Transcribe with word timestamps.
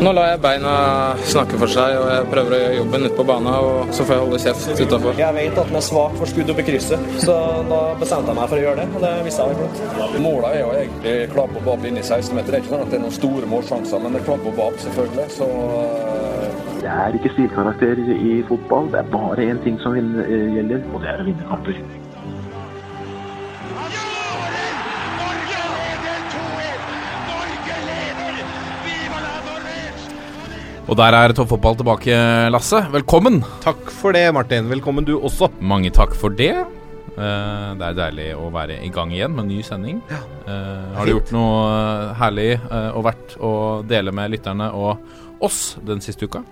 Nå 0.00 0.08
lar 0.16 0.30
jeg 0.30 0.38
beina 0.40 0.70
snakke 1.28 1.58
for 1.60 1.68
seg, 1.68 1.98
og 2.00 2.06
jeg 2.08 2.28
prøver 2.32 2.54
å 2.56 2.58
gjøre 2.62 2.76
jobben 2.78 3.02
ute 3.04 3.16
på 3.18 3.26
banen. 3.28 3.48
Og 3.52 3.90
så 3.92 4.06
får 4.08 4.14
jeg 4.14 4.22
holde 4.22 4.38
kjeft 4.40 4.80
utafor. 4.80 5.18
Jeg 5.20 5.36
vet 5.36 5.58
at 5.60 5.68
den 5.68 5.76
er 5.76 5.84
svak 5.84 6.14
for 6.16 6.30
skudd 6.30 6.52
opp 6.54 6.62
i 6.62 6.64
krysset, 6.64 7.10
så 7.20 7.34
da 7.68 7.80
bestemte 8.00 8.32
jeg 8.32 8.38
meg 8.38 8.48
for 8.48 8.56
å 8.56 8.62
gjøre 8.62 8.78
det. 8.80 8.86
Og 8.88 9.04
det 9.04 9.10
visste 9.26 9.44
jeg 9.44 9.58
vel 9.58 9.60
flott. 9.60 10.16
Målet 10.24 10.48
er 10.48 10.62
jo 10.62 10.70
egentlig 10.78 11.12
klabb 11.34 11.58
og 11.60 11.68
bab 11.68 11.84
inn 11.90 12.00
i 12.00 12.06
16-meter. 12.06 12.48
Det 12.48 12.56
er 12.56 12.64
ikke 12.64 12.72
sånn 12.72 12.86
at 12.86 12.94
det 12.94 12.98
er 12.98 13.04
noen 13.04 13.18
store 13.18 13.50
målsjanser, 13.52 14.00
men 14.06 14.16
det 14.16 14.22
er 14.22 14.28
klabb 14.30 14.48
og 14.48 14.56
bab, 14.62 14.78
selvfølgelig. 14.86 15.26
Så 15.36 15.50
Det 16.82 16.90
er 16.90 17.18
ikke 17.20 17.34
stilkarakter 17.36 18.00
i 18.16 18.38
fotball. 18.48 18.88
Det 18.96 19.04
er 19.04 19.12
bare 19.12 19.44
én 19.52 19.60
ting 19.62 19.76
som 19.84 19.94
eh, 19.94 20.48
gjelder, 20.56 20.88
og 20.88 21.04
det 21.04 21.12
er 21.12 21.20
å 21.20 21.28
vinne 21.28 21.52
kamper. 21.52 21.84
Og 30.90 30.96
der 30.98 31.14
er 31.14 31.30
toppfotball 31.30 31.76
tilbake, 31.78 32.14
Lasse. 32.50 32.80
Velkommen! 32.90 33.42
Takk 33.62 33.90
for 33.94 34.14
det, 34.16 34.24
Martin. 34.34 34.66
Velkommen 34.70 35.06
du 35.06 35.14
også. 35.14 35.46
Mange 35.62 35.92
takk 35.94 36.16
for 36.18 36.34
det. 36.34 36.56
Uh, 37.14 37.76
det 37.78 37.86
er 37.86 37.98
deilig 37.98 38.26
å 38.34 38.48
være 38.50 38.80
i 38.82 38.90
gang 38.90 39.12
igjen 39.14 39.30
med 39.36 39.44
en 39.44 39.52
ny 39.52 39.60
sending. 39.62 40.00
Eh, 40.10 40.96
har 40.96 41.06
du 41.06 41.12
gjort 41.12 41.30
noe 41.36 41.58
eh, 41.68 42.06
herlig 42.18 42.48
uh, 42.64 42.96
og 42.96 43.04
verdt 43.06 43.36
å 43.38 43.52
dele 43.86 44.14
med 44.16 44.32
lytterne 44.32 44.72
og 44.74 45.44
oss 45.44 45.76
den 45.86 46.02
siste 46.02 46.26
uka? 46.26 46.42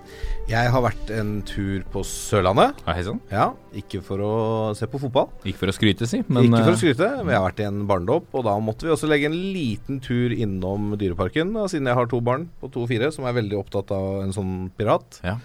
Jeg 0.50 0.70
har 0.74 0.82
vært 0.82 1.10
en 1.14 1.28
tur 1.46 1.84
på 1.92 2.00
Sørlandet. 2.06 2.80
Ja, 2.82 2.94
sann. 3.06 3.20
Ja, 3.30 3.44
Ikke 3.78 4.00
for 4.02 4.18
å 4.18 4.30
se 4.74 4.88
på 4.90 4.98
fotball, 4.98 5.28
Ikke 5.46 5.60
for 5.60 5.70
å 5.70 5.74
skryte, 5.76 6.08
si, 6.10 6.24
men 6.26 6.48
ikke 6.48 6.64
for 6.64 6.72
å 6.72 6.74
eh, 6.74 6.80
skryte. 6.80 7.10
Vi 7.28 7.36
har 7.36 7.44
vært 7.44 7.62
i 7.62 7.68
en 7.68 7.84
barnedåp, 7.86 8.26
og 8.34 8.46
da 8.48 8.56
måtte 8.58 8.88
vi 8.88 8.90
også 8.90 9.06
legge 9.06 9.28
en 9.30 9.36
liten 9.54 10.00
tur 10.02 10.34
innom 10.34 10.96
Dyreparken. 10.98 11.54
Siden 11.70 11.86
jeg 11.86 11.98
har 12.00 12.10
to 12.10 12.18
barn 12.26 12.48
på 12.58 12.72
to 12.74 12.82
og 12.82 12.90
fire 12.90 13.12
som 13.14 13.28
er 13.30 13.36
veldig 13.38 13.60
opptatt 13.60 13.94
av 13.94 14.24
en 14.24 14.34
sånn 14.34 14.54
pirat. 14.74 15.20
Ja. 15.22 15.36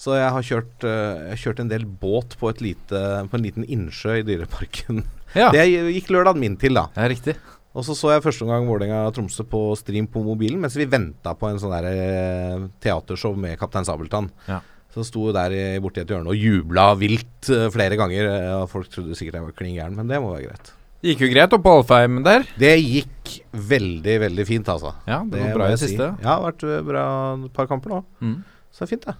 Så 0.00 0.16
jeg 0.18 0.34
har 0.34 0.48
kjørt, 0.50 0.82
eh, 0.88 1.14
jeg 1.28 1.36
har 1.36 1.42
kjørt 1.44 1.62
en 1.62 1.70
del 1.70 1.86
båt 2.02 2.34
på, 2.40 2.50
et 2.50 2.64
lite, 2.64 3.04
på 3.30 3.38
en 3.38 3.46
liten 3.46 3.68
innsjø 3.70 4.18
i 4.18 4.26
Dyreparken. 4.26 5.04
ja, 5.38 5.52
Det 5.54 5.68
gikk 5.70 6.10
lørdagen 6.10 6.42
min 6.42 6.58
til, 6.58 6.74
da. 6.74 6.88
er 6.98 7.14
riktig. 7.14 7.36
Og 7.70 7.84
så 7.86 7.94
så 7.94 8.10
jeg 8.10 8.24
første 8.24 8.42
omgang 8.42 8.64
Vålerenga-Tromsø 8.66 9.44
på 9.46 9.60
stream 9.78 10.08
på 10.10 10.24
mobilen 10.26 10.58
mens 10.58 10.74
vi 10.74 10.88
venta 10.90 11.36
på 11.38 11.46
en 11.50 11.60
sånn 11.62 11.70
der 11.76 11.86
eh, 11.92 12.64
teatershow 12.82 13.36
med 13.38 13.54
Kaptein 13.60 13.86
Sabeltann. 13.86 14.26
Ja. 14.50 14.58
Så 14.90 15.04
sto 15.06 15.28
der 15.30 15.54
borti 15.78 16.02
et 16.02 16.10
hjørne 16.10 16.32
og 16.32 16.34
jubla 16.40 16.88
vilt 16.98 17.46
eh, 17.54 17.68
flere 17.70 17.94
ganger. 18.00 18.26
eh, 18.26 18.56
Og 18.58 18.66
folk 18.72 18.90
trodde 18.90 19.14
sikkert 19.14 19.38
jeg 19.38 19.46
var 19.46 19.54
klin 19.54 19.76
gæren, 19.76 19.94
men 19.94 20.10
det 20.10 20.18
må 20.18 20.32
være 20.34 20.48
greit. 20.48 20.72
Det 21.00 21.14
gikk 21.14 21.22
jo 21.24 21.30
greit 21.32 21.54
oppe 21.56 21.64
på 21.64 21.76
Alfheim 21.78 22.18
der. 22.26 22.42
Det 22.60 22.74
gikk 22.82 23.30
veldig, 23.54 24.16
veldig 24.26 24.44
fint, 24.50 24.66
altså. 24.68 24.90
Ja, 25.06 25.22
det, 25.22 25.38
Det 25.38 25.46
var 25.46 25.54
bra 25.62 25.68
i 25.70 25.78
siste. 25.80 25.94
si. 25.96 26.02
Ja, 26.02 26.10
det 26.18 26.28
har 26.34 26.42
vært 26.50 26.66
bra 26.90 27.04
et 27.46 27.52
par 27.56 27.70
kamper 27.70 27.94
nå. 27.94 28.00
Mm. 28.20 28.34
Så 28.74 28.82
det 28.82 28.88
er 28.88 28.90
fint, 28.96 29.06
det. 29.06 29.14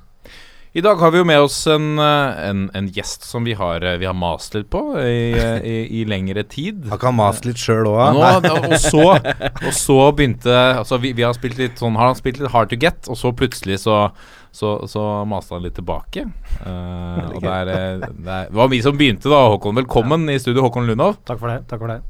I 0.72 0.82
dag 0.86 1.00
har 1.02 1.10
vi 1.10 1.18
jo 1.18 1.26
med 1.26 1.42
oss 1.42 1.56
en, 1.66 1.98
eh, 1.98 2.40
en, 2.46 2.60
en 2.78 2.88
gjest 2.94 3.24
som 3.26 3.42
vi 3.44 3.56
har, 3.58 3.82
eh, 3.82 3.96
vi 3.98 4.06
har 4.06 4.14
mast 4.14 4.54
litt 4.54 4.68
på 4.70 4.84
i, 5.02 5.32
eh, 5.34 5.64
i, 5.66 5.78
i 5.98 6.04
lengre 6.06 6.44
tid. 6.46 6.84
Han 6.92 7.00
kan 7.02 7.16
mast 7.18 7.48
litt 7.48 7.58
sjøl 7.58 7.88
òg? 7.90 8.20
Ja, 8.20 8.36
og, 8.38 8.76
så, 8.78 9.06
og 9.66 9.72
så 9.74 9.96
begynte 10.14 10.54
Altså 10.54 11.00
vi, 11.02 11.10
vi 11.18 11.26
har 11.26 11.34
spilt 11.34 11.58
litt 11.58 11.82
sånn 11.82 11.98
Har 11.98 12.12
han 12.12 12.18
spilt 12.18 12.38
litt 12.38 12.52
hard 12.54 12.70
to 12.70 12.78
get, 12.78 13.10
og 13.10 13.18
så 13.18 13.34
plutselig 13.34 13.80
så 13.82 14.04
så, 14.52 14.86
så 14.88 15.24
maste 15.30 15.54
han 15.54 15.62
litt 15.62 15.76
tilbake. 15.78 16.24
Uh, 16.58 17.36
og 17.36 17.42
det, 17.42 17.50
er, 17.50 17.68
eh, 17.70 18.00
det, 18.02 18.08
er, 18.10 18.48
det 18.50 18.58
var 18.58 18.70
vi 18.72 18.80
som 18.82 18.96
begynte, 18.98 19.30
da. 19.30 19.44
Håkon, 19.52 19.78
velkommen 19.78 20.26
i 20.32 20.38
studio, 20.42 20.64
Håkon 20.66 20.90
Lundov. 20.90 21.20
Takk 21.28 21.38
for 21.38 21.52
det. 21.52 21.60
takk 21.70 21.84
for 21.84 21.92
det. 21.92 22.00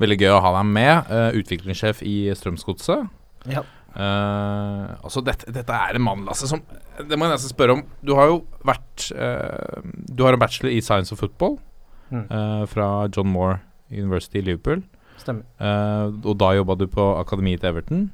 Veldig 0.00 0.18
gøy 0.20 0.32
å 0.32 0.42
ha 0.44 0.54
deg 0.58 0.70
med. 0.72 1.10
Uh, 1.12 1.36
utviklingssjef 1.40 2.00
i 2.00 2.16
Strømsgodset. 2.36 3.10
Ja. 3.52 3.64
Eh, 3.96 4.96
altså 5.02 5.22
dette, 5.24 5.48
dette 5.56 5.72
er 5.72 5.96
en 5.96 6.04
mann, 6.04 6.24
Lasse, 6.28 6.48
som 6.50 6.60
Det 6.98 7.16
må 7.16 7.24
jeg 7.26 7.32
nesten 7.36 7.52
spørre 7.54 7.76
om. 7.78 7.84
Du 8.04 8.12
har 8.18 8.28
jo 8.28 8.42
vært 8.68 9.06
uh, 9.16 9.80
Du 10.12 10.20
har 10.26 10.36
en 10.36 10.42
bachelor 10.42 10.70
i 10.74 10.82
science 10.84 11.12
of 11.14 11.22
football 11.22 11.58
Mm. 12.06 12.20
uh, 12.30 12.62
fra 12.70 13.08
John 13.10 13.26
Moore 13.34 13.56
University 13.90 14.38
i 14.38 14.42
Liverpool. 14.46 14.84
Stemmer. 15.18 15.42
Eh, 15.58 16.04
og 16.22 16.36
da 16.38 16.52
jobba 16.54 16.76
du 16.78 16.84
på 16.86 17.02
akademiet 17.18 17.58
til 17.64 17.72
Everton. 17.72 18.04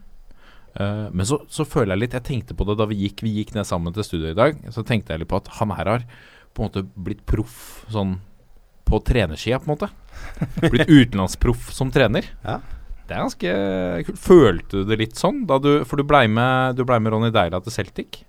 Eh, 0.80 1.10
men 1.12 1.26
så, 1.28 1.42
så 1.52 1.66
føler 1.68 1.92
jeg 1.92 2.00
litt 2.00 2.14
Jeg 2.16 2.24
tenkte 2.24 2.56
på 2.56 2.64
det 2.64 2.78
da 2.80 2.86
vi 2.88 2.96
gikk 3.02 3.20
Vi 3.26 3.32
gikk 3.36 3.50
ned 3.52 3.66
sammen 3.68 3.92
til 3.92 4.06
studio 4.06 4.30
i 4.30 4.38
dag. 4.38 4.56
Så 4.72 4.80
tenkte 4.88 5.12
jeg 5.12 5.20
litt 5.20 5.28
på 5.28 5.42
at 5.42 5.50
han 5.58 5.74
her 5.76 5.90
har 5.90 6.06
på 6.54 6.62
en 6.62 6.70
måte 6.70 6.86
blitt 7.04 7.20
proff 7.28 7.82
sånn 7.92 8.14
på 8.88 9.02
trenersida, 9.04 9.58
på 9.60 9.68
en 9.68 9.74
måte. 9.74 9.90
Blitt 10.72 10.88
utenlandsproff 10.88 11.68
som 11.76 11.92
trener. 11.92 12.26
Ja. 12.44 12.58
Det 13.12 13.18
er 13.18 13.26
ganske 13.26 13.54
kult. 14.08 14.20
Følte 14.24 14.82
du 14.82 14.88
det 14.88 15.00
litt 15.02 15.20
sånn? 15.20 15.44
Da 15.48 15.58
du, 15.60 15.72
for 15.88 16.00
du 16.00 16.08
blei 16.08 16.24
med, 16.32 16.80
ble 16.80 17.00
med 17.02 17.12
Ronny 17.12 17.32
Deila 17.34 17.60
til 17.60 17.74
Celtic. 17.74 18.22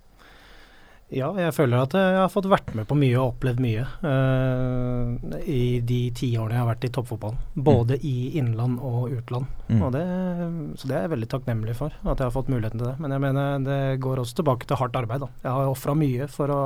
Ja, 1.14 1.28
jeg 1.38 1.52
føler 1.54 1.84
at 1.84 1.94
jeg 1.94 2.16
har 2.16 2.30
fått 2.32 2.48
vært 2.50 2.72
med 2.74 2.88
på 2.90 2.96
mye 2.98 3.14
og 3.20 3.34
opplevd 3.34 3.60
mye 3.62 3.84
uh, 4.02 5.36
i 5.46 5.78
de 5.84 5.98
ti 6.16 6.30
årene 6.40 6.56
jeg 6.56 6.62
har 6.62 6.70
vært 6.72 6.86
i 6.88 6.90
toppfotballen. 6.96 7.40
Både 7.54 7.98
i 8.02 8.32
innland 8.40 8.80
og 8.82 9.12
utland. 9.14 9.46
Mm. 9.68 9.82
Og 9.84 9.92
det, 9.94 10.04
så 10.80 10.90
det 10.90 10.96
er 10.96 11.06
jeg 11.06 11.14
veldig 11.14 11.30
takknemlig 11.36 11.76
for, 11.78 11.94
at 12.02 12.18
jeg 12.18 12.26
har 12.26 12.34
fått 12.34 12.50
muligheten 12.50 12.80
til 12.82 12.90
det. 12.90 12.96
Men 13.04 13.14
jeg 13.14 13.24
mener 13.26 13.66
det 13.66 13.80
går 14.04 14.24
også 14.24 14.40
tilbake 14.40 14.68
til 14.68 14.80
hardt 14.80 14.98
arbeid. 14.98 15.26
Da. 15.26 15.30
Jeg 15.44 15.58
har 15.58 15.70
ofra 15.70 15.96
mye 15.98 16.28
for 16.32 16.54
å 16.54 16.62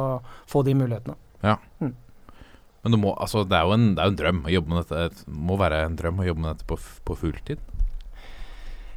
få 0.48 0.64
de 0.66 0.76
mulighetene. 0.78 1.18
Ja 1.44 1.54
Men 1.78 2.90
du 2.90 2.96
må, 2.98 3.12
altså, 3.20 3.44
det 3.46 3.54
er 3.54 3.68
en, 3.70 3.92
det 3.94 4.02
er 4.02 4.08
jo 4.08 4.14
en 4.14 4.22
drøm 4.22 4.40
å 4.46 4.54
jobbe 4.54 4.72
med 4.72 4.80
dette. 4.80 5.24
Det 5.26 5.42
må 5.50 5.58
være 5.60 5.84
en 5.84 5.98
drøm 5.98 6.22
å 6.22 6.30
jobbe 6.30 6.46
med 6.46 6.54
dette 6.54 6.70
på, 6.70 6.78
på 6.78 7.18
fulltid. 7.20 7.60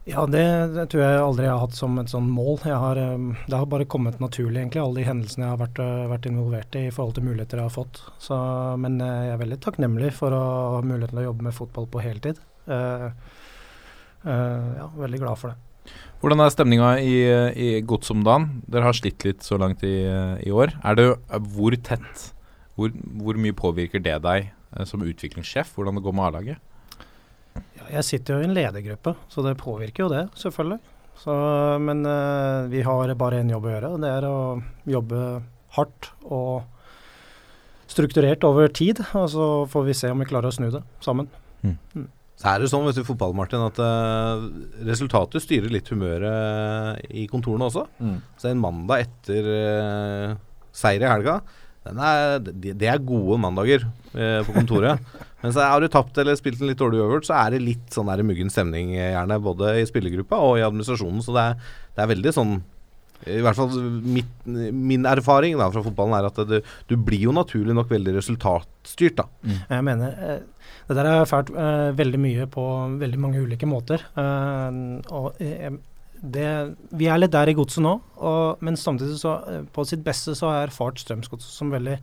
Ja, 0.10 0.24
det, 0.26 0.44
det 0.74 0.88
tror 0.90 1.04
jeg 1.04 1.18
aldri 1.22 1.46
jeg 1.46 1.54
har 1.54 1.62
hatt 1.62 1.78
som 1.78 1.98
et 2.02 2.10
sånn 2.10 2.30
mål. 2.34 2.56
Har, 2.66 2.98
eh, 2.98 3.42
det 3.46 3.54
har 3.54 3.68
bare 3.70 3.86
kommet 3.90 4.18
naturlig, 4.22 4.64
egentlig, 4.64 4.82
alle 4.82 4.98
de 4.98 5.06
hendelsene 5.06 5.46
jeg 5.46 5.54
har 5.54 5.60
vært, 5.62 5.82
eh, 5.84 6.08
vært 6.10 6.26
involvert 6.30 6.78
i 6.80 6.88
i 6.88 6.94
forhold 6.96 7.20
til 7.20 7.28
muligheter 7.28 7.62
jeg 7.62 7.70
har 7.70 7.76
fått. 7.76 8.02
Så, 8.22 8.38
men 8.82 8.98
eh, 8.98 9.28
jeg 9.28 9.36
er 9.36 9.44
veldig 9.44 9.60
takknemlig 9.62 10.10
for 10.18 10.34
å 10.34 10.42
ha 10.78 10.80
muligheten 10.82 11.14
til 11.14 11.22
å 11.22 11.28
jobbe 11.28 11.46
med 11.46 11.58
fotball 11.58 11.86
på 11.94 12.02
heltid. 12.02 12.42
Uh, 12.70 13.10
uh, 14.22 14.68
ja, 14.78 14.88
veldig 15.02 15.20
glad 15.22 15.40
for 15.42 15.52
det. 15.52 15.94
Hvordan 16.22 16.44
er 16.44 16.52
stemninga 16.54 16.90
i, 17.02 17.16
i 17.58 17.70
Gods 17.86 18.14
om? 18.14 18.22
Dere 18.22 18.86
har 18.86 18.98
slitt 18.98 19.26
litt 19.26 19.46
så 19.46 19.58
langt 19.62 19.82
i, 19.86 19.96
i 20.46 20.54
år. 20.54 20.74
Det, 20.98 21.08
hvor 21.54 21.78
tett 21.82 22.28
hvor, 22.78 22.94
hvor 22.94 23.38
mye 23.42 23.58
påvirker 23.58 24.02
det 24.02 24.20
deg 24.24 24.52
som 24.88 25.02
utviklingssjef? 25.02 25.74
Hvordan 25.76 25.98
det 25.98 26.06
går 26.06 26.16
med 26.16 26.30
A-laget? 26.30 26.62
Ja, 27.82 27.98
jeg 27.98 28.08
sitter 28.08 28.38
jo 28.38 28.44
i 28.46 28.50
en 28.50 28.56
ledergruppe, 28.56 29.16
så 29.32 29.44
det 29.46 29.58
påvirker 29.62 30.06
jo 30.06 30.12
det, 30.12 30.26
selvfølgelig. 30.38 30.80
Så, 31.22 31.34
men 31.84 32.06
uh, 32.08 32.70
vi 32.72 32.82
har 32.86 33.14
bare 33.20 33.42
én 33.44 33.52
jobb 33.52 33.68
å 33.68 33.74
gjøre, 33.76 33.90
og 33.94 34.02
det 34.02 34.12
er 34.12 34.26
å 34.26 34.38
jobbe 34.90 35.20
hardt 35.76 36.10
og 36.26 36.64
strukturert 37.92 38.46
over 38.48 38.72
tid. 38.74 39.04
Og 39.18 39.28
så 39.34 39.50
får 39.70 39.86
vi 39.90 39.98
se 39.98 40.12
om 40.14 40.24
vi 40.24 40.30
klarer 40.30 40.50
å 40.50 40.56
snu 40.56 40.70
det 40.74 40.82
sammen. 41.04 41.30
Så 42.42 42.50
er 42.50 42.64
det 42.64 42.72
sånn 42.72 42.88
vet 42.88 42.98
du, 42.98 43.04
fotball, 43.06 43.36
Martin, 43.38 43.62
at 43.68 43.78
uh, 43.78 44.48
resultatet 44.88 45.44
styrer 45.44 45.74
litt 45.74 45.92
humøret 45.94 47.04
i 47.14 47.28
kontorene 47.30 47.70
også. 47.70 47.86
Så 48.42 48.50
en 48.50 48.64
mandag 48.64 49.06
etter 49.06 49.52
uh, 49.52 50.40
seier 50.74 51.06
i 51.06 51.12
helga, 51.12 51.42
den 51.86 52.02
er, 52.06 52.40
det, 52.46 52.86
er 52.86 53.02
gode 53.02 53.40
mandager 53.42 53.88
på 54.14 54.54
kontoret. 54.54 55.02
Men 55.42 55.56
så 55.56 55.66
har 55.66 55.82
du 55.82 55.90
tapt 55.92 56.18
eller 56.22 56.38
spilt 56.38 56.62
en 56.62 56.70
litt 56.70 56.82
dårlig 56.82 57.02
øvert, 57.02 57.26
så 57.28 57.38
er 57.40 57.56
det 57.56 57.64
litt 57.66 57.96
sånn 57.96 58.12
der 58.12 58.22
muggen 58.26 58.52
stemning 58.54 58.94
eh, 58.98 59.14
gjerne 59.16 59.40
både 59.42 59.74
i 59.82 59.88
spillergruppa 59.90 60.38
og 60.42 60.60
i 60.60 60.66
administrasjonen. 60.68 61.24
Så 61.26 61.34
det 61.38 61.48
er, 61.50 61.74
det 61.96 62.04
er 62.04 62.14
veldig 62.14 62.36
sånn 62.38 62.60
i 63.30 63.42
hvert 63.44 63.58
fall 63.58 63.76
mitt, 64.02 64.30
min 64.46 65.06
erfaring 65.06 65.58
da 65.60 65.68
fra 65.74 65.84
fotballen 65.86 66.16
er 66.18 66.28
at 66.30 66.40
det, 66.50 66.62
du 66.90 66.96
blir 66.98 67.28
jo 67.28 67.36
naturlig 67.36 67.76
nok 67.78 67.92
veldig 67.92 68.16
resultatstyrt. 68.18 69.22
da. 69.22 69.28
Jeg 69.70 69.86
mener 69.86 70.18
eh, 70.26 70.42
Det 70.88 70.98
der 70.98 71.10
er 71.12 71.30
fælt 71.30 71.52
uh, 71.54 71.92
veldig 71.98 72.20
mye 72.20 72.48
på 72.52 72.66
veldig 73.00 73.20
mange 73.22 73.44
ulike 73.44 73.70
måter. 73.70 74.02
Uh, 74.18 74.98
og 75.14 75.38
eh, 75.44 75.70
det, 76.22 76.50
vi 76.98 77.08
er 77.10 77.22
litt 77.22 77.34
der 77.34 77.50
i 77.50 77.56
godset 77.58 77.84
nå, 77.86 77.96
og, 78.22 78.62
men 78.62 78.78
samtidig 78.78 79.18
så 79.22 79.38
på 79.74 79.86
sitt 79.90 80.04
beste 80.06 80.36
så 80.38 80.50
har 80.50 80.60
jeg 80.60 80.70
erfart 80.70 81.02
Strømsgodset 81.02 81.54
som 81.54 81.74
veldig 81.74 81.98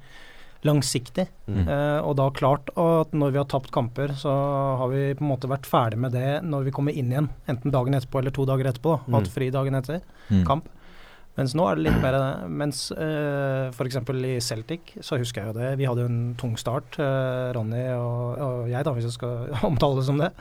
langsiktig. 0.67 1.29
Mm. 1.47 1.69
Eh, 1.69 1.99
og 2.03 2.17
da 2.19 2.29
klart 2.35 2.71
at 2.75 3.13
når 3.15 3.35
vi 3.35 3.39
har 3.41 3.47
tapt 3.51 3.71
kamper, 3.75 4.15
så 4.19 4.33
har 4.81 4.89
vi 4.91 5.13
på 5.19 5.23
en 5.23 5.31
måte 5.31 5.51
vært 5.51 5.69
ferdig 5.71 6.01
med 6.03 6.13
det 6.17 6.41
når 6.43 6.67
vi 6.67 6.73
kommer 6.75 6.97
inn 6.99 7.13
igjen. 7.13 7.29
Enten 7.51 7.75
dagen 7.75 7.95
etterpå 7.95 8.19
eller 8.23 8.35
to 8.35 8.47
dager 8.49 8.71
etterpå. 8.73 8.97
Mm. 9.07 9.15
Hatt 9.19 9.31
fri 9.35 9.51
dagen 9.55 9.79
etter 9.79 10.01
Mm. 10.29 10.43
kamp. 10.45 10.67
Mens 11.39 11.55
nå 11.55 11.65
er 11.71 11.77
det 11.79 11.85
litt 11.87 12.01
mer 12.03 12.17
Mens 12.51 12.91
uh, 12.91 13.71
f.eks. 13.71 13.97
i 14.27 14.41
Celtic, 14.43 14.97
så 15.01 15.17
husker 15.17 15.41
jeg 15.45 15.53
jo 15.53 15.61
det. 15.61 15.69
Vi 15.79 15.87
hadde 15.87 16.03
jo 16.03 16.11
en 16.11 16.35
tung 16.37 16.57
start, 16.59 16.99
eh, 16.99 17.53
Ronny 17.55 17.85
og, 17.95 18.41
og 18.43 18.69
jeg, 18.69 18.83
da, 18.85 18.93
hvis 18.97 19.07
jeg 19.07 19.15
skal 19.15 19.47
omtale 19.71 20.01
det 20.01 20.05
som 20.09 20.19
det. 20.19 20.33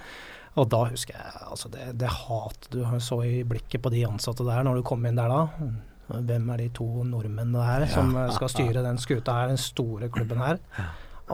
Og 0.58 0.66
da 0.74 0.80
husker 0.90 1.14
jeg 1.14 1.44
altså 1.52 1.70
det, 1.70 1.92
det 2.02 2.10
hatet 2.10 2.72
du 2.74 2.82
så 3.06 3.20
i 3.24 3.44
blikket 3.46 3.84
på 3.86 3.92
de 3.94 4.02
ansatte 4.10 4.42
der 4.48 4.66
når 4.66 4.80
du 4.82 4.88
kom 4.90 5.06
inn 5.06 5.20
der 5.22 5.30
da. 5.30 5.44
Hvem 6.08 6.54
er 6.54 6.64
de 6.64 6.70
to 6.76 6.88
nordmennene 7.04 7.66
her 7.68 7.88
som 7.92 8.14
eh, 8.16 8.32
skal 8.36 8.52
styre 8.54 8.86
den 8.86 9.00
skuta 9.02 9.42
her, 9.42 9.52
den 9.52 9.60
store 9.62 10.10
klubben 10.14 10.40
her? 10.44 10.62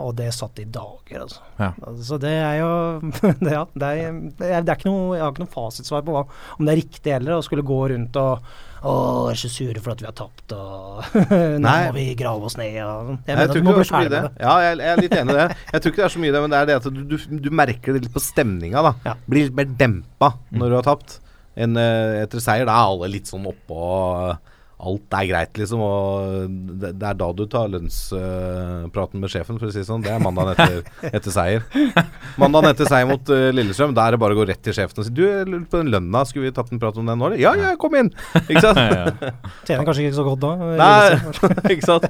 Og 0.02 0.16
det 0.18 0.32
satt 0.34 0.58
i 0.58 0.64
dager, 0.66 1.22
altså. 1.22 1.44
Ja. 1.60 1.70
Så 2.02 2.18
det 2.18 2.32
er 2.34 2.56
jo 2.64 2.70
det, 3.46 3.52
ja, 3.54 3.64
det, 3.78 3.90
er, 3.90 4.16
det, 4.40 4.48
er, 4.50 4.64
det 4.66 4.78
ikke 4.80 4.90
noe 4.90 5.18
Jeg 5.20 5.22
har 5.22 5.34
ikke 5.36 5.44
noe 5.44 5.54
fasitsvar 5.54 6.06
på 6.08 6.16
hva, 6.16 6.24
om 6.58 6.66
det 6.66 6.74
er 6.74 6.80
riktig 6.82 7.14
heller 7.14 7.36
å 7.38 7.44
skulle 7.46 7.66
gå 7.68 7.78
rundt 7.94 8.18
og 8.22 8.48
Å, 8.84 8.94
er 9.32 9.38
så 9.40 9.48
sure 9.54 9.80
for 9.80 9.94
at 9.94 10.02
vi 10.02 10.08
har 10.10 10.16
tapt, 10.18 10.52
og 10.58 11.14
nå 11.64 11.76
må 11.86 11.94
vi 11.96 12.02
grave 12.20 12.50
oss 12.50 12.58
ned, 12.60 12.82
og 12.84 13.14
sånn. 13.14 13.20
Jeg 13.30 13.38
Jeg 13.38 13.52
tror 13.52 13.62
ikke 13.62 13.76
det 13.78 13.84
er 13.86 13.88
så 13.88 14.02
mye 14.02 14.12
det. 14.12 14.24
Ja, 14.42 14.56
jeg, 14.60 14.74
jeg 14.82 14.90
er 14.90 15.00
litt 15.00 15.16
enig 15.20 15.36
i 15.36 15.38
det. 15.38 15.46
Jeg 15.70 15.84
tror 15.86 15.94
ikke 15.94 16.02
det 16.02 16.08
er 16.08 16.14
så 16.18 16.24
mye 16.24 16.34
det, 16.36 16.42
men 16.44 16.52
det 16.52 16.58
er 16.60 16.68
det 16.68 16.76
at 16.82 16.90
du, 16.90 16.98
du, 17.14 17.16
du 17.46 17.48
merker 17.62 17.96
det 17.96 18.02
litt 18.04 18.18
på 18.18 18.24
stemninga. 18.26 18.84
da 18.84 18.92
Ja. 19.06 19.14
Blir 19.24 19.48
litt 19.48 19.56
mer 19.56 19.70
dempa 19.80 20.34
når 20.52 20.74
du 20.74 20.78
har 20.82 20.90
tapt 20.90 21.16
enn 21.56 21.80
eh, 21.80 22.18
etter 22.26 22.44
seier. 22.44 22.68
Da 22.68 22.76
er 22.76 22.90
alle 22.90 23.12
litt 23.14 23.32
sånn 23.32 23.48
oppå 23.54 23.88
Alt 24.84 25.16
er 25.18 25.28
greit, 25.30 25.60
liksom. 25.60 25.82
Og 25.84 26.56
det, 26.82 26.94
det 27.00 27.08
er 27.10 27.20
da 27.20 27.30
du 27.36 27.44
tar 27.50 27.72
lønnspraten 27.72 29.24
med 29.24 29.32
sjefen, 29.32 29.60
for 29.62 29.70
å 29.70 29.74
si 29.74 29.82
det 29.82 29.88
sånn. 29.88 30.04
Det 30.04 30.12
er 30.14 30.24
mandagen 30.24 30.54
etter, 30.54 30.82
etter 31.20 31.36
seier. 31.36 31.64
Mandagen 32.42 32.74
etter 32.74 32.90
seier 32.90 33.08
mot 33.10 33.32
uh, 33.32 33.48
Lillestrøm, 33.56 33.96
da 33.96 34.08
er 34.08 34.18
det 34.18 34.22
bare 34.24 34.38
å 34.38 34.42
gå 34.42 34.50
rett 34.50 34.64
til 34.66 34.76
sjefen 34.76 35.00
og 35.02 35.08
si 35.08 35.16
Du, 35.16 35.24
jeg 35.26 35.48
lurer 35.48 35.66
på 35.70 35.80
den 35.82 35.94
lønna, 35.94 36.26
skulle 36.28 36.50
vi 36.50 36.56
tatt 36.56 36.74
en 36.74 36.82
prat 36.82 37.00
om 37.00 37.08
den 37.10 37.20
nå, 37.22 37.32
eller? 37.32 37.42
Ja, 37.42 37.56
ja, 37.60 37.74
kom 37.80 37.96
inn! 38.00 38.12
Ikke 38.46 38.66
sant? 38.68 38.82
Tjener 39.68 39.88
kanskje 39.88 40.08
ikke 40.08 40.20
så 40.20 40.28
godt 40.28 40.44
da. 40.44 40.54
Nei, 40.84 41.40
ikke 41.78 41.90
sant? 41.90 42.08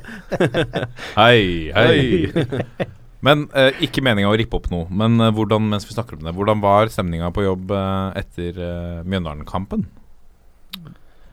Hei, 1.17 1.71
hei. 1.77 2.91
Men 3.23 3.45
eh, 3.55 3.71
ikke 3.85 4.03
meninga 4.03 4.31
å 4.31 4.37
rippe 4.39 4.59
opp 4.59 4.69
noe. 4.73 4.89
Men 4.91 5.15
eh, 5.23 5.31
hvordan 5.35 5.69
mens 5.71 5.87
vi 5.87 5.95
snakker 5.95 6.19
om 6.19 6.27
det, 6.27 6.35
hvordan 6.35 6.63
var 6.63 6.91
stemninga 6.91 7.31
på 7.35 7.45
jobb 7.45 7.71
eh, 7.71 8.19
etter 8.19 8.59
uh, 8.59 9.03
Mjøndalen-kampen? 9.07 9.85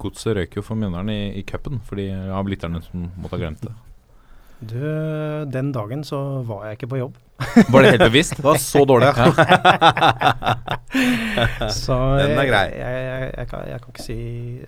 Godset 0.00 0.37
røyk 0.38 0.58
jo 0.58 0.64
for 0.64 0.81
Mjøndalen 0.81 1.12
i, 1.12 1.23
i 1.41 1.47
cupen, 1.47 1.81
for 1.87 2.00
de 2.00 2.08
av 2.11 2.49
lytterne 2.49 2.82
som 2.87 3.08
måtte 3.20 3.37
ha 3.37 3.43
glemt 3.44 3.64
det. 3.67 3.76
Du, 4.61 4.76
den 5.49 5.73
dagen 5.73 6.05
så 6.05 6.43
var 6.44 6.67
jeg 6.69 6.76
ikke 6.76 6.91
på 6.93 6.99
jobb. 7.00 7.14
Var 7.73 7.82
det 7.82 7.91
helt 7.94 8.02
bevisst? 8.02 8.35
Det 8.37 8.44
var 8.44 8.58
så 8.61 8.85
dårlig. 8.85 9.06
Ja. 9.17 9.32
Så 11.73 11.94
Den 12.19 12.37
er 12.37 12.49
grei. 12.50 12.67
Jeg, 12.75 12.81
jeg, 12.81 13.05
jeg, 13.06 13.31
jeg, 13.38 13.49
kan, 13.49 13.62
jeg 13.70 13.81
kan 13.81 13.94
ikke 13.94 14.05
si 14.05 14.17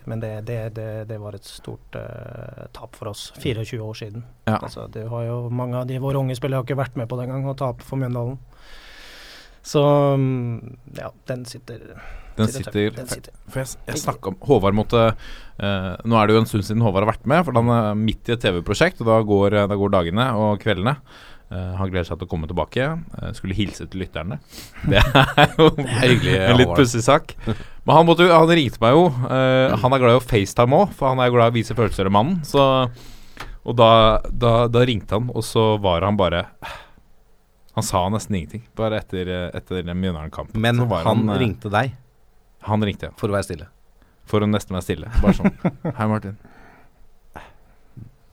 Men 0.09 0.23
det, 0.23 0.31
det, 0.47 0.57
det, 0.77 0.87
det 1.09 1.19
var 1.21 1.37
et 1.37 1.45
stort 1.45 1.97
uh, 1.99 2.65
tap 2.73 2.97
for 2.97 3.11
oss. 3.11 3.27
24 3.37 3.83
år 3.83 3.93
siden. 3.93 4.25
Ja. 4.47 4.57
Altså, 4.57 4.87
det 4.89 5.05
har 5.11 5.27
jo 5.27 5.37
Mange 5.53 5.77
av 5.77 5.85
de 5.87 6.01
våre 6.01 6.17
unge 6.17 6.35
spillere 6.39 6.63
har 6.63 6.65
ikke 6.65 6.81
vært 6.81 6.97
med 6.97 7.11
på 7.11 7.19
den 7.21 7.29
gang 7.29 7.45
å 7.45 7.53
tape 7.59 7.85
for 7.85 8.01
Mjøndalen. 8.01 8.41
Så 9.61 9.83
mm, 10.17 10.77
ja, 10.97 11.13
den 11.29 11.45
sitter 11.45 11.93
Den 12.37 12.47
sitter 12.49 12.89
Den 12.95 13.07
sitter. 13.11 13.33
For 13.49 13.61
jeg, 13.63 13.75
jeg 13.91 14.01
snakka 14.01 14.31
om 14.33 14.37
Håvard 14.47 14.77
måtte 14.77 15.03
eh, 15.11 15.91
Nå 16.09 16.17
er 16.17 16.27
det 16.27 16.33
jo 16.37 16.41
en 16.41 16.49
stund 16.49 16.65
siden 16.65 16.81
Håvard 16.85 17.05
har 17.05 17.11
vært 17.13 17.27
med, 17.29 17.43
for 17.45 17.59
han 17.59 17.69
er 17.75 17.93
midt 17.99 18.29
i 18.31 18.35
et 18.37 18.41
TV-prosjekt, 18.41 19.01
og 19.03 19.11
da 19.11 19.19
går, 19.27 19.59
da 19.69 19.77
går 19.77 19.93
dagene 19.93 20.25
og 20.39 20.59
kveldene. 20.63 20.95
Eh, 21.53 21.73
han 21.77 21.91
gleder 21.91 22.07
seg 22.07 22.17
til 22.17 22.25
å 22.25 22.31
komme 22.31 22.47
tilbake. 22.49 22.87
Uh, 23.13 23.29
skulle 23.37 23.53
hilse 23.57 23.85
til 23.85 24.01
lytterne. 24.01 24.39
Det 24.89 24.97
er 25.03 25.51
jo 25.59 25.67
hyggelig, 25.77 26.37
en 26.47 26.57
litt 26.57 26.73
pussig 26.73 27.03
sak. 27.05 27.35
Men 27.45 27.97
han, 27.99 28.07
måtte, 28.07 28.25
jo- 28.25 28.33
han 28.33 28.49
ringte 28.49 28.81
meg 28.81 28.95
jo. 28.97 29.03
Eh, 29.29 29.75
han 29.83 29.93
er 29.93 30.01
glad 30.01 30.15
i 30.15 30.21
å 30.21 30.23
FaceTime 30.23 30.79
òg, 30.79 30.93
for 30.97 31.11
han 31.13 31.21
er 31.21 31.33
glad 31.35 31.51
i 31.51 31.53
å 31.53 31.57
vise 31.59 31.77
følelser 31.77 32.09
av 32.09 32.15
mannen. 32.15 32.39
Så, 32.47 32.63
og 33.63 33.77
da, 33.77 33.91
da, 34.31 34.53
da 34.71 34.85
ringte 34.87 35.19
han, 35.19 35.29
og 35.29 35.45
så 35.45 35.75
var 35.83 36.03
han 36.07 36.17
bare 36.19 36.47
Han 37.73 37.85
sa 37.85 38.03
nesten 38.13 38.35
ingenting, 38.37 38.65
bare 38.77 38.99
etter, 39.01 39.29
eh, 39.33 39.45
etter 39.57 39.85
Mjøndalen-kampen. 39.87 40.59
Men 40.61 40.81
Så 40.81 40.89
var 40.89 41.05
han 41.07 41.23
eh, 41.29 41.39
ringte 41.41 41.71
deg 41.73 41.93
Han 42.69 42.85
ringte, 42.85 43.11
for 43.19 43.31
å 43.31 43.37
være 43.37 43.47
stille. 43.49 43.69
For 44.29 44.43
å 44.43 44.47
nesten 44.47 44.77
være 44.77 44.85
stille. 44.85 45.11
Bare 45.19 45.35
sånn. 45.35 45.53
Hei, 45.97 46.07
Martin. 46.11 46.37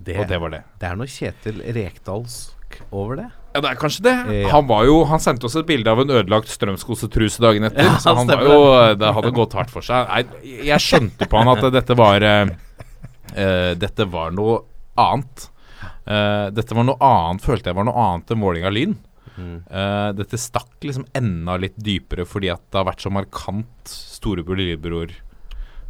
Det, 0.00 0.16
Og 0.16 0.30
det 0.30 0.38
var 0.40 0.52
det. 0.54 0.62
det 0.80 0.88
er 0.88 0.96
noe 0.96 1.10
Kjetil 1.10 1.58
Rekdalsk 1.76 2.78
over 2.94 3.18
det. 3.20 3.26
Ja, 3.52 3.60
det 3.60 3.72
er 3.72 3.78
kanskje 3.80 4.04
det. 4.06 4.14
Ja. 4.38 4.48
Han 4.54 4.68
var 4.70 4.86
jo 4.86 5.00
Han 5.10 5.20
sendte 5.20 5.48
oss 5.48 5.56
et 5.58 5.66
bilde 5.68 5.90
av 5.90 6.00
en 6.00 6.12
ødelagt 6.14 6.48
strømskosetruse 6.48 7.42
dagen 7.42 7.66
etter. 7.66 7.84
Ja, 7.84 7.98
så 8.00 8.14
han 8.16 8.30
var 8.30 8.46
jo 8.46 8.60
Det 8.96 9.12
hadde 9.18 9.32
gått 9.36 9.56
hardt 9.58 9.72
for 9.74 9.84
seg. 9.84 10.06
Nei, 10.08 10.54
jeg 10.70 10.84
skjønte 10.84 11.28
på 11.28 11.40
han 11.42 11.50
at 11.52 11.66
dette 11.74 11.96
var 11.98 12.24
eh, 12.24 12.52
eh, 13.34 13.72
Dette 13.80 14.06
var 14.08 14.32
noe 14.36 14.62
annet. 15.00 15.48
Uh, 16.10 16.48
dette 16.50 16.74
var 16.74 16.84
noe 16.88 16.98
annet, 17.04 17.44
følte 17.44 17.70
jeg 17.70 17.76
var 17.78 17.86
noe 17.86 18.02
annet 18.02 18.32
enn 18.32 18.40
Vålerenga-Lyn. 18.42 18.96
Mm. 19.36 19.56
Eh, 19.66 20.10
dette 20.18 20.40
stakk 20.40 20.86
liksom 20.86 21.06
enda 21.16 21.56
litt 21.60 21.76
dypere 21.80 22.26
fordi 22.28 22.50
at 22.52 22.62
det 22.68 22.80
har 22.80 22.88
vært 22.88 23.04
så 23.04 23.12
markant 23.14 23.92
storebror-lillebror. 23.92 25.14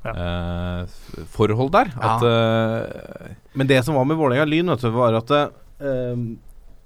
eh, 0.01 1.25
forhold 1.29 1.73
der. 1.75 1.91
At 2.01 2.23
uh, 2.25 3.35
Men 3.53 3.69
det 3.69 3.83
som 3.85 3.99
var 3.99 4.07
med 4.09 4.17
Vålerenga 4.17 4.49
Lyn, 4.49 4.73
vet 4.73 4.87
du, 4.87 4.93
var 4.95 5.19
at 5.19 5.35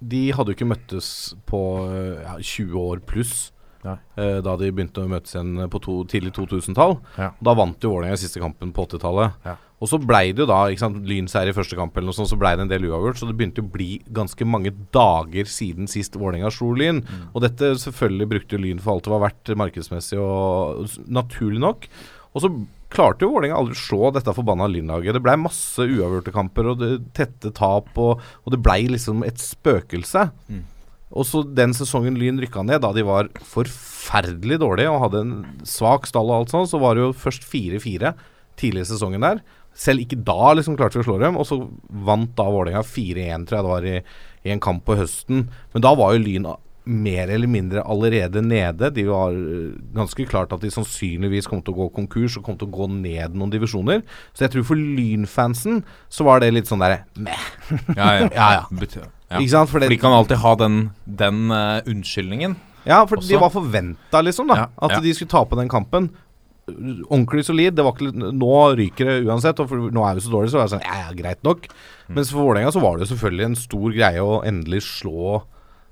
de 0.05 0.23
hadde 0.35 0.53
jo 0.53 0.56
ikke 0.59 0.69
møttes 0.69 1.09
på 1.49 1.61
ja, 2.23 2.35
20 2.39 2.75
år 2.79 3.05
pluss. 3.06 3.53
Eh, 3.85 4.39
da 4.45 4.55
de 4.56 4.71
begynte 4.73 5.03
å 5.05 5.11
møtes 5.11 5.35
igjen 5.35 5.69
på 5.71 5.81
to, 5.85 5.99
tidlig 6.09 6.35
2000-tall. 6.39 6.97
Ja. 7.21 7.31
Da 7.45 7.55
vant 7.56 7.83
jo 7.85 7.93
Vålerenga 7.93 8.19
siste 8.21 8.43
kampen 8.43 8.73
på 8.75 8.87
80-tallet. 8.89 9.39
Og 9.82 9.91
så 9.91 9.99
blei 10.00 10.29
det 10.32 10.44
jo 10.44 10.47
da 10.49 10.61
ikke 10.71 10.85
sant, 10.85 11.00
Lyn-seier 11.09 11.50
i 11.50 11.56
første 11.56 11.76
kamp, 11.76 11.97
eller 11.97 12.09
noe 12.09 12.17
sånt, 12.17 12.31
så 12.31 12.38
blei 12.41 12.55
det 12.56 12.65
en 12.65 12.71
del 12.71 12.87
uavgjort. 12.88 13.19
Så 13.21 13.26
det 13.29 13.35
begynte 13.37 13.65
å 13.65 13.73
bli 13.75 13.99
ganske 14.15 14.47
mange 14.49 14.71
dager 14.94 15.50
siden 15.50 15.91
sist 15.91 16.15
Vålerenga 16.17 16.53
slo 16.55 16.71
Lyn. 16.79 17.03
Og 17.32 17.43
dette 17.44 17.75
selvfølgelig 17.82 18.31
brukte 18.31 18.61
Lyn 18.62 18.81
for 18.81 18.94
alt 18.94 19.09
det 19.09 19.12
var 19.12 19.25
verdt 19.26 19.55
markedsmessig 19.61 20.21
og 20.23 20.94
naturlig 21.11 21.61
nok. 21.65 21.88
Og 22.35 22.44
så 22.44 22.50
klarte 22.94 23.26
jo 23.26 23.32
Vålerenga 23.35 23.59
aldri 23.59 23.75
å 23.75 23.82
slå 23.82 24.12
dette 24.15 24.32
forbanna 24.37 24.69
Lyn-laget. 24.71 25.19
Det 25.19 25.25
blei 25.26 25.35
masse 25.43 25.82
uavgjorte 25.82 26.32
kamper 26.35 26.70
og 26.70 26.79
det, 26.81 26.93
tette 27.19 27.50
tap, 27.59 27.91
og, 27.99 28.23
og 28.47 28.55
det 28.55 28.62
blei 28.62 28.85
liksom 28.94 29.27
et 29.27 29.43
spøkelse. 29.43 30.29
Og 31.15 31.27
så 31.29 31.43
den 31.47 31.75
sesongen 31.77 32.17
Lyn 32.19 32.38
rykka 32.43 32.62
ned, 32.67 32.81
da 32.82 32.93
de 32.94 33.05
var 33.06 33.29
forferdelig 33.47 34.59
dårlige 34.62 34.91
og 34.91 35.03
hadde 35.09 35.20
en 35.27 35.35
svak 35.69 36.09
stall 36.11 36.31
og 36.31 36.41
alt 36.41 36.55
sånt, 36.55 36.70
så 36.73 36.81
var 36.82 36.97
det 36.97 37.05
jo 37.05 37.12
først 37.27 37.44
4-4 37.50 38.15
tidlig 38.59 38.87
i 38.87 38.88
sesongen 38.94 39.23
der. 39.27 39.43
Selv 39.75 40.05
ikke 40.05 40.21
da 40.26 40.53
liksom 40.55 40.76
klarte 40.79 41.00
vi 41.00 41.05
å 41.05 41.09
slå 41.09 41.19
dem, 41.23 41.38
og 41.41 41.49
så 41.49 41.59
vant 42.06 42.35
da 42.38 42.47
Vålerenga 42.47 42.85
4-1, 42.87 43.49
tror 43.49 43.59
jeg 43.59 43.67
det 43.67 43.73
var, 43.73 43.88
i, 43.91 43.97
i 44.47 44.55
en 44.55 44.62
kamp 44.62 44.85
på 44.87 44.99
høsten. 45.00 45.49
Men 45.75 45.85
da 45.85 45.94
var 45.99 46.15
jo 46.15 46.23
Lyn 46.23 46.47
mer 46.85 47.31
eller 47.32 47.49
mindre 47.49 47.81
allerede 47.81 48.43
nede. 48.44 48.91
De 48.93 49.06
var 49.09 49.32
øh, 49.32 49.73
ganske 49.97 50.26
klart 50.29 50.53
at 50.53 50.61
de 50.61 50.71
sannsynligvis 50.73 51.49
kom 51.49 51.62
til 51.65 51.73
å 51.73 51.79
gå 51.79 51.88
konkurs 51.97 52.37
og 52.37 52.44
kom 52.44 52.59
til 52.61 52.69
å 52.69 52.75
gå 52.75 52.88
ned 52.93 53.37
noen 53.38 53.53
divisjoner. 53.53 54.03
Så 54.37 54.44
jeg 54.44 54.55
tror 54.55 54.67
for 54.69 54.81
Lyn-fansen 54.99 55.81
så 56.12 56.29
var 56.29 56.44
det 56.44 56.53
litt 56.53 56.69
sånn 56.69 56.85
derre 56.85 57.06
meh. 57.17 57.49
Ja, 57.97 58.11
ja. 58.20 58.29
Ja, 58.29 58.50
ja. 58.61 59.09
Ja. 59.35 59.41
Ikke 59.41 59.55
sant? 59.55 59.73
For 59.73 59.81
det, 59.81 59.88
For 59.88 59.97
de 59.97 60.03
kan 60.03 60.15
alltid 60.15 60.43
ha 60.44 60.55
den, 60.61 60.79
den 61.09 61.49
uh, 61.50 61.81
unnskyldningen. 61.88 62.59
Ja, 62.85 63.00
for 63.09 63.17
Også. 63.17 63.31
de 63.32 63.41
var 63.41 63.50
forventa, 63.50 64.20
liksom, 64.20 64.50
da. 64.53 64.56
Ja, 64.61 64.67
at 64.85 65.00
de 65.03 65.15
skulle 65.17 65.32
tape 65.32 65.56
den 65.56 65.70
kampen. 65.73 66.11
Ordentlig 66.66 67.44
solid. 67.44 67.75
Det 67.76 67.84
var 67.84 67.93
ikke, 67.96 68.12
nå 68.32 68.52
ryker 68.78 69.11
det 69.11 69.16
uansett, 69.28 69.58
og 69.61 69.72
nå 69.93 70.05
er 70.08 70.14
vi 70.16 70.25
så 70.25 70.32
dårlige, 70.32 70.52
så 70.55 70.61
er 70.62 70.69
det 70.69 70.72
sånn 70.76 70.87
Ja, 70.87 71.00
ja, 71.05 71.16
greit 71.19 71.43
nok. 71.44 71.66
Mm. 72.08 72.14
Mens 72.16 72.31
for 72.32 72.46
Vålerenga 72.46 72.72
så 72.72 72.81
var 72.84 72.96
det 72.96 73.05
jo 73.06 73.15
selvfølgelig 73.15 73.44
en 73.50 73.58
stor 73.60 73.96
greie 73.96 74.22
å 74.24 74.39
endelig 74.48 74.81
slå 74.86 75.43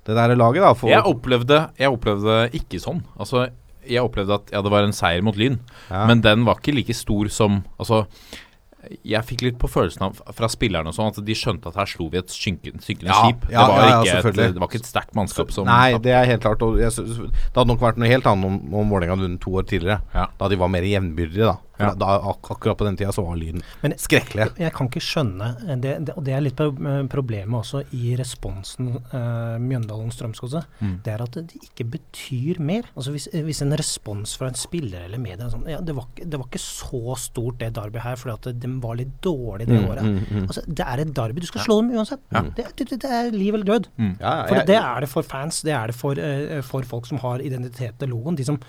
det 0.03 0.15
der 0.17 0.33
laget, 0.35 0.63
da. 0.65 0.73
Jeg 0.89 1.05
opplevde, 1.07 1.59
jeg 1.79 1.93
opplevde 1.93 2.37
ikke 2.59 2.81
sånn. 2.83 3.03
Altså, 3.15 3.45
jeg 3.87 4.03
opplevde 4.03 4.35
at 4.35 4.49
ja, 4.51 4.61
det 4.65 4.71
var 4.73 4.83
en 4.87 4.95
seier 4.95 5.21
mot 5.23 5.37
Lyn, 5.39 5.59
Ja. 5.89 6.05
men 6.09 6.21
den 6.25 6.43
var 6.47 6.57
ikke 6.59 6.73
like 6.75 6.93
stor 6.97 7.29
som 7.31 7.61
Altså, 7.79 8.05
jeg 9.03 9.23
fikk 9.27 9.43
litt 9.45 9.57
på 9.61 9.69
følelsen 9.71 10.03
av 10.09 10.17
fra 10.35 10.49
spillerne 10.51 10.91
og 10.91 10.95
sånn 10.97 11.11
at 11.13 11.19
de 11.25 11.35
skjønte 11.37 11.71
at 11.71 11.77
her 11.79 11.89
slo 11.89 12.09
vi 12.11 12.19
et 12.19 12.33
synkende, 12.33 12.83
synkende 12.83 13.11
Ja, 13.11 13.19
skip. 13.23 13.45
ja, 13.51 13.63
det, 13.63 13.75
var 13.77 13.87
ja, 14.07 14.17
et, 14.19 14.39
det 14.41 14.61
var 14.61 14.69
ikke 14.69 14.81
et 14.81 14.89
sterkt 14.89 15.15
mannskap 15.17 15.53
som 15.55 15.69
Nei, 15.69 15.95
det 16.03 16.11
er 16.11 16.27
helt 16.27 16.43
klart. 16.43 16.63
Jeg, 16.81 16.91
det 17.07 17.55
hadde 17.55 17.69
nok 17.71 17.83
vært 17.83 18.01
noe 18.01 18.11
helt 18.11 18.27
annet 18.29 18.49
om, 18.49 18.59
om 18.83 18.91
Vålerenga 18.93 19.19
vunnet 19.21 19.41
to 19.43 19.55
år 19.55 19.67
tidligere. 19.69 20.27
Da 20.39 20.51
de 20.51 20.59
var 20.59 20.71
mer 20.73 20.87
jevnbyrdige, 20.87 21.53
da. 21.53 21.57
Ja. 21.79 21.93
da, 21.97 22.05
ak 22.29 22.51
akkurat 22.53 22.77
på 22.77 22.85
den 22.85 22.95
tida 22.99 23.11
så 23.11 23.23
var 23.25 23.35
lyden 23.35 23.63
Men 23.81 23.95
skrekkelig. 23.97 24.45
Jeg 24.61 24.71
kan 24.75 24.87
ikke 24.91 25.01
skjønne 25.01 25.47
eh, 25.67 25.75
det, 25.81 25.93
det, 26.05 26.13
Og 26.17 26.23
det 26.27 26.33
er 26.37 26.43
litt 26.45 26.59
eh, 26.61 27.07
problemet 27.09 27.57
også 27.63 27.81
i 27.97 28.11
responsen 28.19 28.91
uh, 29.11 29.57
Mjøndalen-Strømskose. 29.57 30.61
Mm. 30.83 30.93
Det 31.05 31.13
er 31.15 31.23
at 31.25 31.37
det 31.39 31.57
ikke 31.63 31.87
betyr 31.95 32.59
mer. 32.63 32.87
Altså 32.95 33.11
hvis, 33.15 33.27
eh, 33.33 33.41
hvis 33.47 33.61
en 33.65 33.73
respons 33.79 34.35
fra 34.37 34.51
en 34.51 34.59
spiller 34.59 35.07
eller 35.07 35.21
medie 35.21 35.41
er 35.41 35.49
sånn, 35.53 35.65
ja, 35.69 35.79
det, 35.81 35.95
var, 35.97 36.07
det 36.19 36.37
var 36.39 36.45
ikke 36.49 36.61
så 36.61 37.17
stort 37.19 37.57
det 37.63 37.71
derby 37.77 38.01
her, 38.03 38.15
fordi 38.21 38.35
at 38.37 38.61
de 38.63 38.71
var 38.83 38.99
litt 39.01 39.17
dårlige 39.25 39.69
det 39.73 39.79
Mm, 39.83 39.89
året. 39.89 40.03
mm, 40.05 40.21
mm. 40.29 40.45
Altså, 40.47 40.61
det 40.67 40.85
er 40.85 41.01
et 41.01 41.13
derby. 41.17 41.41
Du 41.41 41.47
skal 41.49 41.65
slå 41.65 41.79
dem 41.81 41.91
uansett. 41.97 42.21
Det, 42.55 42.67
det, 42.93 43.03
er 43.09 43.31
liv 43.33 43.53
eller 43.57 43.65
død. 43.73 43.87
Ja, 44.21 44.33
For 44.47 44.55
jeg- 44.61 44.67
det 44.69 44.75
er 44.77 44.99
det 45.01 45.09
for 45.09 45.23
fans, 45.25 45.61
det 45.65 45.73
er 45.73 45.87
det 45.89 45.95
for, 45.95 46.13
uh, 46.13 46.61
for 46.61 46.83
folk 46.83 47.05
som 47.09 47.17
har 47.25 47.41
identitet 47.41 47.97
til 47.99 48.09
logoen. 48.13 48.37
De 48.37 48.45
som, 48.45 48.59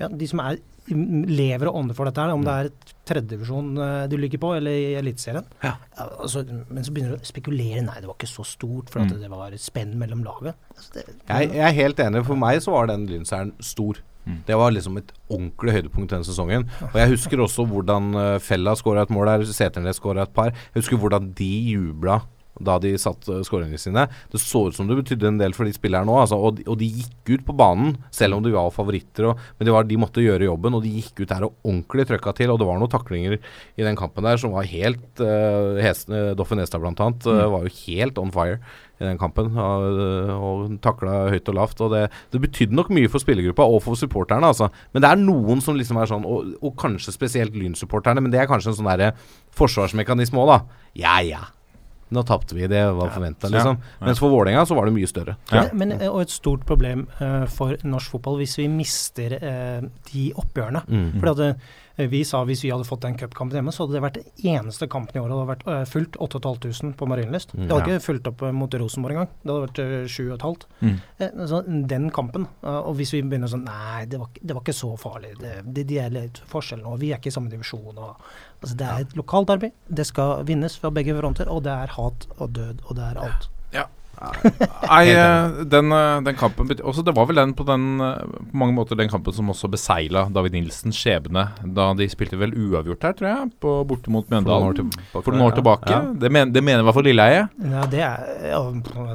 ja, 0.00 0.08
de 0.08 0.26
som 0.30 0.40
er, 0.42 0.58
mm, 0.88 1.24
lever 1.28 1.68
og 1.70 1.76
ånder 1.82 1.94
for 1.98 2.08
dette 2.08 2.22
her, 2.24 2.32
om 2.34 2.42
det 2.46 2.54
er 2.56 2.70
et 2.70 2.92
tredjedivisjon 3.10 3.70
uh, 3.78 4.06
du 4.10 4.16
ligger 4.20 4.40
på, 4.42 4.52
eller 4.56 4.70
i 4.74 4.94
Eliteserien. 5.00 5.44
Ja. 5.62 5.74
altså, 5.98 6.42
men 6.70 6.86
så 6.86 6.94
begynner 6.94 7.16
du 7.18 7.20
å 7.22 7.28
spekulere. 7.30 7.82
Nei, 7.86 7.98
det 8.00 8.08
var 8.10 8.16
ikke 8.18 8.30
så 8.32 8.46
stort, 8.48 8.90
for 8.92 9.02
at 9.04 9.10
Mm. 9.12 9.20
det 9.22 9.30
var 9.30 9.52
et 9.52 9.60
spenn 9.60 9.96
mellom 10.00 10.22
laget. 10.24 10.54
Altså, 10.76 10.92
det, 10.94 11.04
Jeg, 11.28 11.50
jeg 11.54 11.66
er 11.68 11.76
helt 11.82 12.00
enig. 12.00 12.24
For 12.26 12.36
meg 12.40 12.62
så 12.64 12.72
var 12.74 12.86
den 12.90 13.06
lynseren 13.10 13.52
stor. 13.60 14.00
Mm. 14.26 14.42
Det 14.46 14.56
var 14.60 14.70
liksom 14.74 14.98
et 15.00 15.12
ordentlig 15.30 15.72
høydepunkt 15.78 16.10
denne 16.12 16.24
sesongen. 16.28 16.66
Og 16.92 16.98
jeg 17.00 17.08
husker 17.14 17.40
også 17.40 17.64
hvordan 17.66 18.10
uh, 18.14 18.38
Fella 18.38 18.74
skåra 18.76 19.02
et 19.06 19.10
mål 19.14 19.26
der, 19.30 19.44
Seternes 19.48 19.96
skåra 20.00 20.26
et 20.26 20.34
par. 20.36 20.52
Jeg 20.52 20.82
husker 20.82 21.00
hvordan 21.00 21.32
de 21.38 21.50
jubla 21.72 22.20
da 22.58 22.76
de 22.82 22.92
satt 23.00 23.28
uh, 23.30 23.40
skåringene 23.46 23.80
sine. 23.80 24.06
Det 24.32 24.40
så 24.42 24.66
ut 24.68 24.76
som 24.76 24.88
det 24.88 24.98
betydde 24.98 25.30
en 25.30 25.40
del 25.40 25.54
for 25.56 25.68
de 25.68 25.74
spillerne 25.74 26.10
òg, 26.12 26.24
altså, 26.24 26.38
og, 26.40 26.60
og 26.66 26.76
de 26.80 26.90
gikk 27.00 27.34
ut 27.34 27.46
på 27.46 27.56
banen 27.56 27.94
selv 28.14 28.36
om 28.36 28.44
de 28.44 28.52
var 28.54 28.72
favoritter. 28.74 29.30
Og, 29.30 29.40
men 29.58 29.68
de, 29.68 29.74
var, 29.74 29.88
de 29.88 30.00
måtte 30.00 30.24
gjøre 30.24 30.48
jobben, 30.48 30.76
og 30.76 30.84
de 30.84 30.92
gikk 30.98 31.22
ut 31.22 31.30
der 31.30 31.46
og 31.46 31.56
ordentlig 31.62 32.08
trøkka 32.10 32.34
til. 32.36 32.52
Og 32.52 32.60
det 32.60 32.68
var 32.68 32.80
noen 32.80 32.92
taklinger 32.92 33.38
i 33.38 33.86
den 33.86 33.98
kampen 33.98 34.26
der 34.26 34.40
som 34.40 34.54
var 34.56 34.68
helt 34.68 35.24
uh, 35.24 35.80
hesene, 35.80 36.30
Doffen 36.38 36.60
blant 36.60 37.02
annet 37.02 37.26
uh, 37.28 37.46
var 37.52 37.66
jo 37.66 37.74
helt 37.86 38.18
on 38.20 38.32
fire 38.34 38.60
i 39.00 39.06
den 39.06 39.20
kampen. 39.20 39.54
Og, 39.56 40.02
og 40.36 40.74
takla 40.84 41.30
høyt 41.32 41.48
og 41.48 41.56
lavt. 41.56 41.80
Og 41.86 41.94
det, 41.94 42.02
det 42.34 42.42
betydde 42.42 42.76
nok 42.76 42.92
mye 42.92 43.10
for 43.12 43.22
spillergruppa 43.22 43.64
og 43.64 43.80
for 43.86 43.98
supporterne, 43.98 44.50
altså. 44.52 44.68
Men 44.92 45.04
det 45.04 45.12
er 45.12 45.22
noen 45.22 45.64
som 45.64 45.78
liksom 45.78 46.00
er 46.02 46.10
sånn, 46.10 46.26
og, 46.28 46.52
og 46.60 46.76
kanskje 46.80 47.16
spesielt 47.16 47.56
Lyn-supporterne, 47.56 48.20
men 48.20 48.34
det 48.34 48.42
er 48.42 48.50
kanskje 48.50 48.74
en 48.74 48.82
sånn 48.82 48.92
derre 48.92 49.14
forsvarsmekanisme 49.56 50.42
òg, 50.42 50.52
da. 50.52 50.84
Ja 51.00 51.16
ja. 51.24 51.46
Nå 52.10 52.24
tapte 52.26 52.56
vi, 52.58 52.66
det 52.70 52.82
var 52.96 53.12
forventa, 53.14 53.50
liksom. 53.52 53.78
Mens 54.02 54.22
for 54.22 54.32
Vålerenga 54.32 54.64
så 54.66 54.74
var 54.78 54.88
det 54.88 54.94
mye 54.96 55.10
større. 55.10 55.36
Ja. 55.52 55.68
Men, 55.72 55.94
men, 55.94 56.08
og 56.10 56.24
et 56.24 56.34
stort 56.34 56.64
problem 56.68 57.06
uh, 57.20 57.44
for 57.50 57.78
norsk 57.86 58.16
fotball 58.16 58.40
hvis 58.42 58.56
vi 58.58 58.66
mister 58.72 59.36
uh, 59.38 59.86
de 60.10 60.30
oppgjørene. 60.40 60.82
Mm. 60.90 61.06
Fordi 61.20 61.30
at 61.30 61.40
eh, 62.00 62.08
vi 62.08 62.24
sa 62.24 62.42
hvis 62.44 62.64
vi 62.64 62.70
hadde 62.72 62.86
fått 62.88 63.04
den 63.04 63.16
cupkampen 63.18 63.58
hjemme, 63.58 63.72
så 63.72 63.84
hadde 63.84 63.96
det 63.96 64.02
vært 64.04 64.18
den 64.20 64.56
eneste 64.56 64.88
kampen 64.90 65.16
i 65.16 65.22
året 65.22 65.32
det 65.32 65.38
hadde 65.38 65.50
vært 65.52 65.66
eh, 65.74 65.82
fullt 65.90 66.18
8500 66.26 66.96
på 66.98 67.08
Marienlyst. 67.10 67.54
Mm. 67.54 67.64
det 67.64 67.74
hadde 67.76 67.94
ikke 67.94 68.06
fulgt 68.06 68.30
opp 68.30 68.44
eh, 68.46 68.54
mot 68.56 68.76
Rosenborg 68.82 69.16
engang. 69.16 69.32
Det 69.42 69.52
hadde 69.52 69.66
vært 69.66 69.82
eh, 69.84 69.96
7500. 70.16 70.68
Mm. 70.80 70.98
Eh, 71.18 71.42
så 71.50 71.62
den 71.94 72.10
kampen, 72.14 72.46
eh, 72.62 72.80
og 72.80 72.96
hvis 73.00 73.14
vi 73.16 73.24
begynner 73.24 73.50
sånn 73.52 73.66
Nei, 73.70 74.06
det 74.10 74.18
var, 74.20 74.30
det 74.40 74.56
var 74.56 74.64
ikke 74.64 74.76
så 74.76 74.94
farlig. 74.98 75.34
Det, 75.40 75.58
det, 75.64 75.86
de 75.90 75.98
er 76.02 76.14
litt 76.14 76.40
forskjell 76.50 76.80
nå. 76.82 76.96
Vi 77.00 77.12
er 77.12 77.20
ikke 77.20 77.30
i 77.30 77.36
samme 77.36 77.52
divisjon. 77.52 77.92
Og, 77.92 78.30
altså, 78.62 78.76
det 78.76 78.86
er 78.86 79.04
et 79.04 79.16
lokalt 79.16 79.50
arbeid. 79.50 79.72
Det 79.88 80.06
skal 80.06 80.44
vinnes 80.46 80.78
fra 80.78 80.90
begge 80.90 81.16
fronter, 81.18 81.48
og 81.48 81.64
det 81.64 81.72
er 81.72 81.96
hat 81.96 82.28
og 82.36 82.54
død, 82.54 82.84
og 82.84 82.96
det 82.96 83.04
er 83.04 83.24
alt. 83.24 83.50
Nei, 84.90 85.04
eh, 85.14 85.60
den, 85.70 85.92
eh, 85.96 86.20
den 86.26 86.36
kampen 86.36 86.68
også, 86.82 87.04
Det 87.06 87.14
var 87.16 87.28
vel 87.30 87.38
den 87.40 87.54
på, 87.56 87.64
den 87.68 87.84
eh, 88.04 88.24
på 88.50 88.58
mange 88.62 88.74
måter 88.76 88.98
den 88.98 89.08
kampen 89.12 89.32
som 89.32 89.48
også 89.52 89.70
beseila 89.72 90.26
David 90.32 90.56
Nilsens 90.56 90.98
skjebne. 91.00 91.46
Da 91.76 91.86
de 91.96 92.08
spilte 92.12 92.38
vel 92.40 92.52
uavgjort 92.52 93.06
her, 93.08 93.16
tror 93.16 93.30
jeg, 93.30 93.50
på 93.62 93.74
borte 93.88 94.12
mot 94.12 94.26
For 94.28 94.36
noen 94.36 94.50
år 94.50 94.76
Mjøndalen. 94.76 94.92
For 95.14 95.30
noen 95.32 95.46
år 95.46 95.56
tilbake. 95.56 95.92
Ja. 95.94 96.00
Det, 96.20 96.32
men, 96.32 96.52
det 96.52 96.62
mener 96.66 96.84
i 96.84 96.88
hvert 96.88 96.98
fall 96.98 97.08
Lilleheie. 97.08 97.46
Ja, 97.72 97.84
det, 97.90 98.02
er, 98.04 98.28
ja, 98.52 98.60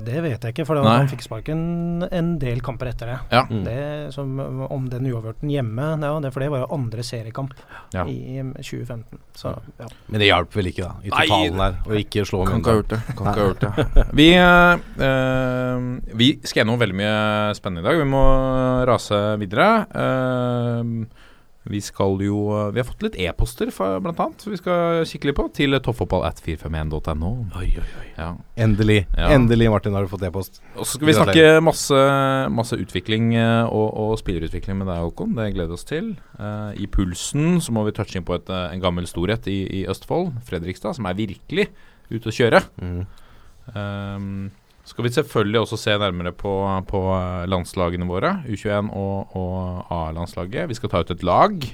det 0.10 0.24
vet 0.26 0.48
jeg 0.48 0.56
ikke, 0.56 0.68
for 0.68 0.82
han 0.86 1.12
fikk 1.12 1.26
sparken 1.26 2.08
en 2.10 2.34
del 2.42 2.64
kamper 2.66 2.92
etter 2.94 3.14
det. 3.14 3.20
Ja. 3.36 3.46
Mm. 3.46 3.62
det 3.68 3.80
som, 4.16 4.32
om 4.72 4.88
den 4.90 5.06
uavgjorten 5.12 5.52
hjemme, 5.54 5.92
ja, 6.02 6.14
det, 6.24 6.32
for 6.34 6.44
det 6.44 6.50
var 6.54 6.66
jo 6.66 6.72
andre 6.76 7.06
seriekamp 7.06 7.54
Ja. 7.94 8.04
i 8.10 8.40
um, 8.42 8.54
2015. 8.58 9.20
Så 9.36 9.54
ja. 9.80 9.88
Men 10.08 10.22
det 10.22 10.30
hjalp 10.30 10.56
vel 10.56 10.72
ikke, 10.72 10.88
da, 10.88 10.96
i 11.06 11.12
Nei, 11.14 11.26
her, 11.60 11.78
å 11.86 11.98
ikke 12.00 12.26
slå 12.28 12.44
Kan 12.48 12.62
ikke 12.64 12.74
ha 12.74 12.80
Mjøndalen. 12.80 12.82
gjort 12.82 12.92
det. 12.92 13.00
Kan 13.16 13.30
ikke 13.30 13.40
ha 13.40 13.48
gjort 13.50 13.64
det. 13.66 14.06
Vi, 14.20 14.28
eh, 15.02 15.86
vi 16.16 16.32
skal 16.44 16.64
gjennom 16.64 16.82
veldig 16.82 16.98
mye 16.98 17.20
spennende 17.58 17.84
i 17.84 17.88
dag. 17.90 18.02
Vi 18.02 18.10
må 18.10 18.26
rase 18.88 19.22
videre. 19.42 19.70
Uh, 19.92 21.24
vi 21.66 21.80
skal 21.82 22.20
jo 22.22 22.38
Vi 22.74 22.80
har 22.80 22.86
fått 22.86 23.02
litt 23.02 23.16
e-poster, 23.18 23.72
blant 23.74 24.20
annet. 24.22 24.44
Vi 24.46 24.58
skal 24.60 25.02
kikke 25.10 25.30
litt 25.30 25.38
på. 25.38 25.48
Til 25.56 25.74
toppfotball.451.no. 25.82 27.32
Oi, 27.58 27.70
oi, 27.82 27.88
oi. 28.02 28.10
Ja. 28.14 28.28
Endelig. 28.62 29.00
Ja. 29.18 29.32
Endelig, 29.34 29.72
Martin, 29.74 29.96
har 29.98 30.06
du 30.06 30.12
fått 30.12 30.28
e-post. 30.28 30.62
Og 30.76 30.86
så 30.86 31.00
skal 31.00 31.10
vi 31.10 31.16
snakke 31.18 31.48
masse, 31.66 32.02
masse 32.54 32.78
utvikling 32.78 33.34
eh, 33.40 33.66
og, 33.66 33.88
og 34.04 34.14
spillerutvikling 34.22 34.78
med 34.82 34.92
deg, 34.92 35.02
Håkon. 35.08 35.34
Det 35.40 35.50
gleder 35.56 35.74
vi 35.74 35.80
oss 35.80 35.90
til. 35.90 36.14
Uh, 36.38 36.70
I 36.78 36.86
Pulsen 36.92 37.58
så 37.66 37.74
må 37.74 37.88
vi 37.90 37.96
touche 37.98 38.20
inn 38.20 38.28
på 38.28 38.38
et, 38.38 38.52
en 38.54 38.84
gammel 38.84 39.10
storhet 39.10 39.50
i, 39.50 39.64
i 39.82 39.86
Østfold, 39.90 40.36
Fredrikstad, 40.46 41.00
som 41.00 41.10
er 41.10 41.18
virkelig 41.18 41.72
ute 42.14 42.30
å 42.30 42.36
kjøre. 42.36 42.62
Mm. 42.78 43.02
Um, 43.74 44.30
skal 44.86 45.08
vi 45.08 45.14
selvfølgelig 45.16 45.64
også 45.64 45.80
se 45.82 45.96
nærmere 46.02 46.32
på, 46.36 46.54
på 46.90 47.02
eh, 47.16 47.48
landslagene 47.50 48.08
våre, 48.10 48.38
U21 48.46 48.92
og, 48.94 49.36
og 49.36 49.92
A-landslaget. 49.94 50.70
Vi 50.70 50.78
skal 50.78 50.94
ta 50.94 51.02
ut 51.04 51.16
et 51.16 51.26
lag. 51.26 51.66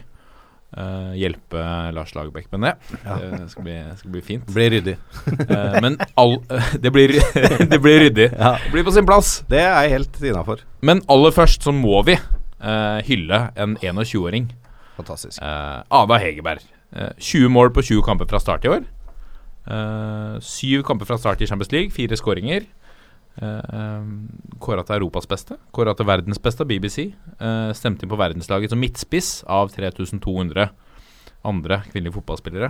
Uh, 0.72 1.12
hjelpe 1.20 1.60
Lars 1.91 2.13
Lagerbäck 2.15 2.46
med 2.53 2.62
det. 2.63 2.70
Ja. 3.03 3.15
Det 3.20 3.50
skal 3.51 3.65
bli, 3.65 3.74
skal 4.00 4.12
bli 4.13 4.22
fint. 4.24 4.46
Blir 4.56 4.70
ryddig. 4.72 4.94
uh, 5.27 5.82
men 5.84 5.98
all, 6.15 6.38
det, 6.80 6.94
blir, 6.96 7.12
det 7.74 7.80
blir 7.84 8.06
ryddig. 8.06 8.30
Ja. 8.32 8.53
Det 8.63 8.72
blir 8.72 8.86
på 8.88 8.94
sin 8.96 9.10
plass. 9.10 9.41
Det 9.51 9.60
er 9.60 9.84
jeg 9.84 9.98
helt 9.98 10.22
innafor. 10.24 10.63
Men 10.80 11.03
aller 11.12 11.36
først 11.36 11.68
så 11.68 11.75
må 11.75 12.00
vi 12.08 12.15
eh, 12.15 13.00
hylle 13.08 13.41
en 13.60 13.77
21-åring. 13.77 14.51
Fantastisk. 14.98 15.41
Eh, 15.41 15.84
Ada 16.01 16.18
Hegerberg. 16.22 16.63
Eh, 16.96 17.12
20 17.18 17.50
mål 17.50 17.74
på 17.74 17.82
20 17.82 18.03
kamper 18.06 18.30
fra 18.30 18.39
start 18.39 18.65
i 18.65 18.72
år. 18.72 18.86
Eh, 19.68 20.39
syv 20.39 20.84
kamper 20.84 21.06
fra 21.06 21.18
start 21.18 21.41
i 21.41 21.48
Champions 21.48 21.72
League, 21.72 21.91
fire 21.91 22.18
skåringer. 22.18 22.65
Uh, 23.41 24.05
Kåra 24.62 24.83
til 24.86 25.00
Europas 25.00 25.25
beste, 25.29 25.55
kåra 25.74 25.95
til 25.98 26.05
verdens 26.05 26.38
beste 26.41 26.62
av 26.62 26.69
BBC. 26.69 27.07
Eh, 27.41 27.71
stemte 27.74 28.05
inn 28.05 28.12
på 28.12 28.19
verdenslaget 28.19 28.69
som 28.69 28.77
midtspiss 28.77 29.41
av 29.50 29.71
3200 29.74 30.67
andre 31.50 31.79
kvinnelige 31.88 32.13
fotballspillere. 32.19 32.69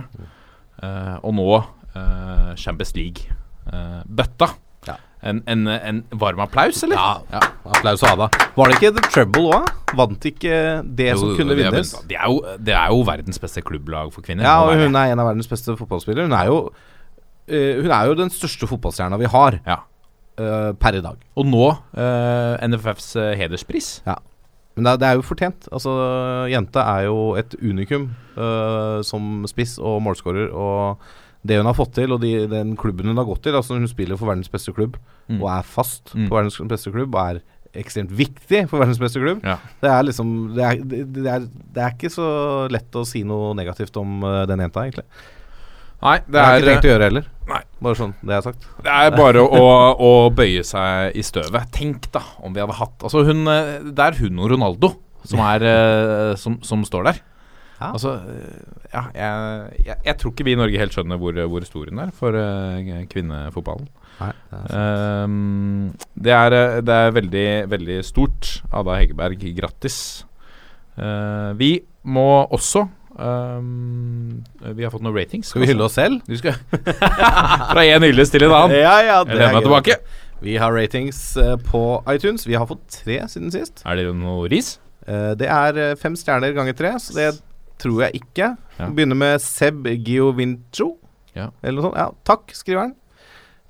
Eh, 0.82 1.16
og 1.20 1.34
nå 1.36 1.48
eh, 1.58 2.54
Champions 2.56 2.94
League. 2.96 3.28
Eh, 3.68 3.98
bøtta. 4.08 4.48
Ja. 4.88 4.96
En, 5.28 5.42
en, 5.46 5.68
en 5.68 6.00
varm 6.18 6.40
applaus, 6.46 6.80
eller? 6.88 6.96
Ja. 7.28 7.42
Applaus 7.76 8.02
og 8.06 8.14
Ada. 8.14 8.30
Var 8.56 8.72
det 8.72 8.78
ikke 8.80 8.94
The 8.96 9.04
Trouble 9.12 9.44
òg? 9.58 9.68
Vant 10.00 10.24
ikke 10.32 10.56
det 10.88 11.12
som 11.18 11.28
Jo, 11.28 11.36
kunne 11.36 11.52
det 11.52 11.60
vinnes? 11.66 11.92
Det 12.08 12.16
er, 12.16 12.24
jo, 12.32 12.40
det 12.56 12.72
er 12.78 12.88
jo 12.96 13.04
verdens 13.06 13.38
beste 13.44 13.60
klubblag 13.68 14.08
for 14.16 14.24
kvinner. 14.24 14.48
Ja, 14.48 14.62
og 14.64 14.80
hun 14.80 14.96
er 14.96 15.12
en 15.12 15.20
av 15.22 15.28
verdens 15.34 15.52
beste 15.52 15.76
fotballspillere. 15.76 16.24
Hun 16.30 16.38
er 16.40 16.48
jo 16.48 16.58
eh, 17.52 17.82
Hun 17.84 17.92
er 17.92 18.08
jo 18.08 18.16
den 18.24 18.32
største 18.32 18.70
fotballstjerna 18.70 19.20
vi 19.20 19.28
har 19.36 19.60
Ja. 19.68 19.82
Eh, 20.38 20.72
per 20.80 20.98
i 20.98 21.02
dag. 21.04 21.16
Og 21.36 21.46
nå 21.46 21.64
uh, 21.70 22.54
NFFs 22.68 23.14
hederspris. 23.38 24.02
hederspris. 24.06 24.20
Men 24.74 24.84
det 24.86 24.92
er, 24.94 25.00
det 25.02 25.08
er 25.10 25.18
jo 25.18 25.24
fortjent. 25.28 25.66
Altså, 25.72 25.92
jenta 26.48 26.80
er 26.96 27.02
jo 27.10 27.34
et 27.36 27.52
unikum 27.60 28.06
uh, 28.38 29.02
som 29.04 29.42
spiss 29.50 29.74
og 29.78 29.98
målskårer. 30.06 30.48
Og 30.56 31.02
det 31.44 31.58
hun 31.58 31.66
har 31.68 31.76
fått 31.76 31.92
til, 31.98 32.12
og 32.14 32.22
de, 32.22 32.46
den 32.48 32.76
klubben 32.80 33.10
hun 33.10 33.18
har 33.18 33.26
gått 33.26 33.42
til 33.42 33.56
Altså 33.58 33.74
Hun 33.74 33.88
spiller 33.90 34.16
for 34.16 34.30
verdens 34.30 34.48
beste 34.52 34.72
klubb 34.72 34.96
Mm. 35.30 35.38
og 35.40 35.48
er 35.52 35.62
fast 35.62 36.10
Mm. 36.16 36.24
på 36.28 36.34
verdens 36.34 36.56
beste 36.68 36.90
klubb 36.90 37.14
og 37.14 37.20
er 37.36 37.38
ekstremt 37.78 38.10
viktig 38.10 38.64
for 38.68 38.82
verdens 38.82 38.98
beste 38.98 39.20
klubb. 39.22 39.38
Ja. 39.46 39.54
Det 39.80 39.88
er 39.90 40.02
liksom 40.08 40.32
det 40.56 40.64
er, 40.64 40.80
det, 40.82 41.26
er, 41.30 41.46
det 41.74 41.82
er 41.84 41.92
ikke 41.94 42.10
så 42.12 42.26
lett 42.72 42.98
å 42.98 43.04
si 43.06 43.22
noe 43.24 43.52
negativt 43.56 43.96
om 44.00 44.18
uh, 44.26 44.42
den 44.50 44.60
jenta, 44.64 44.82
egentlig. 44.88 45.04
Nei, 46.02 46.16
Det 46.26 46.32
det 46.34 46.42
har 46.42 46.52
jeg 46.52 46.58
er, 46.58 46.62
ikke 46.64 46.72
tenkt 46.72 46.88
å 46.88 46.92
gjøre 46.92 47.08
heller. 47.10 47.28
Nei. 47.50 47.62
Bare 47.82 47.98
sånn, 47.98 48.12
det 48.22 48.36
er 48.36 48.44
sagt. 48.44 48.66
det 48.84 48.92
er 48.92 49.14
bare 49.16 49.42
å, 49.42 49.64
å 49.98 50.12
bøye 50.34 50.62
seg 50.66 51.16
i 51.18 51.24
støvet. 51.26 51.72
Tenk 51.74 52.06
da 52.14 52.22
om 52.44 52.54
vi 52.54 52.62
hadde 52.62 52.78
hatt 52.78 53.02
Altså 53.02 53.24
hun, 53.26 53.42
eh, 53.50 53.80
Det 53.90 54.04
er 54.04 54.18
hun 54.20 54.38
og 54.38 54.52
Ronaldo 54.54 54.92
som, 55.26 55.42
er, 55.46 55.66
eh, 55.66 56.32
som, 56.38 56.60
som 56.66 56.84
står 56.86 57.10
der. 57.10 57.20
Ja. 57.82 57.90
Altså 57.90 58.14
Ja, 58.92 59.02
jeg, 59.16 59.84
jeg, 59.88 59.96
jeg 60.06 60.16
tror 60.20 60.32
ikke 60.32 60.46
vi 60.46 60.54
i 60.54 60.60
Norge 60.60 60.78
helt 60.78 60.94
skjønner 60.94 61.18
hvor, 61.18 61.38
hvor 61.50 61.66
stor 61.66 61.90
hun 61.90 62.02
er 62.04 62.12
for 62.14 62.36
uh, 62.36 62.78
kvinnefotballen. 63.10 63.88
Nei, 64.20 64.32
det 64.52 64.60
er 64.78 65.24
um, 65.24 65.86
det, 66.14 66.34
er, 66.36 66.56
det 66.84 66.98
er 67.06 67.14
veldig, 67.16 67.46
veldig 67.72 67.96
stort. 68.06 68.50
Ada 68.70 69.00
Hegerberg, 69.00 69.46
grattis. 69.56 69.96
Uh, 70.94 71.56
vi 71.58 71.72
må 72.04 72.44
også 72.52 72.84
ehm, 73.18 74.42
Vi 74.76 74.84
har 74.84 74.92
fått 74.92 75.04
noen 75.04 75.16
ratings. 75.16 75.50
Skal 75.52 75.64
vi 75.64 75.70
hylle 75.72 75.84
oss 75.86 75.96
selv? 75.98 76.20
Du 76.28 76.36
skal 76.38 76.56
Fra 77.72 77.84
én 77.84 78.04
hyllest 78.06 78.34
til 78.34 78.46
en 78.46 78.54
annen. 78.56 78.76
Ja, 78.84 78.96
ja, 79.04 79.18
Jeg 79.26 79.36
lener 79.38 79.58
meg 79.58 79.66
tilbake. 79.66 79.98
Vi 80.42 80.56
har 80.58 80.74
ratings 80.74 81.20
eh, 81.38 81.54
på 81.68 82.02
iTunes. 82.10 82.46
Vi 82.48 82.56
har 82.58 82.66
fått 82.66 82.82
tre 83.02 83.20
siden 83.30 83.52
sist. 83.54 83.84
Er 83.86 84.00
det 84.00 84.08
noe 84.18 84.48
ris? 84.50 84.74
Eh, 85.06 85.32
det 85.38 85.48
er 85.50 85.78
eh, 85.78 85.94
fem 85.98 86.16
stjerner 86.18 86.54
ganger 86.56 86.76
tre, 86.78 86.96
så 87.02 87.14
det 87.14 87.28
tror 87.82 88.04
jeg 88.06 88.22
ikke. 88.22 88.52
Ja. 88.78 88.88
Vi 88.88 88.96
begynner 88.98 89.18
med 89.18 89.42
Seb 89.42 89.86
Giovincho. 90.06 90.96
Ja. 91.36 91.50
Eller 91.62 91.78
noe 91.78 91.88
sånt. 91.88 91.98
Ja, 92.00 92.10
takk, 92.26 92.50
skriver 92.56 92.86
han. 92.86 92.94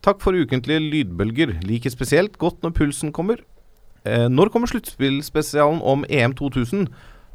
Takk 0.02 0.18
for 0.24 0.34
ukentlige 0.34 0.82
lydbølger. 0.82 1.58
Liker 1.62 1.92
spesielt 1.94 2.38
godt 2.40 2.64
når 2.64 2.74
pulsen 2.76 3.12
kommer. 3.14 3.44
Eh, 4.04 4.26
når 4.32 4.50
kommer 4.50 4.70
sluttspillspesialen 4.70 5.80
om 5.86 6.04
EM 6.10 6.34
2000? 6.34 6.88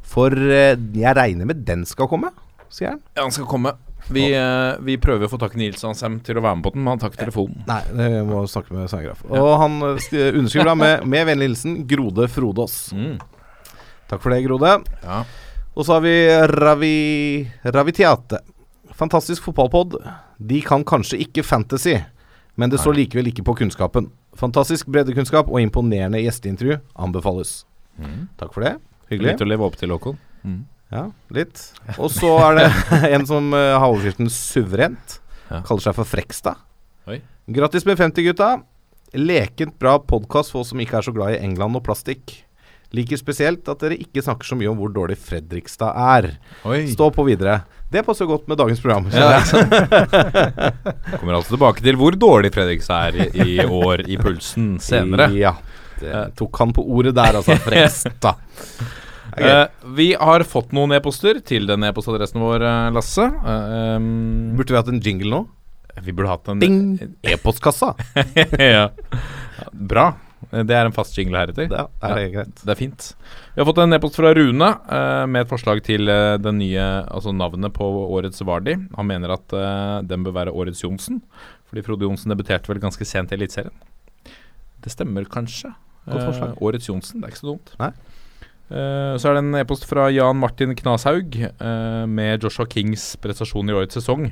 For 0.08 0.32
eh, 0.32 0.72
jeg 0.96 1.16
regner 1.18 1.48
med 1.50 1.64
den 1.68 1.84
skal 1.88 2.08
komme, 2.08 2.30
sier 2.72 2.94
han. 2.94 3.02
Ja, 3.16 3.22
han 3.26 3.34
skal 3.34 3.48
komme. 3.50 3.74
Vi, 4.08 4.22
eh, 4.32 4.78
vi 4.86 4.94
prøver 5.02 5.26
å 5.26 5.30
få 5.32 5.36
tak 5.42 5.52
i 5.56 5.60
Nils 5.60 5.82
Ansem 5.84 6.14
til 6.24 6.38
å 6.38 6.42
være 6.44 6.56
med 6.56 6.64
på 6.64 6.72
den, 6.72 6.80
men 6.86 6.94
han 6.94 7.02
tar 7.02 7.10
ikke 7.12 7.26
telefonen. 7.26 7.58
Nei, 7.68 7.80
jeg 8.14 8.24
må 8.28 8.40
snakke 8.48 8.72
med 8.72 8.88
Sandgraf. 8.88 9.20
Og 9.28 9.50
han 9.60 9.74
eh, 9.84 9.98
sk- 10.00 10.30
underskriver 10.38 10.70
da 10.70 10.76
med, 10.80 11.04
med 11.12 11.26
vennlig 11.28 11.50
hilsen 11.50 11.74
Grode 11.90 12.28
Frodås. 12.32 12.78
Mm. 12.96 13.18
Takk 14.08 14.22
for 14.24 14.32
det, 14.32 14.40
Grode. 14.46 14.78
Ja. 15.04 15.18
Og 15.76 15.84
så 15.84 15.98
har 15.98 16.06
vi 16.06 16.14
Ravi 16.56 16.94
Ravitiate. 17.68 18.40
Fantastisk 18.98 19.44
fotballpod. 19.44 19.98
De 20.40 20.62
kan 20.64 20.82
kanskje 20.88 21.20
ikke 21.26 21.44
fantasy, 21.46 21.98
men 22.58 22.72
det 22.72 22.80
står 22.80 22.96
likevel 22.96 23.28
ikke 23.30 23.44
på 23.46 23.58
kunnskapen. 23.60 24.08
Fantastisk 24.38 24.88
breddekunnskap 24.90 25.50
og 25.52 25.60
imponerende 25.60 26.22
gjesteintervju 26.24 26.80
anbefales. 26.96 27.60
Mm. 28.00 28.24
Takk 28.40 28.56
for 28.56 28.64
det. 28.64 28.72
Hyggelig. 29.08 29.32
Litt 29.32 29.44
å 29.44 29.48
leve 29.48 29.66
opp 29.66 29.78
til, 29.80 29.92
Håkon. 29.94 30.18
Mm. 30.44 30.60
Ja, 30.92 31.04
litt. 31.36 31.62
Og 31.98 32.10
så 32.12 32.30
er 32.46 32.58
det 32.60 32.66
en 33.14 33.26
som 33.28 33.52
uh, 33.52 33.76
har 33.76 33.88
overskriften 33.88 34.30
'suverent'. 34.32 35.20
Ja. 35.48 35.62
Kaller 35.64 35.84
seg 35.84 35.96
for 35.96 36.08
Frekstad. 36.08 36.60
Oi. 37.08 37.22
Grattis 37.56 37.86
med 37.88 37.96
50, 38.00 38.26
gutta. 38.28 38.50
Lekent 39.16 39.78
bra 39.80 39.96
podkast 40.04 40.52
for 40.52 40.60
oss 40.60 40.74
som 40.74 40.80
ikke 40.84 40.98
er 41.00 41.06
så 41.06 41.14
glad 41.16 41.36
i 41.36 41.40
England 41.40 41.78
og 41.78 41.84
plastikk. 41.86 42.36
Liker 42.96 43.20
spesielt 43.20 43.68
at 43.68 43.82
dere 43.84 43.96
ikke 44.00 44.22
snakker 44.24 44.48
så 44.48 44.56
mye 44.56 44.68
om 44.70 44.78
hvor 44.80 44.92
dårlig 44.92 45.18
Fredrikstad 45.20 45.92
er. 45.92 46.30
Oi. 46.68 46.86
Stå 46.88 47.10
på 47.12 47.24
videre. 47.26 47.62
Det 47.92 48.00
passer 48.04 48.28
godt 48.28 48.48
med 48.48 48.56
dagens 48.60 48.80
program. 48.84 49.08
Ja, 49.12 49.40
Kommer 51.16 51.36
altså 51.36 51.54
tilbake 51.56 51.84
til 51.84 51.96
hvor 52.00 52.16
dårlig 52.16 52.52
Fredrikstad 52.52 53.10
er 53.10 53.28
i, 53.28 53.44
i 53.44 53.64
år 53.64 54.04
i 54.08 54.16
pulsen 54.20 54.76
senere. 54.80 55.28
Ja. 55.36 55.54
Det 56.00 56.24
tok 56.38 56.62
han 56.62 56.72
på 56.76 56.84
ordet 56.86 57.14
der, 57.18 57.40
altså. 57.40 57.58
Fredrikstad. 57.66 58.40
Okay. 59.28 59.50
Eh, 59.50 59.66
vi 59.98 60.08
har 60.18 60.42
fått 60.48 60.72
noen 60.76 60.96
e-poster 60.96 61.42
til 61.46 61.68
den 61.68 61.84
e-postadressen 61.86 62.42
vår, 62.42 62.64
eh, 62.64 62.88
Lasse. 62.96 63.28
Eh, 63.28 63.96
um, 63.98 64.56
Burde 64.58 64.74
vi 64.74 64.80
hatt 64.80 64.92
en 64.94 65.02
jingle 65.04 65.34
nå? 65.36 65.44
vi 65.98 66.12
burde 66.14 66.30
hatt 66.30 66.48
en 66.48 66.60
Ding! 66.62 66.98
E-postkassa. 67.26 67.94
ja. 68.58 68.88
Bra. 69.72 70.12
Det 70.48 70.74
er 70.74 70.86
en 70.86 70.94
fast 70.94 71.16
jingle 71.18 71.40
heretter. 71.40 71.66
Det 71.70 71.80
er 71.82 72.14
det 72.14 72.28
greit. 72.32 72.60
Det 72.62 72.72
er 72.72 72.78
fint. 72.78 73.08
Vi 73.54 73.60
har 73.60 73.66
fått 73.68 73.80
en 73.82 73.96
e-post 73.96 74.18
fra 74.20 74.30
Rune 74.36 74.68
uh, 74.70 75.24
med 75.26 75.42
et 75.42 75.50
forslag 75.50 75.82
til 75.86 76.06
uh, 76.06 76.38
den 76.40 76.60
nye, 76.62 76.86
altså 77.10 77.34
navnet 77.34 77.74
på 77.74 77.88
årets 78.06 78.44
Vardi. 78.46 78.76
Han 78.94 79.10
mener 79.10 79.34
at 79.34 79.56
uh, 79.56 79.98
den 80.06 80.24
bør 80.26 80.36
være 80.38 80.54
årets 80.54 80.84
Johnsen, 80.84 81.20
fordi 81.68 81.84
Frode 81.86 82.06
Johnsen 82.06 82.32
debuterte 82.32 82.70
vel 82.70 82.80
ganske 82.82 83.08
sent 83.08 83.34
i 83.34 83.38
Eliteserien. 83.38 83.74
Det 84.84 84.94
stemmer 84.94 85.26
kanskje. 85.28 85.72
Eh, 86.08 86.54
årets 86.64 86.88
Johnsen, 86.88 87.20
det 87.20 87.28
er 87.28 87.34
ikke 87.34 87.42
så 87.44 87.52
dumt. 87.52 87.74
Nei. 87.80 87.92
Eh, 88.68 89.14
så 89.16 89.30
er 89.30 89.38
det 89.38 89.44
en 89.46 89.56
e-post 89.62 89.86
fra 89.88 90.10
Jan 90.12 90.36
Martin 90.36 90.74
Knashaug 90.76 91.38
eh, 91.40 92.04
med 92.04 92.44
Joshua 92.44 92.68
Kings 92.68 93.14
prestasjon 93.22 93.70
i 93.70 93.76
årets 93.76 93.96
sesong. 93.96 94.28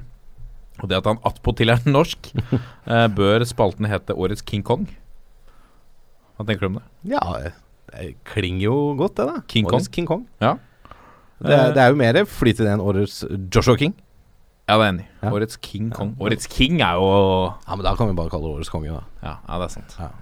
Og 0.82 0.90
det 0.90 0.98
at 0.98 1.08
han 1.08 1.20
attpåtil 1.24 1.72
er 1.72 1.84
norsk, 1.88 2.28
eh, 2.92 3.06
bør 3.16 3.44
spalten 3.48 3.88
hete 3.88 4.16
Årets 4.16 4.44
King 4.44 4.64
Kong. 4.66 4.84
Hva 6.36 6.44
tenker 6.44 6.66
du 6.66 6.74
om 6.74 6.80
det? 6.82 7.14
Ja, 7.14 7.22
det 7.94 8.10
klinger 8.28 8.66
jo 8.66 8.76
godt, 8.98 9.16
det, 9.16 9.28
da. 9.30 9.44
King 9.48 9.70
Årets 9.70 9.88
Kong? 9.88 9.94
King 9.96 10.10
Kong. 10.10 10.26
Ja. 10.44 10.56
Det, 11.40 11.56
det 11.76 11.80
er 11.80 11.92
jo 11.92 11.96
mer 12.00 12.18
flyt 12.28 12.60
i 12.60 12.64
det 12.64 12.74
enn 12.74 12.84
årets 12.84 13.22
Joshua 13.24 13.76
King. 13.80 13.96
Ja, 14.66 14.76
det 14.76 14.82
er 14.82 14.88
enig. 14.90 15.08
Ja. 15.22 15.32
Årets 15.32 15.58
King 15.62 15.88
Kong. 15.94 16.12
Årets 16.20 16.48
King 16.50 16.80
er 16.82 16.98
jo 16.98 17.08
Ja, 17.08 17.76
men 17.76 17.84
da 17.86 17.96
kan 17.96 18.10
vi 18.10 18.16
bare 18.18 18.32
kalle 18.32 18.50
det 18.50 18.60
årets 18.60 18.72
konge, 18.72 18.92
da. 18.92 19.04
Ja, 19.22 19.34
ja 19.46 19.58
det 19.62 19.70
er 19.70 19.74
sant. 19.78 19.96
Ja. 20.02 20.12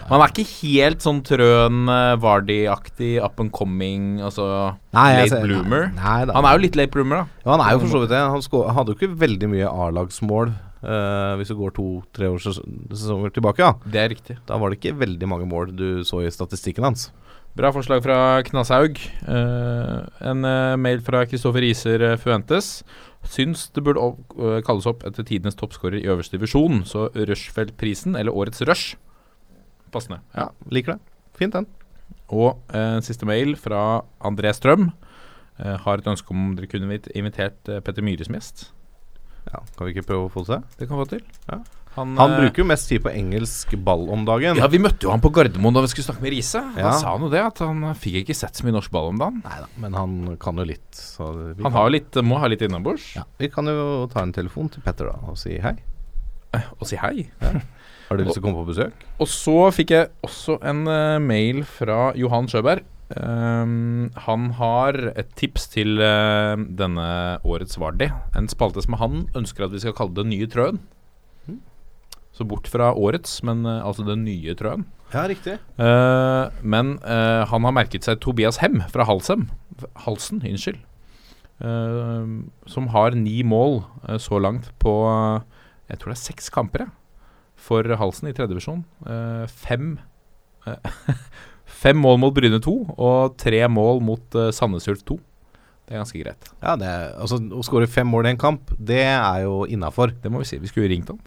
Men 0.00 0.12
han 0.16 0.24
er 0.24 0.32
ikke 0.32 0.48
helt 0.62 1.04
sånn 1.04 1.20
trøn 1.26 1.82
eh, 1.92 2.16
Vardy-aktig, 2.22 3.12
up 3.24 3.40
and 3.40 3.52
coming, 3.52 4.20
altså 4.24 4.48
Nei, 4.94 5.06
late 5.20 5.28
ser- 5.36 5.46
bloomer. 5.46 5.88
Nei, 5.96 6.18
da. 6.26 6.34
Han 6.38 6.44
er 6.48 6.58
jo 6.58 6.64
litt 6.66 6.76
late 6.80 6.92
bloomer, 6.94 7.22
da. 7.22 7.40
Ja, 7.46 7.50
han 7.56 7.64
er 7.66 7.72
jo 7.76 7.84
for 7.86 7.94
så 7.96 8.02
vidt 8.04 8.14
det. 8.14 8.20
Han 8.36 8.42
sko- 8.44 8.66
hadde 8.72 8.94
jo 8.94 8.98
ikke 9.00 9.14
veldig 9.24 9.52
mye 9.56 9.70
A-lagsmål 9.70 10.54
Uh, 10.82 11.36
hvis 11.38 11.46
du 11.46 11.54
går 11.54 11.70
to-tre 11.76 12.26
år 12.26 12.40
ses 12.42 12.56
sesonger 12.90 13.30
tilbake. 13.30 13.62
Ja. 13.62 13.76
Det 13.86 14.00
er 14.02 14.08
riktig. 14.10 14.34
Da 14.48 14.56
var 14.58 14.72
det 14.72 14.80
ikke 14.80 14.96
veldig 14.98 15.28
mange 15.30 15.46
mål 15.46 15.70
du 15.78 16.02
så 16.02 16.24
i 16.26 16.30
statistikken 16.34 16.82
hans. 16.82 17.04
Bra 17.54 17.70
forslag 17.70 18.02
fra 18.02 18.16
Knashaug. 18.42 18.98
Uh, 19.22 20.02
en 20.26 20.42
uh, 20.42 20.74
mail 20.82 20.98
fra 21.06 21.22
Kristoffer 21.30 21.62
Iser 21.68 22.02
eh, 22.02 22.16
Fuentes. 22.18 22.82
Syns 23.22 23.68
det 23.70 23.84
burde 23.86 24.02
opp, 24.02 24.34
eh, 24.34 24.58
kalles 24.66 24.88
opp 24.90 25.04
etter 25.06 25.22
tidenes 25.22 25.54
toppskårer 25.54 26.00
i 26.02 26.08
øverste 26.10 26.34
divisjon. 26.34 26.82
Så 26.82 27.06
Rushfeldt-prisen, 27.14 28.18
eller 28.18 28.34
Årets 28.34 28.64
Rush. 28.66 28.96
Passende. 29.92 30.20
Ja, 30.36 30.48
Liker 30.72 30.96
det. 30.96 31.00
Fint, 31.38 31.52
den. 31.56 31.66
Og 32.32 32.58
eh, 32.72 32.98
siste 33.04 33.28
mail 33.28 33.54
fra 33.60 34.02
André 34.24 34.52
Strøm. 34.56 34.90
Eh, 35.60 35.76
har 35.84 36.00
et 36.00 36.08
ønske 36.08 36.32
om 36.32 36.54
dere 36.56 36.68
kunne 36.70 36.96
invitert 37.14 37.68
eh, 37.68 37.80
Petter 37.84 38.04
Myhre 38.04 38.24
som 38.26 38.34
gjest. 38.38 38.70
Ja, 39.52 39.60
Kan 39.76 39.88
vi 39.88 39.92
ikke 39.96 40.06
prøve 40.08 40.28
å 40.28 40.32
få 40.32 40.44
det 40.46 40.54
til? 40.54 40.66
Det 40.80 40.88
kan 40.88 40.96
vi 40.98 41.04
få 41.04 41.10
til. 41.16 41.24
Ja. 41.50 41.60
Han, 41.92 42.14
Han 42.16 42.32
eh, 42.32 42.38
bruker 42.40 42.62
jo 42.62 42.64
mest 42.70 42.86
tid 42.88 43.02
på 43.04 43.10
engelsk 43.12 43.74
ball 43.84 44.06
om 44.14 44.22
dagen. 44.24 44.56
Ja, 44.56 44.68
Vi 44.72 44.78
møtte 44.80 45.04
jo 45.04 45.10
han 45.12 45.20
på 45.20 45.28
Gardermoen 45.34 45.76
da 45.76 45.82
vi 45.84 45.90
skulle 45.92 46.06
snakke 46.06 46.24
med 46.24 46.32
Riise. 46.32 46.62
Ja. 46.78 46.86
Han 46.88 47.00
sa 47.02 47.12
nå 47.20 47.28
det, 47.34 47.42
at 47.50 47.60
han 47.60 47.82
fikk 48.00 48.22
ikke 48.22 48.36
sett 48.38 48.56
så 48.56 48.64
mye 48.64 48.72
norsk 48.78 48.94
ball 48.94 49.10
om 49.10 49.20
dagen. 49.20 49.42
Neida, 49.44 49.68
men 49.82 49.98
han 49.98 50.14
kan 50.40 50.56
jo 50.56 50.64
litt. 50.72 50.88
Så 50.96 51.28
vi, 51.36 51.58
Han 51.58 51.66
kan, 51.68 51.76
har 51.82 51.92
litt, 51.92 52.16
må 52.24 52.40
ha 52.40 52.48
litt 52.48 52.64
innabords. 52.64 53.10
ja, 53.18 53.26
vi 53.42 53.50
kan 53.52 53.68
jo 53.68 54.06
ta 54.14 54.24
en 54.24 54.32
telefon 54.32 54.72
til 54.72 54.80
Petter 54.86 55.10
da 55.12 55.18
og 55.28 55.36
si 55.42 55.58
hei. 55.60 55.74
Eh, 56.56 56.64
Og 56.80 56.88
si 56.88 56.96
hei. 57.00 57.26
Har 58.12 58.20
du 58.20 58.26
lyst 58.28 58.36
til 58.36 58.44
å 58.44 58.46
komme 58.50 58.60
på 58.60 58.72
besøk? 58.74 59.04
Og 59.24 59.28
så 59.32 59.58
fikk 59.72 59.92
jeg 59.94 60.10
også 60.26 60.58
en 60.68 60.84
uh, 60.84 61.16
mail 61.22 61.62
fra 61.64 62.10
Johan 62.18 62.48
Sjøberg. 62.50 62.84
Um, 63.12 64.10
han 64.26 64.50
har 64.56 64.96
et 65.16 65.32
tips 65.36 65.66
til 65.72 66.00
uh, 66.00 66.60
denne 66.60 67.06
årets 67.44 67.80
Vardi. 67.80 68.10
En 68.36 68.48
spalte 68.52 68.84
som 68.84 68.96
han 69.00 69.26
ønsker 69.36 69.66
at 69.66 69.72
vi 69.72 69.80
skal 69.80 69.96
kalle 69.96 70.16
Den 70.16 70.32
nye 70.32 70.48
trøen. 70.48 70.82
Så 72.32 72.46
bort 72.48 72.68
fra 72.68 72.94
årets, 72.96 73.42
men 73.44 73.66
uh, 73.68 73.80
altså 73.84 74.04
den 74.08 74.24
nye 74.28 74.54
trøen. 74.56 74.86
Ja, 75.12 75.26
riktig. 75.28 75.58
Eh, 75.76 76.44
men 76.64 76.94
han 77.04 77.66
har 77.66 77.74
merket 77.76 78.06
seg 78.06 78.22
Tobias 78.24 78.62
Hem 78.62 78.78
fra 78.88 79.04
Halsem. 79.04 79.42
Halsen, 80.06 80.38
unnskyld. 80.40 80.78
Eh, 81.60 82.30
som 82.72 82.86
har 82.94 83.12
ni 83.20 83.42
mål 83.44 83.82
så 84.16 84.40
langt 84.40 84.70
på 84.80 84.94
Jeg 85.90 86.00
tror 86.00 86.14
det 86.14 86.16
er 86.16 86.22
seks 86.22 86.48
kamper, 86.48 86.86
jeg. 86.86 86.94
For 87.62 87.86
Halsen 87.98 88.30
i 88.30 88.34
tredjedivisjon. 88.36 88.84
Uh, 89.06 89.46
fem 89.46 89.96
eh, 90.66 90.92
Fem 91.82 91.98
mål 91.98 92.18
mot 92.22 92.34
Bryne 92.34 92.60
2 92.62 92.72
og 92.92 93.36
tre 93.40 93.62
mål 93.70 94.02
mot 94.04 94.38
uh, 94.38 94.50
Sandnes 94.54 94.86
Ulf 94.90 95.02
2. 95.08 95.18
Det 95.82 95.96
er 95.96 96.02
ganske 96.02 96.20
greit. 96.22 96.50
Ja, 96.62 96.76
det 96.78 96.90
altså 97.18 97.40
Å 97.42 97.62
skåre 97.66 97.88
fem 97.90 98.06
mål 98.06 98.28
i 98.28 98.32
en 98.32 98.40
kamp, 98.40 98.70
det 98.78 99.02
er 99.02 99.42
jo 99.44 99.64
innafor. 99.66 100.14
Det 100.22 100.30
må 100.30 100.42
vi 100.42 100.48
si. 100.48 100.60
Vi 100.62 100.70
skulle 100.70 100.90
ringt 100.92 101.10
han. 101.10 101.18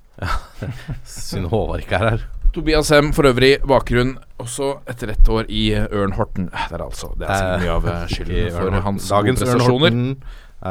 Synd 1.03 1.51
Håvard 1.51 1.83
ikke 1.83 1.99
er 1.99 2.09
her. 2.13 2.25
Tobias 2.55 2.87
Hem 2.93 3.11
for 3.11 3.27
øvrig 3.27 3.57
bakgrunn 3.67 4.13
også 4.39 4.77
etter 4.87 5.11
ett 5.11 5.27
år 5.27 5.49
i 5.51 5.65
Ørn 5.75 6.15
Horten. 6.15 6.47
Det 6.53 6.79
er 6.79 6.85
altså 6.85 7.11
Det 7.19 7.27
er 7.27 7.35
så 7.35 7.59
mye 7.65 7.75
av 7.75 7.89
skylden 8.13 8.55
for 8.55 8.79
hans 8.87 9.09
gode 9.09 9.17
Dagens 9.17 9.45
Ørn. 9.49 9.65
Horten 9.67 10.09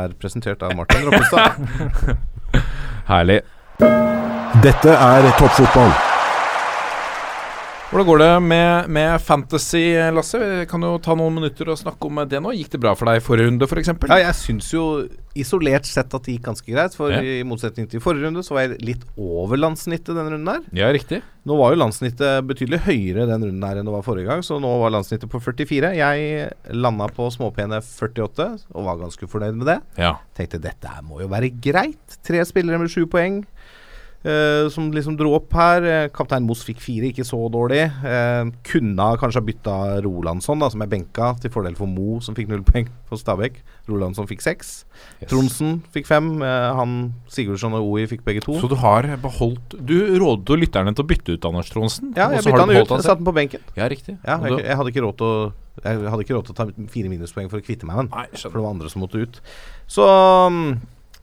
er 0.01 0.19
presentert 0.19 0.65
av 0.65 0.77
Martin 0.81 1.05
Roppestad. 1.05 1.61
Herlig. 3.13 3.43
Dette 4.63 4.93
er 4.95 5.27
toppfotball. 5.39 5.93
Hvordan 7.95 8.07
går 8.09 8.19
det 8.25 8.29
med, 8.43 8.89
med 8.91 9.21
fantasy, 9.23 9.81
Lasse? 10.11 10.39
Vi 10.41 10.65
kan 10.67 10.83
jo 10.83 10.97
ta 11.03 11.15
noen 11.15 11.37
minutter 11.37 11.69
og 11.71 11.77
snakke 11.79 12.09
om 12.09 12.17
det 12.27 12.41
nå. 12.43 12.51
Gikk 12.57 12.73
det 12.73 12.81
bra 12.83 12.91
for 12.99 13.07
deg 13.07 13.21
i 13.21 13.23
forrige 13.23 13.47
runde, 13.53 13.69
f.eks.? 13.71 13.91
For 14.01 14.11
ja, 14.11 14.17
jeg 14.33 14.35
syns 14.41 14.71
jo 14.75 14.83
isolert 15.39 15.87
sett 15.87 16.11
at 16.17 16.27
det 16.27 16.35
gikk 16.35 16.49
ganske 16.49 16.67
greit. 16.75 16.97
For 16.99 17.13
Ja. 17.15 17.21
i 17.23 17.45
motsetning 17.47 17.87
til 17.93 18.03
forrige 18.03 18.27
runde, 18.27 18.43
så 18.43 18.57
var 18.57 18.65
jeg 18.67 18.81
litt 18.83 19.05
over 19.15 19.61
landssnittet 19.63 20.11
denne 20.11 20.27
runden 20.35 20.51
her. 20.51 20.65
Ja, 20.75 20.89
riktig. 20.95 21.21
Nå 21.47 21.55
var 21.61 21.71
jo 21.75 21.79
landssnittet 21.85 22.49
betydelig 22.51 22.83
høyere 22.89 23.29
den 23.31 23.47
runden 23.47 23.63
her 23.69 23.79
enn 23.79 23.87
det 23.87 23.95
var 23.95 24.03
forrige 24.07 24.27
gang, 24.33 24.43
så 24.43 24.59
nå 24.63 24.75
var 24.83 24.91
landssnittet 24.97 25.31
på 25.31 25.39
44. 25.45 25.95
Jeg 26.01 26.51
landa 26.75 27.07
på 27.15 27.31
småpene 27.31 27.79
48 27.85 28.49
og 28.75 28.89
var 28.91 28.99
ganske 29.05 29.31
fornøyd 29.31 29.61
med 29.61 29.71
det. 29.71 29.79
Ja. 30.03 30.17
Tenkte 30.35 30.59
dette 30.67 30.91
her 30.91 31.07
må 31.07 31.23
jo 31.23 31.31
være 31.31 31.53
greit. 31.63 32.19
Tre 32.27 32.43
spillere 32.49 32.83
med 32.83 32.91
sju 32.91 33.05
poeng. 33.07 33.45
Eh, 34.25 34.67
som 34.73 34.91
liksom 34.95 35.17
dro 35.19 35.35
opp 35.37 35.55
her. 35.57 35.85
Eh, 35.85 36.09
Kaptein 36.15 36.47
Moss 36.47 36.65
fikk 36.67 36.81
fire, 36.83 37.11
ikke 37.13 37.27
så 37.27 37.39
dårlig. 37.53 37.83
Eh, 37.85 38.51
kunne 38.67 39.09
kanskje 39.21 39.41
ha 39.41 39.47
bytta 39.47 39.77
Rolandsson, 40.05 40.63
da, 40.63 40.71
som 40.73 40.85
er 40.85 40.91
benka, 40.91 41.35
til 41.43 41.53
fordel 41.55 41.77
for 41.79 41.91
Mo, 41.91 42.19
som 42.25 42.37
fikk 42.37 42.51
null 42.53 42.65
poeng 42.67 42.89
for 43.09 43.21
Stabæk. 43.21 43.61
Rolandsson 43.91 44.29
fikk 44.31 44.45
seks. 44.45 44.75
Yes. 45.21 45.29
Tronsen 45.33 45.83
fikk 45.95 46.09
fem. 46.09 46.39
Han 46.41 47.15
Sigurdsson 47.31 47.77
og 47.77 47.91
OI 47.93 48.07
fikk 48.11 48.25
begge 48.27 48.45
to. 48.45 48.57
Så 48.63 48.71
du 48.71 48.77
har 48.81 49.07
beholdt 49.21 49.75
Du 49.85 49.97
rådet 50.21 50.55
jo 50.55 50.59
lytterne 50.59 50.95
til 50.95 51.05
å 51.05 51.09
bytte 51.09 51.37
ut 51.37 51.51
Anders 51.51 51.73
Tronsen? 51.73 52.15
ja, 52.17 52.31
jeg 52.33 52.47
bytta 52.47 52.65
han 52.65 52.73
ut. 52.73 52.95
Jeg 52.95 53.07
satte 53.07 53.21
den 53.21 53.29
på 53.29 53.37
benken. 53.37 53.69
Ja, 53.77 53.91
riktig. 53.91 54.17
Ja, 54.23 54.39
jeg, 54.41 54.65
jeg, 54.65 54.79
hadde 54.81 54.95
ikke 54.95 55.05
råd 55.05 55.21
til 55.21 55.29
å 55.29 55.37
Jeg 55.85 56.11
hadde 56.13 56.25
ikke 56.25 56.37
råd 56.37 56.49
til 56.49 56.55
å 56.55 56.59
ta 56.61 56.89
fire 56.93 57.11
minuspoeng 57.13 57.51
for 57.53 57.61
å 57.61 57.67
kvitte 57.67 57.89
meg 57.89 57.99
med 57.99 58.13
den. 58.13 58.37
For 58.39 58.57
det 58.57 58.65
var 58.65 58.73
andre 58.73 58.93
som 58.93 59.03
måtte 59.05 59.21
ut. 59.21 59.41
Så, 59.91 60.05
mm, 60.55 60.71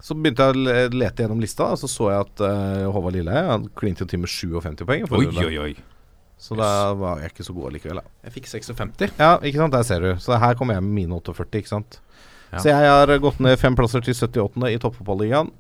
så 0.02 0.18
begynte 0.18 0.48
jeg 0.48 0.58
å 0.58 0.90
lete 0.96 1.24
gjennom 1.24 1.42
lista, 1.44 1.72
og 1.74 1.80
så 1.82 1.90
så 1.90 2.10
jeg 2.10 2.26
at 2.26 2.44
uh, 2.44 2.90
Håvard 2.94 3.16
Lilleheie 3.18 3.50
Han 3.52 3.68
klinte 3.78 4.06
jo 4.06 4.10
til 4.10 4.22
med 4.24 4.32
57 4.32 4.86
poeng. 4.86 5.08
Oi, 5.14 5.28
oi, 5.46 5.58
oi. 5.70 5.74
Så 6.42 6.58
da 6.58 6.68
var 6.98 7.20
jeg 7.22 7.36
ikke 7.36 7.46
så 7.46 7.54
god 7.54 7.76
likevel. 7.76 8.00
Da. 8.02 8.14
Jeg 8.26 8.34
fikk 8.40 8.48
56. 8.50 9.12
Ja, 9.20 9.36
ikke 9.46 9.62
sant, 9.62 9.76
der 9.76 9.86
ser 9.86 10.02
du. 10.02 10.10
Så 10.18 10.40
her 10.42 10.58
kommer 10.58 10.74
jeg 10.74 10.86
med 10.88 10.96
mine 11.04 11.20
48, 11.22 11.62
ikke 11.62 11.70
sant. 11.70 12.00
Ja. 12.50 12.58
Så 12.64 12.72
jeg 12.72 12.90
har 12.90 13.14
gått 13.22 13.38
ned 13.46 13.60
fem 13.62 13.78
plasser 13.78 14.02
til 14.02 14.18
78. 14.18 14.72
i 14.74 14.80
toppfotballigaen. 14.82 15.52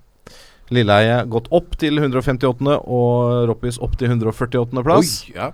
Lilleheie 0.74 1.20
gått 1.30 1.52
opp 1.54 1.76
til 1.80 2.00
158., 2.02 2.80
og 2.82 3.46
Roppis 3.52 3.78
opp 3.84 3.94
til 4.00 4.10
148. 4.10 4.82
plass. 4.82 5.20
Oi, 5.28 5.36
ja. 5.38 5.52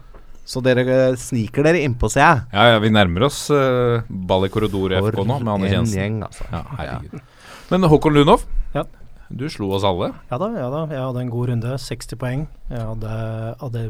Så 0.47 0.62
dere 0.63 0.86
eh, 0.88 1.17
sniker 1.19 1.65
dere 1.67 1.82
innpå, 1.84 2.08
ser 2.08 2.23
jeg. 2.23 2.43
ja, 2.54 2.67
ja, 2.71 2.78
vi 2.80 2.91
nærmer 2.95 3.26
oss 3.28 3.50
uh, 3.52 4.06
ball 4.08 4.47
i 4.47 4.52
korridor 4.54 4.95
FK 4.95 5.17
nå, 5.19 5.41
med 5.41 5.52
Anne 5.58 5.71
Tjensen 5.73 5.82
Jensen. 5.82 5.97
gjeng, 6.00 6.21
altså. 6.23 6.47
Ja, 6.54 6.62
herregud. 6.78 7.26
Men 7.71 7.84
Håkon 7.84 8.13
Lundhoff, 8.15 8.45
Ja. 8.73 8.84
du 9.30 9.49
slo 9.49 9.71
oss 9.75 9.84
alle. 9.84 10.13
Ja 10.32 10.38
da, 10.38 10.47
ja 10.56 10.69
da. 10.71 10.86
Jeg 10.88 11.01
hadde 11.03 11.21
en 11.25 11.30
god 11.34 11.49
runde. 11.49 11.77
60 11.77 12.15
poeng. 12.17 12.47
Jeg 12.69 12.80
hadde 12.80 13.84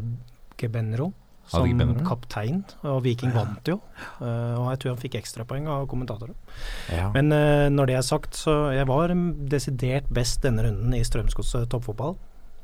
Gebenro 0.58 1.12
som 1.48 1.62
Adegebenro. 1.62 2.04
kaptein, 2.04 2.64
og 2.84 3.02
Viking 3.04 3.32
vant 3.32 3.64
jo. 3.70 3.78
Eh, 4.20 4.54
og 4.58 4.66
jeg 4.74 4.80
tror 4.82 4.90
han 4.92 4.98
fikk 5.00 5.14
ekstrapoeng 5.22 5.68
av 5.72 5.86
kommentatorer. 5.88 6.34
Ja. 6.92 7.06
Men 7.14 7.32
eh, 7.32 7.68
når 7.72 7.86
det 7.86 7.96
er 7.96 8.02
sagt, 8.04 8.34
så 8.36 8.74
jeg 8.74 8.86
var 8.90 9.08
desidert 9.48 10.10
best 10.12 10.42
denne 10.42 10.66
runden 10.66 10.92
i 10.92 11.00
Strømsgodset 11.06 11.68
toppfotball. 11.70 12.16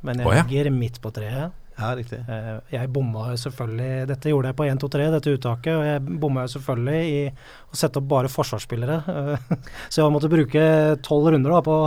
men 0.02 0.18
jeg 0.18 0.44
ligger 0.50 0.70
midt 0.70 1.00
på 1.00 1.10
treet. 1.16 1.52
Ja, 1.78 1.88
riktig. 1.98 2.20
Eh, 2.30 2.60
Jeg 2.70 2.88
bomma 2.94 3.32
jo 3.32 3.36
selvfølgelig 3.42 4.06
Dette 4.06 4.30
gjorde 4.30 4.46
jeg 4.52 4.56
på 4.60 4.64
1, 4.70 4.78
2, 4.78 4.88
3, 4.94 5.06
dette 5.10 5.32
uttaket. 5.34 5.72
Og 5.74 5.84
jeg 5.88 6.18
bomma 6.22 6.44
jo 6.46 6.52
selvfølgelig 6.52 7.00
i 7.10 7.18
å 7.74 7.74
sette 7.80 7.98
opp 7.98 8.06
bare 8.12 8.30
forsvarsspillere. 8.30 8.98
eh, 9.10 9.56
Så 9.90 10.02
jeg 10.04 10.14
måtte 10.14 10.30
bruke 10.30 10.62
tolv 11.02 11.32
runder 11.34 11.50
da 11.56 11.60
på, 11.66 11.78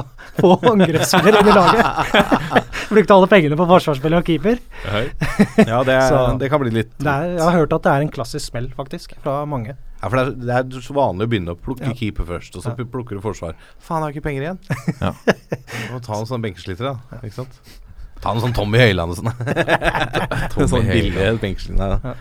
på 0.42 0.52
angrepsspillere 0.74 1.40
inn 1.40 1.52
i 1.54 1.56
laget. 1.56 2.28
Brukte 2.92 3.16
alle 3.16 3.30
pengene 3.32 3.56
på 3.60 3.68
forsvarsspiller 3.72 4.20
og 4.20 4.28
keeper. 4.28 4.60
Ja, 4.88 5.80
det, 5.88 5.96
er, 5.96 6.08
Så- 6.12 6.38
det 6.44 6.52
kan 6.52 6.62
bli 6.66 6.72
litt 6.82 6.92
Det 7.00 7.08
er, 7.08 7.32
jeg 7.38 7.44
har 7.48 7.58
hørt 7.62 7.74
at 7.80 7.88
det 7.88 7.96
er 7.96 8.06
en 8.06 8.12
klassisk 8.20 8.52
smell, 8.52 8.68
faktisk, 8.76 9.16
fra 9.24 9.40
mange. 9.48 9.76
Ja, 9.98 10.12
for 10.12 10.20
det 10.20 10.52
er, 10.54 10.64
det 10.68 10.78
er 10.78 10.86
så 10.86 10.94
vanlig 11.00 11.26
å 11.26 11.32
begynne 11.32 11.56
å 11.56 11.58
plukke 11.58 11.88
Ja. 11.90 11.96
keeper 11.98 12.28
først, 12.28 12.56
og 12.60 12.64
så 12.68 12.76
Ja. 12.76 12.84
plukker 12.86 13.16
du 13.18 13.24
forsvar. 13.24 13.56
Faen, 13.80 14.04
jeg 14.04 14.06
har 14.06 14.16
ikke 14.20 14.28
penger 14.28 14.42
igjen. 14.46 14.60
Ja. 15.02 15.14
Du 15.26 15.94
må 15.96 16.04
ta 16.06 16.20
en 16.20 16.28
sånn 16.30 16.44
benkesliter, 16.44 16.92
da. 16.92 17.20
Ikke 17.24 17.40
sant? 17.40 17.60
Ta 18.24 18.34
en 18.34 18.42
sånn 18.44 18.56
Tommy 18.58 18.80
Høiland 18.82 19.14
og 19.14 19.20
sånn. 19.20 19.32
Tommy 20.54 20.68
sånn 20.72 20.90
billig 20.90 21.30
benkesliter. 21.44 22.00
Ja. 22.04 22.16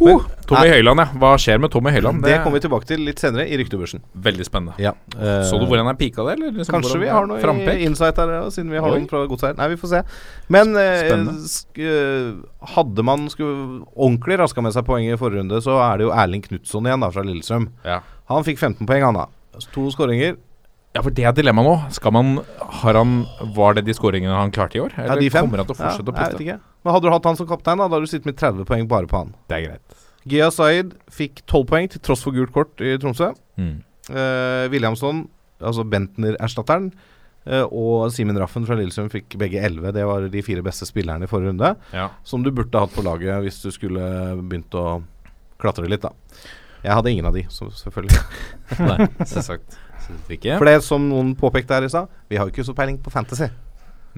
Oh, 0.00 0.22
Tommy 0.48 0.70
Høiland, 0.72 0.96
ja. 1.02 1.04
Hva 1.20 1.30
skjer 1.36 1.58
med 1.60 1.68
Tommy 1.74 1.90
Høiland? 1.92 2.22
Det 2.24 2.38
kommer 2.40 2.56
vi 2.56 2.62
tilbake 2.64 2.88
til 2.88 3.02
litt 3.04 3.20
senere 3.20 3.44
i 3.44 3.58
ryktebørsen. 3.60 4.00
Veldig 4.24 4.46
spennende. 4.48 4.72
Ja. 4.80 4.94
Uh, 5.12 5.42
Så 5.44 5.58
du 5.60 5.66
hvor 5.68 5.76
han 5.76 5.90
er 5.92 5.98
pika 6.00 6.24
det, 6.24 6.38
eller? 6.38 6.54
liksom 6.56 6.78
Kanskje 6.78 6.94
hvordan- 6.94 7.04
vi 7.04 7.10
har 7.12 7.26
noe 7.28 7.40
frampek? 7.42 7.82
insight 7.84 8.16
her, 8.16 8.32
ja, 8.38 8.46
siden 8.48 8.70
vi 8.72 8.80
har 8.80 8.88
noen 8.94 9.08
fra 9.10 9.26
godseier. 9.28 9.58
Nei, 9.58 9.68
vi 9.74 9.76
får 9.82 9.92
se. 9.92 10.02
Men 10.48 10.72
sk 11.44 11.82
eh, 11.84 12.32
hadde 12.76 13.04
man 13.04 13.28
skulle 13.28 13.84
ordentlig 13.92 14.38
raska 14.40 14.62
med 14.64 14.72
seg 14.72 14.88
poeng 14.88 15.04
i 15.04 15.18
forrige 15.20 15.42
runde, 15.44 15.60
så 15.60 15.76
er 15.84 15.98
det 16.00 16.08
jo 16.08 16.14
Erling 16.16 16.42
Knutson 16.48 16.88
igjen, 16.88 17.00
da, 17.04 17.10
fra 17.12 17.22
Lillestrøm. 17.26 17.68
Ja. 17.84 18.00
Han 18.32 18.44
fikk 18.48 18.58
15 18.58 18.86
poeng, 18.88 19.04
han 19.04 19.20
da. 19.20 19.26
To 19.74 19.90
skåringer. 19.92 20.38
Ja, 20.90 21.02
for 21.04 21.14
det 21.14 21.22
er 21.28 21.34
dilemmaet 21.36 21.68
nå. 21.68 21.74
Skal 21.94 22.14
man 22.16 22.30
Har 22.80 22.96
han 22.98 23.20
Var 23.54 23.76
det 23.78 23.84
de 23.86 23.94
skåringene 23.94 24.34
han 24.34 24.50
klarte 24.54 24.74
i 24.78 24.82
år? 24.82 24.94
Ja, 24.96 25.04
Eller 25.04 25.22
de 25.22 25.30
fem. 25.30 25.46
kommer 25.46 25.62
han 25.62 25.68
til 25.68 25.76
å 25.76 25.78
fortsette 25.78 26.10
ja, 26.10 26.14
å 26.16 26.24
Jeg 26.24 26.34
vet 26.34 26.44
ikke. 26.46 26.56
Men 26.82 26.96
hadde 26.96 27.06
du 27.06 27.14
hatt 27.14 27.28
han 27.30 27.38
som 27.38 27.48
kaptein, 27.50 27.78
da, 27.78 27.86
da 27.86 27.94
hadde 27.94 28.08
du 28.08 28.10
sittet 28.10 28.26
med 28.26 28.38
30 28.40 28.66
poeng 28.66 28.88
bare 28.90 29.10
på 29.10 29.20
han. 29.20 29.34
Det 29.50 29.58
er 29.58 29.66
greit. 29.68 30.00
Gia 30.30 30.50
Zaid 30.52 30.96
fikk 31.12 31.44
12 31.46 31.68
poeng 31.70 31.86
til 31.92 32.02
tross 32.04 32.24
for 32.26 32.36
gult 32.36 32.52
kort 32.52 32.82
i 32.84 32.96
Tromsø. 33.00 33.30
Mm. 33.60 33.76
Eh, 34.10 34.64
Williamson, 34.72 35.22
altså 35.60 35.84
Bentner-erstatteren, 35.88 36.90
eh, 37.46 37.62
og 37.64 38.10
Simen 38.12 38.38
Raffen 38.40 38.66
fra 38.68 38.76
Lillesund 38.80 39.12
fikk 39.12 39.36
begge 39.40 39.62
11. 39.62 39.92
Det 39.96 40.06
var 40.08 40.26
de 40.32 40.42
fire 40.44 40.64
beste 40.66 40.88
spillerne 40.88 41.28
i 41.28 41.30
forrige 41.30 41.52
runde. 41.54 41.74
Ja. 41.96 42.08
Som 42.24 42.44
du 42.44 42.50
burde 42.50 42.82
hatt 42.82 42.96
på 42.96 43.04
laget 43.06 43.44
hvis 43.46 43.62
du 43.62 43.70
skulle 43.72 44.02
begynt 44.42 44.74
å 44.76 45.02
klatre 45.60 45.88
litt, 45.88 46.04
da. 46.04 46.12
Jeg 46.80 46.96
hadde 46.96 47.12
ingen 47.12 47.28
av 47.28 47.36
de, 47.36 47.44
så 47.52 47.68
selvfølgelig. 47.76 48.20
Nei, 48.88 49.08
selvsagt. 49.28 49.78
Selvsagt 50.10 50.36
ikke. 50.36 50.58
For 50.60 50.68
det 50.70 50.78
som 50.86 51.08
noen 51.10 51.34
påpekte 51.38 51.76
her 51.76 51.86
i 51.86 51.92
stad, 51.92 52.10
vi 52.30 52.38
har 52.38 52.46
jo 52.48 52.54
ikke 52.54 52.66
så 52.66 52.76
peiling 52.76 52.98
på 53.02 53.12
fantasy. 53.14 53.50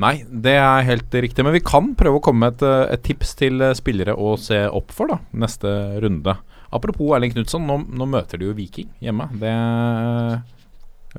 Nei, 0.01 0.23
det 0.25 0.55
er 0.57 0.87
helt 0.89 1.13
riktig. 1.13 1.45
Men 1.45 1.55
vi 1.55 1.65
kan 1.65 1.93
prøve 1.99 2.19
å 2.19 2.25
komme 2.25 2.47
med 2.47 2.57
et, 2.57 2.95
et 2.97 3.05
tips 3.05 3.35
til 3.37 3.61
eh, 3.61 3.75
spillere 3.77 4.17
å 4.17 4.35
se 4.41 4.63
opp 4.73 4.95
for 4.97 5.13
da, 5.13 5.19
neste 5.37 5.69
runde. 6.01 6.35
Apropos 6.73 7.13
Erling 7.13 7.35
Knutson, 7.35 7.67
nå, 7.69 7.83
nå 7.93 8.09
møter 8.09 8.41
de 8.41 8.49
jo 8.49 8.57
Viking 8.57 8.89
hjemme. 9.05 9.29
Det, 9.43 9.53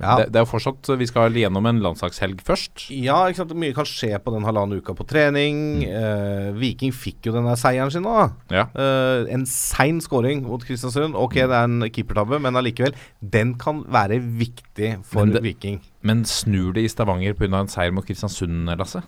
Ja. 0.02 0.16
det, 0.18 0.32
det 0.34 0.40
er 0.40 0.46
jo 0.46 0.50
fortsatt 0.50 0.88
Vi 0.98 1.06
skal 1.06 1.36
gjennom 1.38 1.68
en 1.70 1.80
landslagshelg 1.84 2.40
først. 2.42 2.88
Ja, 2.90 3.20
ikke 3.30 3.44
sant. 3.44 3.54
Mye 3.62 3.76
kan 3.78 3.86
skje 3.86 4.18
på 4.24 4.34
den 4.34 4.46
halvannen 4.48 4.80
uka 4.82 4.96
på 4.98 5.06
trening. 5.06 5.84
Eh, 5.86 6.48
Viking 6.58 6.94
fikk 6.96 7.28
jo 7.30 7.34
den 7.36 7.46
der 7.46 7.60
seieren 7.62 7.92
sin 7.94 8.02
nå. 8.08 8.16
Ja. 8.54 8.66
Eh, 8.74 9.28
en 9.36 9.46
sein 9.46 10.02
scoring 10.02 10.42
mot 10.48 10.66
Kristiansund. 10.66 11.14
Ok, 11.20 11.36
det 11.44 11.50
er 11.54 11.68
en 11.70 11.86
keepertabbe, 11.94 12.40
men 12.42 12.58
allikevel. 12.58 12.96
Den 13.22 13.54
kan 13.62 13.84
være 13.86 14.18
viktig 14.20 14.96
for 15.06 15.26
Men 15.26 15.36
det- 15.38 15.44
Viking. 15.44 15.80
Men 16.02 16.24
snur 16.26 16.74
det 16.74 16.84
i 16.84 16.90
Stavanger 16.90 17.34
pga. 17.38 17.54
en 17.62 17.68
seier 17.68 17.92
mot 17.94 18.06
Kristiansund, 18.06 18.66
Lasse? 18.78 19.04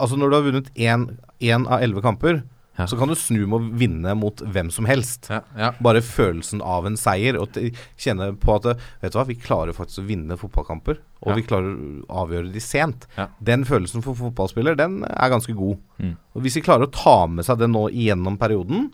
Altså 0.00 0.16
Når 0.18 0.30
du 0.30 0.34
har 0.36 0.42
vunnet 0.42 0.70
én 0.74 1.66
av 1.70 1.80
elleve 1.80 2.02
kamper, 2.02 2.42
Ja. 2.78 2.86
så 2.88 2.96
kan 2.96 3.10
du 3.10 3.14
snu 3.18 3.42
med 3.44 3.56
å 3.58 3.78
vinne 3.78 4.14
mot 4.16 4.40
hvem 4.54 4.70
som 4.72 4.86
helst. 4.88 5.28
Ja, 5.28 5.42
ja. 5.58 5.72
Bare 5.84 6.00
følelsen 6.04 6.62
av 6.64 6.86
en 6.88 6.96
seier. 6.96 7.36
Og 7.40 7.58
kjenne 8.00 8.30
på 8.40 8.54
at 8.56 8.70
Vet 9.02 9.12
du 9.12 9.18
hva, 9.18 9.26
vi 9.28 9.36
klarer 9.36 9.76
faktisk 9.76 10.00
å 10.02 10.06
vinne 10.08 10.38
fotballkamper. 10.40 11.02
Og 11.22 11.36
vi 11.38 11.44
klarer 11.46 11.76
å 12.08 12.22
avgjøre 12.24 12.50
de 12.54 12.62
sent. 12.64 13.06
Den 13.44 13.66
følelsen 13.68 14.02
for 14.04 14.16
fotballspiller, 14.18 14.78
den 14.78 15.02
er 15.04 15.30
ganske 15.32 15.54
god. 15.58 15.78
Mm. 15.98 16.16
Og 16.34 16.42
Hvis 16.46 16.58
vi 16.58 16.64
klarer 16.64 16.88
å 16.88 16.94
ta 16.94 17.26
med 17.30 17.46
seg 17.46 17.60
det 17.60 17.70
nå 17.70 17.86
igjennom 17.92 18.40
perioden, 18.40 18.90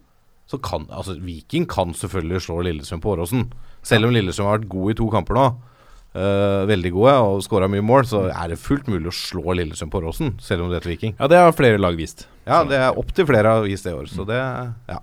så 0.49 0.59
kan 0.59 0.87
Altså, 0.91 1.19
Viking 1.21 1.67
kan 1.69 1.95
selvfølgelig 1.95 2.47
slå 2.47 2.63
Lillestrøm 2.65 3.03
på 3.05 3.15
Åråsen. 3.15 3.51
Selv 3.85 4.09
om 4.09 4.15
Lillestrøm 4.17 4.49
har 4.49 4.59
vært 4.59 4.71
god 4.73 4.91
i 4.91 4.99
to 4.99 5.09
kamper 5.13 5.37
nå. 5.39 5.49
Eh, 6.15 6.63
veldig 6.69 6.93
gode 6.95 7.15
og 7.25 7.43
skåra 7.45 7.69
mye 7.71 7.85
mål, 7.85 8.07
så 8.09 8.25
er 8.31 8.53
det 8.53 8.61
fullt 8.63 8.89
mulig 8.91 9.11
å 9.11 9.15
slå 9.15 9.57
Lillesund 9.59 9.93
på 9.93 10.03
Råsen, 10.05 10.37
selv 10.43 10.65
om 10.65 10.73
det 10.73 10.81
heter 10.81 10.95
Viking. 10.95 11.15
ja, 11.19 11.29
det 11.29 11.43
har 11.43 11.53
flere 11.57 11.81
lag 11.81 11.99
vist. 11.99 12.27
Ja, 12.49 12.63
det 12.65 12.81
er 12.81 12.99
opptil 12.99 13.29
flere 13.29 13.59
har 13.59 13.67
vist 13.67 13.85
det 13.85 13.93
i 13.93 13.99
år, 13.99 14.09
så 14.11 14.27
det 14.29 14.41
Ja. 14.89 15.03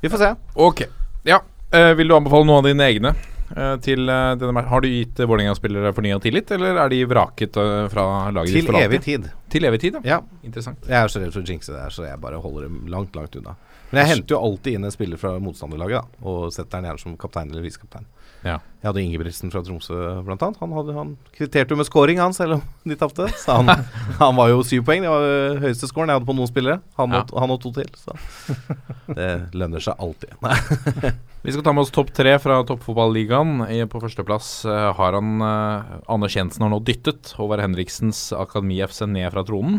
Vi 0.00 0.08
får 0.08 0.18
se. 0.18 0.34
Ok. 0.54 0.86
Ja. 1.24 1.42
Uh, 1.74 1.92
vil 1.94 2.08
du 2.08 2.14
anbefale 2.16 2.46
noen 2.48 2.62
av 2.62 2.64
dine 2.64 2.86
egne? 2.86 3.12
Uh, 3.50 3.76
til 3.82 4.06
denne? 4.06 4.62
Har 4.64 4.80
du 4.80 4.88
gitt 4.88 5.18
uh, 5.20 5.26
Vålerenga-spillere 5.28 5.92
fornya 5.92 6.16
tillit, 6.24 6.50
eller 6.56 6.78
er 6.80 6.88
de 6.88 7.02
vraket 7.04 7.58
fra 7.92 8.04
laget 8.32 8.64
Til 8.64 8.78
evig 8.80 9.02
tid. 9.04 9.28
Til 9.52 9.68
evig 9.68 9.80
tid, 9.82 9.98
ja. 10.00 10.16
Ja. 10.16 10.46
Interessant. 10.46 10.88
Jeg 10.88 10.96
er 10.96 11.12
så 11.12 11.20
redd 11.20 11.34
for 11.34 11.44
å 11.44 11.52
jinxe 11.52 11.74
det 11.74 11.82
her, 11.82 11.92
så 11.92 12.06
jeg 12.08 12.22
bare 12.22 12.40
holder 12.40 12.70
dem 12.70 12.88
langt, 12.88 13.12
langt 13.18 13.36
unna. 13.36 13.58
Men 13.90 14.04
jeg 14.04 14.12
henter 14.14 14.36
jo 14.36 14.40
alltid 14.46 14.78
inn 14.78 14.86
en 14.86 14.94
spiller 14.94 15.20
fra 15.20 15.34
motstanderlaget, 15.42 16.00
da, 16.00 16.24
og 16.30 16.52
setter 16.54 16.78
den 16.78 16.88
gjerne 16.88 17.02
som 17.02 17.16
kaptein 17.20 17.50
eller 17.50 17.66
visekaptein. 17.66 18.06
Ja. 18.44 18.58
Jeg 18.80 18.88
hadde 18.88 19.02
Ingebrigtsen 19.04 19.50
fra 19.52 19.60
Tromsø, 19.60 19.96
blant 20.24 20.40
annet. 20.40 20.56
Han, 20.62 20.70
hadde, 20.72 20.94
han 20.96 21.08
kvitterte 21.36 21.74
jo 21.74 21.76
med 21.76 21.84
scoring, 21.84 22.16
han, 22.22 22.32
selv 22.32 22.56
om 22.56 22.62
de 22.88 22.96
tapte. 22.96 23.26
Så 23.36 23.58
han, 23.58 23.68
han 24.22 24.38
var 24.38 24.48
jo 24.48 24.62
syv 24.64 24.86
poeng. 24.88 25.04
Det 25.04 25.10
var 25.12 25.26
øh, 25.28 25.58
høyeste 25.66 25.88
scoren 25.90 26.08
jeg 26.08 26.16
hadde 26.16 26.28
på 26.30 26.36
noen 26.38 26.48
spillere. 26.48 26.78
Han, 26.96 27.12
Ja. 27.12 27.20
og, 27.26 27.34
han 27.42 27.52
og 27.52 27.58
to 27.60 27.74
til, 27.76 27.90
så 28.00 28.14
det 29.18 29.28
lønner 29.52 29.84
seg 29.84 30.00
alltid. 30.00 30.32
Vi 31.44 31.52
skal 31.54 31.64
ta 31.64 31.72
med 31.72 31.86
oss 31.86 31.92
topp 31.92 32.10
tre 32.16 32.34
fra 32.40 32.58
toppfotballigaen. 32.68 33.62
På 33.92 34.00
førsteplass 34.02 34.48
uh, 34.68 34.90
har 34.96 35.16
han 35.16 35.40
uh, 35.40 35.92
Anders 36.12 36.36
Jensen 36.36 36.64
har 36.66 36.72
nå 36.72 36.80
dyttet 36.84 37.32
Håvard 37.38 37.62
Henriksens 37.64 38.26
Akademi 38.36 38.76
FC 38.84 39.06
ned 39.08 39.28
fra 39.32 39.44
tronen. 39.48 39.78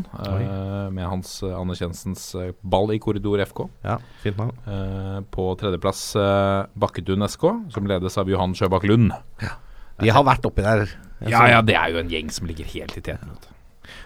med 0.91 1.05
hans 1.05 1.35
Anders 1.45 1.81
Jensens 1.81 2.23
ball 2.61 2.93
i 2.95 2.99
korridor 3.01 3.41
FK. 3.45 3.63
Ja, 3.85 3.99
fint 4.23 4.37
navn. 4.41 4.57
Eh, 4.65 5.19
på 5.33 5.45
tredjeplass 5.59 6.01
Bakkedun 6.81 7.25
SK, 7.29 7.45
som 7.73 7.87
ledes 7.89 8.17
av 8.17 8.29
Johan 8.29 8.50
Sjøbakk 8.57 8.85
Lund. 8.89 9.11
Ja. 9.43 9.55
De 10.01 10.09
har 10.13 10.25
vært 10.25 10.45
oppi 10.49 10.65
der. 10.65 10.87
Ja, 11.29 11.45
ja, 11.51 11.61
det 11.65 11.75
er 11.77 11.91
jo 11.93 12.01
en 12.01 12.09
gjeng 12.09 12.31
som 12.33 12.47
ligger 12.49 12.65
helt 12.73 12.97
i 12.97 13.03
teten. 13.03 13.29
vet 13.29 13.47
du. 13.47 13.51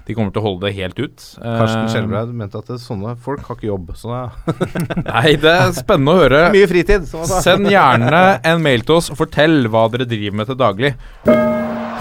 De 0.06 0.14
kommer 0.14 0.34
til 0.34 0.42
å 0.42 0.46
holde 0.46 0.68
det 0.68 0.76
helt 0.78 1.00
ut. 1.00 1.24
Karsten 1.42 1.86
Eh, 1.86 1.90
Skjelbreid 1.94 2.34
mente 2.38 2.60
at 2.62 2.70
sånne 2.82 3.16
folk 3.22 3.48
har 3.48 3.58
ikke 3.58 3.70
jobb. 3.70 3.92
Så 3.98 4.12
da, 4.12 4.22
Nei, 5.08 5.36
det 5.42 5.52
er 5.52 5.74
spennende 5.78 6.14
å 6.14 6.22
høre. 6.22 6.42
mye 6.56 6.70
fritid. 6.70 7.08
Send 7.10 7.70
gjerne 7.72 8.22
en 8.46 8.64
mail 8.66 8.86
til 8.86 9.00
oss. 9.00 9.12
Fortell 9.18 9.66
hva 9.72 9.88
dere 9.94 10.08
driver 10.10 10.40
med 10.42 10.52
til 10.52 10.60
daglig. 10.62 10.94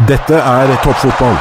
Dette 0.09 0.41
er 0.41 0.75
toppfotball. 0.85 1.37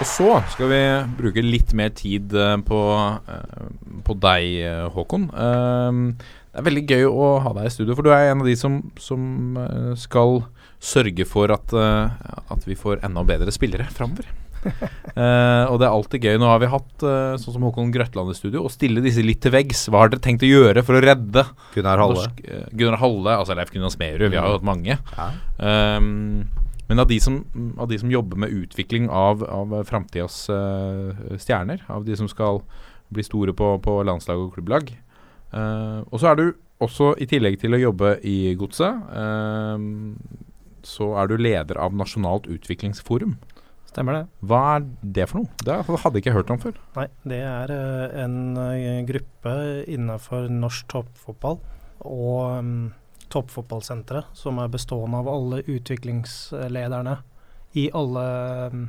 Og 0.00 0.08
så 0.08 0.28
skal 0.54 0.70
vi 0.70 0.80
bruke 1.18 1.42
litt 1.44 1.74
mer 1.76 1.90
tid 1.96 2.32
eh, 2.32 2.54
på, 2.64 2.80
eh, 3.28 3.64
på 4.06 4.16
deg, 4.22 4.46
Håkon 4.94 5.26
Håkon. 5.30 6.14
Det 6.50 6.58
er 6.58 6.66
veldig 6.66 6.82
gøy 6.90 7.04
å 7.06 7.26
ha 7.44 7.52
deg 7.54 7.68
i 7.68 7.72
studio, 7.72 7.94
for 7.94 8.06
du 8.06 8.10
er 8.10 8.32
en 8.32 8.42
av 8.42 8.48
de 8.48 8.56
som, 8.58 8.80
som 8.98 9.56
eh, 9.60 9.92
skal 9.98 10.40
sørge 10.82 11.26
for 11.28 11.52
at, 11.54 11.70
eh, 11.76 12.30
at 12.50 12.64
vi 12.66 12.74
får 12.78 13.04
enda 13.06 13.22
bedre 13.26 13.54
spillere 13.54 13.90
framover. 13.94 14.28
Eh, 14.60 15.64
og 15.72 15.78
det 15.80 15.86
er 15.86 15.94
alltid 15.94 16.24
gøy. 16.24 16.36
Nå 16.38 16.46
har 16.46 16.60
vi 16.60 16.68
hatt 16.70 17.02
eh, 17.08 17.38
sånn 17.40 17.54
som 17.56 17.62
Håkon 17.64 17.88
Grøtland 17.92 18.30
i 18.30 18.36
studio, 18.36 18.66
å 18.68 18.72
stille 18.72 19.00
disse 19.02 19.24
litt 19.24 19.40
til 19.42 19.54
veggs. 19.54 19.86
Hva 19.88 20.04
har 20.04 20.12
dere 20.12 20.22
tenkt 20.22 20.44
å 20.44 20.50
gjøre 20.50 20.84
for 20.86 20.98
å 20.98 21.00
redde 21.02 21.46
Gunnar 21.74 22.00
Halle. 22.00 22.18
norsk 22.20 22.42
eh, 22.44 22.66
Gunnar 22.76 23.00
Halle, 23.00 23.38
altså 23.40 23.56
Leif 23.56 23.72
Gunnar 23.72 23.92
Smerud, 23.92 24.26
vi 24.28 24.38
har 24.38 24.46
jo 24.46 24.58
hatt 24.58 24.68
mange. 24.68 24.98
Ja. 25.16 25.26
Um, 25.96 26.44
men 26.92 27.02
av 27.02 27.08
de, 27.10 27.18
som, 27.24 27.40
av 27.80 27.90
de 27.90 27.98
som 28.04 28.12
jobber 28.12 28.44
med 28.44 28.54
utvikling 28.54 29.08
av, 29.08 29.42
av 29.48 29.74
framtidas 29.88 30.42
uh, 30.52 31.34
stjerner, 31.40 31.82
av 31.90 32.04
de 32.06 32.20
som 32.20 32.28
skal 32.30 32.60
bli 33.10 33.24
store 33.26 33.56
på, 33.56 33.74
på 33.82 33.96
landslag 34.06 34.44
og 34.44 34.54
klubblag 34.58 34.92
eh, 35.52 36.00
Og 36.10 36.20
så 36.20 36.32
er 36.32 36.40
du 36.40 36.44
også, 36.80 37.14
i 37.20 37.28
tillegg 37.28 37.58
til 37.60 37.76
å 37.76 37.82
jobbe 37.82 38.14
i 38.24 38.54
Godset, 38.56 39.02
uh, 39.12 39.76
så 40.80 41.10
er 41.20 41.28
du 41.28 41.34
leder 41.36 41.76
av 41.76 41.92
Nasjonalt 41.92 42.46
utviklingsforum. 42.48 43.34
Stemmer 43.90 44.16
det. 44.16 44.22
Hva 44.46 44.60
er 44.76 44.86
det 45.02 45.26
for 45.28 45.42
noe? 45.42 45.50
Det 45.66 45.76
hadde 45.82 46.14
jeg 46.14 46.22
ikke 46.22 46.36
hørt 46.36 46.52
om 46.54 46.60
før. 46.62 46.76
Nei, 46.94 47.08
det 47.26 47.40
er 47.42 47.72
eh, 47.74 48.20
en 48.22 49.06
gruppe 49.08 49.54
innenfor 49.90 50.46
norsk 50.54 50.86
toppfotball 50.92 51.58
og 52.06 52.60
um, 52.62 52.92
toppfotballsenteret 53.34 54.30
som 54.38 54.60
er 54.62 54.70
bestående 54.70 55.20
av 55.20 55.30
alle 55.32 55.60
utviklingslederne 55.66 57.18
i 57.78 57.88
alle 57.94 58.24
um, 58.70 58.86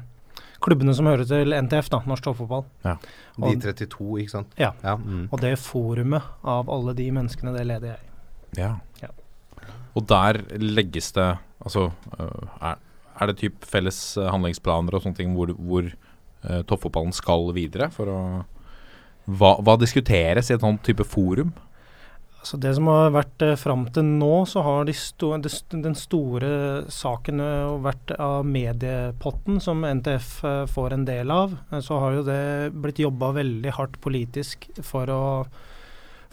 klubbene 0.62 0.94
som 0.98 1.10
hører 1.10 1.28
til 1.28 1.56
NTF, 1.58 1.90
da, 1.94 2.02
norsk 2.10 2.28
toppfotball. 2.28 2.66
De 2.84 3.54
32, 3.66 4.08
ikke 4.24 4.34
sant? 4.36 4.54
Ja. 4.62 4.72
ja 4.86 4.98
mm. 5.00 5.28
Og 5.32 5.42
det 5.42 5.56
forumet 5.62 6.46
av 6.48 6.70
alle 6.72 6.96
de 6.98 7.08
menneskene, 7.14 7.54
det 7.58 7.66
leder 7.70 7.96
jeg. 7.96 8.12
Ja. 8.60 8.72
Ja. 9.02 9.12
Og 9.96 10.06
der 10.08 10.44
legges 10.60 11.14
det 11.18 11.30
Altså, 11.62 11.92
øh, 12.18 12.48
er, 12.66 12.80
er 13.22 13.26
det 13.30 13.38
typ 13.38 13.66
felles 13.70 14.18
øh, 14.18 14.26
handlingsplaner 14.34 14.96
og 14.98 15.04
sånne 15.04 15.20
ting 15.20 15.36
hvor, 15.38 15.52
hvor 15.54 15.86
eh, 15.86 16.64
toppfotballen 16.66 17.14
skal 17.14 17.52
videre? 17.54 17.92
For 17.94 18.10
å 18.10 18.22
hva, 19.30 19.52
hva 19.62 19.76
diskuteres 19.78 20.50
i 20.50 20.56
et 20.56 20.64
sånt 20.64 20.82
type 20.86 21.06
forum? 21.06 21.52
Altså 22.42 22.58
det 22.58 22.72
som 22.74 22.88
har 22.90 23.12
vært 23.14 23.44
eh, 23.46 23.58
fram 23.60 23.84
til 23.94 24.08
nå, 24.18 24.32
så 24.50 24.64
har 24.66 24.88
de 24.90 24.96
sto, 24.98 25.28
den 25.38 25.94
store 25.98 26.48
saken 26.90 27.44
eh, 27.46 27.74
vært 27.86 28.14
av 28.18 28.48
mediepotten 28.50 29.60
som 29.62 29.84
NTF 29.86 30.32
eh, 30.50 30.64
får 30.74 30.96
en 30.96 31.06
del 31.06 31.30
av. 31.30 31.54
Eh, 31.70 31.84
Så 31.86 32.00
har 32.02 32.18
jo 32.18 32.24
det 32.26 32.40
blitt 32.74 33.04
jobba 33.04 33.30
veldig 33.38 33.76
hardt 33.78 34.00
politisk 34.02 34.66
for, 34.82 35.14
å, 35.14 35.22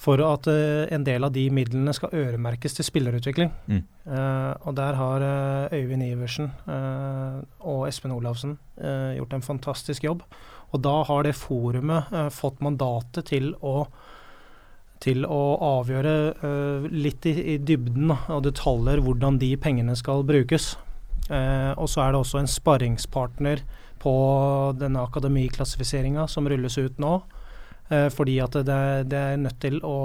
for 0.00 0.24
at 0.24 0.48
en 0.48 1.04
del 1.04 1.28
av 1.28 1.36
de 1.36 1.44
midlene 1.52 1.92
skal 1.92 2.16
øremerkes 2.16 2.78
til 2.78 2.88
spillerutvikling. 2.88 3.52
Mm. 3.68 3.84
Og 4.64 4.72
der 4.78 4.96
har 4.96 5.24
Øyvind 5.74 6.06
Iversen 6.06 6.52
og 7.60 7.82
Espen 7.90 8.14
Olavsen 8.14 8.54
gjort 9.18 9.34
en 9.36 9.44
fantastisk 9.44 10.06
jobb. 10.06 10.22
Og 10.72 10.80
da 10.86 11.02
har 11.10 11.26
det 11.26 11.34
forumet 11.36 12.14
fått 12.32 12.62
mandatet 12.64 13.28
til 13.34 13.50
å 13.60 13.82
til 15.02 15.24
å 15.28 15.42
avgjøre 15.62 16.14
uh, 16.42 16.86
litt 16.90 17.26
i, 17.28 17.34
i 17.54 17.56
dybden 17.62 18.12
og 18.16 18.42
detaljer 18.46 19.02
hvordan 19.04 19.38
de 19.40 19.52
pengene 19.60 19.94
skal 19.98 20.24
brukes. 20.26 20.72
Uh, 21.28 21.74
og 21.76 21.86
så 21.90 22.04
er 22.04 22.14
det 22.14 22.22
også 22.22 22.40
en 22.42 22.50
sparringspartner 22.50 23.62
på 24.02 24.14
denne 24.78 25.02
akademiklassifiseringa 25.06 26.26
som 26.30 26.48
rulles 26.50 26.78
ut 26.78 26.98
nå. 27.02 27.18
Uh, 27.92 28.08
fordi 28.14 28.38
at 28.42 28.58
det, 28.66 28.80
det 29.12 29.22
er 29.32 29.42
nødt 29.42 29.60
til 29.62 29.78
å, 29.86 29.98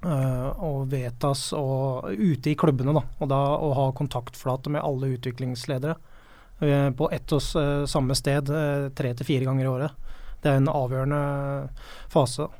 å 0.00 0.70
vedtas 0.88 1.50
og, 1.58 2.06
ute 2.14 2.52
i 2.52 2.56
klubbene. 2.58 2.94
Da, 2.96 3.02
og 3.18 3.32
da 3.32 3.40
å 3.58 3.74
ha 3.76 3.90
kontaktflate 3.96 4.72
med 4.72 4.84
alle 4.86 5.16
utviklingsledere 5.16 5.98
på 6.60 7.06
ett 7.08 7.32
og 7.32 7.40
samme 7.88 8.12
sted 8.12 8.50
tre 8.92 9.10
til 9.16 9.24
fire 9.24 9.46
ganger 9.48 9.64
i 9.64 9.68
året. 9.70 10.10
Det 10.44 10.50
er 10.50 10.58
en 10.60 10.68
avgjørende 10.68 11.20
fase. 12.12 12.50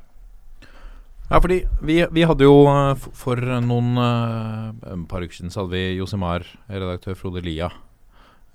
Ja, 1.31 1.39
fordi 1.39 1.61
vi, 1.79 2.01
vi 2.11 2.25
hadde 2.27 2.43
jo 2.43 2.65
eh, 2.67 3.05
for 3.15 3.39
noen 3.63 3.95
uh, 3.95 5.05
par 5.07 5.23
uker 5.23 5.37
siden 5.37 5.53
så 5.53 5.63
hadde 5.63 5.77
vi 5.77 5.95
Josimar, 5.95 6.43
redaktør 6.67 7.15
Frode 7.15 7.39
Lia, 7.45 7.69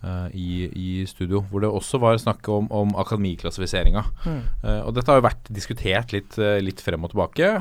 uh, 0.04 0.26
i, 0.36 0.66
i 0.68 0.88
studio. 1.08 1.40
Hvor 1.48 1.64
det 1.64 1.70
også 1.72 2.00
var 2.02 2.20
snakk 2.20 2.44
om, 2.52 2.68
om 2.68 2.92
akademiklassifiseringa. 3.00 4.02
Mm. 4.26 4.42
Uh, 4.60 4.82
og 4.82 4.92
dette 4.98 5.08
har 5.08 5.22
jo 5.22 5.28
vært 5.30 5.48
diskutert 5.56 6.12
litt, 6.12 6.36
litt 6.36 6.84
frem 6.84 7.08
og 7.08 7.14
tilbake. 7.14 7.54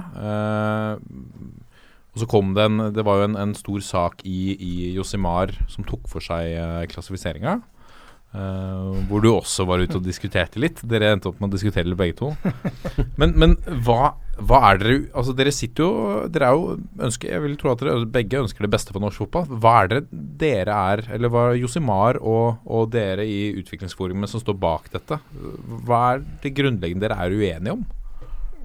Og 2.15 2.21
så 2.23 2.27
kom 2.31 2.53
det 2.55 2.63
en 2.63 2.83
Det 2.95 3.03
var 3.03 3.19
jo 3.19 3.29
en, 3.29 3.39
en 3.39 3.55
stor 3.55 3.81
sak 3.83 4.21
i, 4.27 4.55
i 4.55 4.91
Josimar 4.95 5.51
som 5.71 5.87
tok 5.87 6.11
for 6.11 6.23
seg 6.23 6.57
uh, 6.59 6.83
klassifiseringa. 6.91 7.61
Uh, 8.35 8.99
hvor 9.07 9.23
du 9.23 9.29
også 9.31 9.63
var 9.63 9.79
ute 9.79 9.95
og 9.95 10.03
diskuterte 10.11 10.59
litt. 10.59 10.83
Dere 10.83 11.13
endte 11.15 11.31
opp 11.31 11.39
med 11.39 11.51
å 11.51 11.55
diskutere 11.55 11.87
litt 11.87 11.99
begge 12.03 12.19
to. 12.19 12.35
Men, 13.19 13.35
men 13.39 13.55
hva, 13.87 14.17
hva 14.35 14.59
er 14.69 14.79
dere 14.81 14.95
Altså 15.15 15.35
Dere 15.37 15.51
sitter 15.55 15.85
jo 15.85 15.89
Dere 16.31 16.49
er 16.49 16.57
jo 16.57 16.77
ønsker, 17.07 17.31
Jeg 17.31 17.43
vil 17.45 17.57
tro 17.59 17.71
at 17.71 17.83
dere 17.83 18.07
begge 18.17 18.41
ønsker 18.43 18.65
det 18.65 18.71
beste 18.73 18.95
for 18.95 19.03
norsk 19.03 19.23
fotball. 19.23 19.47
Hva 19.63 19.75
er 19.83 19.91
det 19.93 20.01
dere 20.41 20.79
er, 20.93 21.05
eller 21.15 21.31
hva 21.31 21.49
er 21.51 21.59
Josimar 21.61 22.19
og, 22.19 22.61
og 22.65 22.89
dere 22.93 23.25
i 23.27 23.53
Utviklingsforumet 23.61 24.31
som 24.31 24.43
står 24.43 24.57
bak 24.59 24.89
dette? 24.93 25.19
Hva 25.87 26.01
er 26.15 26.25
det 26.43 26.55
grunnleggende 26.57 27.07
dere 27.07 27.19
er 27.23 27.37
uenige 27.37 27.77
om? 27.77 27.85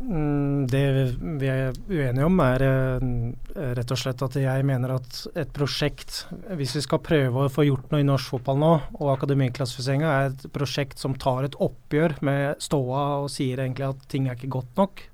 Mm, 0.01 0.67
Det 0.71 0.83
vi 1.39 1.49
er 1.53 1.77
uenige 1.91 2.25
om, 2.25 2.41
er 2.41 2.65
eh, 2.65 3.73
rett 3.77 3.93
og 3.93 4.01
slett 4.01 4.23
at 4.25 4.39
jeg 4.41 4.65
mener 4.67 4.95
at 4.95 5.19
et 5.37 5.51
prosjekt 5.53 6.23
Hvis 6.57 6.73
vi 6.79 6.85
skal 6.87 7.03
prøve 7.05 7.45
å 7.45 7.53
få 7.53 7.67
gjort 7.69 7.93
noe 7.93 8.01
i 8.01 8.09
norsk 8.09 8.33
fotball 8.33 8.59
nå, 8.63 8.73
og 8.97 9.13
akademiklassifiseringa 9.19 10.11
er 10.17 10.33
et 10.33 10.49
prosjekt 10.55 11.03
som 11.03 11.15
tar 11.21 11.47
et 11.47 11.59
oppgjør 11.61 12.17
med 12.27 12.65
ståa 12.65 13.07
og 13.21 13.31
sier 13.33 13.61
egentlig 13.61 13.91
at 13.93 14.09
ting 14.11 14.29
er 14.29 14.39
ikke 14.39 14.55
godt 14.59 14.81
nok. 14.81 15.05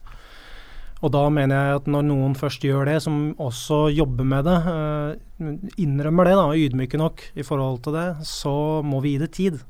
Og 1.06 1.12
da 1.14 1.22
mener 1.30 1.54
jeg 1.54 1.78
at 1.80 1.88
når 1.92 2.02
noen 2.08 2.34
først 2.34 2.64
gjør 2.66 2.88
det, 2.88 2.96
som 3.04 3.30
også 3.38 3.84
jobber 3.94 4.26
med 4.26 4.48
det, 4.48 4.56
eh, 4.72 5.52
innrømmer 5.84 6.26
det 6.26 6.34
da, 6.34 6.46
ydmyke 6.66 6.98
nok 6.98 7.22
i 7.38 7.46
forhold 7.46 7.84
til 7.86 7.94
det, 7.94 8.08
så 8.26 8.82
må 8.82 8.98
vi 9.04 9.14
gi 9.14 9.22
det 9.22 9.30
tid. 9.36 9.60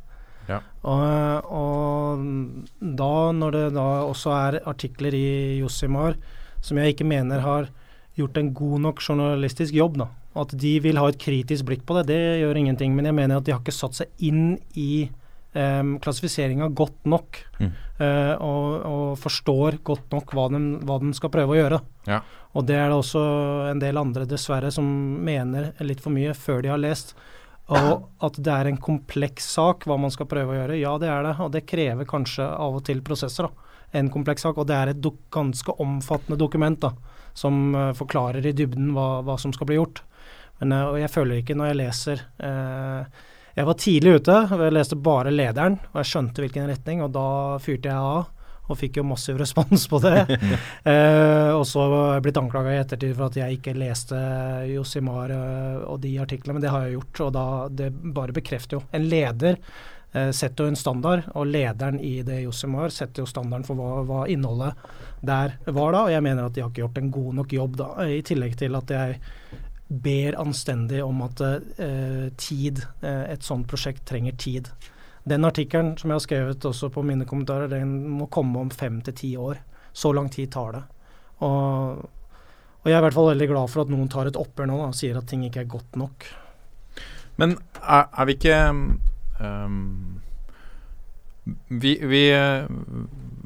Ja. 0.48 0.62
Og, 0.86 1.50
og 1.60 2.24
da, 2.80 3.12
når 3.34 3.56
det 3.56 3.64
da 3.74 3.86
også 4.06 4.32
er 4.32 4.60
artikler 4.70 5.16
i 5.18 5.28
Josimar 5.58 6.16
som 6.64 6.78
jeg 6.80 6.94
ikke 6.94 7.06
mener 7.06 7.42
har 7.44 7.68
gjort 8.16 8.38
en 8.40 8.52
god 8.56 8.80
nok 8.86 9.02
journalistisk 9.04 9.76
jobb, 9.76 10.00
da. 10.00 10.08
At 10.36 10.52
de 10.56 10.72
vil 10.84 10.98
ha 11.00 11.08
et 11.08 11.20
kritisk 11.20 11.66
blikk 11.68 11.84
på 11.88 11.96
det, 11.98 12.08
det 12.10 12.40
gjør 12.42 12.58
ingenting. 12.60 12.96
Men 12.96 13.08
jeg 13.08 13.16
mener 13.16 13.38
at 13.38 13.46
de 13.46 13.54
har 13.54 13.62
ikke 13.62 13.76
satt 13.76 13.96
seg 13.96 14.24
inn 14.24 14.58
i 14.76 15.08
um, 15.56 15.96
klassifiseringa 16.02 16.68
godt 16.76 17.08
nok. 17.08 17.40
Mm. 17.58 17.70
eh, 17.98 18.34
og, 18.44 18.74
og 18.86 19.06
forstår 19.20 19.80
godt 19.86 20.12
nok 20.12 20.34
hva 20.36 20.48
de, 20.52 20.60
hva 20.84 20.98
de 21.02 21.12
skal 21.16 21.32
prøve 21.32 21.56
å 21.56 21.58
gjøre. 21.60 21.80
Ja. 22.10 22.20
Og 22.56 22.68
det 22.68 22.76
er 22.80 22.90
det 22.90 22.98
også 23.00 23.22
en 23.70 23.80
del 23.82 23.98
andre, 24.00 24.28
dessverre, 24.28 24.70
som 24.72 24.86
mener 25.24 25.72
litt 25.84 26.00
for 26.04 26.14
mye 26.14 26.36
før 26.36 26.62
de 26.64 26.72
har 26.72 26.80
lest. 26.80 27.16
Og 27.66 28.06
at 28.22 28.38
det 28.38 28.52
er 28.52 28.70
en 28.70 28.78
kompleks 28.78 29.48
sak 29.56 29.84
hva 29.88 29.96
man 29.98 30.12
skal 30.14 30.28
prøve 30.30 30.54
å 30.54 30.58
gjøre. 30.60 30.78
Ja, 30.78 30.94
det 31.02 31.10
er 31.10 31.24
det. 31.26 31.34
Og 31.42 31.52
det 31.54 31.66
krever 31.66 32.08
kanskje 32.08 32.46
av 32.46 32.78
og 32.78 32.84
til 32.86 33.02
prosesser. 33.04 33.48
da. 33.48 33.72
En 33.98 34.10
kompleks 34.14 34.46
sak. 34.46 34.58
Og 34.58 34.68
det 34.70 34.76
er 34.76 34.92
et 34.92 35.08
ganske 35.34 35.74
omfattende 35.82 36.38
dokument 36.38 36.78
da, 36.80 36.92
som 37.34 37.74
uh, 37.74 37.90
forklarer 37.98 38.46
i 38.46 38.54
dybden 38.56 38.92
hva, 38.94 39.24
hva 39.26 39.36
som 39.42 39.54
skal 39.56 39.68
bli 39.68 39.80
gjort. 39.80 40.04
Men 40.60 40.76
uh, 40.76 40.92
og 40.92 41.00
jeg 41.02 41.12
føler 41.12 41.42
ikke 41.42 41.58
når 41.58 41.72
jeg 41.72 41.80
leser 41.82 42.22
eh, 42.46 43.24
Jeg 43.56 43.64
var 43.64 43.78
tidlig 43.80 44.18
ute. 44.20 44.38
og 44.52 44.64
Jeg 44.66 44.76
leste 44.76 44.98
bare 45.00 45.32
lederen, 45.32 45.78
og 45.92 46.02
jeg 46.02 46.10
skjønte 46.10 46.42
hvilken 46.44 46.68
retning, 46.68 47.00
og 47.04 47.14
da 47.14 47.28
fyrte 47.62 47.88
jeg 47.88 47.96
av. 47.96 48.32
Og 48.66 48.74
fikk 48.74 48.98
jo 48.98 49.04
massiv 49.06 49.38
respons 49.38 49.84
på 49.88 50.00
det. 50.02 50.24
eh, 50.90 51.52
og 51.54 51.62
så 51.70 51.84
har 51.86 52.16
jeg 52.16 52.24
blitt 52.24 52.40
anklaga 52.40 52.72
i 52.74 52.80
ettertid 52.80 53.14
for 53.14 53.28
at 53.28 53.38
jeg 53.38 53.60
ikke 53.60 53.76
leste 53.78 54.18
Josimar 54.72 55.30
eh, 55.32 55.76
og 55.86 56.00
de 56.02 56.16
artiklene, 56.18 56.56
men 56.56 56.64
det 56.64 56.72
har 56.74 56.84
jeg 56.84 56.96
gjort. 56.96 57.20
Og 57.28 57.30
da, 57.36 57.44
det 57.70 57.92
bare 57.94 58.34
bekrefter 58.34 58.80
jo. 58.80 58.82
En 58.90 59.06
leder 59.06 59.60
eh, 59.62 60.32
setter 60.34 60.66
jo 60.66 60.74
en 60.74 60.80
standard, 60.82 61.30
og 61.38 61.46
lederen 61.46 62.02
i 62.02 62.16
det 62.26 62.42
Josimar 62.42 62.90
setter 62.92 63.22
jo 63.22 63.30
standarden 63.30 63.64
for 63.68 63.78
hva, 63.78 64.02
hva 64.10 64.24
innholdet 64.34 64.74
der 65.22 65.56
var 65.70 65.94
da. 65.94 66.02
Og 66.02 66.12
jeg 66.12 66.26
mener 66.26 66.50
at 66.50 66.58
de 66.58 66.66
har 66.66 66.74
ikke 66.74 66.84
gjort 66.84 67.00
en 67.00 67.14
god 67.20 67.40
nok 67.40 67.56
jobb 67.56 67.80
da, 67.84 67.92
i 68.18 68.20
tillegg 68.26 68.58
til 68.60 68.76
at 68.82 68.96
jeg 68.98 69.20
ber 69.88 70.38
anstendig 70.40 71.04
om 71.04 71.22
at 71.22 71.40
eh, 71.40 72.26
tid, 72.36 72.82
eh, 73.00 73.22
et 73.32 73.46
sånt 73.46 73.68
prosjekt 73.70 74.04
trenger 74.08 74.34
tid. 74.38 74.70
Den 75.26 75.46
artikkelen 75.46 75.94
som 75.98 76.10
jeg 76.10 76.18
har 76.18 76.24
skrevet 76.24 76.66
også 76.68 76.90
på 76.94 77.02
mine 77.06 77.26
kommentarer, 77.26 77.70
den 77.70 77.94
må 78.18 78.28
komme 78.30 78.60
om 78.62 78.70
fem 78.70 79.00
til 79.06 79.14
ti 79.14 79.32
år. 79.36 79.62
Så 79.92 80.12
lang 80.14 80.28
tid 80.30 80.50
tar 80.54 80.74
det. 80.74 80.82
Og, 81.46 82.02
og 82.82 82.90
jeg 82.90 82.94
er 82.94 83.00
i 83.00 83.06
hvert 83.06 83.16
fall 83.16 83.30
veldig 83.32 83.48
glad 83.50 83.70
for 83.72 83.84
at 83.84 83.92
noen 83.92 84.10
tar 84.12 84.30
et 84.30 84.38
oppgjør 84.38 84.70
nå 84.70 84.80
da, 84.82 84.90
og 84.90 84.98
sier 84.98 85.18
at 85.18 85.26
ting 85.30 85.46
ikke 85.46 85.64
er 85.64 85.72
godt 85.72 85.98
nok. 85.98 86.28
Men 87.40 87.56
er, 87.82 88.06
er 88.06 88.28
vi 88.28 88.36
ikke 88.36 88.60
um, 88.72 89.80
vi, 91.68 91.98
vi, 92.02 92.22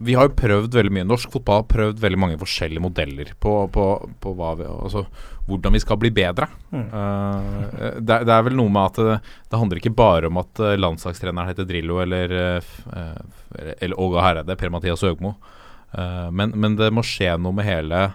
vi 0.01 0.15
har 0.17 0.29
jo 0.29 0.37
prøvd 0.39 0.77
veldig 0.79 0.93
mye. 0.97 1.07
Norsk 1.09 1.33
fotball 1.35 1.61
har 1.61 1.69
prøvd 1.69 2.01
veldig 2.01 2.21
mange 2.21 2.39
forskjellige 2.41 2.83
modeller 2.83 3.35
på, 3.43 3.53
på, 3.75 3.85
på 4.23 4.33
vi, 4.39 4.67
altså, 4.71 5.05
hvordan 5.49 5.77
vi 5.77 5.83
skal 5.83 6.01
bli 6.01 6.11
bedre. 6.17 6.49
Mm. 6.73 6.87
Uh, 6.89 7.93
det, 8.01 8.23
det 8.29 8.35
er 8.35 8.47
vel 8.47 8.57
noe 8.57 8.73
med 8.73 8.89
at 8.89 9.01
det, 9.05 9.19
det 9.53 9.61
handler 9.61 9.83
ikke 9.83 9.95
bare 9.99 10.31
om 10.31 10.41
at 10.41 10.63
uh, 10.65 10.73
landslagstreneren 10.81 11.53
heter 11.53 11.69
Drillo 11.69 12.01
eller, 12.01 12.35
uh, 12.95 13.77
eller 13.77 14.01
Åge 14.01 14.25
Hereide, 14.25 14.59
Per-Mathias 14.61 15.05
Høgmo. 15.05 15.37
Uh, 15.93 16.29
men, 16.33 16.57
men 16.57 16.81
det 16.81 16.93
må 16.97 17.05
skje 17.05 17.35
noe 17.37 17.57
med 17.57 17.69
hele 17.69 18.09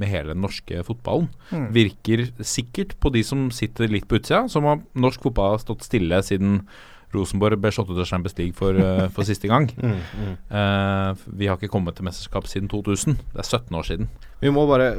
med 0.00 0.08
hele 0.08 0.34
den 0.34 0.42
norske 0.44 0.82
fotballen. 0.84 1.28
Mm. 1.48 1.66
Virker 1.72 2.22
sikkert 2.44 2.96
på 3.00 3.12
de 3.14 3.22
som 3.24 3.46
sitter 3.54 3.88
litt 3.88 4.08
på 4.08 4.18
utsida, 4.18 4.42
som 4.52 4.68
om 4.68 4.82
norsk 5.00 5.22
fotball 5.24 5.54
har 5.54 5.62
stått 5.62 5.86
stille 5.86 6.20
siden 6.26 6.60
Rosenborg 7.14 7.58
ble 7.60 7.70
slått 7.74 7.90
ut 7.90 7.98
av 7.98 8.06
Champions 8.08 8.36
League 8.38 8.54
for, 8.54 8.76
uh, 8.78 9.08
for 9.14 9.26
siste 9.26 9.48
gang. 9.50 9.66
Mm, 9.80 9.96
mm. 9.98 10.34
Uh, 10.50 11.24
vi 11.40 11.48
har 11.50 11.56
ikke 11.58 11.70
kommet 11.72 11.96
til 11.98 12.06
mesterskap 12.06 12.46
siden 12.50 12.68
2000. 12.70 13.16
Det 13.34 13.42
er 13.42 13.48
17 13.48 13.76
år 13.80 13.88
siden. 13.88 14.08
Vi 14.40 14.48
må 14.54 14.62
bare 14.70 14.92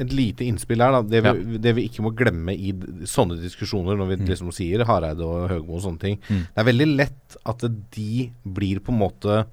Et 0.00 0.12
lite 0.14 0.46
innspill 0.46 0.80
her. 0.80 0.94
Da. 0.94 1.02
Det, 1.02 1.20
vi, 1.26 1.58
det 1.58 1.74
vi 1.76 1.86
ikke 1.90 2.04
må 2.06 2.14
glemme 2.16 2.54
i 2.54 2.72
sånne 3.08 3.36
diskusjoner, 3.42 3.98
når 3.98 4.12
vi 4.14 4.16
Mm. 4.18 4.26
liksom 4.30 4.52
sier 4.54 4.84
Hareide 4.88 5.22
og 5.26 5.48
Høgmo 5.50 5.76
og 5.76 5.82
sånne 5.84 6.00
ting 6.00 6.18
Mm. 6.28 6.42
Det 6.54 6.58
er 6.62 6.64
veldig 6.72 6.86
lett 6.96 7.36
at 7.46 7.64
de 7.94 8.30
blir 8.44 8.80
på 8.80 8.92
en 8.92 8.98
måte 9.02 9.44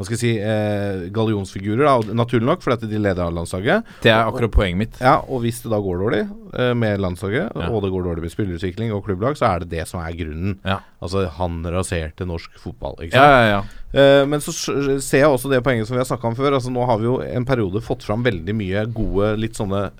hva 0.00 0.06
skal 0.08 0.16
jeg 0.16 0.20
si 0.22 0.30
eh, 0.40 1.02
gallionsfigurer, 1.12 1.84
da, 1.84 2.14
naturlig 2.16 2.46
nok, 2.48 2.62
fordi 2.64 2.78
at 2.78 2.84
de 2.88 3.00
leder 3.04 3.20
av 3.26 3.34
landslaget. 3.36 3.84
Det 4.00 4.08
er 4.14 4.22
akkurat 4.30 4.54
poenget 4.54 4.78
mitt. 4.80 4.96
Ja, 5.04 5.18
Og 5.28 5.42
hvis 5.44 5.58
det 5.60 5.68
da 5.74 5.76
går 5.84 6.00
dårlig 6.00 6.22
eh, 6.56 6.72
med 6.80 7.02
landslaget, 7.04 7.52
Ja. 7.54 7.68
og 7.68 7.82
det 7.84 7.90
går 7.92 8.06
dårlig 8.08 8.24
med 8.24 8.32
spillerutvikling 8.32 8.94
og 8.96 9.04
klubblag, 9.04 9.36
så 9.36 9.50
er 9.50 9.60
det 9.66 9.68
det 9.76 9.84
som 9.90 10.00
er 10.00 10.16
grunnen. 10.16 10.56
Ja. 10.64 10.78
Altså, 11.04 11.26
han 11.36 11.60
raserte 11.68 12.24
norsk 12.24 12.56
fotball. 12.58 12.96
Ikke 13.04 13.12
Ja, 13.20 13.28
sant? 13.28 13.36
ja, 13.44 13.60
ja. 13.60 13.62
Eh, 13.92 14.24
men 14.26 14.40
så 14.40 14.52
ser 14.56 15.18
jeg 15.26 15.28
også 15.28 15.50
det 15.52 15.62
poenget 15.62 15.86
som 15.86 15.94
vi 15.98 16.00
har 16.00 16.08
snakka 16.08 16.28
om 16.32 16.34
før. 16.38 16.54
Altså 16.56 16.72
Nå 16.72 16.86
har 16.88 16.98
vi 16.98 17.04
jo 17.10 17.20
en 17.20 17.44
periode 17.44 17.82
fått 17.84 18.02
fram 18.02 18.24
veldig 18.24 18.54
mye 18.56 18.86
gode, 18.94 19.36
litt 19.36 19.54
sånne 19.60 19.90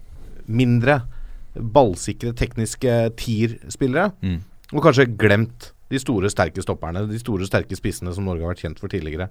mindre 0.49 1.03
ballsikre, 1.57 2.33
tekniske 2.39 2.95
tier-spillere. 3.21 4.13
Mm. 4.23 4.41
Og 4.73 4.83
kanskje 4.87 5.09
glemt 5.19 5.73
De 5.91 5.99
store, 5.99 6.29
sterke 6.31 6.63
stopperne. 6.63 7.01
De 7.11 7.19
store, 7.19 7.43
sterke 7.51 7.75
spissene 7.75 8.13
som 8.15 8.23
Norge 8.25 8.45
har 8.47 8.53
vært 8.53 8.61
kjent 8.63 8.79
for 8.79 8.87
tidligere. 8.93 9.27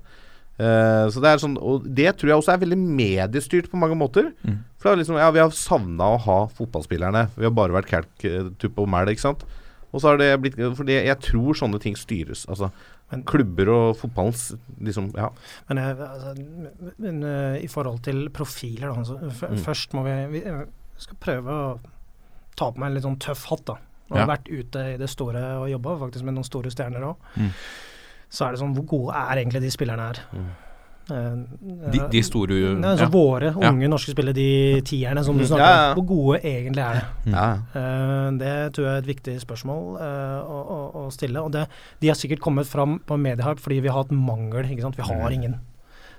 Eh, 0.59 1.05
så 1.13 1.21
det 1.23 1.29
er 1.31 1.39
sånn 1.39 1.53
Og 1.61 1.85
det 1.95 2.17
tror 2.19 2.33
jeg 2.33 2.37
også 2.41 2.51
er 2.53 2.59
veldig 2.65 2.77
mediestyrt 2.77 3.69
på 3.71 3.79
mange 3.79 3.95
måter. 3.95 4.33
Mm. 4.43 4.57
For 4.77 4.89
det 4.89 4.91
er 4.97 5.01
liksom, 5.03 5.19
ja, 5.21 5.29
vi 5.31 5.39
har 5.39 5.49
savna 5.55 6.09
å 6.15 6.19
ha 6.25 6.39
fotballspillerne. 6.57 7.29
Vi 7.37 7.47
har 7.47 7.51
bare 7.55 7.75
vært 7.77 7.87
kalk, 7.87 8.11
eh, 8.27 8.49
tupp 8.59 8.77
og 8.83 8.89
mæl, 8.91 9.07
ikke 9.13 9.23
sant. 9.23 9.45
Og 9.93 10.01
så 10.03 10.09
har 10.11 10.17
det 10.21 10.27
blitt 10.43 10.55
Fordi 10.77 10.99
jeg 11.05 11.19
tror 11.25 11.55
sånne 11.57 11.79
ting 11.81 11.95
styres. 11.95 12.45
Altså 12.47 12.71
Men- 13.11 13.23
klubber 13.23 13.69
og 13.73 13.97
fotballens 13.97 14.55
liksom 14.79 15.13
Ja. 15.17 15.29
Men, 15.69 15.77
altså, 15.79 16.35
men, 16.99 17.23
eh, 17.23 17.63
i 17.63 17.67
forhold 17.67 18.03
til 18.03 18.29
profiler, 18.29 18.93
da, 18.93 18.99
Altså, 18.99 19.17
Mm. 19.17 19.57
først 19.63 19.93
må 19.93 20.03
vi, 20.03 20.39
vi 20.39 20.45
eh, 20.45 20.65
skal 20.97 21.15
prøve 21.19 21.47
å 21.47 21.79
ta 22.55 22.69
på 22.71 22.77
meg 22.77 22.87
en 22.87 22.93
litt 22.95 23.03
sånn 23.03 23.17
tøff 23.19 23.45
hatt. 23.45 23.65
da. 23.65 23.73
Og 24.11 24.17
Ja. 24.17 24.25
vært 24.27 24.47
ute 24.49 24.93
i 24.93 24.97
det 24.97 25.09
store 25.09 25.35
og 25.61 25.69
jobba 25.69 25.97
faktisk 25.99 26.23
med 26.23 26.33
noen 26.35 26.45
store 26.45 26.69
stjerner 26.69 27.01
òg. 27.01 27.15
Mm. 27.37 27.51
Så 28.29 28.45
er 28.47 28.51
det 28.53 28.59
sånn 28.61 28.75
Hvor 28.77 28.85
gode 28.85 29.13
er 29.15 29.37
egentlig 29.43 29.61
de 29.61 29.69
spillerne 29.73 30.09
her? 30.09 30.19
Eh, 31.09 31.37
De, 31.91 31.99
de 32.11 32.19
store 32.21 32.53
Nei, 32.77 32.91
altså 32.91 33.07
ja. 33.07 33.09
Våre 33.09 33.47
Ja. 33.57 33.71
unge 33.71 33.87
norske 33.89 34.11
spillere, 34.13 34.33
de 34.37 34.81
tierne 34.85 35.23
som 35.25 35.35
du 35.37 35.41
Mm. 35.43 35.47
snakker 35.47 35.65
Ja, 35.65 35.87
ja. 35.87 35.93
om. 35.93 35.97
Hvor 35.97 36.07
gode 36.07 36.41
egentlig 36.43 36.83
er 36.85 36.93
det? 36.93 37.33
ja. 37.33 37.47
Eh, 37.73 38.31
det 38.37 38.73
tror 38.73 38.85
jeg 38.85 38.93
er 38.93 38.97
et 39.01 39.07
viktig 39.07 39.39
spørsmål 39.41 39.97
eh, 39.97 40.39
å, 40.45 40.59
å, 40.69 41.05
å 41.07 41.11
stille. 41.11 41.41
Og 41.41 41.51
det, 41.51 41.65
de 41.99 42.07
har 42.07 42.15
sikkert 42.15 42.39
kommet 42.39 42.67
fram 42.67 42.99
på 43.07 43.17
mediehype 43.17 43.59
fordi 43.59 43.79
vi 43.81 43.87
har 43.89 44.03
hatt 44.03 44.11
mangel. 44.11 44.63
ikke 44.69 44.81
sant? 44.81 44.95
Vi 44.95 45.01
har 45.01 45.29
ingen. 45.31 45.55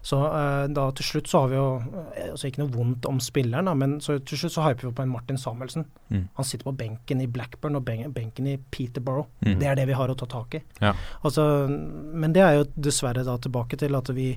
Så 0.02 0.16
uh, 0.16 0.64
da 0.72 0.86
til 0.96 1.04
slutt 1.06 1.28
så 1.28 1.42
har 1.42 1.50
vi 1.52 1.58
jo 1.58 1.66
eh, 2.14 2.30
altså 2.30 2.48
Ikke 2.48 2.62
noe 2.62 2.72
vondt 2.72 3.08
om 3.08 3.18
spilleren, 3.20 3.68
da, 3.68 3.74
men 3.76 3.98
så 4.00 4.16
til 4.24 4.40
slutt 4.40 4.54
så 4.56 4.64
hyper 4.64 4.88
vi 4.88 4.94
på 4.96 5.04
en 5.04 5.12
Martin 5.12 5.40
Samuelsen. 5.40 5.86
Mm. 6.08 6.24
Han 6.38 6.48
sitter 6.48 6.70
på 6.70 6.76
benken 6.80 7.20
i 7.20 7.28
Blackburn 7.30 7.76
og 7.76 7.84
ben 7.86 8.12
benken 8.16 8.48
i 8.48 8.56
Peterborough. 8.72 9.28
Mm. 9.44 9.58
Det 9.60 9.68
er 9.68 9.80
det 9.80 9.86
vi 9.90 9.98
har 9.98 10.12
å 10.12 10.18
ta 10.18 10.28
tak 10.30 10.56
i. 10.56 10.64
Ja. 10.80 10.94
Altså, 11.20 11.44
men 11.68 12.36
det 12.36 12.44
er 12.46 12.58
jo 12.58 12.68
dessverre 12.88 13.26
da 13.26 13.36
tilbake 13.40 13.80
til 13.80 13.98
at 13.98 14.12
vi 14.16 14.34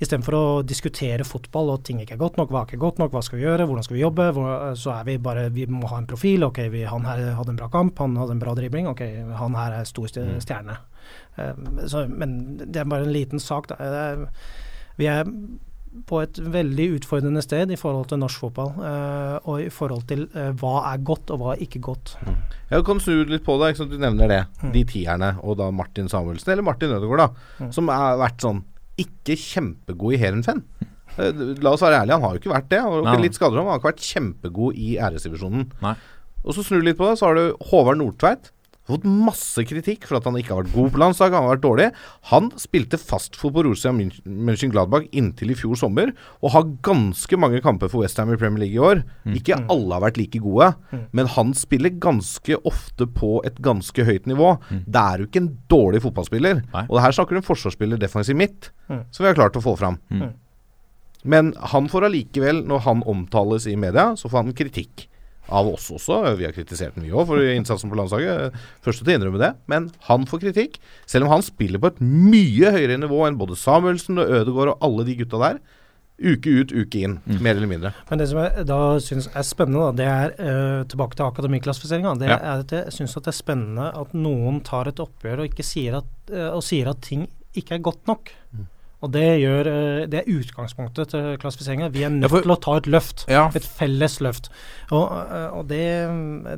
Istedenfor 0.00 0.32
å 0.32 0.44
diskutere 0.64 1.26
fotball 1.28 1.74
og 1.74 1.82
ting 1.84 1.98
ikke 2.00 2.14
er 2.16 2.20
godt 2.22 2.38
nok, 2.40 2.48
hva 2.48 2.62
er 2.62 2.70
ikke 2.70 2.80
godt 2.80 3.02
nok, 3.02 3.10
hva 3.12 3.20
skal 3.20 3.36
vi 3.36 3.44
gjøre, 3.44 3.66
hvordan 3.68 3.84
skal 3.84 3.98
vi 3.98 4.00
jobbe, 4.00 4.28
hvor, 4.32 4.62
så 4.80 4.94
er 4.94 5.02
vi 5.10 5.18
bare 5.20 5.50
Vi 5.52 5.66
må 5.68 5.90
ha 5.90 5.98
en 6.00 6.08
profil. 6.08 6.46
Ok, 6.46 6.62
vi, 6.72 6.86
han 6.88 7.04
her 7.04 7.20
hadde 7.36 7.52
en 7.52 7.58
bra 7.60 7.68
kamp, 7.68 8.00
han 8.00 8.16
hadde 8.16 8.32
en 8.38 8.40
bra 8.40 8.54
dribling. 8.56 8.88
Ok, 8.88 9.02
han 9.36 9.58
her 9.60 9.76
er 9.76 9.90
stor 9.90 10.08
stjerne. 10.08 10.40
stjerne. 10.40 10.78
Uh, 11.36 11.84
så, 11.84 12.06
men 12.08 12.38
det 12.62 12.80
er 12.80 12.88
bare 12.88 13.04
en 13.04 13.12
liten 13.12 13.44
sak, 13.44 13.68
da. 13.68 13.76
Er, 13.76 14.24
vi 14.98 15.06
er 15.06 15.24
på 16.06 16.20
et 16.22 16.38
veldig 16.38 16.84
utfordrende 17.00 17.42
sted 17.42 17.72
i 17.74 17.76
forhold 17.78 18.06
til 18.12 18.20
norsk 18.22 18.44
fotball. 18.44 18.68
eh, 18.86 19.38
og 19.50 19.60
i 19.64 19.68
forhold 19.74 20.04
til 20.06 20.28
eh, 20.38 20.52
hva 20.60 20.92
er 20.92 20.98
godt 21.02 21.30
og 21.34 21.40
hva 21.40 21.54
er 21.56 21.64
ikke 21.66 21.80
godt. 21.82 22.12
Jeg 22.70 22.84
kan 22.86 23.00
snu 23.02 23.24
litt 23.26 23.42
på 23.44 23.56
det, 23.58 23.72
ikke 23.72 23.82
sant? 23.82 23.90
du 23.90 23.98
nevner 23.98 24.28
det. 24.30 24.44
Mm. 24.62 24.70
De 24.76 24.84
tierne, 24.84 25.32
og 25.42 25.56
da 25.58 25.70
Martin 25.74 26.08
Samuelsen, 26.08 26.52
eller 26.52 26.62
Martin 26.62 26.94
Ødegaard, 26.94 27.18
da. 27.24 27.64
Mm. 27.64 27.72
Som 27.74 27.90
har 27.90 28.20
vært 28.22 28.40
sånn 28.46 28.62
ikke 29.00 29.34
kjempegod 29.40 30.14
i 30.14 30.20
Heerenveen. 30.22 30.62
Eh, 31.18 31.42
La 31.64 31.72
oss 31.74 31.82
være 31.82 32.04
ærlige, 32.04 32.14
han 32.20 32.22
har 32.28 32.36
jo 32.36 32.42
ikke 32.44 32.54
vært 32.54 32.70
det. 32.70 32.80
Har 32.86 33.02
ikke 33.02 33.22
litt 33.26 33.34
skader, 33.40 33.58
han 33.58 33.66
har 33.72 33.80
ikke 33.82 33.90
vært 33.90 34.06
kjempegod 34.12 34.78
i 34.78 34.94
æresdivisjonen. 35.00 35.66
Og 36.44 36.54
så 36.54 36.62
snur 36.64 36.80
du 36.80 36.86
litt 36.86 36.96
på 37.00 37.08
det, 37.10 37.18
så 37.18 37.26
har 37.32 37.34
du 37.40 37.56
Håvard 37.72 37.98
Nordtveit. 37.98 38.52
Fått 38.88 39.04
masse 39.04 39.62
kritikk 39.68 40.06
for 40.08 40.16
at 40.18 40.24
han 40.26 40.34
ikke 40.40 40.54
har 40.54 40.62
vært 40.64 40.72
god 40.74 40.88
på 40.94 40.98
landslaget, 41.02 41.34
han 41.36 41.44
har 41.46 41.52
vært 41.56 41.62
dårlig. 41.66 41.88
Han 42.32 42.48
spilte 42.58 42.98
fast 42.98 43.36
for 43.38 43.52
Borussia 43.54 43.92
Mönchengladbach 43.92 45.04
inntil 45.14 45.52
i 45.52 45.56
fjor 45.58 45.76
sommer, 45.78 46.10
og 46.42 46.50
har 46.56 46.64
ganske 46.82 47.38
mange 47.38 47.60
kamper 47.62 47.90
for 47.92 48.02
Westham 48.02 48.32
i 48.34 48.38
Premier 48.40 48.64
League 48.64 48.74
i 48.74 48.82
år. 48.82 49.02
Ikke 49.36 49.60
alle 49.70 49.94
har 49.94 50.02
vært 50.08 50.18
like 50.18 50.40
gode, 50.42 50.72
men 51.12 51.30
han 51.36 51.52
spiller 51.54 51.92
ganske 52.02 52.56
ofte 52.66 53.06
på 53.06 53.44
et 53.46 53.60
ganske 53.62 54.04
høyt 54.08 54.26
nivå. 54.26 54.56
Det 54.70 55.04
er 55.04 55.18
jo 55.22 55.28
ikke 55.30 55.44
en 55.44 55.52
dårlig 55.70 56.02
fotballspiller. 56.08 56.64
Nei. 56.74 56.86
Og 56.88 57.00
her 57.04 57.14
snakker 57.14 57.36
du 57.36 57.42
om 57.44 57.48
forsvarsspiller 57.52 58.00
defensiv 58.00 58.36
midt, 58.40 58.70
Mm. 58.90 59.04
som 59.14 59.22
vi 59.22 59.28
har 59.28 59.36
klart 59.38 59.54
å 59.54 59.62
få 59.62 59.76
fram. 59.78 60.00
Mm. 60.10 60.32
Men 61.22 61.52
han 61.70 61.86
får 61.86 62.08
allikevel, 62.08 62.64
når 62.66 62.80
han 62.86 63.02
omtales 63.06 63.66
i 63.70 63.76
media, 63.76 64.16
så 64.16 64.26
får 64.28 64.42
han 64.42 64.52
kritikk. 64.56 65.06
Av 65.48 65.66
oss 65.66 65.88
også. 65.90 66.36
Vi 66.38 66.44
har 66.44 66.52
kritisert 66.54 66.94
den 66.94 67.04
vi 67.08 67.10
òg 67.10 67.26
for 67.26 67.40
innsatsen 67.42 67.90
på 67.90 67.96
landslaget. 67.98 68.52
Første 68.84 69.02
til 69.04 69.14
å 69.14 69.18
innrømme 69.18 69.40
det. 69.40 69.54
Men 69.66 69.90
han 70.06 70.26
får 70.30 70.42
kritikk. 70.44 70.76
Selv 71.10 71.24
om 71.26 71.32
han 71.32 71.42
spiller 71.42 71.80
på 71.82 71.90
et 71.90 72.00
mye 72.04 72.70
høyere 72.76 72.98
nivå 73.00 73.24
enn 73.26 73.38
både 73.40 73.56
Samuelsen 73.58 74.20
og 74.22 74.30
Ødegaard 74.30 74.74
og 74.76 74.84
alle 74.86 75.04
de 75.08 75.16
gutta 75.18 75.40
der. 75.42 75.58
Uke 76.20 76.52
ut, 76.52 76.70
uke 76.76 77.00
inn. 77.00 77.14
Mer 77.40 77.56
eller 77.56 77.66
mindre. 77.70 77.94
Men 78.10 78.20
det 78.20 78.28
som 78.28 78.42
jeg 78.44 78.66
da 78.68 78.78
syns 79.00 79.26
er 79.32 79.42
spennende, 79.48 79.86
da, 79.88 79.92
det 79.96 80.08
er 80.12 80.34
eh, 80.36 80.82
tilbake 80.92 81.16
til 81.16 81.24
akademiklassifiseringa. 81.30 82.12
Det 82.20 82.28
Ja. 82.28 82.36
er 82.36 82.60
at 82.66 82.70
jeg 82.76 82.92
syns 82.92 83.14
det 83.16 83.26
er 83.32 83.38
spennende 83.40 83.86
at 83.96 84.12
noen 84.12 84.60
tar 84.62 84.86
et 84.92 85.00
oppgjør 85.00 85.40
og, 85.40 85.48
ikke 85.48 85.64
sier 85.64 85.96
at, 86.02 86.10
eh, 86.30 86.50
og 86.52 86.62
sier 86.62 86.90
at 86.92 87.00
ting 87.00 87.24
ikke 87.56 87.74
er 87.78 87.82
godt 87.88 88.06
nok. 88.06 88.30
Og 89.00 89.12
det 89.14 89.24
gjør 89.40 89.68
eh, 89.70 90.06
Det 90.12 90.18
er 90.20 90.32
utgangspunktet 90.34 91.08
til 91.14 91.36
klassifiseringa. 91.40 91.88
Vi 91.94 92.02
er 92.04 92.10
nødt 92.12 92.26
Ja, 92.26 92.28
for- 92.28 92.42
til 92.44 92.52
å 92.52 92.60
ta 92.60 92.76
et 92.76 92.88
løft. 92.92 93.24
Ja, 93.32 93.46
Et 93.56 93.64
felles 93.64 94.18
løft. 94.20 94.50
Og, 94.92 95.06
eh, 95.24 95.46
og 95.56 95.68
det, 95.70 95.84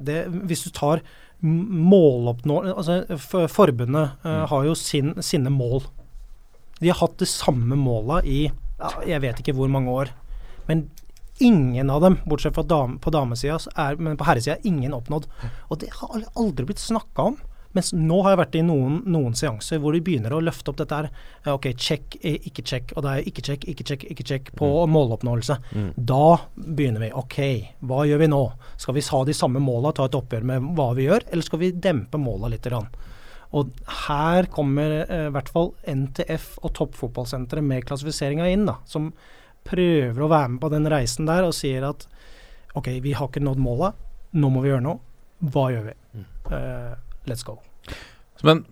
det 0.05 0.17
Hvis 0.51 0.65
du 0.67 0.71
tar 0.75 1.03
måloppnå... 1.43 2.57
Altså, 2.77 3.01
for, 3.19 3.47
forbundet 3.51 4.25
eh, 4.27 4.43
har 4.51 4.65
jo 4.67 4.75
sin, 4.79 5.15
sine 5.23 5.51
mål. 5.55 5.85
De 6.81 6.91
har 6.91 6.99
hatt 7.03 7.17
de 7.23 7.29
samme 7.31 7.77
måla 7.79 8.21
i 8.27 8.45
ja, 8.83 8.91
jeg 9.07 9.23
vet 9.23 9.39
ikke 9.43 9.55
hvor 9.55 9.71
mange 9.71 9.91
år. 9.95 10.11
Men 10.67 10.89
ingen 11.43 11.91
av 11.91 12.03
dem, 12.03 12.17
bortsett 12.27 12.55
fra 12.57 12.65
dam, 12.67 12.97
på 13.03 13.11
damesida, 13.15 13.59
men 13.99 14.17
på 14.19 14.27
herresida, 14.27 14.57
er 14.59 14.67
ingen 14.67 14.95
oppnådd. 14.97 15.29
Og 15.71 15.79
det 15.83 15.91
har 16.01 16.25
aldri 16.39 16.67
blitt 16.67 16.83
snakka 16.83 17.29
om. 17.31 17.37
Mens 17.77 17.93
nå 17.97 18.19
har 18.25 18.35
jeg 18.35 18.41
vært 18.43 18.57
i 18.61 18.65
noen, 18.67 18.99
noen 19.09 19.37
seanser 19.39 19.81
hvor 19.81 19.97
de 19.97 20.03
begynner 20.05 20.35
å 20.37 20.43
løfte 20.45 20.73
opp 20.73 20.81
dette 20.81 20.99
her. 20.99 21.09
Ja, 21.47 21.55
ok, 21.57 21.71
check, 21.81 22.19
eh, 22.21 22.37
ikke 22.51 22.65
check. 22.69 22.93
Og 22.97 23.07
det 23.07 23.13
er 23.13 23.31
ikke 23.31 23.45
check, 23.47 23.65
ikke 23.69 23.87
check, 23.89 24.05
ikke 24.13 24.27
check 24.29 24.51
på 24.59 24.69
måloppnåelse. 24.93 25.59
Da 25.97 26.27
begynner 26.57 27.07
vi. 27.07 27.13
Ok, 27.17 27.39
hva 27.89 28.05
gjør 28.09 28.25
vi 28.25 28.31
nå? 28.33 28.43
Skal 28.77 28.99
vi 28.99 29.07
ha 29.09 29.23
de 29.25 29.37
samme 29.37 29.63
måla, 29.65 29.95
ta 29.97 30.09
et 30.09 30.19
oppgjør 30.19 30.45
med 30.53 30.73
hva 30.77 30.91
vi 30.99 31.09
gjør, 31.09 31.25
eller 31.33 31.49
skal 31.49 31.63
vi 31.65 31.73
dempe 31.73 32.21
måla 32.21 32.53
litt? 32.53 32.63
Grann? 32.63 32.87
Og 33.53 33.73
her 34.07 34.47
kommer 34.53 35.03
eh, 35.03 35.27
i 35.29 35.33
hvert 35.35 35.51
fall 35.53 35.73
NTF 35.89 36.59
og 36.63 36.73
Toppfotballsenteret 36.79 37.65
med 37.65 37.85
klassifiseringa 37.89 38.49
inn, 38.53 38.65
da, 38.69 38.79
som 38.89 39.11
prøver 39.67 40.25
å 40.25 40.31
være 40.31 40.55
med 40.55 40.63
på 40.63 40.71
den 40.73 40.89
reisen 40.91 41.29
der 41.29 41.45
og 41.47 41.55
sier 41.55 41.85
at 41.87 42.07
ok, 42.79 42.89
vi 43.05 43.13
har 43.19 43.29
ikke 43.29 43.43
nådd 43.45 43.61
målet, 43.63 43.99
nå 44.33 44.49
må 44.53 44.63
vi 44.65 44.73
gjøre 44.73 44.85
noe. 44.87 45.03
Hva 45.53 45.67
gjør 45.75 45.91
vi? 45.91 45.97
Eh, 46.55 46.95
let's 47.29 47.47
go. 47.47 47.61
Men 48.43 48.65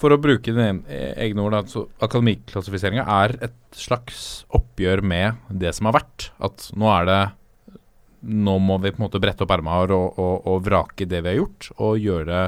for 0.00 0.14
å 0.14 0.20
bruke 0.20 0.52
dine 0.52 0.80
egne 1.20 1.44
ord, 1.44 1.58
altså, 1.60 1.84
akademiklassifiseringa 2.04 3.04
er 3.20 3.36
et 3.50 3.58
slags 3.76 4.46
oppgjør 4.56 5.04
med 5.04 5.52
det 5.62 5.74
som 5.76 5.90
har 5.90 6.00
vært. 6.00 6.30
At 6.42 6.70
nå 6.76 6.90
er 6.94 7.10
det 7.10 7.20
Nå 8.20 8.58
må 8.60 8.74
vi 8.84 8.90
på 8.92 9.00
en 9.00 9.06
måte 9.06 9.16
brette 9.16 9.46
opp 9.46 9.52
erma 9.54 9.78
og, 9.80 10.18
og, 10.20 10.42
og 10.44 10.58
vrake 10.66 11.06
det 11.08 11.22
vi 11.24 11.30
har 11.30 11.38
gjort, 11.38 11.70
og 11.80 11.94
gjøre 11.96 12.40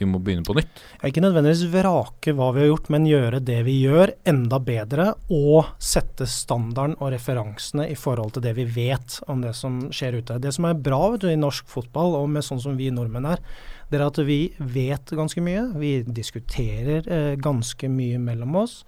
Vi 0.00 0.06
må 0.08 0.22
begynne 0.24 0.46
på 0.46 0.54
nytt. 0.56 0.80
Ikke 1.04 1.20
nødvendigvis 1.20 1.66
vrake 1.68 2.32
hva 2.38 2.46
vi 2.54 2.62
har 2.62 2.70
gjort, 2.70 2.88
men 2.94 3.04
gjøre 3.04 3.42
det 3.44 3.58
vi 3.66 3.74
gjør 3.82 4.14
enda 4.30 4.56
bedre, 4.62 5.10
og 5.28 5.74
sette 5.82 6.24
standarden 6.24 6.96
og 6.96 7.12
referansene 7.12 7.90
i 7.92 7.98
forhold 7.98 8.38
til 8.38 8.46
det 8.46 8.54
vi 8.56 8.64
vet 8.72 9.18
om 9.28 9.44
det 9.44 9.52
som 9.58 9.82
skjer 9.92 10.16
ute. 10.22 10.38
Det 10.40 10.54
som 10.56 10.70
er 10.70 10.80
bra 10.80 11.02
vet 11.12 11.26
du, 11.26 11.28
i 11.28 11.36
norsk 11.36 11.68
fotball, 11.68 12.16
og 12.22 12.30
med 12.32 12.46
sånn 12.46 12.62
som 12.64 12.80
vi 12.80 12.88
nordmenn 12.94 13.28
er, 13.34 13.44
det 13.88 13.98
er 13.98 14.04
at 14.06 14.18
vi 14.28 14.40
vet 14.58 15.14
ganske 15.16 15.42
mye. 15.44 15.64
Vi 15.80 15.92
diskuterer 16.04 17.08
eh, 17.08 17.34
ganske 17.40 17.88
mye 17.88 18.18
mellom 18.20 18.58
oss. 18.60 18.82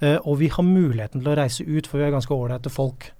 Eh, 0.00 0.16
og 0.22 0.38
vi 0.40 0.48
har 0.52 0.64
muligheten 0.64 1.20
til 1.20 1.32
å 1.32 1.36
reise 1.36 1.66
ut, 1.66 1.88
for 1.88 2.00
vi 2.00 2.06
er 2.06 2.14
ganske 2.14 2.34
ålreite 2.34 2.72
folk. 2.72 3.10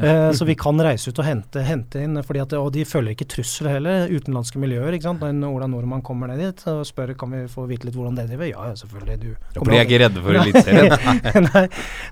Eh, 0.00 0.30
så 0.36 0.46
vi 0.48 0.56
kan 0.58 0.80
reise 0.82 1.10
ut 1.10 1.20
og 1.22 1.26
hente, 1.26 1.62
hente 1.64 2.02
inn, 2.02 2.18
fordi 2.26 2.42
at, 2.42 2.54
og 2.58 2.70
de 2.74 2.84
føler 2.88 3.14
ikke 3.14 3.28
trussel 3.30 3.68
heller, 3.70 4.08
utenlandske 4.10 4.60
miljøer. 4.62 4.96
ikke 4.96 5.08
sant? 5.08 5.24
Når 5.24 5.58
Ola 5.58 5.68
Nordmann 5.70 6.04
kommer 6.06 6.30
ned 6.30 6.42
dit 6.42 6.64
og 6.70 6.82
spør 6.88 7.14
kan 7.18 7.32
vi 7.34 7.44
få 7.50 7.66
vite 7.70 7.88
litt 7.88 7.98
hvordan 7.98 8.18
det 8.18 8.26
driver, 8.30 8.48
ja 8.50 8.72
selvfølgelig. 8.80 9.18
du 9.22 9.30
Ja, 9.30 9.62
de 9.62 9.78
er 9.78 9.86
ikke 9.86 10.02
redde 10.04 10.24
for 10.24 10.40
Eliteserien. 10.40 11.48
Nei, 11.48 11.64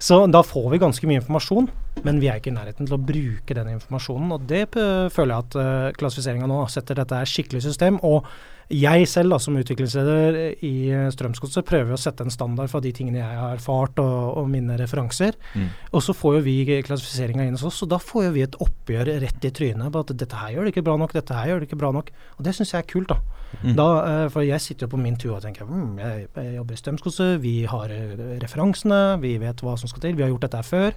så 0.03 0.23
da 0.31 0.45
får 0.47 0.71
vi 0.75 0.83
ganske 0.83 1.11
mye 1.11 1.23
informasjon, 1.23 1.69
men 2.07 2.23
vi 2.23 2.31
er 2.31 2.41
ikke 2.41 2.53
i 2.53 2.57
nærheten 2.57 2.89
til 2.89 2.97
å 2.99 3.03
bruke 3.03 3.59
den 3.59 3.75
informasjonen. 3.77 4.33
Og 4.37 4.49
det 4.51 4.65
eh, 4.71 5.11
føler 5.13 5.35
jeg 5.35 5.47
at 5.47 5.59
uh, 5.59 5.93
klassifiseringa 5.99 6.49
nå 6.51 6.65
setter 6.73 7.03
dette 7.03 7.19
her 7.19 7.29
skikkelig 7.29 7.65
system. 7.67 8.01
Og 8.07 8.27
jeg 8.73 9.09
selv 9.11 9.35
da, 9.35 9.39
som 9.43 9.57
utviklingsleder 9.61 10.39
i 10.65 10.75
uh, 10.95 11.09
Strømsgodset 11.13 11.67
prøver 11.69 11.95
å 11.95 12.01
sette 12.01 12.25
en 12.25 12.33
standard 12.33 12.71
fra 12.73 12.81
de 12.85 12.93
tingene 12.97 13.21
jeg 13.21 13.39
har 13.41 13.59
erfart 13.59 14.01
og, 14.03 14.17
og 14.41 14.49
mine 14.53 14.79
referanser. 14.81 15.37
Mm. 15.53 15.69
Og 15.93 16.05
så 16.05 16.15
får 16.17 16.39
jo 16.39 16.45
vi 16.47 16.57
klassifiseringa 16.87 17.47
inn 17.47 17.59
hos 17.59 17.67
oss, 17.69 17.83
og 17.85 17.93
da 17.93 18.01
får 18.01 18.29
jo 18.29 18.35
vi 18.39 18.47
et 18.47 18.59
oppgjør 18.65 19.13
rett 19.23 19.49
i 19.49 19.53
trynet 19.55 19.93
på 19.93 20.05
at 20.05 20.15
dette 20.25 20.41
her 20.41 20.55
gjør 20.57 20.67
det 20.67 20.75
ikke 20.75 20.87
bra 20.89 20.97
nok, 21.01 21.15
dette 21.17 21.37
her 21.37 21.53
gjør 21.53 21.63
det 21.63 21.69
ikke 21.71 21.81
bra 21.85 21.93
nok. 21.99 22.13
Og 22.39 22.47
det 22.47 22.57
syns 22.57 22.75
jeg 22.75 22.85
er 22.85 22.91
kult, 22.95 23.13
da. 23.13 23.41
Mm. 23.61 23.75
da 23.77 23.89
eh, 24.01 24.27
for 24.33 24.47
jeg 24.47 24.65
sitter 24.65 24.87
jo 24.87 24.95
på 24.95 25.01
min 25.03 25.19
tur 25.21 25.35
og 25.37 25.43
tenker 25.45 25.69
hm, 25.69 25.99
jeg, 26.01 26.29
jeg 26.33 26.55
jobber 26.57 26.73
i 26.73 26.81
Strømsgodset, 26.81 27.33
vi 27.43 27.57
har 27.69 27.93
eh, 27.93 28.15
referansene, 28.41 29.01
vi 29.21 29.35
vet 29.43 29.61
hva 29.61 29.77
som 29.77 29.91
skal 29.93 30.07
til, 30.07 30.17
vi 30.17 30.25
har 30.25 30.33
gjort 30.33 30.47
dette 30.47 30.63
her 30.63 30.71
før. 30.71 30.97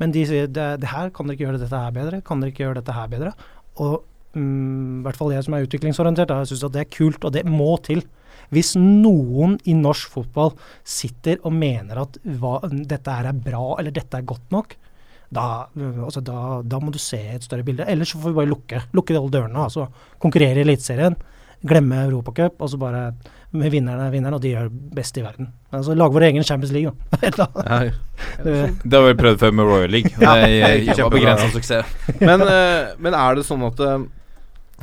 Men 0.00 0.14
de 0.14 0.24
sier 0.26 0.48
det, 0.50 0.68
det 0.82 0.90
her 0.90 1.12
kan 1.14 1.28
dere 1.28 1.38
ikke 1.38 1.46
gjøre 1.46 1.60
dette 1.62 1.82
her 1.84 1.94
bedre, 1.94 2.22
kan 2.26 2.42
dere 2.42 2.50
ikke 2.50 2.64
gjøre 2.64 2.80
dette 2.80 2.96
her 2.96 3.12
bedre. 3.12 3.34
Og 3.82 4.00
mm, 4.34 5.00
i 5.00 5.02
hvert 5.06 5.16
fall 5.20 5.32
jeg 5.34 5.44
som 5.46 5.54
er 5.58 5.66
utviklingsorientert, 5.66 6.28
jeg 6.30 6.50
syns 6.52 6.64
at 6.68 6.72
det 6.76 6.84
er 6.86 6.90
kult, 6.96 7.24
og 7.24 7.32
det 7.36 7.44
må 7.48 7.74
til. 7.86 8.02
Hvis 8.52 8.74
noen 8.76 9.54
i 9.64 9.72
norsk 9.78 10.10
fotball 10.12 10.52
sitter 10.84 11.38
og 11.46 11.54
mener 11.56 12.02
at 12.02 12.18
hva, 12.40 12.58
dette 12.68 13.14
her 13.16 13.30
er 13.30 13.38
bra 13.46 13.76
eller 13.80 13.94
dette 13.96 14.18
er 14.18 14.26
godt 14.28 14.50
nok, 14.52 14.74
da, 15.32 15.64
altså 16.04 16.20
da, 16.20 16.60
da 16.60 16.78
må 16.82 16.92
du 16.92 16.98
se 17.00 17.16
et 17.32 17.44
større 17.46 17.64
bilde. 17.64 17.86
Ellers 17.88 18.10
så 18.12 18.18
får 18.20 18.34
vi 18.34 18.36
bare 18.42 18.50
lukke, 18.50 18.82
lukke 18.92 19.14
alle 19.16 19.32
dørene. 19.32 19.62
altså 19.64 19.86
Konkurrere 20.20 20.60
i 20.60 20.66
Eliteserien, 20.66 21.16
glemme 21.64 22.02
Europacup, 22.04 22.58
og 22.60 22.68
så 22.68 22.76
bare 22.76 23.06
med 23.56 23.70
vinnerne 23.72 24.08
er 24.08 24.12
vinneren, 24.12 24.36
og 24.36 24.42
de 24.44 24.50
gjør 24.52 24.68
best 24.96 25.16
i 25.16 25.24
verden. 25.24 25.48
Altså 25.72 25.94
Lage 25.96 26.12
vår 26.18 26.26
egen 26.28 26.44
Champions 26.44 26.72
League, 26.76 26.92
da. 27.38 27.46
Ja, 27.64 27.78
Det- 28.44 28.92
har 28.92 29.06
vi 29.08 29.14
prøvd 29.22 29.38
før 29.40 29.52
med 29.56 29.64
Royal 29.72 29.90
League. 29.96 30.12
Ja, 30.20 30.34
Det 30.44 30.98
var 31.00 31.10
begrensa 31.16 31.48
suksess. 31.54 31.86
men, 32.20 32.40
eh, 32.42 32.92
men 32.98 33.14
er 33.16 33.34
det 33.40 33.46
sånn 33.48 33.64
at 33.70 33.80
eh, 33.80 34.04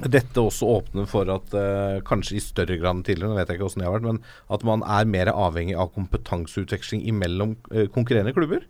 dette 0.08 0.42
også 0.42 0.68
åpner 0.78 1.08
for 1.10 1.30
at 1.34 1.54
uh, 1.58 2.00
kanskje 2.08 2.38
i 2.38 2.44
større 2.44 2.78
grad 2.80 3.04
tidligere, 3.04 3.34
nå 3.34 3.40
vet 3.40 3.52
jeg 3.52 3.60
ikke 3.60 3.72
det 3.76 3.88
har 3.88 3.96
vært, 3.98 4.08
men 4.08 4.22
at 4.56 4.66
man 4.68 4.84
er 4.86 5.10
mer 5.10 5.32
avhengig 5.34 5.76
av 5.80 5.92
kompetanseutveksling 5.96 7.04
imellom 7.10 7.58
uh, 7.74 7.88
konkurrerende 7.92 8.36
klubber? 8.38 8.64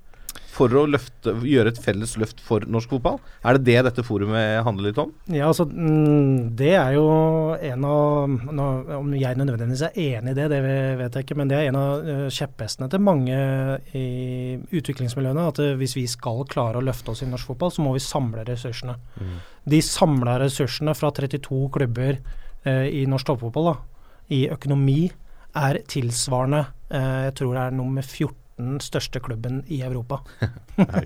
For 0.54 0.74
å 0.76 0.84
løfte, 0.90 1.32
gjøre 1.48 1.72
et 1.72 1.80
felles 1.80 2.16
løft 2.20 2.42
for 2.44 2.66
norsk 2.68 2.92
fotball? 2.92 3.20
Er 3.48 3.56
det 3.56 3.70
det 3.70 3.84
dette 3.88 4.04
forumet 4.04 4.60
handler 4.66 4.90
litt 4.90 5.00
om? 5.00 5.14
Ja, 5.32 5.48
altså 5.48 5.64
mm, 5.70 6.56
Det 6.60 6.74
er 6.76 6.98
jo 6.98 7.06
en 7.56 7.86
av 7.88 8.34
nå, 8.58 8.66
Om 8.98 9.14
jeg 9.16 9.40
nødvendigvis 9.40 9.86
er 9.88 10.00
enig 10.20 10.34
i 10.34 10.38
det, 10.40 10.50
det 10.52 10.60
vet 11.00 11.16
jeg 11.16 11.28
ikke, 11.28 11.38
men 11.40 11.52
det 11.52 11.60
er 11.60 11.70
en 11.70 11.80
av 11.80 12.10
eh, 12.10 12.26
kjepphestene 12.34 12.90
til 12.92 13.04
mange 13.06 13.38
i 13.96 14.58
utviklingsmiljøene. 14.82 15.48
At 15.54 15.64
eh, 15.64 15.78
hvis 15.80 15.96
vi 15.98 16.06
skal 16.12 16.44
klare 16.50 16.82
å 16.82 16.86
løfte 16.86 17.14
oss 17.14 17.24
i 17.24 17.30
norsk 17.30 17.54
fotball, 17.54 17.74
så 17.76 17.86
må 17.86 17.96
vi 17.96 18.04
samle 18.04 18.44
ressursene. 18.50 18.98
De 19.70 19.82
samla 19.86 20.40
ressursene 20.44 20.96
fra 20.98 21.14
32 21.16 21.64
klubber 21.76 22.20
eh, 22.20 22.86
i 23.00 23.06
norsk 23.10 23.32
toppfotball, 23.32 23.72
da, 23.72 24.06
i 24.36 24.44
økonomi, 24.52 25.02
er 25.58 25.80
tilsvarende 25.90 26.60
eh, 26.94 27.26
Jeg 27.30 27.34
tror 27.40 27.56
det 27.56 27.64
er 27.64 27.80
nummer 27.80 28.06
14 28.06 28.36
største 28.84 29.22
klubben 29.24 29.62
i 29.68 29.82
Europa. 29.86 30.22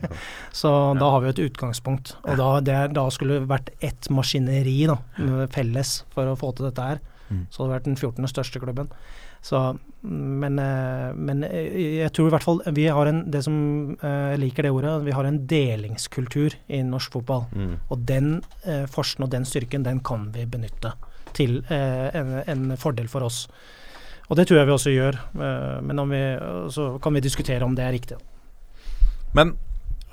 Så 0.61 0.69
da 0.99 1.09
har 1.13 1.23
vi 1.23 1.31
jo 1.31 1.35
et 1.35 1.43
utgangspunkt. 1.49 2.15
Og 2.23 2.37
da, 2.39 2.49
det 2.65 2.79
da 2.97 3.07
skulle 3.13 3.41
det 3.41 3.51
vært 3.51 3.73
ett 3.83 4.09
maskineri 4.13 4.77
da, 4.89 4.99
felles 5.53 6.01
for 6.13 6.29
å 6.29 6.37
få 6.39 6.53
til 6.57 6.69
dette 6.69 6.87
her. 6.93 7.03
Mm. 7.29 7.45
Så 7.49 7.63
hadde 7.63 7.69
det 7.69 7.77
vært 7.77 7.91
den 7.91 7.99
14. 7.99 8.31
største 8.31 8.61
klubben. 8.63 8.89
Så, 9.43 9.59
men, 10.07 10.59
eh, 10.59 11.09
men 11.15 11.43
eh, 11.43 11.79
jeg 11.99 12.11
tror 12.15 12.29
i 12.29 12.31
hvert 12.31 12.45
fall 12.45 12.61
vi 12.77 12.85
har 12.87 13.09
en 13.09 13.25
Det 13.27 13.41
som 13.43 13.55
eh, 13.97 14.29
jeg 14.31 14.39
liker 14.39 14.63
det 14.63 14.71
ordet, 14.71 14.93
vi 15.03 15.15
har 15.15 15.27
en 15.27 15.41
delingskultur 15.51 16.55
i 16.71 16.79
norsk 16.87 17.17
fotball. 17.17 17.49
Mm. 17.51 17.73
Og 17.91 18.05
den 18.07 18.29
eh, 18.63 18.85
og 18.87 19.29
den 19.33 19.45
styrken, 19.45 19.83
den 19.83 19.99
kan 19.99 20.29
vi 20.31 20.45
benytte 20.47 20.93
til 21.35 21.59
eh, 21.67 22.07
en, 22.15 22.37
en 22.47 22.77
fordel 22.79 23.09
for 23.11 23.27
oss. 23.27 23.47
Og 24.33 24.39
det 24.39 24.47
tror 24.49 24.57
jeg 24.63 24.65
vi 24.65 24.73
også 24.73 24.93
gjør. 24.95 25.17
Eh, 25.37 25.77
men 25.85 26.01
om 26.01 26.09
vi, 26.09 26.21
så 26.73 26.87
kan 27.03 27.13
vi 27.13 27.21
diskutere 27.21 27.61
om 27.67 27.75
det 27.77 27.85
er 27.85 27.93
riktig. 27.93 28.17
Men 29.37 29.51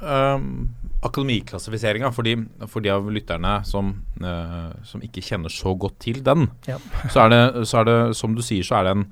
um, 0.04 0.68
akademiklassifiseringa, 1.04 2.10
for, 2.12 2.28
for 2.68 2.84
de 2.84 2.92
av 2.92 3.08
lytterne 3.12 3.54
som, 3.68 3.94
eh, 4.20 4.70
som 4.84 5.00
ikke 5.04 5.24
kjenner 5.24 5.52
så 5.52 5.72
godt 5.80 5.98
til 6.04 6.20
den, 6.24 6.48
Ja. 6.68 6.76
så, 7.08 7.24
er 7.26 7.32
det, 7.32 7.42
så 7.68 7.80
er 7.80 7.88
det, 7.88 7.98
som 8.20 8.36
du 8.36 8.42
sier, 8.44 8.64
så 8.66 8.80
er 8.80 8.88
det 8.88 8.94
en, 8.98 9.04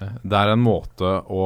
eh, 0.00 0.14
det 0.24 0.40
er 0.42 0.52
en 0.54 0.64
måte 0.64 1.12
å 1.32 1.44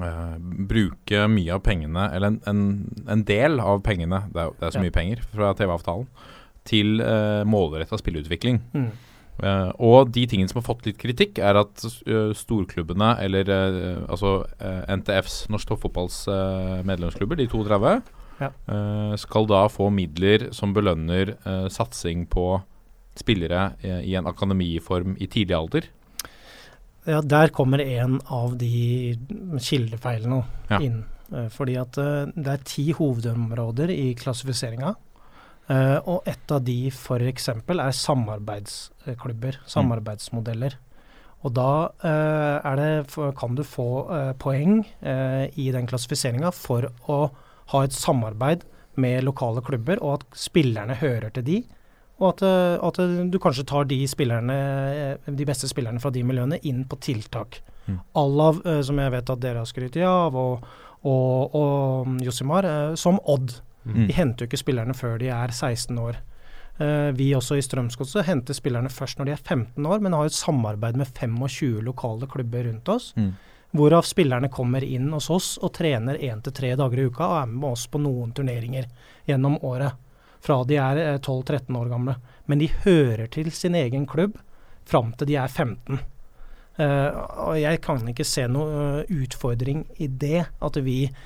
eh, 0.00 0.36
bruke 0.68 1.24
mye 1.32 1.56
av 1.56 1.64
pengene, 1.64 2.08
eller 2.12 2.34
en, 2.34 2.40
en, 2.52 3.04
en 3.08 3.24
del 3.28 3.60
av 3.64 3.80
pengene, 3.86 4.26
det 4.34 4.44
er, 4.44 4.52
det 4.60 4.68
er 4.68 4.76
så 4.76 4.82
Ja. 4.82 4.86
mye 4.88 4.96
penger 5.00 5.24
fra 5.32 5.54
TV-avtalen, 5.56 6.08
til 6.68 6.98
uh, 7.00 7.46
målretta 7.48 7.96
spillutvikling. 7.96 8.58
Mm. 8.76 8.90
Eh, 9.38 9.70
og 9.78 10.10
de 10.14 10.24
tingene 10.26 10.50
som 10.50 10.58
har 10.58 10.66
fått 10.66 10.88
litt 10.88 10.98
kritikk, 10.98 11.38
er 11.38 11.60
at 11.60 11.84
uh, 12.08 12.32
storklubbene, 12.34 13.12
eller 13.22 13.50
uh, 13.52 14.00
altså 14.10 14.32
NTFs, 14.58 15.44
Norsk 15.52 15.70
Toppfotballs 15.70 16.24
medlemsklubber, 16.88 17.38
de 17.38 17.48
32, 17.50 17.98
Ja. 18.38 18.52
skal 19.18 19.48
da 19.50 19.64
få 19.66 19.88
midler 19.90 20.52
som 20.54 20.70
belønner 20.70 21.32
satsing 21.74 22.20
på 22.30 22.60
spillere 23.18 23.72
i 23.82 24.12
en 24.14 24.28
akademiform 24.30 25.16
i 25.18 25.26
tidlig 25.26 25.56
alder. 25.56 25.88
Ja, 27.02 27.18
der 27.18 27.50
kommer 27.50 27.82
en 27.82 28.20
av 28.30 28.54
de 28.60 29.18
kildefeilene 29.58 30.44
Ja. 30.70 30.78
inn. 30.78 31.02
Fordi 31.50 31.74
at 31.82 31.98
det 31.98 32.46
er 32.46 32.62
ti 32.62 32.92
hovedområder 32.94 33.90
i 33.90 34.14
klassifiseringa. 34.14 34.94
Eh, 35.68 35.98
og 36.08 36.28
et 36.28 36.54
av 36.54 36.62
de 36.64 36.76
f.eks. 36.90 37.48
er 37.52 37.96
samarbeidsklubber, 38.02 39.60
samarbeidsmodeller. 39.68 40.78
Og 41.46 41.52
da 41.54 41.70
uh, 42.02 42.56
er 42.66 42.80
det, 42.80 43.16
kan 43.38 43.54
du 43.54 43.62
få 43.62 43.84
uh, 44.08 44.32
poeng 44.42 44.80
i 45.54 45.68
den 45.70 45.86
klassifiseringa 45.86 46.50
for 46.50 46.88
å 47.06 47.18
ha 47.70 47.82
et 47.86 47.94
samarbeid 47.94 48.64
med 48.98 49.22
lokale 49.22 49.62
klubber, 49.62 50.02
og 50.02 50.16
at 50.16 50.40
spillerne 50.40 50.96
hører 50.98 51.30
til 51.36 51.46
de. 51.46 51.60
Og 52.18 52.32
at, 52.32 52.42
at 52.82 52.98
du 53.30 53.38
kanskje 53.38 53.68
tar 53.70 53.86
de, 53.86 54.00
spillerne, 54.10 54.58
de 55.30 55.46
beste 55.46 55.70
spillerne 55.70 56.02
fra 56.02 56.10
de 56.10 56.24
miljøene 56.26 56.58
inn 56.66 56.82
på 56.90 56.98
tiltak. 57.06 57.60
Mm. 57.88 58.00
Alle 58.20 58.48
av, 58.50 58.60
eh, 58.66 58.80
som 58.84 58.98
jeg 59.00 59.14
vet 59.14 59.32
at 59.32 59.42
dere 59.42 59.62
har 59.62 59.68
skrytt 59.68 59.96
av, 60.04 60.36
og, 60.36 60.66
og, 61.06 61.54
og 61.56 62.08
mm, 62.08 62.18
Josimar, 62.26 62.68
som 63.00 63.20
Odd. 63.24 63.54
Mm. 63.88 64.06
De 64.08 64.16
henter 64.16 64.44
jo 64.44 64.50
ikke 64.50 64.60
spillerne 64.60 64.96
før 64.96 65.18
de 65.20 65.30
er 65.34 65.54
16 65.54 65.98
år. 65.98 66.20
Uh, 66.78 67.10
vi 67.18 67.32
også 67.34 67.56
i 67.58 67.62
Strømsgodset 67.64 68.28
henter 68.28 68.54
spillerne 68.54 68.90
først 68.92 69.18
når 69.18 69.26
de 69.26 69.34
er 69.34 69.42
15 69.42 69.86
år, 69.86 70.02
men 70.04 70.14
har 70.14 70.28
et 70.28 70.36
samarbeid 70.36 70.98
med 71.00 71.10
25 71.10 71.82
lokale 71.86 72.28
klubber 72.30 72.68
rundt 72.68 72.90
oss. 72.94 73.10
Mm. 73.16 73.32
Hvorav 73.76 74.06
spillerne 74.08 74.48
kommer 74.48 74.84
inn 74.84 75.10
hos 75.12 75.28
oss 75.30 75.48
og 75.60 75.74
trener 75.76 76.20
én 76.24 76.40
til 76.44 76.54
tre 76.56 76.72
dager 76.78 77.02
i 77.02 77.08
uka 77.10 77.26
og 77.26 77.40
er 77.42 77.50
med 77.52 77.68
oss 77.68 77.84
på 77.90 78.00
noen 78.00 78.30
turneringer 78.32 78.86
gjennom 79.28 79.58
året. 79.66 79.98
Fra 80.40 80.62
de 80.64 80.78
er 80.80 81.00
eh, 81.02 81.18
12-13 81.18 81.76
år 81.76 81.90
gamle. 81.90 82.14
Men 82.46 82.62
de 82.62 82.70
hører 82.84 83.26
til 83.26 83.50
sin 83.52 83.76
egen 83.76 84.06
klubb 84.08 84.38
fram 84.88 85.12
til 85.18 85.28
de 85.28 85.36
er 85.36 85.50
15. 85.52 86.00
Uh, 86.78 87.10
og 87.50 87.56
jeg 87.58 87.80
kan 87.82 88.06
ikke 88.06 88.24
se 88.24 88.44
noe 88.46 88.82
eh, 89.02 89.08
utfordring 89.24 89.80
i 89.98 90.06
det, 90.06 90.44
at 90.62 90.76
vi 90.86 91.00
eh, 91.08 91.16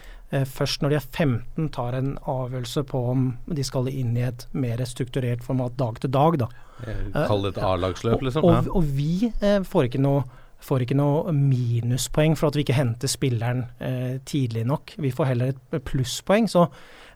først 0.49 0.80
når 0.83 0.89
de 0.91 0.97
er 0.97 1.07
15 1.12 1.68
tar 1.76 1.95
en 1.99 2.14
avgjørelse 2.24 2.83
på 2.89 3.01
om 3.12 3.26
de 3.53 3.62
skal 3.68 3.89
inn 3.93 4.16
i 4.16 4.22
et 4.28 4.47
mer 4.53 4.80
strukturert 4.89 5.43
format 5.45 5.76
dag 5.76 5.99
til 6.01 6.11
dag. 6.11 6.39
Da. 6.39 6.49
Kall 7.28 7.43
det 7.45 7.57
et 7.57 7.62
A-lagsløp, 7.62 8.22
liksom. 8.24 8.45
Og, 8.45 8.55
Ja. 8.55 8.62
og 8.72 8.83
vi 8.97 9.33
eh, 9.41 9.61
får 9.62 9.91
ikke 9.91 10.01
noe 10.03 10.24
får 10.62 10.85
ikke 10.85 10.95
noe 10.95 11.33
minuspoeng 11.35 12.37
for 12.39 12.47
at 12.53 12.55
vi 12.55 12.62
ikke 12.62 12.76
henter 12.76 13.11
spilleren 13.11 13.64
eh, 13.83 14.18
tidlig 14.24 14.62
nok. 14.70 14.93
Vi 15.03 15.11
får 15.11 15.26
heller 15.33 15.49
et 15.57 15.83
plusspoeng. 15.89 16.47
Så 16.47 16.68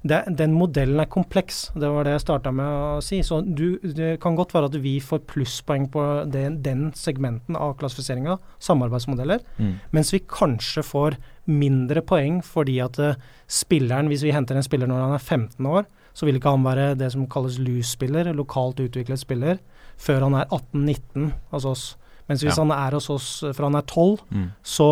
det, 0.03 0.19
den 0.39 0.53
modellen 0.59 0.99
er 0.99 1.07
kompleks. 1.07 1.69
Det 1.79 1.87
var 1.95 2.03
det 2.09 2.17
jeg 2.17 2.25
starta 2.25 2.51
med 2.51 2.67
å 2.67 2.99
si. 3.07 3.21
Så 3.23 3.39
du, 3.47 3.79
det 3.87 4.17
kan 4.23 4.35
godt 4.35 4.51
være 4.57 4.67
at 4.73 4.79
vi 4.83 4.97
får 4.99 5.23
plusspoeng 5.31 5.87
på 5.95 6.03
den, 6.35 6.59
den 6.67 6.89
segmenten 6.99 7.55
av 7.55 7.77
klassifiseringa, 7.79 8.39
samarbeidsmodeller, 8.59 9.41
Mm. 9.63 9.75
mens 9.95 10.11
vi 10.13 10.19
kanskje 10.27 10.83
får 10.83 11.17
mindre 11.47 12.03
poeng 12.03 12.41
fordi 12.45 12.79
at 12.83 12.99
eh, 12.99 13.15
spilleren, 13.49 14.09
hvis 14.11 14.23
vi 14.27 14.33
henter 14.35 14.57
en 14.59 14.63
spiller 14.67 14.87
når 14.91 15.05
han 15.05 15.15
er 15.15 15.23
15 15.23 15.67
år, 15.67 15.87
så 16.17 16.25
vil 16.27 16.39
ikke 16.39 16.51
han 16.55 16.65
være 16.65 16.95
det 16.99 17.11
som 17.13 17.27
kalles 17.29 17.59
loose-spiller, 17.61 18.33
lokalt 18.35 18.81
utviklet 18.81 19.21
spiller, 19.21 19.59
før 20.01 20.25
han 20.27 20.35
er 20.35 20.47
18-19 20.51 21.31
hos 21.53 21.65
oss. 21.69 21.85
Mens 22.29 22.43
hvis 22.43 22.57
Ja. 22.57 22.65
han 22.65 22.73
er 22.75 22.91
hos 22.97 23.09
oss 23.11 23.43
eh, 23.45 23.53
fra 23.53 23.67
han 23.69 23.77
er 23.77 23.83
12, 23.87 24.19
Mm. 24.33 24.51
så 24.65 24.89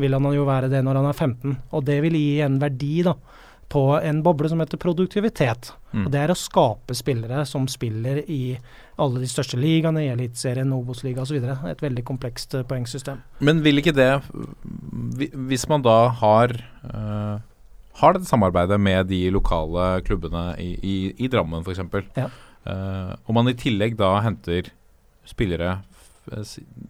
vil 0.00 0.12
han 0.12 0.22
jo 0.34 0.44
være 0.44 0.68
det 0.70 0.82
når 0.84 0.94
han 0.96 1.06
er 1.06 1.12
15. 1.12 1.56
Og 1.72 1.84
det 1.84 2.00
vil 2.02 2.12
gi 2.18 2.40
en 2.42 2.58
verdi 2.58 3.02
da, 3.04 3.14
på 3.72 3.82
en 4.04 4.20
boble 4.24 4.50
som 4.52 4.60
heter 4.60 4.76
produktivitet. 4.80 5.70
Mm. 5.92 6.04
Og 6.06 6.10
det 6.12 6.20
er 6.20 6.32
å 6.32 6.36
skape 6.36 6.94
spillere 6.96 7.44
som 7.48 7.64
spiller 7.70 8.20
i 8.28 8.58
alle 9.00 9.22
de 9.22 9.28
største 9.30 9.56
ligaene, 9.56 10.02
i 10.04 10.10
Eliteserien, 10.12 10.74
Obos-ligaen 10.76 11.24
osv. 11.24 11.38
Et 11.70 11.84
veldig 11.84 12.04
komplekst 12.08 12.58
eh, 12.58 12.66
poengsystem. 12.68 13.22
Men 13.40 13.62
vil 13.64 13.80
ikke 13.80 13.94
det 13.96 14.10
Hvis 15.48 15.64
man 15.70 15.84
da 15.84 15.96
har 16.20 16.52
uh, 16.84 17.40
Har 18.02 18.16
dette 18.16 18.28
samarbeidet 18.28 18.78
med 18.80 19.08
de 19.08 19.22
lokale 19.32 20.02
klubbene 20.04 20.44
i, 20.60 20.70
i, 20.76 20.96
i 21.24 21.30
Drammen 21.32 21.64
f.eks., 21.64 21.80
Ja. 22.16 22.28
uh, 22.68 23.16
og 23.24 23.34
man 23.36 23.48
i 23.48 23.56
tillegg 23.58 23.96
da 24.00 24.18
henter 24.24 24.68
spillere 25.28 25.78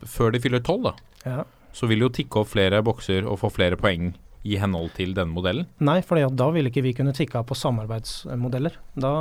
før 0.05 0.35
de 0.35 0.41
fyller 0.43 0.61
tolv, 0.61 0.91
da, 0.91 0.93
Ja. 1.25 1.45
så 1.73 1.87
vil 1.89 2.05
jo 2.05 2.11
tikke 2.13 2.43
opp 2.43 2.51
flere 2.53 2.83
bokser 2.85 3.25
og 3.25 3.39
få 3.41 3.49
flere 3.55 3.79
poeng 3.81 4.13
i 4.45 4.59
henhold 4.59 4.91
til 4.97 5.15
denne 5.15 5.33
modellen. 5.33 5.69
Nei, 5.85 6.01
for 6.03 6.19
da 6.19 6.49
vil 6.55 6.67
ikke 6.71 6.83
vi 6.83 6.95
kunne 6.99 7.15
tikke 7.15 7.39
av 7.41 7.47
på 7.49 7.57
samarbeidsmodeller. 7.59 8.77
Da 8.99 9.13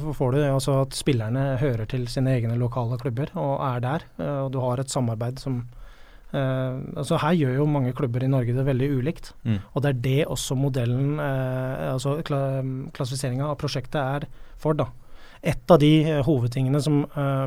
får 0.00 0.36
du 0.36 0.40
altså 0.46 0.80
at 0.86 0.96
spillerne 0.96 1.54
hører 1.60 1.88
til 1.90 2.06
sine 2.08 2.36
egne 2.38 2.56
lokale 2.60 2.98
klubber 3.00 3.32
og 3.36 3.58
er 3.60 3.84
der, 3.84 4.06
eh, 4.18 4.38
og 4.46 4.52
du 4.54 4.60
har 4.64 4.80
et 4.80 4.92
samarbeid 4.92 5.42
som 5.42 5.64
Uh, 6.34 6.82
altså 6.98 7.14
Her 7.22 7.36
gjør 7.38 7.52
jo 7.60 7.64
mange 7.70 7.92
klubber 7.94 8.24
i 8.26 8.26
Norge 8.26 8.56
det 8.56 8.64
veldig 8.66 8.88
ulikt, 8.98 9.32
Mm. 9.44 9.60
og 9.72 9.82
det 9.82 9.90
er 9.90 10.00
det 10.02 10.26
også 10.26 10.56
modellen, 10.58 11.20
uh, 11.20 11.92
altså 11.92 12.16
kla 12.26 12.58
klassifiseringa 12.90 13.46
av 13.52 13.58
prosjektet 13.60 14.00
er 14.00 14.26
for, 14.58 14.74
da. 14.74 14.88
Et 15.44 15.70
av 15.70 15.78
de 15.78 15.92
uh, 16.10 16.22
hovedtingene 16.26 16.80
som 16.82 17.04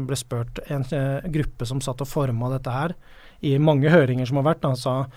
ble 0.08 0.16
spurt 0.16 0.62
en 0.72 0.86
gruppe 1.34 1.68
som 1.68 1.82
satt 1.82 2.00
og 2.00 2.08
forma 2.08 2.54
dette 2.54 2.72
her 2.72 2.96
i 3.42 3.58
mange 3.58 3.92
høringer 3.92 4.26
som 4.26 4.40
har 4.40 4.54
vært, 4.54 4.64
da, 4.64 4.72
sa, 4.80 5.10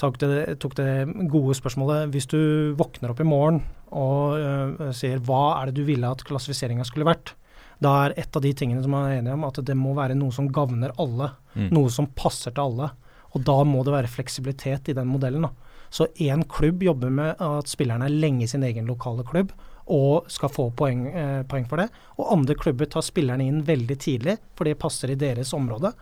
tok, 0.00 0.18
det, 0.20 0.58
tok 0.62 0.76
det 0.78 0.90
gode 1.32 1.56
spørsmålet 1.56 2.12
Hvis 2.12 2.28
du 2.30 2.38
våkner 2.78 3.12
opp 3.12 3.22
i 3.22 3.28
morgen 3.28 3.62
og 3.96 4.36
uh, 4.36 4.92
sier 4.96 5.20
hva 5.24 5.60
er 5.60 5.70
det 5.70 5.78
du 5.78 5.86
ville 5.86 6.08
at 6.10 6.24
klassifiseringa 6.26 6.84
skulle 6.84 7.06
vært, 7.06 7.36
da 7.82 7.92
er 8.04 8.16
et 8.18 8.36
av 8.36 8.42
de 8.42 8.50
tingene 8.56 8.82
som 8.82 8.92
man 8.92 9.06
er 9.08 9.20
enige 9.20 9.36
om, 9.36 9.44
at 9.46 9.60
det 9.64 9.76
må 9.78 9.92
være 9.96 10.16
noe 10.18 10.34
som 10.34 10.48
gagner 10.52 10.94
alle. 11.00 11.30
Mm. 11.54 11.68
Noe 11.76 11.92
som 11.92 12.08
passer 12.16 12.54
til 12.56 12.64
alle. 12.64 12.90
Og 13.36 13.44
da 13.46 13.56
må 13.68 13.84
det 13.86 13.94
være 13.94 14.10
fleksibilitet 14.10 14.90
i 14.90 14.96
den 14.96 15.08
modellen. 15.10 15.46
da. 15.46 15.52
Så 15.90 16.08
én 16.18 16.42
klubb 16.48 16.82
jobber 16.82 17.12
med 17.12 17.42
at 17.42 17.70
spillerne 17.70 18.08
er 18.08 18.16
lenge 18.16 18.44
i 18.44 18.50
sin 18.50 18.64
egen 18.66 18.88
lokale 18.90 19.24
klubb 19.28 19.52
og 19.86 20.26
skal 20.32 20.50
få 20.50 20.70
poeng, 20.74 21.06
eh, 21.14 21.42
poeng 21.46 21.66
for 21.68 21.76
det. 21.76 21.88
Og 22.18 22.32
andre 22.32 22.56
klubber 22.58 22.88
tar 22.90 23.04
spillerne 23.06 23.46
inn 23.46 23.62
veldig 23.62 23.96
tidlig, 23.98 24.38
for 24.56 24.64
det 24.64 24.78
passer 24.78 25.12
i 25.12 25.14
deres 25.20 25.52
område, 25.54 25.92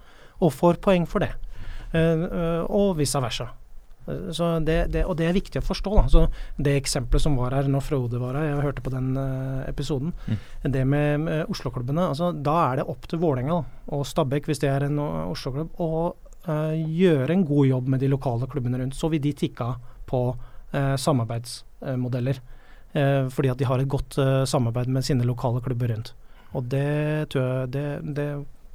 og 0.40 0.53
får 0.53 0.80
poeng 0.80 1.07
for 1.07 1.20
det. 1.20 1.34
Eh, 1.92 2.01
eh, 2.01 2.64
og 2.64 2.97
vice 2.97 3.20
versa. 3.20 3.51
Så 4.05 4.48
det, 4.61 4.76
det, 4.92 5.05
og 5.09 5.16
det 5.16 5.28
er 5.28 5.36
viktig 5.36 5.61
å 5.61 5.64
forstå. 5.64 5.92
Da. 5.96 6.05
Så 6.12 6.24
det 6.61 6.76
eksempelet 6.76 7.24
som 7.24 7.38
var 7.38 7.57
her 7.57 7.68
når 7.70 7.84
Frode 7.86 8.20
var 8.20 8.36
her, 8.36 8.50
jeg 8.50 8.64
hørte 8.66 8.84
på 8.84 8.92
den 8.92 9.14
uh, 9.16 9.64
episoden, 9.68 10.12
det 10.62 10.84
med, 10.88 11.24
med 11.24 11.52
Oslo-klubbene, 11.52 12.11
altså, 12.12 12.32
da 12.36 12.57
er 12.66 12.80
det 12.80 12.88
opp 12.92 13.09
til 13.09 13.22
Vålerenga 13.22 13.62
og 13.94 14.05
Stabæk, 14.09 14.50
hvis 14.50 14.61
det 14.64 14.72
er 14.72 14.88
en 14.88 15.00
uh, 15.00 15.24
Oslo-klubb, 15.32 15.72
å 15.80 15.90
uh, 16.48 16.74
gjøre 16.74 17.32
en 17.32 17.46
god 17.48 17.70
jobb 17.70 17.92
med 17.94 18.05
de 18.05 18.11
lokale 18.12 18.48
klubbene 18.50 18.82
rundt. 18.82 18.98
Så 18.98 19.09
vil 19.12 19.22
de 19.24 19.32
tikka 19.36 19.74
på 20.05 20.26
eh, 20.76 20.94
samarbeidsmodeller. 21.00 22.42
Fordi 23.34 23.48
at 23.50 23.59
de 23.59 23.66
har 23.66 23.80
et 23.82 23.88
godt 23.90 24.14
samarbeid 24.46 24.86
med 24.92 25.02
sine 25.02 25.24
lokale 25.26 25.59
klubber 25.64 25.90
rundt. 25.90 26.12
Og 26.55 26.68
det 26.70 27.30
tror 27.32 27.42
jeg 27.42 27.72
det, 27.74 27.86
det 28.14 28.26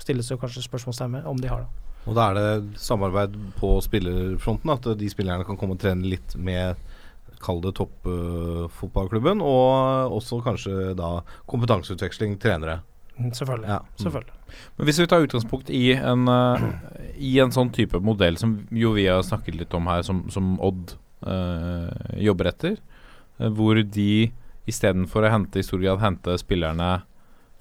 stilles 0.03 0.31
jo 0.31 0.39
kanskje 0.41 0.65
spørsmålstegn 0.65 1.15
ved 1.15 1.29
om 1.29 1.39
de 1.39 1.51
har 1.51 1.63
det. 1.63 1.78
Og 2.09 2.15
da 2.17 2.29
er 2.29 2.37
det 2.39 2.79
samarbeid 2.81 3.35
på 3.59 3.75
spillerfronten, 3.85 4.71
at 4.73 4.87
de 4.97 5.09
spillerne 5.11 5.45
kan 5.45 5.59
komme 5.59 5.77
og 5.77 5.83
trene 5.83 6.09
litt 6.09 6.35
med 6.39 6.79
Kall 7.39 7.61
det 7.63 7.71
toppfotballklubben, 7.77 9.39
og 9.39 10.15
også 10.17 10.41
kanskje 10.43 10.89
da 10.99 11.21
kompetanseutveksling 11.47 12.33
trenere. 12.41 12.81
Mm, 13.15 13.31
Selvfølgelig. 13.31 13.69
Ja. 13.69 13.77
Mm. 13.79 14.01
selvfølgelig. 14.03 14.35
Men 14.75 14.89
hvis 14.89 14.99
vi 14.99 15.07
tar 15.07 15.23
utgangspunkt 15.23 15.69
i 15.69 15.83
en, 15.93 16.27
uh, 16.27 16.65
i 17.15 17.37
en 17.39 17.53
sånn 17.55 17.71
type 17.75 18.01
modell 18.03 18.39
som 18.41 18.57
jo 18.75 18.91
vi 18.97 19.07
har 19.07 19.23
snakket 19.23 19.55
litt 19.59 19.75
om 19.77 19.87
her, 19.87 20.03
som, 20.03 20.25
som 20.33 20.57
Odd 20.59 20.95
uh, 21.23 21.91
jobber 22.19 22.51
etter, 22.51 22.79
eh, 23.39 23.51
hvor 23.51 23.79
de 23.79 24.31
istedenfor 24.69 25.25
å 25.25 25.33
hente 25.33 25.61
i 25.61 25.65
stor 25.65 25.81
grad 25.81 26.01
hente 26.03 26.35
spillerne 26.39 26.89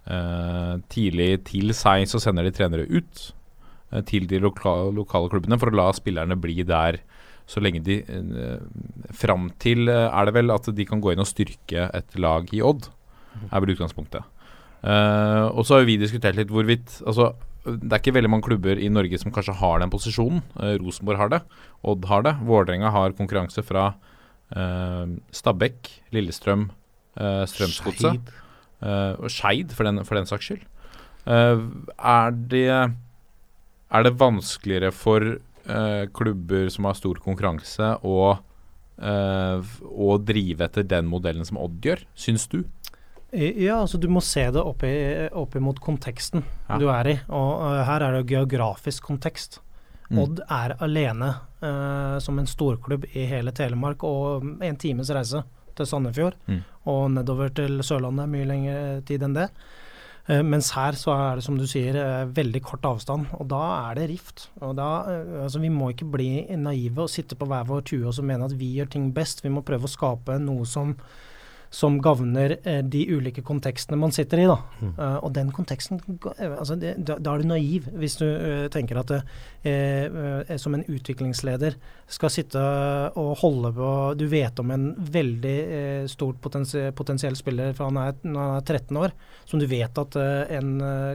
eh, 0.09 0.75
tidlig 0.93 1.31
til 1.49 1.73
seg, 1.77 2.05
så 2.11 2.21
sender 2.23 2.45
de 2.45 2.53
trenere 2.53 2.85
ut 2.91 3.23
til 4.07 4.27
de 4.29 4.39
lokale, 4.43 4.91
lokale 4.97 5.31
klubbene 5.33 5.59
for 5.59 5.71
å 5.73 5.77
la 5.79 5.87
spillerne 5.97 6.37
bli 6.37 6.63
der 6.69 6.99
så 7.49 7.63
lenge 7.65 7.81
de 7.81 7.95
eh, 8.05 8.59
Fram 9.17 9.47
til 9.63 9.89
eh, 9.89 10.09
er 10.13 10.29
det 10.29 10.35
vel 10.37 10.51
at 10.53 10.67
de 10.77 10.85
kan 10.85 11.01
gå 11.01 11.15
inn 11.15 11.23
og 11.25 11.29
styrke 11.31 11.87
et 11.97 12.19
lag 12.21 12.51
i 12.53 12.61
Odd, 12.61 12.91
er 13.49 13.63
vel 13.65 13.73
utgangspunktet. 13.73 14.27
Uh, 14.79 15.49
og 15.59 15.65
så 15.67 15.79
har 15.81 15.87
vi 15.89 15.97
diskutert 15.99 16.37
litt 16.39 16.53
hvorvidt 16.55 17.01
altså, 17.03 17.33
Det 17.67 17.89
er 17.91 17.99
ikke 17.99 18.13
veldig 18.15 18.29
mange 18.31 18.47
klubber 18.47 18.79
i 18.79 18.87
Norge 18.93 19.19
som 19.19 19.33
kanskje 19.35 19.57
har 19.59 19.81
den 19.83 19.91
posisjonen. 19.91 20.43
Uh, 20.55 20.77
Rosenborg 20.79 21.19
har 21.19 21.33
det, 21.33 21.41
Odd 21.83 22.05
har 22.07 22.23
det. 22.29 22.35
Vålerenga 22.47 22.93
har 22.95 23.17
konkurranse 23.19 23.65
fra 23.67 23.89
uh, 24.55 25.07
Stabæk, 25.35 25.91
Lillestrøm, 26.15 26.69
uh, 27.19 27.43
Strømsgodset 27.51 28.31
eh, 28.85 29.15
og 29.19 29.27
Skeid, 29.35 29.73
for, 29.75 29.89
den- 29.89 30.05
for 30.07 30.15
den 30.21 30.29
saks 30.31 30.47
skyld. 30.53 30.63
Eh, 31.27 31.65
er, 31.99 32.31
det, 32.55 32.69
er 33.91 34.05
det 34.05 34.17
vanskeligere 34.21 34.93
for 34.93 35.25
eh, 35.35 36.05
klubber 36.15 36.69
som 36.73 36.89
har 36.89 36.97
stor 36.99 37.21
konkurranse, 37.25 37.95
å, 38.05 38.39
eh, 39.01 39.77
å 39.89 40.19
drive 40.19 40.69
etter 40.69 40.87
den 40.89 41.09
modellen 41.09 41.47
som 41.49 41.61
Odd 41.61 41.81
gjør, 41.85 42.05
syns 42.19 42.49
du? 42.53 42.63
Ja, 43.31 43.83
altså 43.83 43.99
du 44.01 44.09
må 44.09 44.23
se 44.25 44.47
det 44.51 44.61
opp, 44.63 45.57
imot 45.57 45.81
konteksten 45.85 46.45
Ja. 46.69 46.79
du 46.79 46.89
er 46.89 47.09
i. 47.13 47.17
Og 47.29 47.61
uh, 47.61 47.83
her 47.85 48.01
er 48.01 48.17
det 48.17 48.31
geografisk 48.33 49.05
kontekst. 49.05 49.61
Mm. 50.09 50.21
Odd 50.23 50.41
er 50.49 50.77
alene 50.81 51.35
uh, 51.61 52.17
som 52.25 52.39
en 52.41 52.49
storklubb 52.49 53.05
i 53.13 53.27
hele 53.29 53.53
Telemark 53.53 54.05
og 54.09 54.47
en 54.65 54.81
times 54.81 55.13
reise 55.13 55.43
til 55.77 55.87
Sandefjord. 55.91 56.39
Mm. 56.49 56.63
Og 56.89 57.03
nedover 57.19 57.53
til 57.53 57.83
Sørlandet 57.85 58.33
mye 58.33 58.49
lengre 58.49 58.79
tid 59.05 59.27
enn 59.27 59.37
det. 59.37 59.51
Eh, 60.29 60.43
mens 60.45 60.75
her 60.77 60.93
så 60.93 61.15
er 61.15 61.39
det 61.39 61.45
som 61.47 61.57
du 61.57 61.65
sier 61.69 61.97
eh, 61.97 62.29
veldig 62.37 62.61
kort 62.67 62.85
avstand, 62.85 63.31
og 63.39 63.47
da 63.49 63.63
er 63.89 63.97
det 63.97 64.09
rift. 64.11 64.49
Og 64.61 64.75
da, 64.77 64.91
eh, 65.09 65.39
altså 65.45 65.63
Vi 65.63 65.71
må 65.73 65.91
ikke 65.95 66.11
bli 66.13 66.29
naive 66.57 67.07
og 67.07 67.13
sitte 67.13 67.39
på 67.39 67.49
hver 67.49 67.65
vår 67.69 67.87
tue 67.89 68.05
og 68.05 68.21
mene 68.25 68.45
at 68.45 68.59
vi 68.59 68.75
gjør 68.77 68.93
ting 68.93 69.09
best. 69.17 69.41
Vi 69.45 69.53
må 69.53 69.65
prøve 69.65 69.89
å 69.89 69.95
skape 69.95 70.37
noe 70.43 70.69
som 70.69 70.97
som 71.71 71.99
gagner 72.03 72.57
eh, 72.63 72.81
de 72.85 73.05
ulike 73.13 73.43
kontekstene 73.45 73.99
man 74.01 74.13
sitter 74.15 74.41
i. 74.41 74.47
Da. 74.49 74.57
Eh, 74.89 75.17
og 75.25 75.33
den 75.37 75.51
konteksten 75.55 76.01
eh, 76.01 76.55
altså 76.55 76.79
det, 76.81 76.95
da, 77.05 77.19
da 77.21 77.35
er 77.35 77.43
du 77.43 77.51
naiv 77.51 77.89
hvis 77.99 78.17
du 78.21 78.25
uh, 78.27 78.67
tenker 78.73 79.01
at 79.01 79.13
eh, 79.19 80.57
som 80.61 80.77
en 80.77 80.85
utviklingsleder 80.89 81.77
skal 82.09 82.33
sitte 82.33 82.61
og 83.21 83.35
holde 83.43 83.73
på 83.77 83.89
Du 84.17 84.25
vet 84.31 84.61
om 84.63 84.71
en 84.73 84.87
veldig 84.97 85.57
eh, 85.59 86.07
stort 86.09 86.39
potensi 86.41 86.87
potensiell 86.97 87.37
spiller 87.37 87.75
fra 87.77 87.91
han 87.91 88.01
er, 88.01 88.17
når 88.25 88.41
han 88.41 88.57
er 88.57 88.65
13 88.79 89.01
år, 89.01 89.15
som 89.49 89.61
du 89.61 89.67
vet 89.69 90.01
at 90.01 90.17
en 90.57 90.71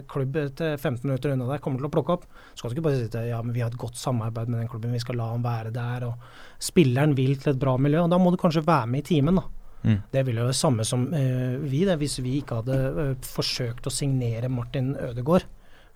klubb 0.10 0.38
til 0.58 0.76
15 0.78 1.02
minutter 1.06 1.34
unna 1.34 1.48
deg 1.50 1.64
kommer 1.64 1.82
til 1.82 1.90
å 1.90 1.94
plukke 1.94 2.18
opp. 2.18 2.28
Så 2.54 2.62
skal 2.62 2.72
du 2.72 2.78
ikke 2.78 2.86
bare 2.88 3.02
sitte 3.02 3.26
ja, 3.28 3.42
men 3.44 3.56
vi 3.56 3.64
har 3.64 3.74
et 3.74 3.80
godt 3.80 3.98
samarbeid 4.00 4.52
med 4.52 4.64
den 4.64 4.70
klubben, 4.72 4.94
vi 4.94 5.02
skal 5.02 5.18
la 5.20 5.32
ham 5.32 5.46
være 5.46 5.74
der. 5.74 6.08
og 6.10 6.62
Spilleren 6.62 7.18
vil 7.18 7.36
til 7.40 7.54
et 7.54 7.62
bra 7.62 7.76
miljø, 7.82 8.04
og 8.06 8.14
da 8.14 8.22
må 8.22 8.34
du 8.34 8.40
kanskje 8.42 8.66
være 8.68 8.90
med 8.94 9.04
i 9.04 9.10
timen. 9.14 9.42
da. 9.42 9.63
Mm. 9.84 10.00
Det 10.14 10.24
ville 10.28 10.44
jo 10.44 10.50
det 10.52 10.58
samme 10.58 10.86
som 10.88 11.06
eh, 11.14 11.60
vi, 11.62 11.84
det, 11.88 12.00
hvis 12.02 12.20
vi 12.24 12.40
ikke 12.40 12.62
hadde 12.62 12.80
eh, 13.04 13.14
forsøkt 13.28 13.88
å 13.90 13.94
signere 13.94 14.52
Martin 14.52 14.94
Ødegaard 14.96 15.46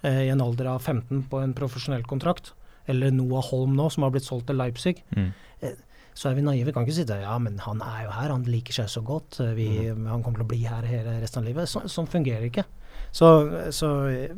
eh, 0.04 0.26
i 0.28 0.32
en 0.34 0.44
alder 0.44 0.72
av 0.74 0.84
15 0.84 1.26
på 1.32 1.42
en 1.44 1.56
profesjonell 1.58 2.04
kontrakt, 2.08 2.54
eller 2.88 3.12
Noah 3.16 3.46
Holm 3.52 3.76
nå, 3.78 3.90
som 3.92 4.06
har 4.06 4.14
blitt 4.16 4.28
solgt 4.28 4.48
til 4.52 4.60
Leipzig. 4.60 4.98
Mm. 5.16 5.32
Eh, 5.62 5.78
så 6.18 6.32
er 6.32 6.38
vi 6.40 6.44
naive. 6.44 6.72
Vi 6.72 6.74
Kan 6.74 6.88
ikke 6.88 6.98
si 6.98 7.06
det. 7.06 7.20
Ja, 7.22 7.36
men 7.38 7.60
han 7.62 7.84
er 7.86 8.08
jo 8.08 8.16
her, 8.16 8.32
han 8.34 8.48
liker 8.50 8.74
seg 8.74 8.90
så 8.90 9.04
godt. 9.06 9.38
vi, 9.54 9.68
mm. 9.94 10.08
Han 10.10 10.24
kommer 10.26 10.42
til 10.42 10.48
å 10.48 10.50
bli 10.50 10.64
her 10.66 10.88
hele 10.90 11.20
resten 11.22 11.44
av 11.44 11.50
livet. 11.52 11.70
Så, 11.70 11.84
sånn 11.94 12.10
fungerer 12.10 12.48
ikke. 12.48 12.66
Så, 13.12 13.30
så 13.74 13.90
eh, 14.10 14.30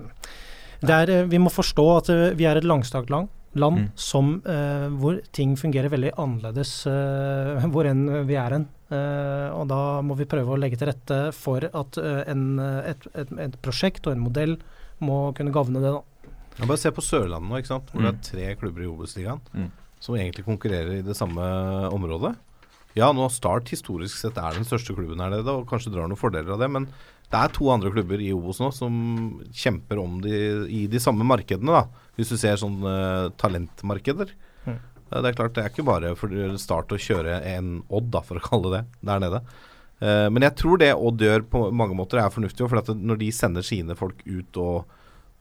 er, 0.88 1.12
eh, 1.12 1.28
vi 1.30 1.41
må 1.41 1.52
forstå 1.52 1.86
at 1.97 2.12
eh, 2.14 2.26
vi 2.38 2.47
er 2.50 2.60
et 2.60 2.68
langstrakt 2.68 3.12
land, 3.14 3.30
land 3.56 3.80
Mm. 3.80 3.91
som, 3.95 4.43
uh, 4.45 4.88
hvor 5.02 5.22
ting 5.34 5.56
fungerer 5.58 5.89
veldig 5.89 6.12
annerledes 6.22 6.86
uh, 6.86 7.66
hvor 7.74 7.88
enn 7.89 8.28
vi 8.28 8.36
er 8.38 8.54
hen. 8.54 8.68
Eh, 8.90 9.50
og 9.54 9.68
da 9.70 10.02
må 10.02 10.16
vi 10.18 10.26
prøve 10.30 10.56
å 10.56 10.60
legge 10.60 10.80
til 10.82 10.90
rette 10.90 11.18
for 11.38 11.62
at 11.68 11.98
eh, 12.02 12.24
en, 12.32 12.46
eh, 12.60 12.90
et, 12.94 13.06
et, 13.14 13.34
et 13.46 13.58
prosjekt 13.62 14.08
og 14.10 14.16
en 14.16 14.24
modell 14.26 14.56
må 15.06 15.30
kunne 15.38 15.54
gagne 15.54 15.80
det. 15.84 15.92
da. 15.94 16.32
Ja, 16.60 16.66
bare 16.66 16.82
se 16.82 16.92
på 16.92 17.04
Sørlandet 17.06 17.48
nå, 17.52 17.60
ikke 17.62 17.72
sant? 17.76 17.92
hvor 17.94 18.02
det 18.02 18.10
Mm. 18.10 18.18
er 18.18 18.26
tre 18.32 18.48
klubber 18.60 18.82
i 18.84 18.90
Obos-ligaen 18.90 19.40
Mm. 19.54 19.70
som 20.02 20.16
egentlig 20.16 20.44
konkurrerer 20.48 20.98
i 21.00 21.06
det 21.06 21.16
samme 21.16 21.40
området. 21.94 22.34
Ja, 22.98 23.12
nå 23.14 23.30
Start 23.32 23.70
historisk 23.70 24.18
sett 24.18 24.36
er 24.42 24.58
den 24.58 24.66
største 24.66 24.96
klubben 24.98 25.22
her 25.22 25.30
nede, 25.30 25.48
og 25.48 25.68
kanskje 25.70 25.94
drar 25.94 26.10
noen 26.10 26.18
fordeler 26.18 26.52
av 26.58 26.60
det, 26.60 26.70
men 26.74 26.88
det 27.30 27.38
er 27.38 27.48
to 27.54 27.70
andre 27.70 27.92
klubber 27.94 28.20
i 28.20 28.34
Obos 28.34 28.60
nå 28.60 28.72
som 28.74 29.40
kjemper 29.54 30.02
om 30.02 30.20
de, 30.20 30.66
i 30.68 30.88
de 30.90 30.98
samme 31.00 31.24
markedene, 31.24 31.70
da. 31.70 31.86
Hvis 32.18 32.30
du 32.34 32.38
ser 32.42 32.58
sånn 32.58 32.82
uh, 32.84 33.30
talentmarkeder. 33.38 34.34
Det 35.10 35.26
er 35.26 35.38
klart, 35.38 35.55
det 35.55 35.64
er 35.64 35.74
ikke 35.74 35.88
bare 35.88 36.14
for 36.18 36.34
Start 36.62 36.93
å 36.93 37.01
kjøre 37.01 37.39
en 37.49 37.80
Odd, 37.89 38.12
da, 38.14 38.22
for 38.26 38.39
å 38.39 38.45
kalle 38.45 38.72
det 38.76 38.84
der 39.10 39.22
nede. 39.24 39.41
Eh, 39.99 40.28
men 40.32 40.45
jeg 40.45 40.55
tror 40.62 40.80
det 40.82 40.93
Odd 40.95 41.24
gjør 41.26 41.45
på 41.49 41.66
mange 41.76 41.97
måter 41.97 42.22
er 42.22 42.34
fornuftig, 42.34 42.68
for 42.70 42.82
at 42.82 42.91
når 42.95 43.22
de 43.24 43.30
sender 43.36 43.66
sine 43.66 43.97
folk 43.99 44.22
ut 44.28 44.60
og, 44.62 44.91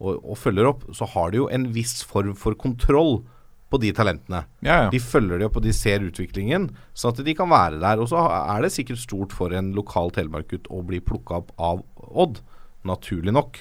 og, 0.01 0.15
og 0.17 0.39
følger 0.41 0.71
opp, 0.71 0.87
så 0.97 1.09
har 1.15 1.35
de 1.35 1.43
jo 1.43 1.51
en 1.53 1.69
viss 1.75 2.01
form 2.09 2.35
for 2.39 2.59
kontroll 2.59 3.21
på 3.69 3.81
de 3.83 3.91
talentene. 3.93 4.43
Ja, 4.65 4.85
ja. 4.87 4.91
De 4.93 5.01
følger 5.03 5.41
de 5.41 5.49
opp, 5.49 5.59
og 5.61 5.67
de 5.67 5.75
ser 5.77 6.05
utviklingen, 6.07 6.71
sånn 6.97 7.13
at 7.13 7.25
de 7.27 7.35
kan 7.37 7.51
være 7.53 7.81
der. 7.83 8.01
Og 8.01 8.09
så 8.11 8.23
er 8.25 8.65
det 8.65 8.73
sikkert 8.73 9.03
stort 9.03 9.35
for 9.37 9.53
en 9.55 9.75
lokal 9.77 10.13
telemarkgutt 10.17 10.71
å 10.73 10.81
bli 10.89 11.03
plukka 11.05 11.43
opp 11.43 11.53
av 11.61 11.85
Odd, 12.09 12.41
naturlig 12.89 13.35
nok. 13.37 13.61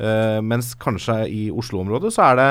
Eh, 0.00 0.40
mens 0.42 0.72
kanskje 0.80 1.20
i 1.28 1.42
Oslo-området 1.52 2.14
så 2.16 2.30
er 2.30 2.40
det 2.40 2.48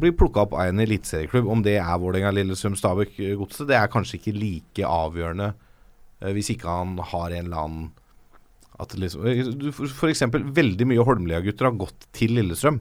blir 0.00 0.14
plukka 0.16 0.44
opp 0.46 0.54
av 0.56 0.68
en 0.70 0.82
eliteserieklubb. 0.82 1.48
Om 1.50 1.64
det 1.64 1.76
er 1.80 1.98
Vålerenga, 2.00 2.32
Lillestrøm, 2.36 2.76
Stabæk, 2.78 3.18
eh, 3.20 3.34
Godset, 3.40 3.66
det 3.70 3.78
er 3.78 3.90
kanskje 3.92 4.18
ikke 4.18 4.36
like 4.36 4.88
avgjørende 4.88 5.52
eh, 5.52 6.32
hvis 6.36 6.52
ikke 6.54 6.70
han 6.70 6.96
har 7.12 7.34
en 7.34 7.46
eller 7.46 7.66
annen 7.66 7.90
at 8.82 8.96
liksom, 8.98 9.26
eh, 9.28 10.10
eksempel, 10.10 10.44
veldig 10.56 10.88
mye 10.90 11.06
Holmlia-gutter 11.06 11.68
har 11.68 11.78
gått 11.78 12.08
til 12.16 12.34
Lillestrøm. 12.38 12.80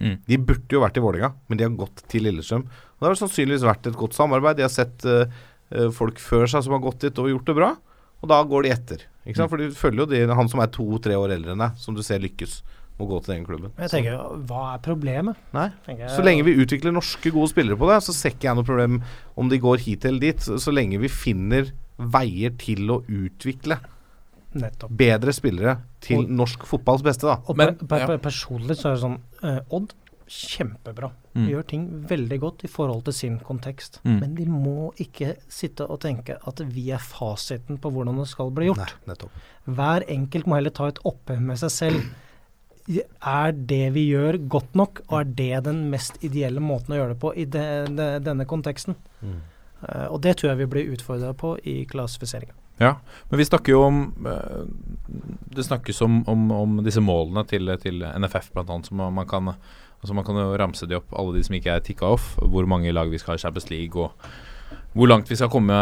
Mm. 0.00 0.16
De 0.26 0.38
burde 0.38 0.72
jo 0.72 0.80
vært 0.82 0.96
i 0.96 1.04
Vålerenga, 1.04 1.34
men 1.48 1.60
de 1.60 1.66
har 1.66 1.76
gått 1.76 2.04
til 2.08 2.24
Lillestrøm. 2.24 2.64
Og 2.64 3.00
Det 3.00 3.08
har 3.08 3.20
sannsynligvis 3.20 3.66
vært 3.66 3.86
et 3.88 3.98
godt 4.00 4.16
samarbeid. 4.16 4.56
De 4.56 4.66
har 4.66 4.72
sett 4.72 5.04
eh, 5.04 5.88
folk 5.96 6.20
før 6.22 6.46
seg 6.50 6.64
som 6.66 6.76
har 6.76 6.84
gått 6.84 7.06
dit 7.06 7.18
og 7.20 7.30
gjort 7.30 7.48
det 7.48 7.56
bra, 7.58 7.70
og 8.20 8.28
da 8.28 8.40
går 8.44 8.66
de 8.66 8.74
etter. 8.74 9.06
Ikke 9.24 9.40
sant? 9.40 9.52
For 9.52 9.60
de 9.60 9.70
følger 9.76 10.04
jo 10.04 10.10
de, 10.10 10.22
han 10.36 10.50
som 10.50 10.62
er 10.62 10.72
to-tre 10.72 11.16
år 11.16 11.34
eldre 11.36 11.54
enn 11.54 11.64
deg, 11.64 11.80
som 11.80 11.96
du 11.96 12.02
ser 12.04 12.22
lykkes. 12.22 12.60
Må 13.00 13.08
gå 13.08 13.18
til 13.24 13.34
den 13.34 13.46
klubben. 13.48 13.72
Men 13.76 13.88
Jeg 13.88 13.90
tenker, 13.96 14.24
hva 14.46 14.74
er 14.74 14.82
problemet? 14.84 15.36
Nei. 15.56 15.70
Jeg- 15.88 16.10
Så 16.14 16.22
lenge 16.24 16.44
vi 16.44 16.54
utvikler 16.60 16.92
norske 16.92 17.32
gode 17.32 17.48
spillere 17.50 17.76
på 17.80 17.88
det, 17.90 18.02
så 18.04 18.12
ser 18.14 18.30
ikke 18.36 18.48
jeg 18.50 18.54
noe 18.60 18.64
problem 18.68 19.00
om 19.36 19.48
de 19.48 19.58
går 19.58 19.78
hit 19.86 20.04
eller 20.04 20.20
dit. 20.20 20.36
Så, 20.44 20.58
så 20.60 20.72
lenge 20.72 21.00
vi 21.00 21.08
finner 21.08 21.72
veier 21.98 22.52
til 22.56 22.86
å 22.94 23.00
utvikle 23.08 23.80
Nettopp. 24.54 24.90
bedre 24.96 25.32
spillere 25.32 25.78
til 26.00 26.24
Og- 26.24 26.30
norsk 26.30 26.64
fotballs 26.66 27.02
beste, 27.02 27.22
da. 27.28 27.38
Og 27.48 27.56
Men- 27.56 27.74
per, 27.76 27.86
per, 27.86 27.98
ja. 28.00 28.06
per, 28.06 28.18
personlig 28.18 28.76
så 28.76 28.90
er 28.90 28.94
det 28.94 29.02
sånn 29.02 29.20
uh, 29.44 29.60
Odd, 29.70 29.94
kjempebra. 30.30 31.10
Mm. 31.34 31.46
Gjør 31.50 31.64
ting 31.66 31.84
veldig 32.06 32.38
godt 32.40 32.64
i 32.64 32.68
forhold 32.70 33.04
til 33.06 33.12
sin 33.16 33.38
kontekst. 33.46 34.00
Mm. 34.04 34.20
Men 34.20 34.34
de 34.38 34.44
må 34.46 34.92
ikke 35.02 35.36
sitte 35.50 35.86
og 35.90 36.00
tenke 36.00 36.36
at 36.46 36.62
vi 36.70 36.90
er 36.94 36.98
fasiten 37.02 37.78
på 37.82 37.90
hvordan 37.92 38.16
det 38.18 38.28
skal 38.30 38.50
bli 38.54 38.68
gjort. 38.70 38.94
Nei. 39.06 39.14
Hver 39.68 40.06
enkelt 40.08 40.46
må 40.46 40.54
heller 40.58 40.70
ta 40.74 40.86
et 40.90 40.98
oppgjør 41.04 41.40
med 41.40 41.58
seg 41.58 41.70
selv. 41.70 42.04
Er 42.90 43.52
det 43.54 43.84
vi 43.94 44.06
gjør 44.10 44.40
godt 44.50 44.74
nok, 44.78 45.02
og 45.08 45.20
er 45.20 45.28
det 45.38 45.64
den 45.68 45.84
mest 45.92 46.18
ideelle 46.26 46.62
måten 46.64 46.94
å 46.94 47.00
gjøre 47.00 47.14
det 47.14 47.20
på 47.22 47.34
i 47.38 47.46
de, 47.46 47.66
de, 47.94 48.08
denne 48.24 48.46
konteksten? 48.50 48.96
Mm. 49.22 49.38
Uh, 49.80 50.06
og 50.10 50.18
det 50.24 50.36
tror 50.36 50.52
jeg 50.52 50.60
vi 50.60 50.70
blir 50.74 50.90
utfordra 50.96 51.30
på 51.36 51.54
i 51.64 51.82
klassifiseringa. 51.88 52.56
Ja, 52.80 52.94
men 53.28 53.40
vi 53.40 53.44
snakker 53.44 53.74
jo 53.74 53.80
om 53.84 53.96
eh, 54.24 54.60
Det 55.52 55.66
snakkes 55.66 55.98
om, 56.00 56.22
om, 56.32 56.46
om 56.56 56.78
disse 56.80 57.02
målene 57.04 57.42
til, 57.44 57.68
til 57.82 58.00
NFF 58.00 58.54
bl.a. 58.54 58.78
som 58.86 58.96
man 58.96 59.12
man 59.18 59.28
kan 59.28 59.50
altså 60.00 60.14
Man 60.16 60.24
kan 60.24 60.38
jo 60.40 60.56
ramse 60.56 60.88
de 60.88 60.96
opp, 60.96 61.12
alle 61.12 61.36
de 61.36 61.44
som 61.44 61.58
ikke 61.58 61.74
er 61.74 61.84
tikka 61.84 62.08
off. 62.08 62.32
Hvor 62.40 62.64
mange 62.64 62.92
lag 62.96 63.10
vi 63.12 63.20
skal 63.20 63.34
ha 63.34 63.36
i 63.36 63.42
Champions 63.42 63.68
League, 63.68 64.00
og 64.00 64.16
hvor 64.96 65.10
langt 65.10 65.28
vi 65.28 65.36
skal 65.36 65.50
komme 65.52 65.76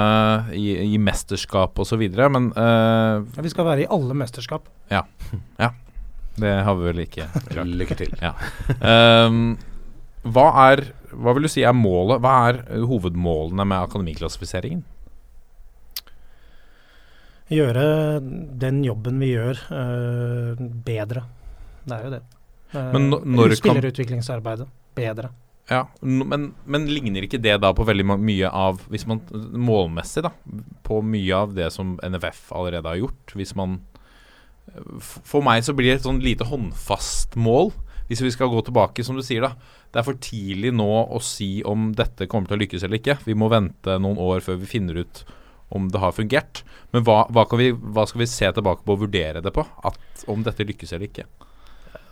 i, 0.59 0.73
i 0.95 0.99
mesterskap 0.99 1.79
osv. 1.79 2.03
Men 2.35 2.51
uh, 2.57 3.23
Ja, 3.23 3.45
vi 3.47 3.53
skal 3.55 3.69
være 3.69 3.85
i 3.85 3.93
alle 3.95 4.19
mesterskap. 4.19 4.67
ja. 4.91 5.05
ja. 5.63 5.71
Det 6.39 6.55
har 6.65 6.77
vi 6.79 6.87
vel 6.91 7.03
ikke 7.05 7.27
klart. 7.53 7.73
Lykke 7.83 7.99
til. 7.99 8.15
Ja. 8.23 8.35
Um, 9.27 9.57
hva 10.29 10.47
er 10.69 10.85
Hva 11.13 11.35
vil 11.37 11.47
du 11.47 11.51
si 11.53 11.65
er 11.65 11.77
målet? 11.77 12.21
Hva 12.23 12.35
er 12.51 12.63
eh, 12.67 12.85
hovedmålene 12.89 13.65
med 13.65 13.89
akademiklassifiseringen? 13.89 14.85
Gjøre 17.49 17.85
den 18.61 18.83
jobben 18.85 19.23
vi 19.23 19.31
gjør, 19.33 19.61
uh, 19.73 20.67
bedre. 20.85 21.23
Det 21.89 21.97
er 21.97 22.05
jo 22.05 22.11
det. 22.13 22.25
Eh, 22.77 22.91
Men 22.93 23.09
når 23.09 23.55
Spillerutviklingsarbeidet 23.57 24.69
bedre. 24.99 25.31
Ja, 25.69 25.83
men, 26.01 26.55
men 26.65 26.87
ligner 26.89 27.27
ikke 27.27 27.41
det 27.45 27.59
da 27.61 27.75
på 27.77 27.85
veldig 27.85 28.07
mye 28.17 28.49
av 28.49 28.79
Hvis 28.89 29.05
man 29.09 29.21
målmessig, 29.53 30.23
da, 30.25 30.31
på 30.87 31.03
mye 31.05 31.41
av 31.45 31.53
det 31.57 31.69
som 31.75 31.99
NFF 32.01 32.47
allerede 32.57 32.89
har 32.89 33.01
gjort? 33.03 33.35
Hvis 33.37 33.53
man 33.59 33.83
For 35.01 35.45
meg 35.45 35.65
så 35.67 35.75
blir 35.77 35.93
det 35.93 36.01
et 36.01 36.07
sånn 36.09 36.23
lite 36.25 36.47
håndfast 36.49 37.37
mål. 37.37 37.73
Hvis 38.09 38.23
vi 38.25 38.31
skal 38.33 38.49
gå 38.49 38.63
tilbake, 38.65 39.05
som 39.05 39.19
du 39.19 39.23
sier, 39.23 39.45
da. 39.45 39.53
Det 39.93 40.01
er 40.01 40.07
for 40.07 40.17
tidlig 40.21 40.71
nå 40.77 40.89
å 41.13 41.19
si 41.21 41.63
om 41.69 41.91
dette 41.97 42.27
kommer 42.29 42.49
til 42.49 42.57
å 42.57 42.63
lykkes 42.63 42.85
eller 42.87 43.01
ikke. 43.01 43.19
Vi 43.27 43.37
må 43.37 43.51
vente 43.53 43.99
noen 44.01 44.17
år 44.21 44.41
før 44.45 44.57
vi 44.63 44.71
finner 44.71 45.03
ut 45.03 45.25
om 45.77 45.91
det 45.93 46.01
har 46.01 46.15
fungert. 46.17 46.63
Men 46.93 47.05
hva, 47.05 47.27
hva, 47.29 47.45
kan 47.49 47.61
vi, 47.61 47.73
hva 47.73 48.07
skal 48.09 48.23
vi 48.23 48.31
se 48.31 48.49
tilbake 48.57 48.85
på 48.87 48.95
og 48.97 49.03
vurdere 49.05 49.43
det 49.45 49.53
på? 49.53 49.65
At, 49.85 49.99
om 50.33 50.41
dette 50.47 50.65
lykkes 50.65 50.95
eller 50.97 51.11
ikke? 51.11 51.27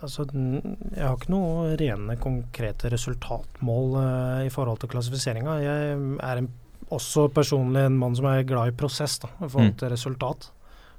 Altså, 0.05 0.27
jeg 0.29 1.01
har 1.01 1.15
ikke 1.17 1.33
noe 1.33 1.71
rene, 1.79 2.19
konkrete 2.21 2.91
resultatmål 2.93 3.95
uh, 3.97 4.45
i 4.45 4.51
forhold 4.53 4.83
til 4.83 4.91
klassifiseringa. 4.93 5.55
Jeg 5.63 5.95
er 6.21 6.43
en, 6.43 6.51
også 6.93 7.27
personlig 7.33 7.87
en 7.87 7.97
mann 7.97 8.13
som 8.17 8.29
er 8.29 8.45
glad 8.45 8.69
i 8.69 8.77
prosess 8.77 9.17
da, 9.23 9.31
i 9.41 9.49
forhold 9.49 9.73
Mm. 9.73 9.79
til 9.81 9.89
resultat. 9.95 10.51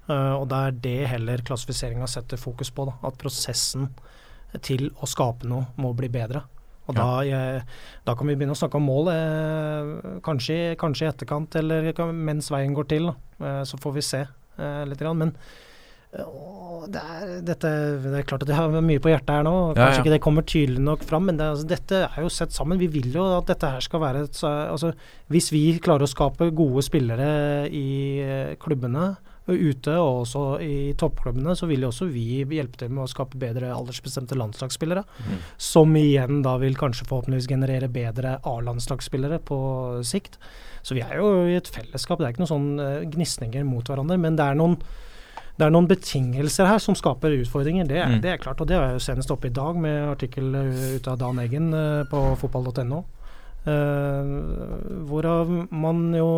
Eh, 0.09 0.35
og 0.35 0.49
det 0.51 0.59
er 0.59 0.79
det 0.85 0.99
heller 1.15 1.45
klassifiseringa 1.45 2.09
setter 2.11 2.41
fokus 2.41 2.71
på. 2.75 2.89
Da, 2.89 2.97
at 3.09 3.19
prosessen 3.21 3.91
til 4.65 4.89
å 5.03 5.09
skape 5.09 5.49
noe 5.49 5.69
må 5.77 5.93
bli 5.97 6.09
bedre. 6.13 6.45
Og 6.89 6.97
Ja. 6.97 7.05
da, 7.21 7.63
da 8.07 8.15
kan 8.17 8.27
vi 8.27 8.35
begynne 8.35 8.57
å 8.57 8.59
snakke 8.59 8.81
om 8.81 8.87
mål, 8.89 9.11
eh, 9.13 10.21
kanskje, 10.25 10.77
kanskje 10.81 11.05
i 11.05 11.11
etterkant 11.13 11.55
eller 11.61 11.93
mens 12.13 12.49
veien 12.49 12.75
går 12.75 12.89
til. 12.89 13.09
Eh, 13.41 13.63
så 13.69 13.77
får 13.79 13.93
vi 13.95 14.01
se 14.01 14.23
eh, 14.25 14.85
litt. 14.89 15.05
Men 15.15 15.35
det, 16.89 17.01
er, 17.03 17.41
dette, 17.45 17.69
det 18.01 18.15
er 18.17 18.25
klart 18.25 18.43
at 18.43 18.49
jeg 18.49 18.57
har 18.57 18.73
mye 18.81 19.03
på 19.05 19.11
hjertet 19.13 19.29
her 19.29 19.45
nå. 19.45 19.75
Kanskje 19.77 19.99
ja. 19.99 20.03
ikke 20.03 20.15
det 20.15 20.23
kommer 20.25 20.47
tydelig 20.49 20.81
nok 20.81 21.05
fram, 21.05 21.27
men 21.29 21.37
det, 21.37 21.45
altså, 21.53 21.69
dette 21.69 22.01
er 22.09 22.23
jo 22.25 22.31
sett 22.33 22.57
sammen. 22.57 22.81
Vi 22.81 22.89
vil 22.89 23.13
jo 23.13 23.27
at 23.37 23.51
dette 23.53 23.69
her 23.69 23.85
skal 23.85 24.01
være 24.01 24.25
et, 24.25 24.41
altså, 24.49 24.95
Hvis 25.29 25.53
vi 25.53 25.79
klarer 25.85 26.09
å 26.09 26.11
skape 26.11 26.49
gode 26.57 26.87
spillere 26.87 27.69
i 27.69 27.89
eh, 28.25 28.55
klubbene 28.57 29.11
ute, 29.55 29.95
og 29.97 30.23
også 30.27 30.43
i 30.61 30.93
toppklubbene, 30.99 31.55
så 31.57 31.67
vil 31.71 31.81
jo 31.87 31.89
også 31.93 32.09
vi 32.13 32.45
hjelpe 32.45 32.77
til 32.81 32.91
med 32.93 33.05
å 33.07 33.11
skape 33.11 33.39
bedre 33.41 33.71
aldersbestemte 33.73 34.37
landslagsspillere. 34.39 35.05
Som 35.57 35.97
igjen 35.97 36.43
da 36.45 36.57
vil 36.59 36.77
kanskje 36.77 37.07
forhåpentligvis 37.09 37.49
generere 37.49 37.89
bedre 37.89 38.39
A-landslagsspillere 38.45 39.39
på 39.49 39.59
sikt. 40.05 40.39
Så 40.83 40.95
vi 40.95 41.03
er 41.03 41.17
jo 41.19 41.47
i 41.49 41.57
et 41.59 41.69
fellesskap. 41.69 42.19
Det 42.21 42.27
er 42.29 42.33
ikke 42.37 42.45
noen 42.45 42.55
sånn 42.55 42.81
eh, 42.81 43.05
gnisninger 43.11 43.65
mot 43.65 43.85
hverandre, 43.85 44.17
men 44.21 44.37
det 44.39 44.45
er 44.47 44.59
noen 44.59 44.79
det 45.59 45.67
er 45.67 45.73
noen 45.75 45.89
betingelser 45.91 46.69
her 46.71 46.79
som 46.79 46.95
skaper 46.95 47.33
utfordringer, 47.35 47.85
det 47.89 47.97
er, 47.99 48.07
Mm. 48.07 48.21
det 48.23 48.31
er 48.31 48.37
klart. 48.39 48.61
Og 48.61 48.69
det 48.71 48.77
er 48.79 48.93
jo 48.95 49.01
senest 49.03 49.31
oppe 49.35 49.49
i 49.49 49.51
dag 49.51 49.75
med 49.75 50.05
artikkel 50.13 50.55
uh, 50.55 50.95
ut 50.95 51.09
av 51.11 51.17
Dan 51.19 51.41
Eggen 51.43 51.73
uh, 51.75 52.05
på 52.07 52.21
fotball.no. 52.39 53.01
Uh, 53.69 55.03
hvorav 55.11 55.51
man 55.75 56.07
jo 56.17 56.29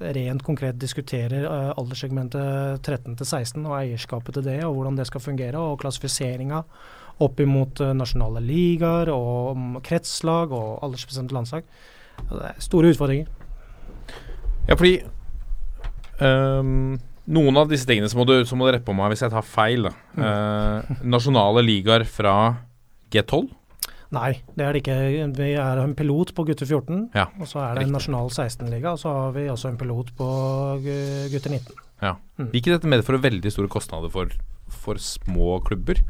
rent 0.00 0.44
konkret 0.46 0.78
diskuterer 0.80 1.44
uh, 1.44 1.74
alderssegmentet 1.76 2.80
13 2.80 3.18
til 3.18 3.28
16 3.28 3.66
og 3.66 3.76
eierskapet 3.76 4.38
til 4.38 4.46
det, 4.46 4.58
og 4.64 4.78
hvordan 4.78 4.96
det 4.96 5.08
skal 5.10 5.24
fungere, 5.24 5.60
og 5.60 5.80
klassifiseringa 5.82 6.62
opp 7.22 7.42
imot 7.44 7.82
uh, 7.84 7.92
nasjonale 7.96 8.40
ligaer 8.46 9.12
og 9.12 9.82
kretslag 9.84 10.54
og 10.56 10.80
aldersbestemte 10.86 11.36
landslag. 11.36 11.68
Det 12.30 12.42
er 12.52 12.60
store 12.62 12.94
utfordringer. 12.94 13.28
Ja, 14.68 14.76
fordi 14.78 15.00
um, 16.22 17.00
Noen 17.30 17.58
av 17.60 17.68
disse 17.70 17.86
tingene 17.86 18.08
så 18.10 18.18
må, 18.18 18.24
du, 18.26 18.40
så 18.42 18.56
må 18.58 18.66
du 18.66 18.72
rette 18.74 18.86
på 18.86 18.94
meg 18.98 19.12
hvis 19.12 19.22
jeg 19.22 19.30
tar 19.30 19.44
feil. 19.46 19.86
Eh, 19.86 20.94
nasjonale 21.06 21.62
ligaer 21.62 22.02
fra 22.08 22.34
G12. 23.14 23.44
Nei, 24.12 24.32
det 24.56 24.64
er 24.66 24.72
det 24.76 24.82
ikke. 24.82 24.96
Vi 25.38 25.46
er 25.56 25.78
en 25.80 25.94
pilot 25.96 26.34
på 26.36 26.44
gutter 26.44 26.68
14, 26.68 27.06
Ja, 27.16 27.26
og 27.40 27.46
så 27.48 27.62
er 27.64 27.78
det 27.78 27.86
en 27.86 27.94
nasjonal 27.96 28.28
16-liga, 28.28 28.92
og 28.92 28.98
så 29.00 29.08
har 29.16 29.32
vi 29.32 29.46
også 29.48 29.70
en 29.70 29.78
pilot 29.80 30.10
på 30.18 30.26
gu- 30.84 31.30
gutter 31.32 31.54
19. 31.54 31.78
Ja. 32.02 32.14
Mm. 32.36 32.50
Vil 32.50 32.60
ikke 32.60 32.74
dette 32.74 32.90
medføre 32.92 33.22
veldig 33.24 33.52
store 33.54 33.70
kostnader 33.72 34.10
for, 34.12 34.28
for 34.68 35.00
små 35.00 35.56
klubber? 35.64 36.02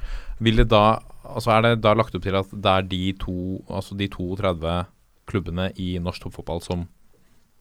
Vil 0.42 0.56
det 0.62 0.68
da 0.72 0.98
Altså 1.22 1.52
Er 1.54 1.62
det 1.62 1.82
da 1.84 1.92
lagt 1.94 2.16
opp 2.18 2.24
til 2.24 2.34
at 2.34 2.50
det 2.50 2.66
er 2.72 2.82
de 2.90 3.12
to 3.22 3.34
Altså 3.70 3.94
de 3.96 4.08
32 4.10 4.72
klubbene 5.30 5.68
i 5.78 5.92
norsk 6.02 6.24
toppfotball 6.24 6.58
som, 6.64 6.88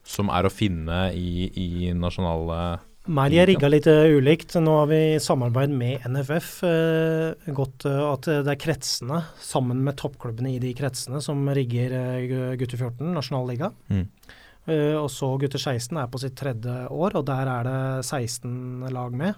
som 0.03 0.31
er 0.33 0.47
å 0.47 0.51
finne 0.51 1.11
i, 1.13 1.45
i 1.53 1.91
nasjonale 1.93 2.79
Nei, 3.09 3.29
de 3.33 3.39
er 3.41 3.47
rigga 3.49 3.69
litt 3.71 3.87
eh, 3.89 4.11
ulikt. 4.13 4.53
Nå 4.61 4.75
har 4.83 4.89
vi 4.91 4.99
i 5.15 5.21
samarbeid 5.21 5.71
med 5.73 6.03
NFF 6.05 6.49
eh, 6.67 7.49
gått 7.57 7.87
eh, 7.89 8.01
at 8.05 8.29
det 8.29 8.53
er 8.53 8.59
kretsene, 8.61 9.23
sammen 9.41 9.81
med 9.81 9.97
toppklubbene 9.97 10.53
i 10.53 10.59
de 10.61 10.75
kretsene, 10.77 11.21
som 11.25 11.41
rigger 11.49 11.95
eh, 11.97 12.53
gutter 12.61 12.77
14, 12.77 13.09
nasjonalliga. 13.15 13.71
Mm. 13.89 14.05
Eh, 14.69 14.93
og 14.99 15.09
så 15.09 15.33
gutter 15.41 15.61
16 15.61 15.97
er 15.97 16.11
på 16.13 16.21
sitt 16.21 16.37
tredje 16.37 16.75
år, 16.93 17.17
og 17.17 17.25
der 17.25 17.49
er 17.49 17.65
det 17.65 18.05
16 18.05 18.85
lag 18.93 19.17
med. 19.17 19.33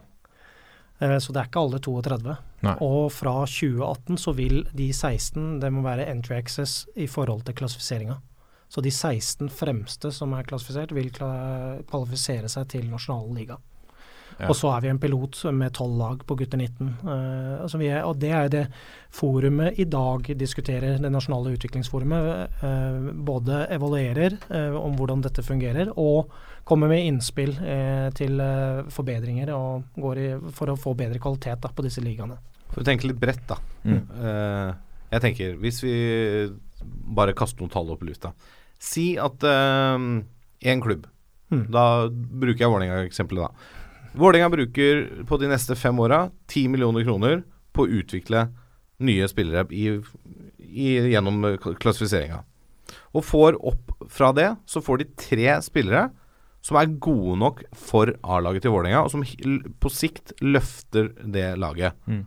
Eh, 0.99 1.17
så 1.23 1.31
det 1.31 1.41
er 1.41 1.49
ikke 1.49 1.63
alle 1.63 1.79
32. 1.83 2.35
Nei. 2.67 2.75
Og 2.83 3.07
fra 3.15 3.37
2018 3.47 4.19
så 4.19 4.35
vil 4.35 4.61
de 4.75 4.91
16 4.91 5.59
det 5.63 5.71
må 5.73 5.85
være 5.85 6.09
entry 6.11 6.35
access 6.37 6.83
i 6.99 7.07
forhold 7.07 7.45
til 7.47 7.57
klassifiseringa. 7.63 8.19
Så 8.73 8.81
de 8.81 8.89
16 8.89 9.51
fremste 9.53 10.09
som 10.13 10.33
er 10.33 10.47
klassifisert, 10.49 10.95
vil 10.95 11.11
kvalifisere 11.13 12.49
seg 12.49 12.71
til 12.73 12.89
nasjonale 12.89 13.35
liga. 13.37 13.59
Ja. 14.39 14.47
Og 14.49 14.55
så 14.57 14.71
er 14.73 14.81
vi 14.81 14.89
en 14.89 14.97
pilot 14.97 15.43
med 15.53 15.75
tolv 15.77 15.93
lag 15.99 16.23
på 16.25 16.35
gutter 16.39 16.57
19. 16.57 16.87
Uh, 17.03 17.61
altså 17.61 17.77
vi 17.77 17.91
er, 17.93 18.01
og 18.01 18.17
det 18.17 18.31
er 18.33 18.47
det 18.49 18.63
forumet 19.13 19.77
i 19.77 19.85
dag 19.85 20.25
diskuterer, 20.39 20.97
det 20.97 21.11
nasjonale 21.13 21.53
utviklingsforumet. 21.53 22.57
Uh, 22.63 23.11
både 23.13 23.67
evaluerer 23.75 24.39
uh, 24.49 24.79
om 24.81 24.97
hvordan 24.97 25.21
dette 25.21 25.45
fungerer, 25.45 25.93
og 25.93 26.33
kommer 26.63 26.87
med 26.87 27.03
innspill 27.03 27.57
eh, 27.59 28.09
til 28.15 28.39
eh, 28.39 28.85
forbedringer 28.93 29.51
og 29.51 29.99
går 29.99 30.19
i, 30.21 30.27
for 30.55 30.71
å 30.71 30.77
få 30.79 30.93
bedre 30.95 31.19
kvalitet 31.19 31.59
da, 31.63 31.71
på 31.75 31.83
disse 31.85 31.99
ligaene. 32.03 32.37
For 32.71 32.83
å 32.83 32.87
tenke 32.87 33.09
litt 33.09 33.19
bredt, 33.19 33.43
da. 33.49 33.57
Mm. 33.83 33.99
Eh, 33.99 34.69
jeg 35.13 35.25
tenker, 35.25 35.57
hvis 35.61 35.81
vi 35.83 35.95
bare 37.19 37.35
kaster 37.37 37.61
noen 37.61 37.73
tall 37.73 37.91
opp 37.93 38.03
i 38.03 38.07
lufta 38.07 38.31
Si 38.81 39.13
at 39.21 39.43
én 39.43 40.81
klubb 40.83 41.07
Mm. 41.53 41.67
Da 41.73 41.85
bruker 42.09 42.65
jeg 42.65 42.71
Vålerenga-eksempelet, 42.73 43.45
da. 43.45 44.09
Vålerenga 44.17 44.49
bruker 44.53 45.03
på 45.29 45.39
de 45.41 45.49
neste 45.49 45.77
fem 45.77 45.99
åra 46.01 46.27
10 46.51 46.71
millioner 46.73 47.05
kroner 47.05 47.43
på 47.73 47.85
å 47.85 47.93
utvikle 48.01 48.47
nye 49.03 49.27
spillere 49.29 49.65
i, 49.73 49.87
i, 50.59 50.89
gjennom 51.13 51.41
eh, 51.49 51.57
klassifiseringa. 51.81 52.43
Og 53.17 53.25
får 53.25 53.57
opp 53.65 53.93
fra 54.11 54.31
det, 54.35 54.51
så 54.69 54.83
får 54.85 55.01
de 55.01 55.09
tre 55.17 55.55
spillere 55.65 56.07
som 56.63 56.77
er 56.79 56.93
gode 57.03 57.35
nok 57.41 57.63
for 57.75 58.13
A-laget 58.23 58.63
til 58.63 58.71
Vålerenga, 58.71 59.01
og 59.03 59.11
som 59.11 59.25
på 59.83 59.91
sikt 59.91 60.31
løfter 60.45 61.09
det 61.19 61.49
laget. 61.59 61.97
Mm. 62.07 62.23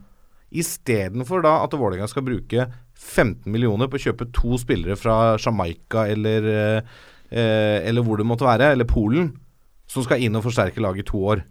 Istedenfor 0.61 1.43
da 1.47 1.55
at 1.65 1.75
Vålerenga 1.75 2.11
skal 2.11 2.27
bruke 2.27 2.67
15 2.97 3.51
millioner 3.53 3.91
på 3.91 3.99
å 3.99 4.05
kjøpe 4.09 4.29
to 4.35 4.57
spillere 4.61 4.97
fra 4.99 5.37
Jamaica 5.41 6.07
eller, 6.13 6.49
eh, 6.53 6.95
eh, 7.31 7.79
eller 7.87 8.03
hvor 8.03 8.21
det 8.21 8.27
måtte 8.29 8.47
være, 8.47 8.73
eller 8.73 8.89
Polen, 8.89 9.35
som 9.87 10.03
skal 10.03 10.23
inn 10.23 10.37
og 10.37 10.47
forsterke 10.47 10.83
laget 10.83 11.07
i 11.07 11.11
to 11.13 11.23
år. 11.35 11.45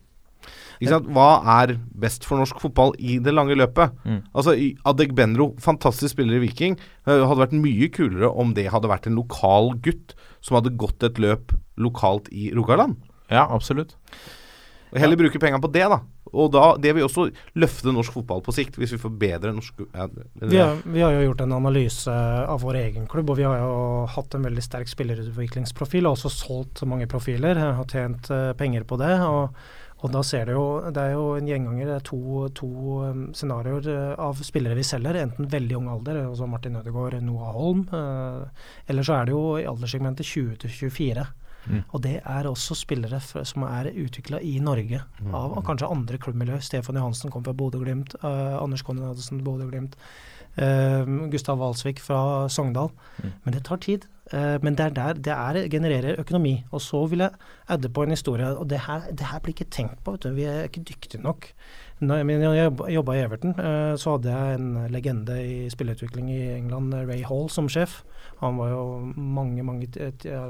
Hva 0.84 1.30
er 1.64 1.78
best 1.96 2.26
for 2.28 2.38
norsk 2.38 2.60
fotball 2.60 2.94
i 3.00 3.18
det 3.24 3.34
lange 3.34 3.56
løpet? 3.56 3.96
Mm. 4.04 4.22
Altså, 4.36 4.56
Adegbenro, 4.86 5.54
fantastisk 5.64 6.16
spiller 6.16 6.36
i 6.36 6.48
Viking. 6.48 6.78
eh, 7.08 7.24
hadde 7.24 7.40
vært 7.40 7.56
mye 7.56 7.90
kulere 7.90 8.30
om 8.36 8.54
det 8.54 8.72
hadde 8.72 8.90
vært 8.90 9.08
en 9.08 9.16
lokal 9.16 9.76
gutt 9.80 10.16
som 10.42 10.56
hadde 10.56 10.76
gått 10.78 11.04
et 11.04 11.16
løp 11.16 11.56
lokalt 11.78 12.28
i 12.32 12.52
Rogaland. 12.54 12.98
Ja, 13.30 13.48
absolutt. 13.50 13.96
Heller 14.94 15.18
bruke 15.18 15.40
penga 15.40 15.60
på 15.60 15.72
det, 15.72 15.88
da. 15.90 16.02
Og 16.36 16.52
da, 16.54 16.66
det 16.82 16.92
vil 16.98 17.08
også 17.08 17.30
løfte 17.56 17.94
norsk 17.96 18.18
fotball 18.20 18.44
på 18.46 18.56
sikt, 18.56 18.80
hvis 18.82 18.96
vi 18.96 19.02
får 19.02 19.16
bedre 19.22 19.54
norsk 19.56 19.86
ja, 19.86 20.10
Vi 20.42 20.60
har, 20.60 20.82
vi 20.84 21.04
har 21.06 21.16
jo 21.16 21.24
gjort 21.30 21.46
en 21.46 21.56
analyse 21.58 22.12
av 22.12 22.62
vår 22.66 22.82
egen 22.84 23.08
klubb, 23.12 23.32
og 23.32 23.40
vi 23.40 23.48
har 23.48 23.64
jo 23.64 23.80
hatt 24.16 24.36
en 24.36 24.46
veldig 24.50 24.66
sterk 24.66 24.92
spillerutviklingsprofil, 24.92 26.06
og 26.06 26.18
også 26.18 26.34
solgt 26.34 26.84
mange 26.90 27.08
profiler, 27.12 27.58
eh, 27.58 27.74
har 27.80 27.90
tjent 27.92 28.32
eh, 28.34 28.52
penger 28.60 28.88
på 28.88 29.00
det. 29.02 29.16
og 29.24 29.56
og 30.04 30.12
da 30.12 30.22
ser 30.28 30.46
du 30.46 30.52
jo, 30.54 30.66
Det 30.94 31.02
er 31.02 31.14
jo 31.16 31.24
en 31.38 31.48
gjenganger, 31.48 31.88
det 31.88 31.96
er 31.96 32.04
to, 32.06 32.20
to 32.54 32.68
um, 33.08 33.22
scenarioer 33.34 33.88
eh, 33.90 34.12
av 34.22 34.42
spillere 34.44 34.78
vi 34.78 34.84
selger. 34.86 35.18
Enten 35.22 35.50
veldig 35.50 35.80
ung 35.80 35.88
alder, 35.90 36.20
altså 36.28 36.50
Martin 36.50 36.76
Ødegaard, 36.78 37.16
Noah 37.24 37.56
Holm. 37.56 37.88
Uh, 37.94 38.46
eller 38.92 39.08
så 39.08 39.16
er 39.18 39.26
det 39.26 39.34
jo 39.34 39.44
i 39.58 39.66
alderssegmentet 39.66 40.28
20 40.28 40.60
til 40.62 40.76
24. 40.92 41.26
Mm. 41.66 41.82
Og 41.92 42.04
det 42.06 42.16
er 42.22 42.50
også 42.50 42.78
spillere 42.78 43.20
som 43.22 43.66
er 43.68 43.92
utvikla 43.92 44.40
i 44.44 44.58
Norge, 44.64 45.02
av 45.34 45.58
kanskje 45.66 45.90
andre 45.92 46.20
klubbmiljøer. 46.22 46.64
Stefan 46.64 47.00
Johansen 47.00 47.34
kom 47.34 47.46
fra 47.46 47.56
Bodø-Glimt. 47.58 48.18
Uh, 48.24 48.58
Anders 48.62 48.86
Konradsen, 48.86 49.44
Bodø-Glimt. 49.46 49.98
Uh, 50.56 51.28
Gustav 51.32 51.60
Walsvik 51.60 52.00
fra 52.00 52.50
Sogndal. 52.50 52.92
Mm. 53.22 53.32
Men 53.44 53.58
det 53.58 53.64
tar 53.68 53.82
tid. 53.84 54.06
Uh, 54.34 54.58
men 54.64 54.78
det 54.78 54.86
er 54.86 54.96
der 54.96 55.20
det 55.28 55.34
er, 55.34 55.62
genererer 55.70 56.22
økonomi. 56.22 56.64
Og 56.72 56.82
så 56.82 57.06
vil 57.12 57.26
jeg 57.26 57.32
adde 57.68 57.90
på 57.90 58.04
en 58.04 58.16
historie, 58.16 58.48
og 58.58 58.70
det 58.70 58.86
her, 58.88 59.10
det 59.12 59.32
her 59.32 59.42
blir 59.44 59.58
ikke 59.58 59.72
tenkt 59.72 60.04
på. 60.04 60.16
Vet 60.16 60.24
du. 60.24 60.34
Vi 60.38 60.48
er 60.50 60.70
ikke 60.70 60.86
dyktige 60.88 61.22
nok. 61.22 61.52
Når 62.04 62.26
jeg, 62.28 62.72
jobba 62.92 63.14
i 63.16 63.22
Everton, 63.24 63.54
eh, 63.56 63.94
så 63.96 64.18
hadde 64.18 64.34
jeg 64.34 64.58
en 64.60 64.88
legende 64.92 65.38
i 65.40 65.70
spillerutvikling 65.72 66.28
i 66.34 66.42
England, 66.58 66.94
Ray 67.08 67.24
Hall, 67.24 67.48
som 67.50 67.70
sjef. 67.72 68.02
Han 68.42 68.58
var 68.60 68.74
jo 68.74 69.14
mange, 69.16 69.64
mange, 69.64 69.88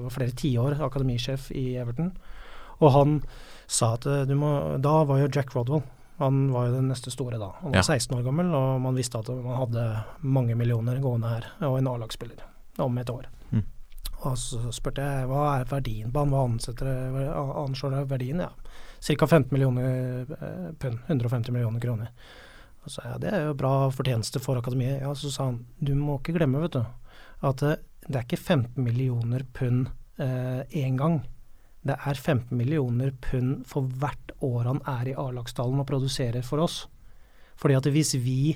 flere 0.09 0.33
tiår 0.33 0.79
akademisjef 0.81 1.51
i 1.53 1.75
Everton. 1.77 2.15
Og 2.81 2.91
han 2.91 3.19
sa 3.67 3.93
at 3.95 4.07
eh, 4.09 4.25
du 4.25 4.33
må 4.35 4.49
Da 4.81 5.03
var 5.07 5.21
jo 5.21 5.29
Jack 5.31 5.53
Rodwell 5.55 5.85
han 6.17 6.51
var 6.51 6.69
jo 6.69 6.77
den 6.77 6.87
neste 6.87 7.11
store 7.11 7.37
da. 7.39 7.51
Han 7.61 7.71
var 7.71 7.81
Ja. 7.81 7.83
16 7.83 8.17
år 8.17 8.23
gammel, 8.23 8.53
og 8.55 8.81
man 8.81 8.95
visste 8.95 9.19
at 9.19 9.27
man 9.27 9.57
hadde 9.57 10.03
mange 10.21 10.55
millioner 10.55 11.01
gående 11.01 11.27
her, 11.27 11.45
og 11.67 11.77
en 11.77 11.87
A-lagsspiller 11.87 12.39
om 12.79 12.97
et 12.97 13.09
år. 13.09 13.25
Mm. 13.51 13.65
Og 14.23 14.37
så 14.37 14.71
spurte 14.71 15.01
jeg 15.03 15.27
hva 15.27 15.59
er 15.59 15.65
verdien 15.65 16.11
på 16.11 16.19
han, 16.19 16.29
hva 16.29 16.45
ansetter, 16.47 16.87
anslår 17.35 18.07
verdien? 18.07 18.39
Ja, 18.39 18.49
ca. 19.05 19.27
15 19.27 19.51
millioner 19.53 20.25
eh, 20.41 20.71
pund, 20.81 20.99
150 21.07 21.51
millioner 21.53 21.79
kroner. 21.83 22.09
Og 22.83 22.89
så 22.89 22.99
sa 23.01 23.11
jeg 23.13 23.21
det 23.25 23.33
er 23.33 23.45
jo 23.47 23.53
bra 23.57 23.73
fortjeneste 23.93 24.39
for 24.41 24.57
akademiet. 24.61 25.01
Ja, 25.01 25.13
så 25.17 25.31
sa 25.33 25.45
han 25.51 25.59
du 25.79 25.93
må 25.95 26.19
ikke 26.19 26.35
glemme, 26.39 26.61
vet 26.65 26.77
du, 26.77 26.83
at 27.45 27.63
eh, 27.63 27.75
det 28.07 28.19
er 28.19 28.25
ikke 28.27 28.37
15 28.41 28.83
millioner 28.85 29.45
pund 29.53 29.87
én 30.17 30.95
gang. 30.95 31.17
Det 31.83 31.97
er 32.07 32.15
15 32.15 32.55
millioner 32.57 33.11
pund 33.21 33.65
for 33.67 33.81
hvert 33.99 34.31
år 34.45 34.63
han 34.69 34.79
er 34.87 35.09
i 35.11 35.15
A-lagstallen 35.19 35.81
og 35.81 35.87
produserer 35.89 36.41
for 36.45 36.61
oss. 36.63 36.85
Fordi 37.59 37.75
at 37.75 37.89
hvis 37.91 38.13
vi 38.23 38.55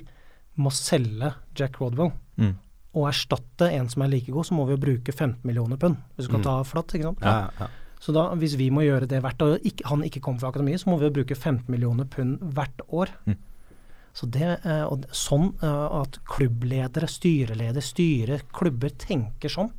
må 0.56 0.70
selge 0.74 1.34
Jack 1.56 1.78
Rodwell 1.82 2.12
Mm. 2.40 2.54
og 2.94 3.08
erstatte 3.10 3.68
en 3.76 3.88
som 3.92 4.02
er 4.02 4.08
like 4.08 4.32
god, 4.32 4.46
så 4.48 4.54
må 4.56 4.64
vi 4.66 4.72
jo 4.72 4.80
bruke 4.80 5.12
15 5.12 5.44
millioner 5.44 5.76
pund. 5.76 5.96
Hvis 6.16 6.24
du 6.26 6.30
skal 6.30 6.38
Mm. 6.40 6.44
ta 6.46 6.62
flatt, 6.64 6.94
ikke 6.94 7.04
sant. 7.10 7.20
Ja, 7.20 7.50
ja. 7.60 7.66
Så 8.00 8.14
da, 8.16 8.30
hvis 8.40 8.56
vi 8.56 8.70
må 8.72 8.86
gjøre 8.86 9.08
det 9.10 9.20
hvert 9.20 9.42
år, 9.44 9.58
og 9.60 9.82
han 9.90 10.04
ikke 10.06 10.22
kommer 10.24 10.40
fra 10.40 10.50
akademiet, 10.54 10.80
så 10.80 10.88
må 10.88 10.96
vi 11.00 11.08
jo 11.08 11.16
bruke 11.18 11.36
15 11.36 11.68
millioner 11.72 12.08
pund 12.08 12.40
hvert 12.56 12.80
år. 12.88 13.12
Mm. 13.28 13.36
Så 14.16 14.26
det, 14.32 14.48
eh, 14.64 14.84
og 14.88 15.04
sånn 15.14 15.50
eh, 15.62 15.98
at 16.00 16.18
klubbledere, 16.28 17.08
styreleder, 17.10 17.84
styre, 17.84 18.40
klubber 18.56 18.94
tenker 18.98 19.52
sånn 19.52 19.70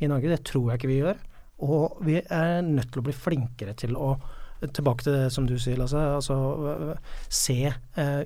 i 0.00 0.08
Norge, 0.08 0.32
det 0.32 0.40
tror 0.48 0.70
jeg 0.70 0.80
ikke 0.80 0.90
vi 0.90 1.00
gjør. 1.02 1.20
Og 1.68 2.00
vi 2.08 2.16
er 2.22 2.62
nødt 2.64 2.88
til 2.94 3.02
å 3.02 3.06
bli 3.10 3.14
flinkere 3.14 3.76
til 3.78 3.98
å 4.00 4.14
Tilbake 4.60 5.02
til 5.06 5.14
det 5.16 5.32
som 5.32 5.46
du 5.48 5.54
sier, 5.58 5.78
Lasse. 5.80 5.96
Altså, 5.96 6.34
øh, 6.68 6.96
se 7.32 7.54
eh, 7.96 8.24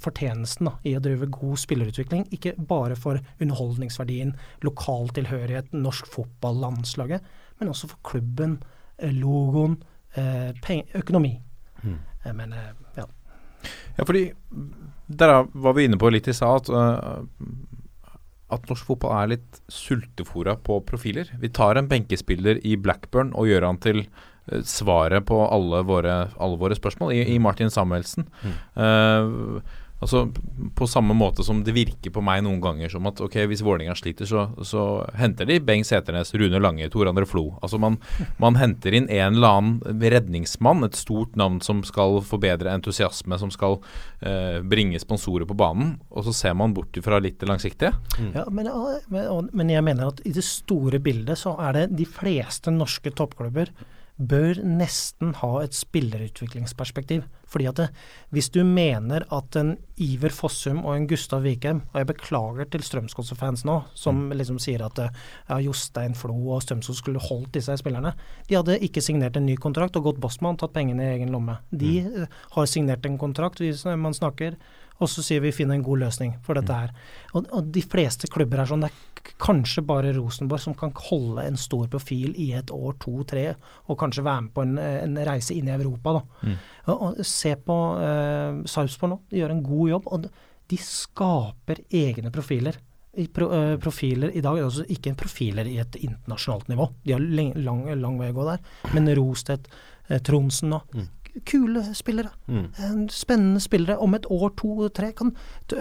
fortjenesten 0.00 0.70
da, 0.70 0.72
i 0.88 0.94
å 0.96 1.02
drive 1.04 1.28
god 1.34 1.58
spillerutvikling. 1.60 2.26
Ikke 2.32 2.54
bare 2.56 2.96
for 2.96 3.20
underholdningsverdien, 3.42 4.32
lokal 4.64 5.10
tilhørighet, 5.16 5.72
norsk 5.76 6.06
fotball, 6.08 6.56
landslaget, 6.64 7.20
men 7.60 7.68
også 7.74 7.90
for 7.92 8.00
klubben, 8.08 8.58
logoen, 9.02 9.76
eh, 10.16 10.52
peng- 10.64 10.86
økonomi. 10.94 11.34
Mm. 11.82 11.98
Men 12.34 12.52
eh, 12.52 12.72
ja. 12.96 13.04
Ja, 13.98 14.04
fordi 14.04 14.30
der 15.08 15.28
er- 15.28 15.48
var 15.54 15.72
vi 15.76 15.84
inne 15.84 15.98
på 16.00 16.10
litt 16.12 16.28
i 16.28 16.32
stad 16.32 16.70
at, 16.70 17.18
at 18.54 18.68
norsk 18.70 18.86
fotball 18.86 19.12
er 19.22 19.32
litt 19.36 19.60
sultefora 19.72 20.56
på 20.56 20.80
profiler. 20.86 21.28
Vi 21.40 21.48
tar 21.48 21.76
en 21.76 21.88
benkespiller 21.88 22.60
i 22.64 22.76
Blackburn 22.76 23.32
og 23.34 23.46
gjør 23.50 23.66
han 23.66 23.78
til 23.78 24.06
svaret 24.64 25.24
på 25.26 25.38
alle 25.48 25.82
våre, 25.88 26.18
alle 26.36 26.60
våre 26.60 26.76
spørsmål, 26.76 27.14
i, 27.16 27.24
i 27.34 27.38
Martin 27.40 27.70
Samuelsen. 27.72 28.28
Eh, 28.74 29.62
altså 30.04 30.26
På 30.76 30.86
samme 30.86 31.14
måte 31.16 31.44
som 31.46 31.62
det 31.64 31.72
virker 31.72 32.12
på 32.12 32.20
meg 32.24 32.42
noen 32.44 32.60
ganger 32.60 32.90
som 32.92 33.06
at 33.08 33.22
ok, 33.24 33.38
hvis 33.48 33.62
Vålerenga 33.64 33.94
sliter, 33.96 34.28
så, 34.28 34.42
så 34.66 34.82
henter 35.16 35.48
de 35.48 35.56
Bengt 35.64 35.88
Seternes, 35.88 36.34
Rune 36.36 36.60
Lange, 36.60 36.90
Tor 36.92 37.08
André 37.08 37.24
Flo. 37.28 37.46
Altså 37.64 37.80
man, 37.80 37.96
man 38.42 38.58
henter 38.60 38.98
inn 38.98 39.08
en 39.08 39.38
eller 39.38 39.56
annen 39.62 40.02
redningsmann, 40.02 40.84
et 40.84 40.98
stort 40.98 41.38
navn 41.40 41.62
som 41.64 41.80
skal 41.86 42.20
forbedre 42.26 42.74
entusiasme, 42.74 43.40
som 43.40 43.52
skal 43.54 43.78
eh, 44.20 44.60
bringe 44.60 45.00
sponsorer 45.00 45.48
på 45.48 45.56
banen, 45.56 45.96
og 46.12 46.28
så 46.28 46.36
ser 46.36 46.58
man 46.60 46.76
bort 46.76 47.00
fra 47.04 47.22
litt 47.22 47.40
det 47.40 47.48
langsiktige. 47.48 47.94
Ja, 48.34 48.44
men, 48.50 48.68
ja, 48.68 49.00
men, 49.08 49.50
men 49.56 49.72
jeg 49.72 49.88
mener 49.88 50.12
at 50.12 50.20
i 50.28 50.36
det 50.36 50.44
store 50.44 51.00
bildet 51.00 51.40
så 51.40 51.56
er 51.64 51.78
det 51.78 51.90
de 51.96 52.08
fleste 52.08 52.74
norske 52.74 53.14
toppklubber 53.14 53.72
bør 54.14 54.60
nesten 54.62 55.32
ha 55.40 55.50
et 55.64 55.74
spillerutviklingsperspektiv. 55.74 57.24
Fordi 57.50 57.66
at 57.70 57.78
det, 57.78 57.86
hvis 58.34 58.48
du 58.54 58.60
mener 58.66 59.24
at 59.34 59.56
en 59.58 59.74
Iver 60.00 60.32
Fossum 60.34 60.80
og 60.84 60.96
en 60.96 61.08
Gustav 61.10 61.44
Vikheim, 61.44 61.82
og 61.92 62.00
jeg 62.00 62.08
beklager 62.08 62.70
til 62.70 62.82
Strømsgodset-fans 62.86 63.64
nå, 63.66 63.80
som 63.94 64.28
liksom 64.34 64.58
sier 64.62 64.82
at 64.86 64.98
eh, 65.02 65.20
ja, 65.50 65.58
Jostein 65.62 66.16
Flo 66.18 66.34
og 66.54 66.64
Strømsgodset 66.64 67.02
skulle 67.02 67.22
holdt 67.22 67.52
disse 67.54 67.76
spillerne, 67.78 68.14
de 68.48 68.58
hadde 68.58 68.80
ikke 68.86 69.02
signert 69.04 69.38
en 69.38 69.46
ny 69.46 69.58
kontrakt 69.60 69.98
og 69.98 70.08
gått 70.08 70.22
bossmann, 70.22 70.58
tatt 70.58 70.74
pengene 70.74 71.04
i 71.04 71.12
egen 71.18 71.34
lomme. 71.34 71.60
De 71.70 72.00
mm. 72.06 72.26
har 72.56 72.70
signert 72.70 73.06
en 73.06 73.20
kontrakt, 73.20 73.62
hvis 73.62 73.84
man 73.86 74.16
snakker 74.16 74.58
og 75.02 75.10
så 75.10 75.24
sier 75.26 75.42
vi 75.42 75.52
finn 75.54 75.72
en 75.74 75.82
god 75.82 76.04
løsning 76.04 76.36
for 76.44 76.58
dette 76.58 76.74
her. 76.74 76.92
Og, 77.34 77.48
og 77.50 77.72
de 77.74 77.82
fleste 77.82 78.30
klubber 78.30 78.62
er 78.62 78.70
sånn. 78.70 78.84
Det 78.84 78.90
er 78.92 79.34
kanskje 79.42 79.82
bare 79.86 80.12
Rosenborg 80.14 80.62
som 80.62 80.76
kan 80.78 80.92
holde 81.08 81.46
en 81.48 81.58
stor 81.58 81.88
profil 81.90 82.34
i 82.40 82.52
et 82.54 82.70
år, 82.74 82.94
to, 83.02 83.16
tre, 83.28 83.48
og 83.88 83.98
kanskje 84.00 84.24
være 84.26 84.46
med 84.46 84.54
på 84.54 84.64
en, 84.64 84.78
en 84.78 85.20
reise 85.26 85.56
inn 85.56 85.70
i 85.70 85.74
Europa. 85.74 86.18
Da. 86.18 86.56
Og, 86.92 87.04
og 87.08 87.22
se 87.26 87.54
på 87.58 87.78
uh, 87.98 88.62
Sarpsborg 88.70 89.14
nå. 89.14 89.20
De 89.32 89.40
gjør 89.42 89.56
en 89.56 89.64
god 89.66 89.94
jobb. 89.94 90.10
og 90.14 90.28
de 90.70 90.80
skaper 90.80 91.82
egne 91.92 92.32
profiler. 92.32 92.78
I 93.20 93.28
pro, 93.30 93.46
uh, 93.50 93.74
profiler 93.78 94.32
i 94.34 94.42
dag, 94.42 94.58
altså 94.58 94.86
ikke 94.90 95.12
profiler 95.18 95.68
i 95.70 95.76
et 95.82 95.98
internasjonalt 96.00 96.70
nivå. 96.72 96.88
De 97.04 97.14
har 97.14 97.22
lang, 97.22 97.52
lang, 97.66 97.84
lang 98.00 98.16
vei 98.22 98.30
å 98.32 98.38
gå 98.38 98.46
der. 98.48 98.64
Men 98.94 99.10
Rostedt, 99.18 99.68
uh, 100.08 100.18
Tronsen 100.24 100.74
nå. 100.74 100.80
Kule 101.42 101.82
spillere. 101.94 102.30
Mm. 102.46 103.08
Spennende 103.10 103.60
spillere. 103.60 103.98
Om 103.98 104.14
et 104.14 104.26
år, 104.30 104.52
to, 104.58 104.88
tre 104.94 105.12
kan 105.16 105.32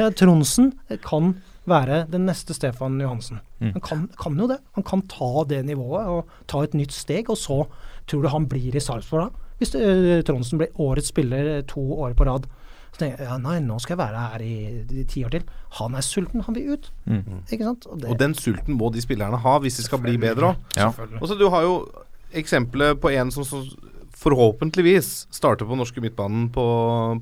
ja, 0.00 0.10
Tronsen 0.14 0.72
kan 1.02 1.34
være 1.70 2.04
den 2.10 2.26
neste 2.28 2.54
Stefan 2.54 3.00
Johansen. 3.00 3.40
Mm. 3.58 3.72
Han 3.72 3.82
kan, 3.84 4.08
kan 4.20 4.38
jo 4.38 4.48
det. 4.50 4.58
Han 4.78 4.86
kan 4.86 5.02
ta 5.10 5.44
det 5.48 5.64
nivået 5.66 6.06
og 6.06 6.28
ta 6.50 6.62
et 6.64 6.74
nytt 6.74 6.94
steg, 6.94 7.30
og 7.30 7.38
så 7.38 7.64
tror 8.10 8.22
du 8.22 8.28
han 8.32 8.48
blir 8.50 8.76
i 8.76 8.82
Sarpsborg 8.82 9.28
da? 9.28 9.46
Hvis 9.60 9.74
uh, 9.76 10.22
Tronsen 10.24 10.60
blir 10.60 10.80
årets 10.80 11.12
spiller 11.12 11.56
eh, 11.58 11.64
to 11.68 11.82
år 12.00 12.14
på 12.16 12.24
rad. 12.24 12.46
Så 12.90 13.02
tenker 13.02 13.20
jeg 13.20 13.28
ja, 13.28 13.36
nei, 13.38 13.58
nå 13.62 13.76
skal 13.78 13.94
jeg 13.94 14.00
være 14.00 14.22
her 14.32 14.42
i, 14.42 14.54
i 15.02 15.04
ti 15.06 15.20
år 15.26 15.34
til. 15.34 15.44
Han 15.78 15.94
er 15.94 16.06
sulten, 16.06 16.42
han 16.46 16.56
vil 16.56 16.72
ut. 16.74 16.88
Mm. 17.04 17.42
Ikke 17.44 17.66
sant? 17.68 17.84
Og 17.86 18.00
det, 18.00 18.08
Og 18.10 18.18
den 18.18 18.34
sulten 18.34 18.78
må 18.80 18.88
de 18.94 19.04
spillerne 19.04 19.38
ha 19.44 19.58
hvis 19.62 19.76
de 19.78 19.84
skal 19.86 20.00
bli 20.02 20.16
bedre 20.20 20.54
òg. 20.54 20.64
Ja. 20.80 20.88
Og 21.20 21.28
så 21.28 21.36
Du 21.38 21.46
har 21.52 21.66
jo 21.66 21.74
eksempelet 22.32 23.00
på 23.00 23.10
en 23.12 23.30
som, 23.34 23.44
som 23.44 23.64
forhåpentligvis 24.20 25.26
starter 25.32 25.64
på 25.68 25.76
norske 25.78 26.02
midtbanen 26.04 26.48
på, 26.52 26.64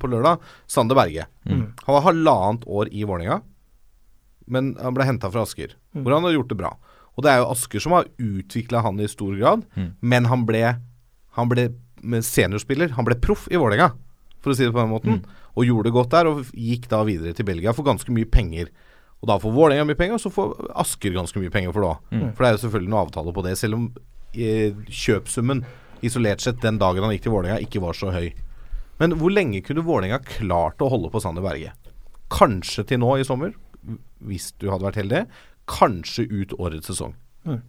på 0.01 0.09
lørdag. 0.11 0.39
Sander 0.67 0.97
Berge. 0.99 1.25
Mm. 1.47 1.63
Han 1.85 1.95
var 1.95 2.05
halvannet 2.09 2.65
år 2.67 2.91
i 2.91 3.05
Vålerenga, 3.07 3.39
men 4.49 4.73
han 4.81 4.95
ble 4.97 5.07
henta 5.07 5.31
fra 5.31 5.45
Asker, 5.47 5.75
Mm. 5.95 6.03
hvor 6.03 6.13
han 6.13 6.23
har 6.27 6.33
gjort 6.35 6.49
det 6.49 6.57
bra. 6.59 6.69
Og 7.17 7.23
det 7.25 7.31
er 7.31 7.39
jo 7.41 7.49
Asker 7.51 7.81
som 7.81 7.91
har 7.95 8.05
utvikla 8.21 8.81
han 8.85 8.99
i 8.99 9.07
stor 9.07 9.33
grad, 9.39 9.63
Mm. 9.75 9.93
men 10.01 10.25
han 10.25 10.45
ble, 10.45 10.75
han 11.35 11.49
ble 11.49 11.69
seniorspiller. 12.21 12.91
Han 12.95 13.05
ble 13.05 13.15
proff 13.15 13.47
i 13.51 13.55
Vålerenga. 13.57 13.91
for 14.41 14.51
å 14.51 14.55
si 14.55 14.63
det 14.63 14.71
på 14.71 14.79
den 14.79 14.89
måten. 14.89 15.25
Og 15.57 15.65
gjorde 15.65 15.83
det 15.89 15.91
godt 15.91 16.09
der, 16.11 16.25
og 16.27 16.45
gikk 16.55 16.87
da 16.87 17.03
videre 17.03 17.33
til 17.35 17.43
Belgia 17.43 17.73
for 17.73 17.83
ganske 17.83 18.07
mye 18.09 18.23
penger. 18.23 18.69
Og 19.21 19.27
da 19.27 19.35
får 19.37 19.51
Vålerenga 19.51 19.83
mye 19.85 19.97
penger, 19.99 20.13
og 20.13 20.21
så 20.21 20.31
får 20.31 20.71
Asker 20.79 21.11
ganske 21.11 21.35
mye 21.41 21.51
penger 21.51 21.73
for 21.73 21.81
det 21.81 21.89
òg. 21.89 21.97
Mm. 22.13 22.35
For 22.37 22.43
det 22.45 22.47
er 22.47 22.55
jo 22.55 22.61
selvfølgelig 22.69 22.89
noe 22.89 23.01
avtale 23.05 23.33
på 23.35 23.43
det, 23.43 23.57
selv 23.57 23.73
om 23.75 23.89
kjøpsummen 24.33 25.63
isolert 26.05 26.43
sett 26.43 26.61
den 26.63 26.79
dagen 26.79 27.03
han 27.03 27.13
gikk 27.15 27.27
til 27.27 27.35
Vålerenga, 27.35 27.63
ikke 27.65 27.81
var 27.83 27.97
så 27.97 28.13
høy. 28.13 28.29
Men 28.99 29.15
hvor 29.19 29.33
lenge 29.33 29.63
kunne 29.65 29.85
Vålerenga 29.87 30.19
klart 30.27 30.81
å 30.83 30.89
holde 30.91 31.11
på 31.11 31.21
Sander 31.23 31.43
Berge? 31.43 31.73
Kanskje 32.31 32.85
til 32.87 33.01
nå 33.01 33.15
i 33.17 33.25
sommer, 33.27 33.55
hvis 34.19 34.51
du 34.59 34.69
hadde 34.69 34.85
vært 34.85 34.99
heldig. 35.01 35.25
Kanskje 35.69 36.27
ut 36.29 36.55
årets 36.59 36.91
sesong. 36.91 37.15
Mm. 37.47 37.61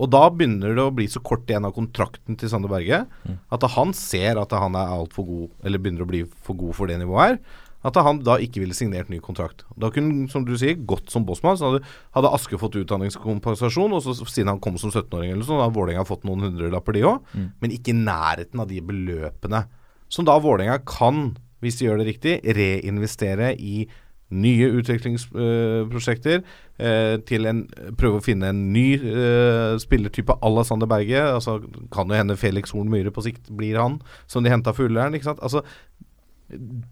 Og 0.00 0.08
da 0.12 0.22
begynner 0.32 0.76
det 0.76 0.84
å 0.86 0.94
bli 0.94 1.06
så 1.10 1.20
kort 1.24 1.48
igjen 1.50 1.66
av 1.68 1.74
kontrakten 1.76 2.38
til 2.40 2.50
Sander 2.50 2.70
Berge 2.72 3.02
at 3.26 3.66
han 3.74 3.92
ser 3.96 4.38
at 4.40 4.54
han 4.56 4.78
er 4.78 4.94
altfor 4.94 5.26
god, 5.28 5.48
eller 5.66 5.82
begynner 5.82 6.06
å 6.06 6.10
bli 6.10 6.22
for 6.46 6.56
god 6.56 6.78
for 6.78 6.90
det 6.90 7.00
nivået 7.02 7.34
her. 7.34 7.40
At 7.86 7.96
han 7.96 8.20
da 8.26 8.36
ikke 8.42 8.60
ville 8.60 8.76
signert 8.76 9.08
ny 9.08 9.20
kontrakt. 9.24 9.64
Da 9.80 9.88
kunne 9.92 10.12
han, 10.12 10.28
som 10.32 10.44
du 10.44 10.52
sier, 10.60 10.76
gått 10.88 11.12
som 11.12 11.24
bossmann. 11.28 11.56
Så 11.56 11.70
hadde, 11.70 11.82
hadde 12.16 12.32
Aske 12.36 12.60
fått 12.60 12.76
utdanningskompensasjon, 12.82 13.96
og 13.96 14.04
så 14.04 14.16
siden 14.20 14.52
han 14.52 14.60
kom 14.62 14.76
som 14.80 14.92
17-åring 14.92 15.32
eller 15.32 15.46
sånn, 15.46 15.60
da 15.60 15.68
hadde 15.68 15.78
Vålerenga 15.78 16.04
fått 16.08 16.26
noen 16.28 16.44
hundrelapper, 16.48 16.98
de 16.98 17.06
òg. 17.08 17.32
Mm. 17.32 17.48
Men 17.62 17.76
ikke 17.76 17.94
i 17.94 18.00
nærheten 18.02 18.60
av 18.60 18.68
de 18.68 18.82
beløpene 18.84 19.64
som 20.10 20.26
da 20.26 20.36
Vålerenga 20.42 20.80
kan, 20.88 21.30
hvis 21.62 21.78
de 21.78 21.88
gjør 21.88 22.00
det 22.02 22.08
riktig, 22.10 22.38
reinvestere 22.56 23.54
i 23.56 23.84
nye 24.30 24.68
utviklingsprosjekter. 24.78 26.42
Eh, 26.80 27.16
til 27.28 27.44
en 27.50 27.64
Prøve 27.98 28.20
å 28.20 28.24
finne 28.24 28.52
en 28.52 28.60
ny 28.72 28.94
eh, 28.96 29.74
spillertype 29.82 30.36
à 30.40 30.50
la 30.52 30.64
Sander 30.66 30.88
Berge. 30.90 31.20
Altså, 31.20 31.58
kan 31.92 32.10
jo 32.10 32.18
hende 32.18 32.38
Felix 32.40 32.72
Horn 32.74 32.90
Myhre 32.92 33.12
på 33.14 33.24
sikt 33.26 33.50
blir 33.56 33.78
han, 33.80 33.98
som 34.30 34.46
de 34.46 34.52
henta 34.52 34.74
for 34.76 34.88
Ullern. 34.88 35.18
Altså, 35.18 35.64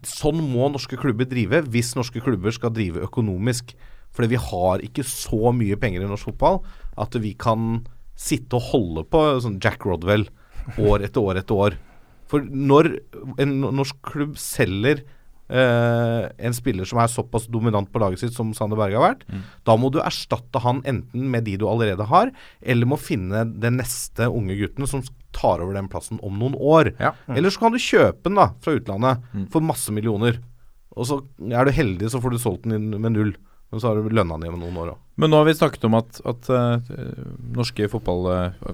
sånn 0.07 0.41
må 0.51 0.69
norske 0.71 0.97
klubber 0.99 1.27
drive 1.29 1.63
hvis 1.71 1.95
norske 1.97 2.21
klubber 2.23 2.53
skal 2.55 2.73
drive 2.75 3.03
økonomisk. 3.05 3.73
Fordi 4.15 4.31
vi 4.31 4.41
har 4.41 4.83
ikke 4.85 5.05
så 5.05 5.53
mye 5.55 5.77
penger 5.79 6.03
i 6.03 6.09
norsk 6.09 6.31
fotball 6.31 6.61
at 6.99 7.15
vi 7.21 7.35
kan 7.39 7.83
sitte 8.19 8.57
og 8.57 8.71
holde 8.73 9.05
på 9.07 9.21
sånn 9.43 9.59
Jack 9.63 9.85
Rodwell 9.87 10.27
år 10.81 11.05
etter 11.07 11.23
år 11.23 11.39
etter 11.41 11.63
år. 11.67 11.77
For 12.29 12.43
når 12.43 12.91
en 13.41 13.55
norsk 13.63 13.99
klubb 14.05 14.35
selger 14.41 15.03
eh, 15.49 16.29
en 16.47 16.55
spiller 16.55 16.87
som 16.89 17.01
er 17.01 17.11
såpass 17.11 17.47
dominant 17.51 17.89
på 17.91 18.01
laget 18.01 18.23
sitt 18.23 18.35
som 18.37 18.53
Sander 18.57 18.79
Berge 18.79 18.99
har 18.99 19.13
vært, 19.13 19.25
da 19.67 19.75
må 19.79 19.91
du 19.93 19.99
erstatte 20.03 20.61
han 20.63 20.83
enten 20.87 21.29
med 21.33 21.47
de 21.49 21.57
du 21.59 21.67
allerede 21.69 22.07
har, 22.09 22.31
eller 22.61 22.89
må 22.89 22.99
finne 23.01 23.45
den 23.49 23.79
neste 23.81 24.29
unge 24.29 24.57
gutten 24.59 24.89
som 24.89 25.03
tar 25.35 25.61
over 25.61 25.75
den 25.77 25.89
plassen 25.91 26.21
om 26.25 26.39
noen 26.41 26.55
år. 26.57 26.93
Ja. 26.99 27.13
Eller 27.35 27.53
så 27.53 27.65
kan 27.65 27.75
du 27.75 27.81
kjøpe 27.81 28.25
den 28.25 28.39
da 28.39 28.49
fra 28.63 28.77
utlandet 28.79 29.27
for 29.53 29.65
masse 29.65 29.93
millioner. 29.93 30.41
Og 30.97 31.07
så 31.07 31.19
er 31.53 31.67
du 31.67 31.75
heldig, 31.75 32.09
så 32.11 32.21
får 32.21 32.33
du 32.33 32.41
solgt 32.41 32.65
den 32.67 32.89
med 32.97 33.13
null. 33.13 33.35
Men 33.69 33.81
så 33.81 33.91
har 33.91 33.99
du 33.99 34.09
lønna 34.09 34.37
den 34.37 34.47
igjen 34.47 34.61
noen 34.63 34.77
år 34.81 34.93
òg. 34.95 35.01
Men 35.21 35.31
nå 35.31 35.41
har 35.41 35.45
vi 35.45 35.57
snakket 35.57 35.85
om 35.85 35.97
at, 35.99 36.21
at 36.27 36.49
uh, 36.49 36.93
norske 37.53 37.89
fotball 37.91 38.29
uh, 38.31 38.69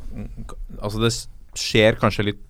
Altså 0.79 1.01
det 1.01 1.11
skjer 1.59 1.97
kanskje 1.99 2.29
litt 2.29 2.43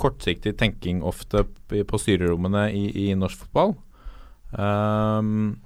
kortsiktig 0.00 0.56
tenking 0.60 1.02
ofte 1.06 1.44
på 1.68 2.00
styrerommene 2.00 2.68
i, 2.74 2.84
i 3.06 3.14
norsk 3.18 3.46
fotball. 3.46 3.74
Um, 4.56 5.56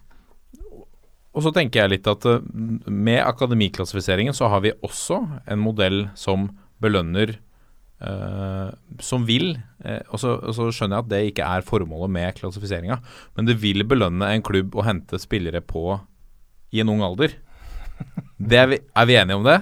og 1.31 1.45
så 1.45 1.53
tenker 1.55 1.85
jeg 1.85 1.93
litt 1.93 2.09
at 2.11 2.25
eh, 2.27 2.43
med 2.91 3.21
akademiklassifiseringen 3.23 4.35
så 4.35 4.49
har 4.51 4.65
vi 4.65 4.75
også 4.83 5.21
en 5.47 5.63
modell 5.63 6.05
som 6.19 6.51
belønner 6.83 7.37
Uh, 8.01 8.73
som 9.05 9.27
vil, 9.29 9.51
uh, 9.85 9.99
og, 10.09 10.15
så, 10.23 10.31
og 10.41 10.55
så 10.57 10.71
skjønner 10.73 10.97
jeg 10.97 11.05
at 11.05 11.09
det 11.11 11.19
ikke 11.29 11.49
er 11.53 11.67
formålet 11.69 12.09
med 12.15 12.39
klassifiseringa, 12.39 12.97
men 13.37 13.45
det 13.45 13.59
vil 13.61 13.85
belønne 13.85 14.25
en 14.33 14.45
klubb 14.47 14.73
å 14.73 14.87
hente 14.87 15.21
spillere 15.21 15.61
på 15.61 15.99
i 16.73 16.81
en 16.81 16.89
ung 16.95 17.05
alder. 17.05 17.35
Det 18.41 18.57
er, 18.57 18.71
vi, 18.71 18.79
er 18.81 19.05
vi 19.05 19.19
enige 19.21 19.37
om 19.37 19.45
det? 19.45 19.59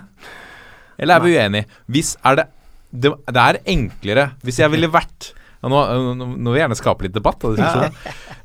Eller 1.02 1.18
er 1.18 1.24
vi 1.24 1.34
uenige? 1.34 1.66
Hvis 1.90 2.12
er 2.22 2.38
det, 2.38 2.44
det 2.90 3.10
Det 3.26 3.42
er 3.42 3.58
enklere 3.68 4.30
Hvis 4.46 4.58
jeg 4.62 4.70
ville 4.72 4.88
vært 4.92 5.32
ja, 5.58 5.68
nå, 5.68 5.80
nå, 6.14 6.26
nå 6.38 6.52
vil 6.52 6.60
jeg 6.60 6.68
gjerne 6.68 6.78
skape 6.78 7.02
litt 7.08 7.16
debatt. 7.16 7.42
av 7.44 7.58
ja. 7.58 7.88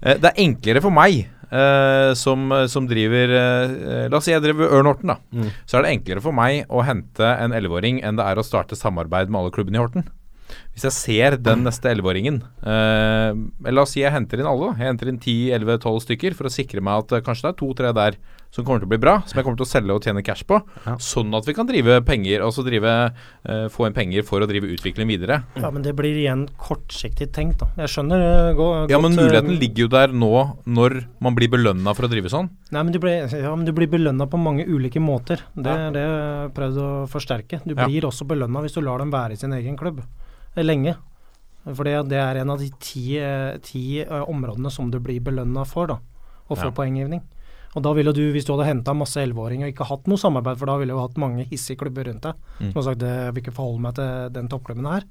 Eh, 0.02 0.18
Det 0.18 0.32
er 0.32 0.40
enklere 0.44 0.82
for 0.82 0.90
meg 0.96 1.20
eh, 1.54 2.10
som, 2.18 2.50
som 2.68 2.88
driver 2.90 3.30
eh, 3.38 4.08
La 4.10 4.18
oss 4.18 4.26
si 4.26 4.34
jeg 4.34 4.42
driver 4.42 4.74
Ørn 4.80 4.90
Horten, 4.90 5.12
da. 5.14 5.20
Mm. 5.30 5.52
Så 5.70 5.78
er 5.78 5.86
det 5.86 5.94
enklere 5.94 6.24
for 6.26 6.34
meg 6.34 6.66
å 6.74 6.82
hente 6.88 7.30
en 7.38 7.54
11-åring 7.54 8.02
enn 8.02 8.18
det 8.18 8.26
er 8.26 8.42
å 8.42 8.46
starte 8.48 8.76
samarbeid 8.80 9.30
med 9.30 9.44
alle 9.44 9.54
klubbene 9.54 9.78
i 9.78 9.84
Horten. 9.84 10.10
Hvis 10.74 10.84
jeg 10.90 10.94
ser 10.98 11.38
den 11.42 11.64
neste 11.66 11.94
11-åringen 11.94 12.42
eh, 12.66 13.38
La 13.74 13.86
oss 13.86 13.94
si 13.96 14.02
jeg 14.02 14.12
henter 14.14 14.42
inn 14.42 14.50
alle. 14.50 14.72
da. 14.74 14.82
Jeg 14.82 14.90
henter 14.92 15.10
inn 15.14 15.22
10-11-12 15.22 16.04
stykker 16.08 16.36
for 16.38 16.50
å 16.50 16.54
sikre 16.54 16.82
meg 16.84 17.06
at 17.06 17.16
eh, 17.20 17.24
kanskje 17.26 17.46
det 17.48 17.54
er 17.54 17.60
to-tre 17.62 17.94
der 18.02 18.18
som 18.54 18.64
kommer 18.68 18.84
til 18.84 18.86
å 18.86 18.92
bli 18.94 19.00
bra, 19.02 19.16
som 19.26 19.40
jeg 19.40 19.46
kommer 19.48 19.58
til 19.58 19.66
å 19.66 19.70
selge 19.72 19.96
og 19.98 20.04
tjene 20.06 20.22
cash 20.26 20.44
på. 20.46 20.60
Ja. 20.86 20.94
Sånn 21.02 21.34
at 21.34 21.48
vi 21.50 21.56
kan 21.58 21.66
drive 21.66 21.96
penger, 22.06 22.44
altså 22.46 22.62
drive, 22.66 22.92
eh, 23.50 23.64
få 23.74 23.88
inn 23.88 23.96
penger 23.98 24.22
for 24.28 24.46
å 24.46 24.48
drive 24.50 24.70
utvikling 24.70 25.10
videre. 25.10 25.40
Ja, 25.58 25.72
men 25.74 25.82
det 25.82 25.96
blir 25.98 26.14
igjen 26.14 26.44
kortsiktig 26.62 27.32
tenkt, 27.34 27.64
da. 27.64 27.68
Jeg 27.82 27.90
skjønner 27.90 28.22
eh, 28.22 28.54
gå, 28.54 28.68
Ja, 28.94 29.00
men 29.02 29.18
eh, 29.18 29.24
muligheten 29.24 29.58
ligger 29.58 29.88
jo 29.88 29.90
der 29.96 30.14
nå, 30.14 30.30
når 30.70 31.00
man 31.20 31.34
blir 31.40 31.50
belønna 31.50 31.96
for 31.98 32.06
å 32.06 32.12
drive 32.14 32.30
sånn. 32.30 32.52
Nei, 32.70 32.84
men 32.84 32.94
du 32.94 33.00
blir, 33.02 33.26
ja, 33.34 33.56
men 33.56 33.66
du 33.66 33.74
blir 33.74 33.90
belønna 33.90 34.30
på 34.30 34.38
mange 34.38 34.68
ulike 34.70 35.02
måter. 35.02 35.42
Det 35.58 35.66
Ja. 35.74 35.88
er 35.90 35.92
det 35.98 36.06
jeg 36.06 36.14
har 36.14 36.50
prøvd 36.54 36.78
å 36.78 36.92
forsterke. 37.10 37.62
Du 37.66 37.74
Ja. 37.74 37.88
blir 37.88 38.06
også 38.06 38.28
belønna 38.30 38.62
hvis 38.62 38.74
du 38.78 38.82
lar 38.82 39.00
dem 39.00 39.10
være 39.10 39.32
i 39.34 39.36
sin 39.42 39.52
egen 39.52 39.76
klubb 39.76 40.04
lenge. 40.58 40.96
For 41.74 41.84
det 41.86 42.12
er 42.14 42.38
en 42.38 42.50
av 42.52 42.60
de 42.60 42.70
ti, 42.80 43.18
ti 43.64 44.04
områdene 44.06 44.70
som 44.70 44.92
du 44.92 45.00
blir 45.00 45.20
belønna 45.22 45.66
for, 45.66 45.88
da. 45.88 45.98
Å 46.52 46.56
få 46.56 46.66
Ja. 46.66 46.72
poenggivning. 46.72 47.22
Og 47.76 47.82
da 47.84 47.94
ville 47.98 48.14
du, 48.14 48.22
hvis 48.32 48.46
du 48.46 48.54
hadde 48.54 48.68
henta 48.70 48.94
masse 48.94 49.18
11-åringer 49.18 49.66
og 49.66 49.74
ikke 49.74 49.88
hatt 49.90 50.08
noe 50.08 50.18
samarbeid, 50.22 50.58
for 50.60 50.70
da 50.70 50.76
ville 50.78 50.94
du 50.94 51.00
hatt 51.02 51.18
mange 51.18 51.46
hissige 51.50 51.78
klubber 51.80 52.06
rundt 52.06 52.22
deg 52.22 52.36
Mm. 52.60 52.72
som 52.72 52.76
har 52.76 52.84
sagt 52.84 53.00
"Det- 53.00 53.10
jeg 53.26 53.34
vil 53.34 53.44
ikke 53.44 53.54
forholde 53.58 53.82
meg 53.82 53.96
til 53.96 54.30
den 54.34 54.48
toppklubben 54.48 54.86
her. 54.92 55.04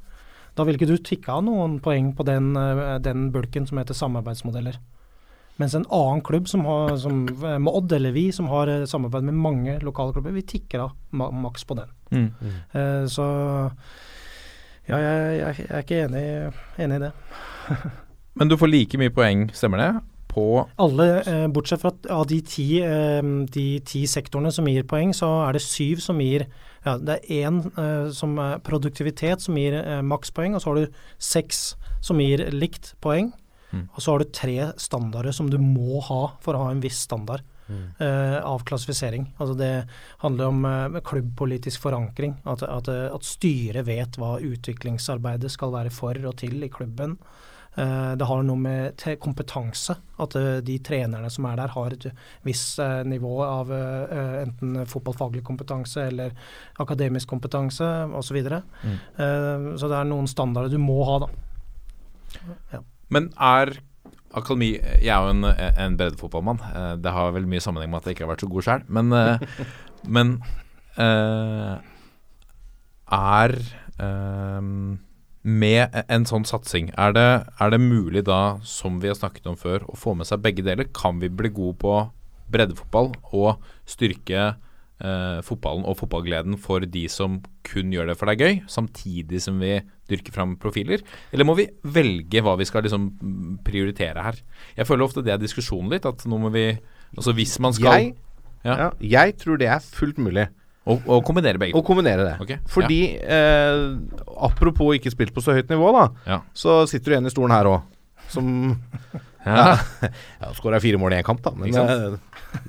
Da 0.54 0.64
ville 0.64 0.78
ikke 0.78 0.86
du 0.86 0.96
tikka 0.98 1.32
av 1.38 1.44
noen 1.44 1.80
poeng 1.80 2.14
på 2.14 2.24
den, 2.24 2.56
eh, 2.56 2.98
den 2.98 3.30
bulken 3.32 3.66
som 3.66 3.78
heter 3.78 3.94
samarbeidsmodeller. 3.94 4.76
Mens 5.58 5.74
en 5.74 5.84
annen 5.90 6.22
klubb, 6.22 6.46
som 6.48 6.64
har, 6.64 6.96
som 6.96 7.26
eh, 7.28 7.58
med 7.58 7.72
Odd 7.74 7.92
eller 7.92 8.12
vi, 8.12 8.30
som 8.32 8.46
har 8.46 8.66
eh, 8.68 8.84
samarbeid 8.86 9.22
med 9.24 9.34
mange 9.34 9.80
lokale 9.82 10.12
klubber, 10.12 10.32
vi 10.32 10.42
tikker 10.42 10.80
av 10.80 10.92
maks 11.12 11.64
på 11.64 11.74
den. 11.76 11.88
Eh, 12.74 13.04
så 13.06 13.70
ja, 14.88 14.96
jeg, 14.98 15.40
jeg, 15.40 15.56
jeg 15.56 15.70
er 15.70 15.82
ikke 15.82 16.00
enig, 16.08 16.54
enig 16.78 16.96
i 16.96 16.98
det. 17.06 17.12
Men 18.36 18.48
du 18.48 18.56
får 18.56 18.70
like 18.70 18.98
mye 18.98 19.10
poeng, 19.10 19.50
stemmer 19.52 19.78
det? 19.78 20.02
På 20.32 20.68
Alle, 20.80 21.06
eh, 21.28 21.46
bortsett 21.52 21.82
fra 21.82 21.92
av 22.10 22.26
de 22.26 22.40
ti, 22.40 22.80
eh, 22.80 23.22
de 23.22 23.66
ti 23.84 24.06
sektorene 24.08 24.52
som 24.52 24.68
gir 24.68 24.86
poeng, 24.88 25.12
så 25.12 25.28
er 25.48 25.52
det 25.52 25.64
syv 25.64 26.00
som 26.00 26.20
gir 26.20 26.46
ja, 26.84 26.96
Det 26.98 27.20
er 27.20 27.44
én 27.46 27.60
eh, 27.78 28.10
som 28.10 28.38
er 28.38 28.58
produktivitet 28.58 29.40
som 29.44 29.54
gir 29.54 29.76
eh, 29.78 30.00
makspoeng, 30.02 30.56
og 30.56 30.62
så 30.62 30.72
har 30.72 30.80
du 30.80 30.98
seks 31.18 31.76
som 32.02 32.18
gir 32.18 32.48
likt 32.50 32.94
poeng. 33.00 33.32
Mm. 33.72 33.88
Og 33.94 34.02
så 34.02 34.12
har 34.12 34.18
du 34.18 34.32
tre 34.34 34.72
standarder 34.76 35.32
som 35.32 35.48
du 35.48 35.58
må 35.58 36.00
ha 36.04 36.22
for 36.42 36.56
å 36.56 36.66
ha 36.66 36.72
en 36.72 36.82
viss 36.82 36.98
standard 37.06 37.44
eh, 37.98 38.38
av 38.44 38.64
klassifisering. 38.68 39.30
Altså 39.38 39.54
det 39.56 39.70
handler 40.24 40.50
om 40.50 40.64
eh, 40.68 41.00
klubbpolitisk 41.04 41.80
forankring. 41.86 42.36
At, 42.44 42.64
at, 42.66 42.88
at 42.88 43.26
styret 43.26 43.86
vet 43.88 44.18
hva 44.20 44.36
utviklingsarbeidet 44.42 45.52
skal 45.52 45.72
være 45.74 45.94
for 45.94 46.18
og 46.28 46.36
til 46.42 46.60
i 46.62 46.72
klubben. 46.72 47.16
Eh, 47.74 48.12
det 48.20 48.26
har 48.28 48.42
noe 48.44 48.60
med 48.60 49.04
kompetanse. 49.20 49.96
At 50.20 50.36
eh, 50.36 50.58
de 50.64 50.76
trenerne 50.84 51.30
som 51.32 51.46
er 51.48 51.60
der, 51.60 51.72
har 51.72 51.94
et 51.94 52.08
visst 52.46 52.80
eh, 52.82 53.00
nivå 53.08 53.32
av 53.44 53.72
enten 53.72 54.82
fotballfaglig 54.88 55.44
kompetanse 55.46 56.08
eller 56.10 56.34
akademisk 56.82 57.30
kompetanse 57.32 57.86
osv. 58.18 58.40
Så. 58.42 58.60
Mm. 58.82 58.98
Så 59.78 59.88
det 59.88 59.96
er 59.96 60.08
noen 60.08 60.28
standarder 60.30 60.72
du 60.72 60.80
må 60.82 61.00
ha, 61.08 61.22
da. 61.24 62.82
Men 63.12 63.28
er 63.36 63.74
akademi 64.32 64.70
Jeg 65.04 65.12
er 65.12 65.26
jo 65.26 65.32
en, 65.34 65.44
en 65.44 65.96
breddefotballmann. 66.00 66.60
Det 67.04 67.12
har 67.12 67.34
vel 67.36 67.48
mye 67.48 67.60
sammenheng 67.60 67.92
med 67.92 68.00
at 68.00 68.08
jeg 68.08 68.16
ikke 68.16 68.26
har 68.26 68.32
vært 68.32 68.44
så 68.44 68.50
god 68.52 68.66
sjøl. 68.68 68.86
Men, 68.88 69.12
men 70.16 70.36
er 73.12 73.56
eh, 74.00 74.60
Med 75.42 75.90
en 76.06 76.26
sånn 76.28 76.44
satsing, 76.46 76.92
er 76.94 77.14
det, 77.16 77.28
er 77.58 77.72
det 77.74 77.80
mulig 77.82 78.22
da, 78.28 78.58
som 78.62 79.00
vi 79.02 79.10
har 79.10 79.18
snakket 79.18 79.48
om 79.50 79.56
før, 79.58 79.82
å 79.90 79.96
få 79.98 80.14
med 80.14 80.28
seg 80.28 80.42
begge 80.44 80.62
deler? 80.62 80.86
Kan 80.94 81.18
vi 81.18 81.32
bli 81.32 81.50
gode 81.50 81.80
på 81.82 81.94
breddefotball 82.52 83.10
og 83.34 83.64
styrke 83.88 84.42
eh, 85.02 85.40
fotballen 85.42 85.86
og 85.88 85.96
fotballgleden 85.98 86.54
for 86.62 86.84
de 86.86 87.06
som 87.10 87.40
kun 87.66 87.90
gjør 87.94 88.12
det 88.12 88.16
for 88.20 88.30
det 88.30 88.36
er 88.36 88.44
gøy, 88.44 88.62
samtidig 88.70 89.42
som 89.42 89.58
vi 89.62 89.80
dyrker 90.12 90.36
fram 90.36 90.54
profiler? 90.62 91.02
Eller 91.34 91.48
må 91.48 91.56
vi 91.58 91.66
velge 91.82 92.44
hva 92.44 92.54
vi 92.60 92.68
skal 92.68 92.86
liksom 92.86 93.10
prioritere 93.66 94.28
her? 94.28 94.38
Jeg 94.78 94.86
føler 94.86 95.08
ofte 95.08 95.26
det 95.26 95.34
er 95.34 95.42
diskusjonen 95.42 95.90
litt, 95.96 96.06
at 96.06 96.26
nå 96.28 96.38
må 96.38 96.52
vi 96.54 96.68
Altså 97.12 97.34
hvis 97.36 97.58
man 97.60 97.74
skal 97.76 97.98
Jeg, 97.98 98.12
Ja. 98.64 98.74
ja, 98.78 98.90
jeg 99.02 99.34
tror 99.42 99.58
det 99.60 99.66
er 99.68 99.82
fullt 99.82 100.16
mulig 100.22 100.46
Og, 100.82 101.02
og 101.06 101.20
kombinere 101.26 101.60
begge 101.62 101.78
å 101.78 101.84
kombinere 101.86 102.24
det. 102.26 102.36
Okay. 102.42 102.58
Fordi 102.66 103.00
eh, 103.22 103.82
Apropos 104.42 104.96
ikke 104.96 105.12
spilt 105.14 105.34
på 105.34 105.42
så 105.44 105.54
høyt 105.54 105.68
nivå, 105.70 105.92
da. 105.94 106.06
Ja. 106.26 106.38
Så 106.58 106.80
sitter 106.90 107.12
du 107.12 107.14
igjen 107.16 107.28
i 107.30 107.34
stolen 107.34 107.54
her 107.54 107.68
òg. 107.70 107.84
som 108.32 108.48
Ja. 109.46 109.76
ja 110.42 110.50
skåra 110.54 110.78
fire 110.82 110.98
mål 111.02 111.14
i 111.14 111.20
én 111.20 111.26
kamp, 111.26 111.42
da. 111.42 111.50
Men 111.58 111.74
eh, 111.74 112.16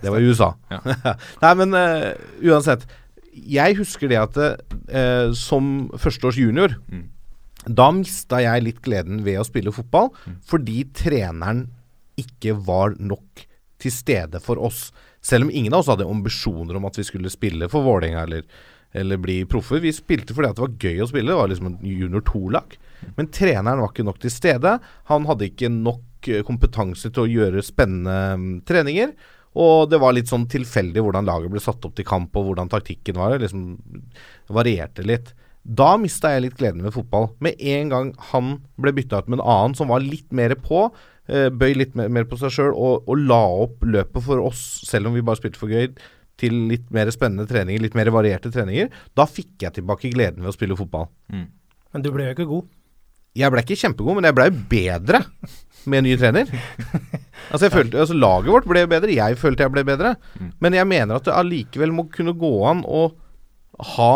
det 0.02 0.10
var 0.14 0.22
i 0.22 0.30
USA. 0.30 0.52
Ja. 0.74 0.80
Nei, 1.44 1.54
men 1.62 1.74
eh, 1.78 2.12
uansett. 2.50 2.86
Jeg 3.34 3.78
husker 3.80 4.10
det 4.12 4.20
at 4.22 4.38
eh, 4.44 5.34
som 5.38 5.90
førsteårs 5.98 6.38
junior 6.42 6.78
Mm. 6.90 7.10
Da 7.64 7.86
mista 7.96 8.42
jeg 8.44 8.60
litt 8.66 8.80
gleden 8.84 9.22
ved 9.24 9.38
å 9.40 9.46
spille 9.48 9.72
fotball, 9.72 10.10
Mm. 10.28 10.34
fordi 10.44 10.82
treneren 11.00 11.62
ikke 12.20 12.52
var 12.60 12.92
nok 13.00 13.46
til 13.80 13.94
stede 13.96 14.42
for 14.44 14.60
oss. 14.60 14.90
Selv 15.24 15.48
om 15.48 15.52
ingen 15.52 15.74
av 15.74 15.84
oss 15.84 15.92
hadde 15.92 16.08
ambisjoner 16.10 16.78
om 16.78 16.88
at 16.90 17.00
vi 17.00 17.06
skulle 17.08 17.32
spille 17.32 17.70
for 17.72 17.86
Vålerenga 17.86 18.26
eller, 18.26 18.48
eller 18.92 19.22
bli 19.22 19.38
proffer. 19.50 19.80
Vi 19.84 19.94
spilte 19.96 20.36
fordi 20.36 20.52
det 20.52 20.66
var 20.66 20.80
gøy 20.82 21.04
å 21.04 21.08
spille. 21.10 21.32
Det 21.32 21.38
var 21.40 21.52
liksom 21.52 21.70
en 21.72 21.78
junior 21.88 22.26
2-lag. 22.28 22.76
Men 23.16 23.30
treneren 23.32 23.84
var 23.84 23.94
ikke 23.94 24.08
nok 24.08 24.20
til 24.24 24.34
stede. 24.34 24.76
Han 25.12 25.30
hadde 25.30 25.48
ikke 25.48 25.72
nok 25.72 26.28
eh, 26.32 26.44
kompetanse 26.48 27.12
til 27.12 27.24
å 27.24 27.32
gjøre 27.32 27.64
spennende 27.64 28.18
mm, 28.40 28.52
treninger. 28.68 29.16
Og 29.64 29.88
det 29.92 30.00
var 30.02 30.16
litt 30.18 30.32
sånn 30.32 30.48
tilfeldig 30.50 31.04
hvordan 31.06 31.28
laget 31.30 31.54
ble 31.54 31.62
satt 31.62 31.84
opp 31.86 31.96
til 31.98 32.08
kamp, 32.10 32.34
og 32.36 32.50
hvordan 32.50 32.72
taktikken 32.72 33.20
var. 33.20 33.36
Det 33.36 33.46
liksom 33.46 33.66
varierte 34.52 35.06
litt. 35.06 35.32
Da 35.64 35.94
mista 35.96 36.34
jeg 36.34 36.48
litt 36.50 36.60
gleden 36.60 36.84
ved 36.84 36.96
fotball. 36.96 37.30
Med 37.44 37.62
en 37.62 37.92
gang 37.94 38.14
han 38.34 38.58
ble 38.82 38.92
bytta 38.98 39.22
ut 39.24 39.30
med 39.32 39.40
en 39.40 39.48
annen 39.48 39.78
som 39.80 39.94
var 39.94 40.04
litt 40.04 40.34
mer 40.36 40.58
på, 40.60 40.90
bøy 41.28 41.72
litt 41.80 41.96
mer, 41.96 42.10
mer 42.12 42.28
på 42.28 42.38
seg 42.42 42.52
sjøl 42.52 42.74
og, 42.74 43.08
og 43.08 43.22
la 43.30 43.42
opp 43.64 43.86
løpet 43.88 44.26
for 44.26 44.44
oss, 44.44 44.64
selv 44.88 45.08
om 45.08 45.16
vi 45.16 45.24
bare 45.26 45.40
spilte 45.40 45.62
for 45.62 45.72
gøy, 45.72 45.88
til 46.40 46.56
litt 46.72 46.88
mer 46.94 47.12
spennende 47.14 47.46
treninger, 47.50 47.82
litt 47.84 47.98
mer 47.98 48.10
varierte 48.14 48.52
treninger, 48.52 48.90
da 49.16 49.26
fikk 49.30 49.64
jeg 49.64 49.78
tilbake 49.78 50.12
gleden 50.14 50.44
ved 50.44 50.52
å 50.52 50.56
spille 50.56 50.78
fotball. 50.78 51.08
Men 51.94 52.04
du 52.04 52.10
ble 52.12 52.26
jo 52.28 52.36
ikke 52.36 52.50
god. 52.50 52.72
Jeg 53.38 53.50
ble 53.54 53.64
ikke 53.64 53.78
kjempegod, 53.80 54.18
men 54.18 54.28
jeg 54.28 54.38
blei 54.38 54.48
bedre 54.52 55.24
med 55.90 56.08
ny 56.08 56.18
trener. 56.20 56.50
Altså, 57.52 57.68
jeg 57.68 57.74
følte, 57.74 58.00
altså 58.00 58.16
Laget 58.16 58.50
vårt 58.54 58.68
ble 58.70 58.82
bedre, 58.88 59.12
jeg 59.14 59.36
følte 59.38 59.66
jeg 59.66 59.72
ble 59.74 59.82
bedre. 59.86 60.14
Men 60.64 60.74
jeg 60.78 60.88
mener 60.88 61.20
at 61.20 61.26
det 61.28 61.34
allikevel 61.36 61.92
må 61.94 62.06
kunne 62.10 62.32
gå 62.40 62.52
an 62.70 62.80
å 62.88 63.02
ha 63.98 64.14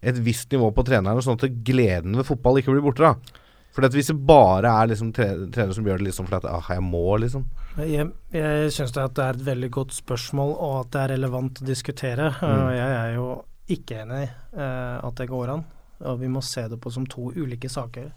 et 0.00 0.16
visst 0.24 0.48
nivå 0.54 0.70
på 0.74 0.84
treneren, 0.88 1.20
sånn 1.22 1.36
at 1.36 1.58
gleden 1.66 2.16
ved 2.16 2.26
fotball 2.26 2.58
ikke 2.58 2.72
blir 2.72 2.86
borte. 2.86 3.04
da 3.04 3.44
For 3.78 3.86
at 3.86 3.94
Hvis 3.94 4.08
det 4.10 4.16
bare 4.26 4.66
er 4.66 4.88
liksom 4.90 5.12
tre, 5.14 5.28
trenere 5.54 5.76
som 5.76 5.86
gjør 5.86 6.00
det 6.00 6.08
liksom 6.08 6.26
fordi 6.26 6.40
at 6.40 6.46
ah, 6.50 6.70
jeg 6.74 6.82
må, 6.82 7.04
liksom. 7.22 7.44
Jeg, 7.78 8.08
jeg 8.34 8.72
syns 8.74 8.90
det 8.96 9.04
er 9.06 9.36
et 9.36 9.44
veldig 9.46 9.68
godt 9.70 9.94
spørsmål, 9.94 10.50
og 10.56 10.72
at 10.80 10.90
det 10.96 11.02
er 11.04 11.12
relevant 11.14 11.60
å 11.62 11.68
diskutere. 11.68 12.26
Og 12.42 12.72
jeg 12.74 12.96
er 12.96 13.12
jo 13.14 13.28
ikke 13.70 14.00
enig 14.02 14.24
i 14.24 14.26
eh, 14.58 14.96
at 14.98 15.22
det 15.22 15.28
går 15.30 15.52
an. 15.54 15.62
Og 16.10 16.18
vi 16.18 16.32
må 16.32 16.42
se 16.42 16.66
det 16.66 16.80
på 16.82 16.90
som 16.90 17.06
to 17.06 17.30
ulike 17.36 17.70
saker. 17.70 18.10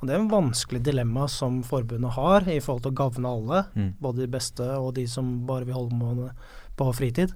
Og 0.00 0.08
Det 0.08 0.16
er 0.16 0.24
en 0.24 0.32
vanskelig 0.34 0.82
dilemma 0.84 1.28
som 1.30 1.62
forbundet 1.64 2.18
har 2.18 2.50
i 2.50 2.58
forhold 2.58 2.82
til 2.88 2.96
å 2.96 3.00
gagne 3.04 3.30
alle. 3.38 3.62
Mm. 3.78 3.90
Både 4.02 4.24
de 4.24 4.32
beste 4.34 4.66
og 4.74 4.90
de 4.98 5.06
som 5.08 5.30
bare 5.46 5.70
vil 5.70 5.78
holde 5.78 6.00
med 6.02 6.34
på 6.76 6.90
fritid. 6.96 7.32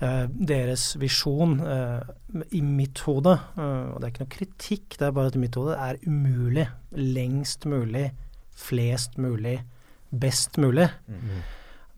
Eh, 0.00 0.24
deres 0.30 0.94
visjon 1.00 1.58
eh, 1.60 2.10
i 2.56 2.62
mitt 2.64 3.02
hode, 3.06 3.36
eh, 3.56 3.86
og 3.92 4.00
det 4.00 4.08
er 4.08 4.14
ikke 4.14 4.24
noe 4.24 4.34
kritikk, 4.36 4.98
det 4.98 5.08
er 5.08 5.14
bare 5.16 5.32
at 5.32 5.38
i 5.38 5.44
mitt 5.44 5.60
hode 5.60 5.76
er 5.76 6.00
umulig. 6.06 6.66
Lengst 6.96 7.68
mulig, 7.70 8.08
flest 8.56 9.18
mulig, 9.20 9.58
best 10.10 10.58
mulig. 10.60 10.90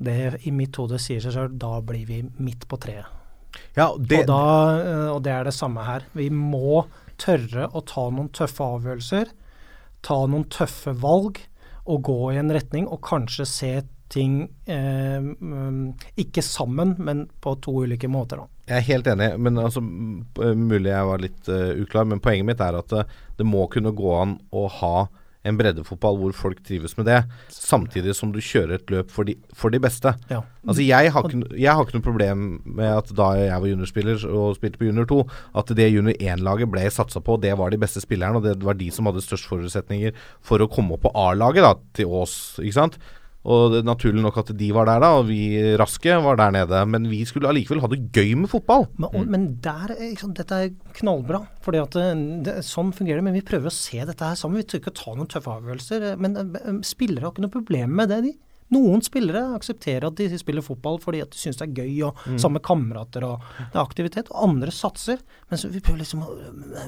Det 0.03 0.19
i 0.49 0.53
mitt 0.55 0.77
hode 0.81 0.99
sier 1.01 1.23
seg 1.23 1.37
sjøl, 1.37 1.53
da 1.55 1.77
blir 1.87 2.07
vi 2.09 2.23
midt 2.43 2.67
på 2.69 2.79
treet. 2.83 3.19
Ja, 3.77 3.93
det, 3.97 4.25
og, 4.25 4.29
da, 4.29 4.43
eh, 4.81 5.09
og 5.15 5.23
det 5.25 5.33
er 5.35 5.49
det 5.49 5.55
samme 5.57 5.85
her. 5.87 6.07
Vi 6.17 6.29
må 6.33 6.85
tørre 7.21 7.69
å 7.73 7.83
ta 7.87 8.09
noen 8.11 8.31
tøffe 8.35 8.67
avgjørelser, 8.79 9.33
ta 10.03 10.19
noen 10.27 10.49
tøffe 10.53 10.95
valg, 10.99 11.41
og 11.83 12.05
gå 12.07 12.19
i 12.33 12.39
en 12.39 12.53
retning, 12.55 12.87
og 12.87 13.03
kanskje 13.05 13.47
se 13.49 13.73
ting 14.13 14.43
eh, 14.69 15.19
mm, 15.23 15.95
ikke 16.21 16.45
sammen, 16.45 16.95
men 17.01 17.25
på 17.41 17.55
to 17.65 17.83
ulike 17.87 18.11
måter. 18.13 18.43
Da. 18.43 18.67
Jeg 18.69 18.79
er 18.79 18.89
helt 18.91 19.09
enig, 19.15 19.31
men 19.43 19.59
altså, 19.61 19.83
mulig 19.83 20.93
jeg 20.93 21.09
var 21.09 21.25
litt 21.25 21.51
uh, 21.51 21.73
uklar. 21.83 22.07
Men 22.09 22.23
poenget 22.23 22.49
mitt 22.53 22.63
er 22.63 22.79
at 22.79 22.93
det, 22.93 23.07
det 23.41 23.49
må 23.49 23.65
kunne 23.73 23.95
gå 23.97 24.15
an 24.21 24.37
å 24.53 24.69
ha 24.81 24.97
en 25.43 25.59
breddefotball 25.59 26.19
hvor 26.21 26.35
folk 26.37 26.61
trives 26.67 26.95
med 26.99 27.09
det, 27.11 27.19
samtidig 27.51 28.15
som 28.15 28.31
du 28.35 28.39
kjører 28.43 28.77
et 28.77 28.93
løp 28.95 29.11
for 29.11 29.27
de, 29.27 29.35
for 29.59 29.75
de 29.75 29.81
beste. 29.83 30.13
Ja. 30.31 30.43
Altså 30.63 30.85
jeg 30.85 31.11
har, 31.15 31.27
ikke, 31.27 31.57
jeg 31.59 31.75
har 31.75 31.83
ikke 31.83 31.99
noe 31.99 32.07
problem 32.07 32.45
med 32.79 32.91
at 33.01 33.11
da 33.19 33.33
jeg 33.41 33.65
var 33.65 33.73
juniorspiller 33.73 34.27
og 34.31 34.55
spilte 34.59 34.79
på 34.79 34.87
junior 34.87 35.09
2, 35.11 35.19
at 35.59 35.73
det 35.79 35.89
junior 35.91 36.15
1-laget 36.15 36.71
ble 36.71 36.85
satsa 36.95 37.23
på, 37.25 37.41
det 37.43 37.57
var 37.59 37.75
de 37.75 37.81
beste 37.83 38.03
spillerne, 38.05 38.39
og 38.39 38.47
det 38.47 38.63
var 38.63 38.79
de 38.79 38.93
som 38.95 39.11
hadde 39.11 39.25
størst 39.25 39.51
forutsetninger 39.51 40.15
for 40.47 40.63
å 40.63 40.71
komme 40.71 40.95
opp 40.95 41.09
på 41.09 41.15
A-laget 41.25 41.83
til 41.99 42.15
Ås, 42.23 42.37
ikke 42.63 42.79
sant. 42.79 43.01
Og 43.43 43.73
det 43.73 43.81
er 43.81 43.89
naturlig 43.89 44.23
nok 44.23 44.37
at 44.39 44.53
de 44.55 44.69
var 44.75 44.87
der 44.87 45.03
da, 45.03 45.09
og 45.19 45.27
vi 45.27 45.41
raske 45.81 46.15
var 46.23 46.39
der 46.39 46.55
nede. 46.55 46.83
Men 46.87 47.09
vi 47.11 47.25
skulle 47.27 47.51
allikevel 47.51 47.83
ha 47.83 47.91
det 47.91 48.05
gøy 48.15 48.37
med 48.39 48.53
fotball. 48.53 48.87
Men, 48.95 49.09
og, 49.09 49.27
men 49.35 49.49
der, 49.65 49.97
er, 49.97 50.13
sant, 50.21 50.39
dette 50.39 50.61
er 50.69 50.71
knallbra. 51.01 51.43
fordi 51.65 51.83
at 51.83 51.99
det, 51.99 52.07
det, 52.47 52.57
Sånn 52.67 52.95
fungerer 52.95 53.19
det. 53.19 53.27
Men 53.27 53.39
vi 53.39 53.47
prøver 53.47 53.73
å 53.73 53.75
se 53.75 53.99
dette 53.99 54.31
her 54.31 54.39
sammen. 54.39 54.63
Vi 54.63 54.69
tør 54.71 54.85
ikke 54.85 54.95
å 54.95 55.01
ta 55.01 55.17
noen 55.17 55.31
tøffe 55.33 55.57
avgjørelser. 55.57 56.09
Men 56.23 56.39
eh, 56.39 56.81
spillere 56.87 57.27
har 57.27 57.35
ikke 57.35 57.47
noe 57.47 57.57
problem 57.59 57.99
med 57.99 58.15
det, 58.15 58.23
de. 58.29 58.35
Noen 58.73 59.03
spillere 59.05 59.43
aksepterer 59.57 60.07
at 60.09 60.17
de 60.17 60.29
spiller 60.41 60.65
fotball 60.65 60.97
fordi 61.03 61.21
at 61.23 61.31
de 61.35 61.37
syns 61.39 61.59
det 61.61 61.67
er 61.69 61.75
gøy, 61.83 61.91
og 62.09 62.17
Mm. 62.27 62.39
sammen 62.39 62.57
med 62.59 62.63
kamerater 62.65 63.25
og 63.27 63.41
det 63.59 63.77
er 63.77 63.83
aktivitet. 63.83 64.31
Og 64.33 64.49
andre 64.49 64.71
satser. 64.73 65.19
Men 65.51 65.59
så 65.61 65.69
vi 65.71 65.81
prøver 65.81 65.99
liksom 66.01 66.23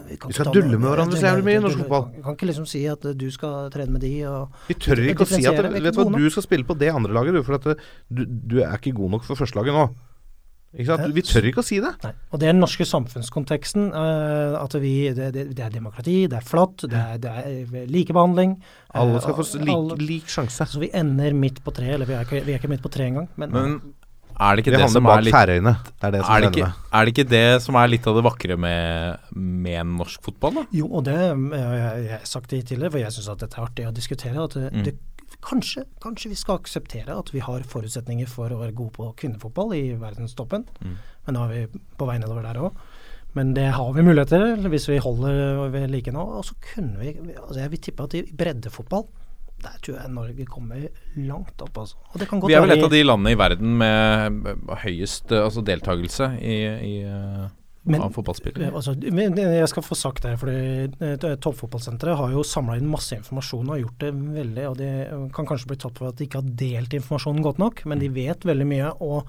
Vi, 0.09 0.17
kan 0.17 0.29
Vi 0.29 0.35
skal 0.39 0.53
dulle 0.55 0.79
med 0.79 0.89
hverandre 0.89 1.19
så 1.21 1.27
jævlig 1.29 1.45
mye 1.45 1.59
i 1.59 1.65
norsk 1.67 1.79
fotball. 1.85 2.07
Vi 2.17 2.23
kan 2.23 2.37
ikke 2.39 2.49
liksom 2.51 2.67
si 2.67 2.85
at 2.89 3.05
eh, 3.05 3.13
du 3.15 3.31
skal 3.31 3.71
trene 3.71 3.93
med 3.93 4.01
de 4.01 4.15
og 4.27 4.49
Vi 4.69 4.75
tør 4.75 5.05
ikke 5.05 5.27
å 5.27 5.29
si 5.29 5.45
at 5.45 5.61
vet 5.61 5.95
du, 5.95 6.01
hva, 6.01 6.09
du 6.17 6.31
skal 6.31 6.43
spille 6.49 6.65
på 6.65 6.79
det 6.79 6.91
andre 6.95 7.13
laget, 7.13 7.35
du, 7.35 7.43
for 7.43 7.55
at 7.61 7.65
du, 8.09 8.25
du 8.25 8.61
er 8.63 8.73
ikke 8.79 8.95
god 8.97 9.11
nok 9.19 9.25
for 9.25 9.37
førstelaget 9.37 9.75
nå. 9.77 9.87
Ikke 10.75 10.87
sant? 10.99 11.15
Vi 11.15 11.23
tør 11.23 11.47
ikke 11.51 11.63
å 11.63 11.67
si 11.67 11.77
det. 11.83 11.91
Nei. 12.03 12.13
Og 12.35 12.41
det 12.43 12.49
er 12.49 12.53
den 12.57 12.63
norske 12.65 12.83
samfunnskonteksten. 12.91 13.89
Uh, 13.95 14.57
at 14.59 14.75
vi, 14.83 14.95
det, 15.15 15.29
det, 15.37 15.45
det 15.55 15.63
er 15.69 15.71
demokrati, 15.75 16.17
det 16.31 16.41
er 16.41 16.47
flott, 16.49 16.83
det 16.91 16.99
er, 16.99 17.19
det 17.23 17.31
er 17.31 17.85
likebehandling. 17.95 18.57
eh, 18.59 19.01
Alle 19.01 19.21
skal 19.23 19.37
få 19.39 19.47
lik, 19.63 19.71
alle- 19.75 19.99
lik 20.03 20.27
sjanse. 20.35 20.67
Så 20.67 20.83
vi 20.83 20.91
ender 20.95 21.33
midt 21.39 21.63
på 21.65 21.71
treet, 21.77 21.95
eller 21.95 22.11
vi 22.11 22.17
er 22.19 22.27
ikke, 22.27 22.43
vi 22.49 22.57
er 22.57 22.59
ikke 22.59 22.73
midt 22.75 22.83
på 22.83 22.91
treet 22.91 23.13
engang. 23.13 23.29
Men, 23.37 23.55
Men 23.55 23.77
er 24.35 24.57
det 24.57 24.65
ikke 24.65 24.75
det, 24.75 24.81
det 24.83 24.91
som 24.91 25.07
bak 25.07 25.21
er 25.21 25.27
litt 25.29 25.35
Færøyene. 25.39 25.77
Det 25.87 26.09
er 26.09 26.11
det 26.17 26.25
som 26.25 26.35
er 26.35 26.41
det, 26.43 26.51
ikke, 26.57 26.71
er 26.99 27.05
det 27.07 27.13
ikke 27.15 27.29
det 27.31 27.45
som 27.63 27.77
er 27.79 27.87
litt 27.95 28.07
av 28.11 28.17
det 28.19 28.25
vakre 28.27 28.57
med, 28.59 29.19
med 29.39 29.87
norsk 29.95 30.23
fotball, 30.27 30.55
da? 30.59 30.65
jo, 30.75 30.89
og 30.91 31.05
det 31.07 31.15
eh, 31.23 31.45
jeg, 31.55 32.05
jeg 32.09 32.15
har 32.19 32.25
sagt 32.35 32.51
det 32.51 32.65
tidligere, 32.67 32.91
for 32.97 32.99
jeg 33.07 33.15
syns 33.15 33.31
at 33.31 33.45
dette 33.47 33.61
er 33.63 33.69
artig 33.71 33.87
å 33.87 33.95
diskutere. 33.95 34.43
At 34.51 34.59
det, 34.59 34.73
Mm. 34.75 34.99
Kanskje, 35.45 35.87
kanskje 36.03 36.31
vi 36.33 36.39
skal 36.39 36.61
akseptere 36.61 37.17
at 37.17 37.33
vi 37.35 37.43
har 37.45 37.65
forutsetninger 37.69 38.29
for 38.31 38.53
å 38.53 38.61
være 38.61 38.77
gode 38.77 38.95
på 38.99 39.09
kvinnefotball 39.23 39.75
i 39.77 39.85
verdenstoppen. 40.01 40.67
Mm. 40.85 40.95
Men 41.27 41.37
nå 41.39 41.47
er 41.47 41.55
vi 41.55 41.83
på 41.99 42.09
vei 42.09 42.21
nedover 42.23 42.47
der 42.47 42.63
òg. 42.69 42.85
Men 43.35 43.51
det 43.57 43.67
har 43.75 43.91
vi 43.97 44.05
muligheter 44.07 44.63
hvis 44.71 44.87
vi 44.87 45.01
holder 45.03 45.67
ved 45.75 45.91
like 45.91 46.13
nå. 46.15 46.23
Og 46.39 46.47
så 46.47 46.55
kunne 46.63 47.01
vi 47.01 47.17
altså 47.35 47.59
Jeg 47.65 47.73
vil 47.73 47.83
tippe 47.89 48.07
at 48.07 48.15
i 48.15 48.23
breddefotball 48.31 49.09
der 49.65 49.81
tror 49.81 49.97
jeg 49.97 50.13
Norge 50.13 50.47
kommer 50.51 50.87
langt 51.17 51.63
opp. 51.65 51.79
Altså. 51.79 51.97
Og 52.13 52.21
det 52.21 52.29
kan 52.29 52.41
godt 52.41 52.51
Vi 52.51 52.57
er 52.57 52.65
vel 52.65 52.75
et 52.77 52.85
av 52.85 52.93
de 52.93 53.03
landene 53.05 53.33
i 53.33 53.39
verden 53.39 53.77
med 53.81 54.49
høyest 54.85 55.33
eh, 55.33 55.45
altså 55.45 55.65
deltakelse 55.65 56.31
i, 56.41 56.59
i, 56.91 56.95
eh, 57.09 57.47
Men- 57.85 58.01
av 58.01 58.15
fotballspillere. 58.17 58.73
Altså, 58.73 58.95
men 59.13 59.37
jeg 59.37 59.69
skal 59.69 59.85
få 59.85 59.97
sagt 59.99 60.23
det, 60.25 60.39
fordi 60.41 60.89
eh, 61.05 61.37
Toppfotballsenteret 61.37 62.17
har 62.17 62.31
jo 62.33 62.45
samla 62.47 62.79
inn 62.81 62.89
masse 62.89 63.17
informasjon 63.19 63.75
og 63.75 63.83
gjort 63.83 63.99
det 64.01 64.13
veldig 64.15 64.69
og 64.71 64.79
De 64.79 64.89
kan 65.37 65.49
kanskje 65.51 65.69
bli 65.69 65.77
tatt 65.83 65.99
for 66.01 66.09
at 66.09 66.17
de 66.17 66.25
ikke 66.25 66.41
har 66.41 66.55
delt 66.65 66.97
informasjonen 66.97 67.45
godt 67.45 67.61
nok, 67.61 67.85
men 67.85 68.01
de 68.01 68.09
vet 68.09 68.41
veldig 68.49 68.71
mye. 68.71 68.95
og 69.05 69.29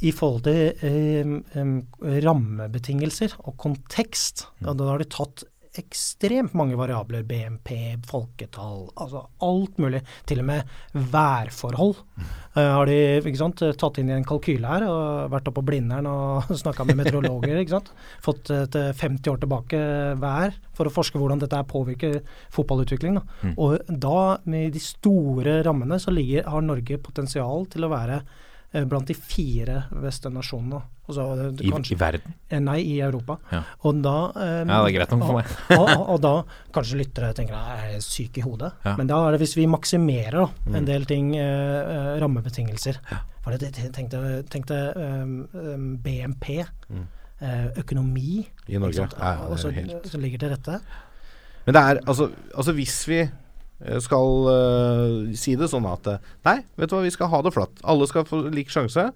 i 0.00 0.12
forhold 0.16 0.46
til 0.46 0.72
eh, 0.80 2.20
rammebetingelser 2.24 3.34
og 3.44 3.56
kontekst, 3.60 4.46
ja, 4.64 4.72
da 4.72 4.86
har 4.88 5.02
de 5.02 5.08
tatt 5.12 5.44
ekstremt 5.78 6.54
mange 6.58 6.74
variabler. 6.78 7.22
BNP, 7.26 7.70
folketall, 8.08 8.88
altså 8.98 9.22
alt 9.46 9.78
mulig. 9.82 10.00
Til 10.26 10.42
og 10.42 10.48
med 10.48 10.72
værforhold 11.12 11.94
uh, 11.94 12.58
har 12.58 12.90
de 12.90 13.34
sant, 13.38 13.62
tatt 13.78 14.00
inn 14.00 14.10
i 14.10 14.16
en 14.16 14.26
kalkyle 14.26 14.66
her. 14.66 14.86
og 14.88 15.30
Vært 15.34 15.50
oppe 15.50 15.60
på 15.60 15.66
Blindern 15.70 16.08
og 16.10 16.50
snakka 16.62 16.86
med 16.88 17.00
meteorologer. 17.02 17.60
ikke 17.60 17.76
sant? 17.76 17.92
Fått 18.24 18.50
et 18.54 18.76
eh, 18.78 18.92
50 18.96 19.32
år 19.32 19.40
tilbake 19.44 19.80
vær 20.20 20.54
for 20.76 20.88
å 20.88 20.94
forske 20.94 21.20
hvordan 21.20 21.42
dette 21.42 21.62
påvirker 21.70 22.20
fotballutvikling. 22.54 23.20
Da. 23.20 23.54
Og 23.56 23.78
da, 23.88 24.20
med 24.50 24.74
de 24.74 24.82
store 24.82 25.60
rammene, 25.66 26.00
så 26.02 26.14
ligger, 26.14 26.48
har 26.50 26.64
Norge 26.64 26.98
potensial 27.02 27.66
til 27.70 27.86
å 27.86 27.92
være 27.92 28.22
eh, 28.22 28.48
blant 28.72 29.06
de 29.08 29.14
fire 29.18 29.84
beste 30.02 30.30
nasjonene. 30.30 30.78
Altså, 31.10 31.24
I, 31.58 31.70
kanskje- 31.72 31.96
I 31.96 31.98
verden. 31.98 32.34
Eh, 32.48 32.60
Nei, 32.62 32.76
i 32.86 33.00
Europa. 33.02 33.38
Ja. 33.50 33.62
Og 33.88 33.98
da 34.04 34.12
um, 34.30 34.68
Ja, 34.70 34.76
det 34.84 34.92
er 34.92 34.96
greit 34.98 35.10
nok 35.16 35.24
for 35.26 35.38
meg. 35.40 35.48
og, 35.80 35.88
og, 35.90 36.04
og 36.14 36.20
da 36.22 36.32
kanskje 36.76 37.00
lyttere 37.00 37.32
tenker 37.34 37.56
at 37.58 37.80
jeg 37.82 37.96
er 37.96 38.04
syk 38.06 38.38
i 38.38 38.44
hodet. 38.46 38.70
Ja. 38.86 38.94
Men 39.00 39.10
da 39.10 39.18
er 39.26 39.34
det 39.34 39.40
hvis 39.42 39.56
vi 39.58 39.66
maksimerer 39.66 40.38
da, 40.38 40.46
Mm. 40.70 40.76
en 40.78 40.86
del 40.86 41.04
ting, 41.10 41.32
eh, 41.34 41.42
eh, 41.42 42.12
rammebetingelser. 42.22 43.00
Det, 43.58 43.72
tenkte, 43.96 44.18
tenkte 44.52 44.76
um, 44.94 45.96
BNP, 46.04 46.60
eh, 46.62 47.66
økonomi, 47.80 48.44
I 48.68 48.78
Norge. 48.78 49.08
Ja, 49.18 49.32
ja, 49.40 49.48
det 49.50 49.64
er 49.64 49.78
helt- 49.80 50.06
som 50.12 50.20
ligger 50.22 50.38
til 50.44 50.52
rette. 50.54 50.80
Men 51.66 51.74
det 51.74 51.82
er 51.82 51.98
altså, 52.06 52.30
altså 52.54 52.72
hvis 52.76 52.94
vi 53.08 53.18
eh, 53.24 53.32
skal 54.04 54.50
uh, 54.50 55.30
si 55.38 55.54
det 55.56 55.70
sånn 55.72 55.86
at 55.88 56.08
eh, 56.10 56.26
Nei, 56.48 56.58
vet 56.76 56.90
du 56.90 56.98
hva, 56.98 57.04
vi 57.06 57.14
skal 57.14 57.30
ha 57.32 57.40
det 57.44 57.54
flatt. 57.54 57.80
Alle 57.88 58.08
skal 58.10 58.26
få 58.28 58.42
lik 58.52 58.72
sjanse, 58.72 59.06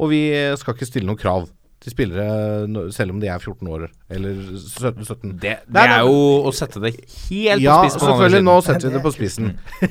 og 0.00 0.10
vi 0.10 0.22
skal 0.60 0.76
ikke 0.76 0.88
stille 0.88 1.10
noen 1.10 1.20
krav 1.20 1.46
til 1.84 1.92
spillere 1.92 2.88
selv 2.96 3.12
om 3.12 3.18
de 3.20 3.28
er 3.28 3.42
14 3.42 3.68
år 3.68 3.84
eller 4.16 4.38
17. 4.56 5.04
17. 5.04 5.34
Det, 5.36 5.52
det 5.66 5.74
Nei, 5.76 5.82
er 5.84 5.92
nei, 5.92 5.98
jo 6.08 6.48
å 6.48 6.52
sette 6.56 6.80
det 6.80 6.94
helt 6.94 7.60
ja, 7.60 7.76
på 7.82 7.90
spissen. 7.90 8.00
Ja, 8.00 8.06
selvfølgelig. 8.08 8.46
Nå 8.48 8.56
setter 8.64 8.88
vi 8.88 8.94
det 8.94 9.04
på 9.04 9.12
spissen. 9.12 9.50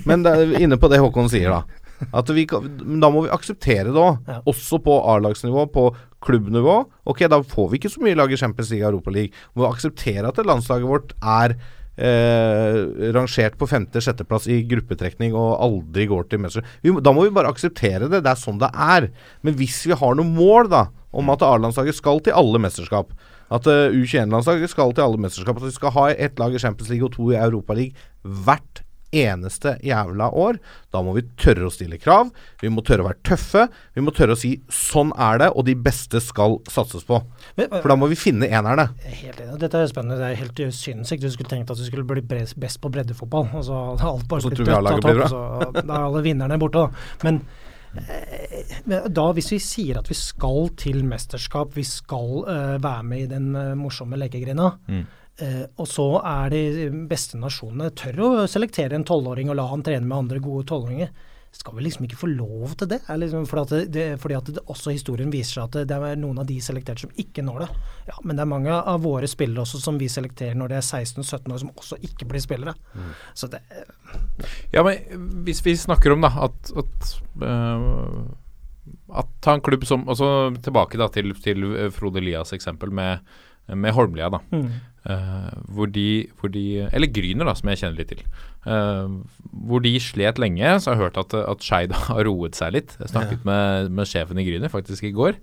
Men 0.09 0.25
det 0.25 0.33
er 0.33 0.55
inne 0.65 0.79
på 0.81 0.89
det 0.89 1.01
Håkon 1.03 1.29
sier, 1.29 1.53
da. 1.53 1.83
At 2.11 2.31
vi, 2.33 2.47
da 2.49 3.11
må 3.13 3.27
vi 3.27 3.31
akseptere 3.31 3.93
det 3.93 4.01
òg. 4.01 4.33
Også 4.49 4.81
på 4.83 4.97
A-lagsnivå, 5.13 5.67
på 5.75 5.85
klubbnivå. 6.23 6.79
Ok, 7.09 7.25
da 7.31 7.39
får 7.45 7.69
vi 7.69 7.79
ikke 7.79 7.93
så 7.93 8.03
mye 8.03 8.17
lag 8.17 8.33
i 8.33 8.39
Champions 8.39 8.73
League 8.73 8.87
og 8.87 8.95
Europa 8.95 9.13
League. 9.13 9.45
Vi 9.53 9.61
må 9.61 9.69
akseptere 9.69 10.33
at 10.33 10.41
landslaget 10.47 10.89
vårt 10.89 11.13
er 11.21 11.57
eh, 11.97 12.79
rangert 13.15 13.57
på 13.59 13.69
femte-sjetteplass 13.69 14.47
i 14.51 14.61
gruppetrekning 14.69 15.35
og 15.37 15.57
aldri 15.63 16.07
går 16.09 16.29
til. 16.31 16.47
Vi, 16.83 16.93
da 17.03 17.13
må 17.15 17.27
vi 17.27 17.35
bare 17.35 17.51
akseptere 17.53 18.09
det. 18.09 18.23
Det 18.25 18.33
er 18.33 18.39
sånn 18.41 18.61
det 18.61 18.71
er. 18.73 19.09
Men 19.45 19.57
hvis 19.59 19.83
vi 19.89 19.97
har 19.99 20.17
noe 20.17 20.27
mål 20.27 20.71
da 20.73 20.87
om 21.13 21.29
at 21.29 21.45
A-landslaget 21.45 21.97
skal 21.97 22.23
til 22.25 22.37
alle 22.37 22.61
mesterskap, 22.61 23.13
at 23.53 23.67
uh, 23.69 23.93
U21-landslaget 23.93 24.71
skal 24.71 24.95
til 24.95 25.05
alle 25.05 25.21
mesterskap, 25.21 25.59
at 25.59 25.67
vi 25.67 25.75
skal 25.75 25.93
ha 25.93 26.07
ett 26.11 26.39
lag 26.41 26.55
i 26.55 26.61
Champions 26.61 26.89
League 26.89 27.05
og 27.05 27.13
to 27.13 27.29
i 27.33 27.37
Europa 27.37 27.75
League 27.77 27.93
hvert 28.23 28.82
eneste 29.13 29.75
jævla 29.85 30.29
år. 30.33 30.59
Da 30.93 31.01
må 31.05 31.13
vi 31.15 31.23
tørre 31.39 31.67
å 31.69 31.73
stille 31.73 31.99
krav. 32.01 32.31
Vi 32.61 32.71
må 32.73 32.83
tørre 32.85 33.05
å 33.05 33.09
være 33.09 33.21
tøffe. 33.23 33.67
Vi 33.95 34.03
må 34.03 34.13
tørre 34.15 34.35
å 34.35 34.39
si 34.39 34.61
'sånn 34.69 35.13
er 35.17 35.39
det', 35.39 35.51
og 35.55 35.65
de 35.65 35.75
beste 35.75 36.21
skal 36.21 36.59
satses 36.67 37.03
på. 37.03 37.21
Men, 37.57 37.69
For 37.69 37.89
da 37.89 37.95
må 37.95 38.09
vi 38.09 38.15
finne 38.15 38.49
enerne. 38.49 38.89
Er 39.05 39.15
Helt 39.23 39.39
enig. 39.39 39.59
Dette 39.59 39.75
er 39.77 39.87
spennende. 39.87 40.17
Det 40.17 40.31
er 40.31 40.35
helt 40.35 40.73
sinnssykt. 40.73 41.21
Du 41.21 41.29
skulle 41.29 41.49
tenkt 41.49 41.71
at 41.71 41.77
du 41.77 41.85
skulle 41.85 42.05
bli 42.05 42.21
best 42.21 42.81
på 42.81 42.91
breddefotball. 42.91 43.49
Altså, 43.53 43.73
alt 44.01 44.27
bare 44.27 44.37
Og 44.37 44.43
så 44.43 44.49
blitt 44.49 44.57
tror 44.57 44.65
vi 44.65 44.71
dødt 44.71 44.93
av 44.93 45.01
topp, 45.01 45.29
så 45.29 45.83
Da 45.87 45.93
er 45.93 46.05
alle 46.07 46.23
vinnerne 46.23 46.59
borte, 46.59 46.73
da. 46.73 46.89
Men 47.23 47.41
eh, 47.95 49.07
da 49.09 49.25
hvis 49.33 49.51
vi 49.51 49.59
sier 49.59 49.99
at 49.99 50.09
vi 50.09 50.17
skal 50.17 50.69
til 50.77 51.03
mesterskap, 51.05 51.75
vi 51.75 51.83
skal 51.83 52.45
uh, 52.47 52.77
være 52.83 53.03
med 53.03 53.25
i 53.25 53.27
den 53.27 53.55
uh, 53.55 53.73
morsomme 53.75 54.17
lekegrena, 54.17 54.73
Mm. 54.87 55.05
Eh, 55.41 55.65
og 55.77 55.87
så 55.89 56.07
er 56.19 56.53
de 56.53 56.89
beste 57.09 57.39
nasjonene 57.41 57.93
tør 57.97 58.23
å 58.25 58.31
selektere 58.49 58.97
en 58.97 59.07
tolvåring 59.07 59.49
og 59.49 59.59
la 59.59 59.69
han 59.71 59.85
trene 59.85 60.05
med 60.05 60.25
andre 60.25 60.41
gode 60.43 60.67
tolvåringer. 60.69 61.13
Skal 61.53 61.75
vi 61.77 61.83
liksom 61.85 62.07
ikke 62.07 62.17
få 62.17 62.27
lov 62.31 62.71
til 62.79 62.87
det? 62.89 62.97
Liksom 63.05 63.43
fordi, 63.45 63.61
at 63.61 63.71
det, 63.73 63.81
det, 63.93 64.05
fordi 64.21 64.35
at 64.39 64.47
det 64.55 64.61
også 64.73 64.95
historien 64.95 65.29
viser 65.29 65.59
seg 65.59 65.67
at 65.67 65.89
det, 65.91 65.97
er 66.01 66.17
noen 66.17 66.39
av 66.41 66.47
de 66.49 66.55
selekterte 66.65 67.05
som 67.05 67.11
ikke 67.21 67.43
når 67.45 67.59
det. 67.61 67.67
Ja, 68.07 68.15
Men 68.23 68.39
det 68.39 68.41
er 68.41 68.49
mange 68.49 68.73
av 68.73 69.03
våre 69.05 69.29
spillere 69.29 69.61
også 69.61 69.81
som 69.83 69.99
vi 70.01 70.09
selekterer 70.09 70.57
når 70.57 70.73
de 70.73 70.79
er 70.79 70.87
16-17 70.87 71.53
år, 71.53 71.59
som 71.61 71.69
også 71.75 71.99
ikke 72.09 72.25
blir 72.31 72.41
spillere. 72.41 72.73
Så 73.37 73.51
det, 73.53 73.61
Ja, 74.73 74.81
men 74.81 75.29
hvis 75.45 75.61
vi 75.65 75.77
snakker 75.77 76.15
om 76.15 76.25
da 76.25 76.33
at, 76.47 76.73
at, 76.73 77.13
uh, 77.45 78.23
at 79.21 79.29
ta 79.45 79.53
en 79.53 79.61
klubb 79.61 79.85
som 79.85 80.09
også 80.09 80.55
tilbake 80.65 80.97
da 80.97 81.11
til, 81.13 81.35
til 81.37 81.69
øh, 81.69 81.91
Frode 81.93 82.17
Elias 82.23 82.53
eksempel 82.57 82.89
med, 82.89 83.21
med 83.71 83.95
Holmlia, 83.95 84.29
da. 84.33 84.41
Eh, 85.03 85.55
hvor, 85.75 85.89
de, 85.91 86.27
hvor 86.39 86.47
de 86.47 86.87
Eller 86.93 87.11
Gryner, 87.11 87.47
da, 87.49 87.53
som 87.59 87.69
jeg 87.69 87.81
kjenner 87.81 87.99
litt 87.99 88.13
til. 88.13 88.23
Uh, 88.63 89.19
hvor 89.67 89.83
de 89.83 89.91
slet 89.99 90.39
lenge. 90.39 90.77
Så 90.79 90.91
har 90.91 90.95
jeg 90.95 91.09
hørt 91.09 91.19
at, 91.19 91.35
at 91.35 91.65
Skeid 91.65 91.95
har 92.07 92.23
roet 92.27 92.55
seg 92.59 92.75
litt. 92.77 92.95
Jeg 93.01 93.11
snakket 93.11 93.43
med, 93.47 93.91
med 93.91 94.09
sjefen 94.09 94.39
i 94.39 94.47
Gryner 94.47 94.71
faktisk 94.71 95.07
i 95.09 95.13
går. 95.15 95.39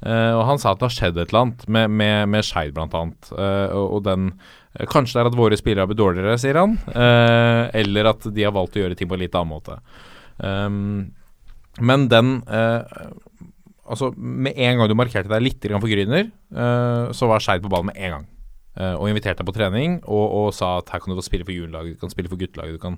Uh, 0.00 0.36
og 0.38 0.46
han 0.48 0.60
sa 0.60 0.72
at 0.72 0.80
det 0.80 0.88
har 0.88 0.96
skjedd 0.96 1.20
et 1.20 1.28
eller 1.28 1.46
annet 1.46 1.64
med, 1.68 1.96
med, 1.96 2.28
med 2.32 2.44
Skeid, 2.46 2.76
annet. 2.76 3.32
Eh, 3.32 3.68
og, 3.76 3.86
og 3.98 4.02
den 4.08 4.32
Kanskje 4.70 5.16
det 5.16 5.22
er 5.24 5.28
at 5.32 5.34
våre 5.34 5.56
spillere 5.58 5.82
har 5.82 5.88
blitt 5.90 5.98
dårligere, 5.98 6.36
sier 6.38 6.54
han. 6.54 6.76
Eller 7.74 8.06
at 8.06 8.28
de 8.30 8.44
har 8.46 8.52
valgt 8.54 8.76
å 8.78 8.84
gjøre 8.84 8.94
ting 8.94 9.08
på 9.10 9.16
en 9.16 9.22
litt 9.24 9.34
annen 9.34 9.50
måte. 9.50 9.80
Um, 10.38 11.08
men 11.82 12.04
den 12.06 12.36
Altså, 13.90 14.12
med 14.16 14.54
en 14.54 14.78
gang 14.78 14.90
du 14.90 14.96
markerte 14.98 15.30
deg 15.32 15.42
litt 15.42 15.66
for 15.72 15.90
Gryner, 15.90 16.30
uh, 16.54 17.10
så 17.16 17.26
var 17.30 17.42
Skeid 17.42 17.64
på 17.64 17.72
ballen 17.72 17.90
med 17.90 17.98
en 17.98 18.16
gang. 18.16 18.28
Uh, 18.78 18.94
og 18.94 19.10
inviterte 19.10 19.42
deg 19.42 19.48
på 19.48 19.56
trening 19.56 19.96
og, 20.06 20.24
og 20.38 20.48
sa 20.54 20.76
at 20.78 20.92
her 20.94 21.02
kan 21.02 21.10
du 21.10 21.18
få 21.18 21.26
spille 21.26 21.46
for 21.46 21.52
juniorlaget, 21.52 21.98
du 21.98 22.02
kan 22.04 22.12
spille 22.12 22.30
for 22.30 22.38
guttelaget. 22.38 22.78
du 22.78 22.82
kan 22.82 22.96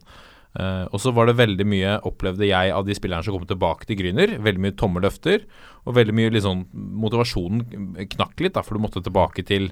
eh, 0.60 0.84
Og 0.92 1.00
så 1.00 1.14
var 1.16 1.26
det 1.26 1.38
veldig 1.38 1.64
mye, 1.64 1.94
opplevde 2.08 2.44
jeg, 2.44 2.74
av 2.76 2.84
de 2.84 2.96
spillerne 2.98 3.24
som 3.24 3.34
kom 3.34 3.48
tilbake 3.48 3.88
til 3.88 3.96
Gryner. 4.02 4.36
Veldig 4.44 4.62
mye 4.66 4.76
tomme 4.76 5.00
løfter, 5.00 5.46
og 5.88 5.96
veldig 5.96 6.14
mye 6.18 6.44
sånn 6.44 6.66
Motivasjonen 6.76 7.64
knakk 8.12 8.44
litt, 8.44 8.52
da, 8.58 8.62
for 8.66 8.76
du 8.76 8.84
måtte 8.84 9.02
tilbake 9.02 9.46
til 9.48 9.70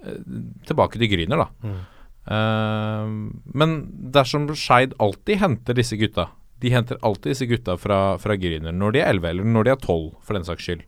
eh, 0.00 0.22
Tilbake 0.70 0.96
til 0.96 1.12
Gryner, 1.12 1.44
da. 1.44 1.74
Eh, 2.32 3.12
men 3.60 3.76
dersom 4.16 4.48
Skeid 4.56 4.96
alltid 5.02 5.44
henter 5.44 5.76
disse 5.76 6.00
gutta 6.00 6.30
De 6.62 6.72
henter 6.72 7.00
alltid 7.02 7.34
disse 7.34 7.48
gutta 7.50 7.76
fra, 7.80 8.00
fra 8.22 8.38
Grüner 8.38 8.74
når 8.74 8.94
de 8.94 9.02
er 9.02 9.12
11, 9.16 9.30
eller 9.30 9.54
når 9.54 9.66
de 9.66 9.72
er 9.74 9.80
12, 9.82 10.10
for 10.22 10.38
den 10.38 10.46
saks 10.46 10.66
skyld. 10.68 10.84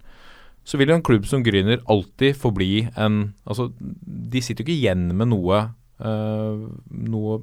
Så 0.64 0.80
vil 0.80 0.88
jo 0.88 0.96
en 0.96 1.04
klubb 1.04 1.26
som 1.28 1.44
Grüner 1.44 1.82
alltid 1.92 2.38
forbli 2.40 2.86
en 2.96 3.34
Altså, 3.44 3.68
de 3.78 4.40
sitter 4.42 4.64
jo 4.64 4.70
ikke 4.70 4.78
igjen 4.80 5.10
med 5.16 5.34
noe 5.34 5.66
Uh, 5.94 6.74
noe 6.90 7.36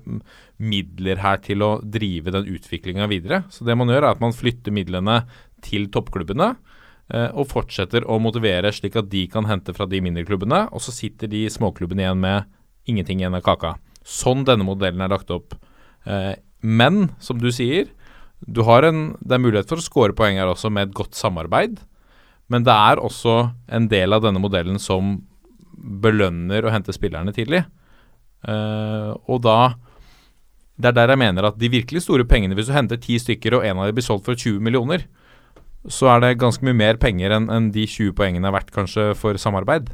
midler 0.60 1.22
her 1.24 1.38
til 1.40 1.64
å 1.64 1.70
drive 1.88 2.34
den 2.36 2.50
utviklinga 2.52 3.06
videre. 3.08 3.46
Så 3.50 3.64
det 3.64 3.78
man 3.80 3.90
gjør, 3.90 4.04
er 4.04 4.12
at 4.12 4.20
man 4.22 4.36
flytter 4.36 4.76
midlene 4.76 5.22
til 5.64 5.88
toppklubbene. 5.94 6.56
eh, 7.12 7.30
og 7.32 7.48
fortsetter 7.48 8.06
å 8.08 8.20
motivere 8.20 8.70
slik 8.72 8.96
at 9.00 9.10
de 9.10 9.26
kan 9.32 9.48
hente 9.48 9.74
fra 9.74 9.88
de 9.88 10.02
mindre 10.04 10.24
klubbene. 10.28 10.66
Og 10.76 10.84
så 10.84 10.92
sitter 10.92 11.32
de 11.32 11.46
småklubbene 11.50 12.04
igjen 12.04 12.22
med 12.22 12.44
ingenting 12.88 13.20
igjen 13.24 13.36
av 13.36 13.42
kaka. 13.44 13.74
Sånn 14.04 14.46
denne 14.48 14.68
modellen 14.68 15.02
er 15.02 15.12
lagt 15.12 15.32
opp. 15.32 15.56
Eh, 16.06 16.36
men, 16.62 17.10
som 17.20 17.40
du 17.42 17.50
sier, 17.52 17.90
du 18.48 18.64
har 18.66 18.86
en, 18.88 19.12
det 19.22 19.38
er 19.38 19.44
mulighet 19.44 19.70
for 19.70 19.82
å 19.82 19.86
score 19.86 20.16
poeng 20.18 20.40
her 20.40 20.50
også 20.50 20.72
med 20.74 20.90
et 20.90 20.96
godt 20.98 21.18
samarbeid. 21.18 21.80
Men 22.52 22.66
det 22.68 22.74
er 22.74 23.00
også 23.00 23.52
en 23.72 23.88
del 23.92 24.16
av 24.16 24.26
denne 24.26 24.42
modellen 24.42 24.80
som 24.82 25.20
belønner 25.72 26.66
å 26.66 26.74
hente 26.74 26.94
spillerne 26.96 27.34
tidlig. 27.36 27.64
Uh, 28.42 29.14
og 29.30 29.44
da 29.46 29.76
Det 30.82 30.90
er 30.90 30.96
der 30.98 31.12
jeg 31.14 31.22
mener 31.22 31.46
at 31.46 31.58
de 31.62 31.70
virkelig 31.70 32.02
store 32.02 32.26
pengene, 32.26 32.56
hvis 32.58 32.72
du 32.72 32.74
henter 32.74 32.98
ti 32.98 33.20
stykker 33.22 33.54
og 33.54 33.66
en 33.68 33.78
av 33.78 33.86
dem 33.86 33.94
blir 34.00 34.06
solgt 34.06 34.26
for 34.26 34.34
20 34.34 34.58
millioner, 34.66 35.04
så 35.86 36.08
er 36.10 36.24
det 36.24 36.40
ganske 36.42 36.66
mye 36.66 36.78
mer 36.78 36.98
penger 36.98 37.36
enn 37.36 37.50
en 37.54 37.68
de 37.74 37.84
20 37.86 38.16
poengene 38.18 38.50
er 38.50 38.56
verdt 38.56 38.74
kanskje 38.74 39.12
for 39.18 39.38
samarbeid. 39.38 39.92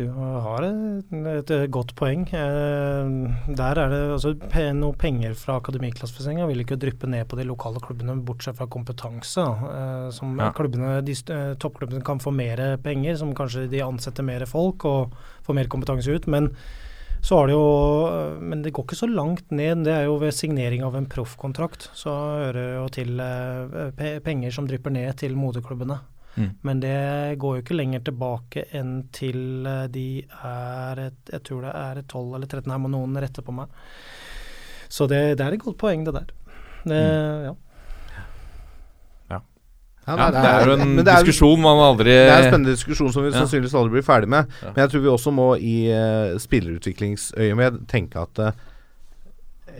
Du 0.00 0.06
har 0.16 0.64
et, 0.64 1.10
et 1.12 1.70
godt 1.72 1.90
poeng. 1.98 2.22
Eh, 2.32 3.10
der 3.58 3.80
er 3.82 3.90
det 3.92 3.98
altså 4.14 4.32
noe 4.78 4.96
penger 4.96 5.34
fra 5.36 5.58
akademiklassifiseringa 5.60 6.46
vil 6.48 6.62
ikke 6.64 6.78
dryppe 6.80 7.08
ned 7.10 7.26
på 7.28 7.36
de 7.36 7.44
lokale 7.48 7.82
klubbene, 7.84 8.14
bortsett 8.24 8.56
fra 8.56 8.68
kompetanse. 8.70 9.44
Eh, 9.44 10.10
som 10.16 10.38
Ja. 10.40 10.52
klubbene, 10.56 11.02
de 11.04 11.12
eh, 11.12 11.54
Toppklubbene 11.60 12.02
kan 12.06 12.18
få 12.22 12.32
mer 12.32 12.78
penger, 12.80 13.16
som 13.20 13.34
kanskje 13.36 13.68
de 13.68 13.82
ansetter 13.84 14.24
mer 14.24 14.46
folk 14.48 14.84
og 14.88 15.12
får 15.44 15.54
mer 15.60 15.68
kompetanse 15.68 16.08
ut. 16.16 16.26
Men 16.26 16.48
så 17.20 17.36
har 17.36 17.50
det 17.50 17.52
jo 17.58 17.66
eh, 18.08 18.40
Men 18.40 18.62
det 18.64 18.72
går 18.72 18.86
ikke 18.86 18.96
så 19.02 19.10
langt 19.10 19.50
ned. 19.52 19.84
Det 19.84 19.92
er 19.92 20.04
jo 20.08 20.16
ved 20.22 20.32
signering 20.32 20.82
av 20.82 20.96
en 20.96 21.04
proffkontrakt. 21.06 21.90
Så 21.92 22.08
hører 22.08 22.56
det 22.56 22.78
jo 22.78 22.88
til 22.88 23.20
eh, 23.20 24.20
penger 24.24 24.50
som 24.56 24.66
drypper 24.66 24.90
ned 24.96 25.12
til 25.20 25.36
moderklubbene. 25.36 26.00
Mm. 26.36 26.50
Men 26.62 26.80
det 26.80 27.38
går 27.42 27.56
jo 27.56 27.62
ikke 27.64 27.76
lenger 27.76 28.02
tilbake 28.06 28.62
enn 28.78 28.92
til 29.12 29.66
eh, 29.66 29.86
de 29.90 30.04
er 30.46 31.00
et, 31.08 31.18
Jeg 31.32 31.42
tror 31.48 31.62
det 31.66 31.72
er 31.74 32.02
12 32.06 32.34
eller 32.38 32.46
13, 32.46 32.70
her 32.70 32.78
må 32.78 32.90
noen 32.92 33.16
rette 33.20 33.42
på 33.42 33.52
meg. 33.56 33.66
Så 34.88 35.06
det, 35.10 35.36
det 35.38 35.46
er 35.46 35.56
et 35.58 35.62
godt 35.64 35.78
poeng, 35.78 36.04
det 36.06 36.14
der. 36.14 36.30
Det, 36.86 37.00
ja. 37.48 37.52
Ja, 39.30 39.40
Ja, 40.06 40.14
nei, 40.16 40.30
det 40.32 40.40
er 40.48 40.64
jo 40.66 40.72
en 40.78 40.94
men 40.96 41.04
det 41.04 41.12
er- 41.12 41.20
diskusjon 41.22 41.60
man 41.60 41.78
aldri 41.84 42.04
Det 42.10 42.30
er 42.30 42.38
en 42.40 42.48
spennende 42.52 42.72
diskusjon 42.74 43.12
som 43.12 43.22
vi 43.22 43.30
Ja. 43.30 43.36
sannsynligvis 43.42 43.74
aldri 43.78 43.92
blir 43.98 44.06
ferdig 44.06 44.28
med. 44.32 44.46
Ja. 44.62 44.72
Men 44.72 44.80
jeg 44.84 44.90
tror 44.90 45.02
vi 45.04 45.08
også 45.12 45.30
må 45.32 45.48
i 45.60 45.74
uh, 45.92 46.38
spillerutviklingsøyemed 46.40 47.86
tenke 47.88 48.16
at 48.22 48.38
eh, 48.38 48.52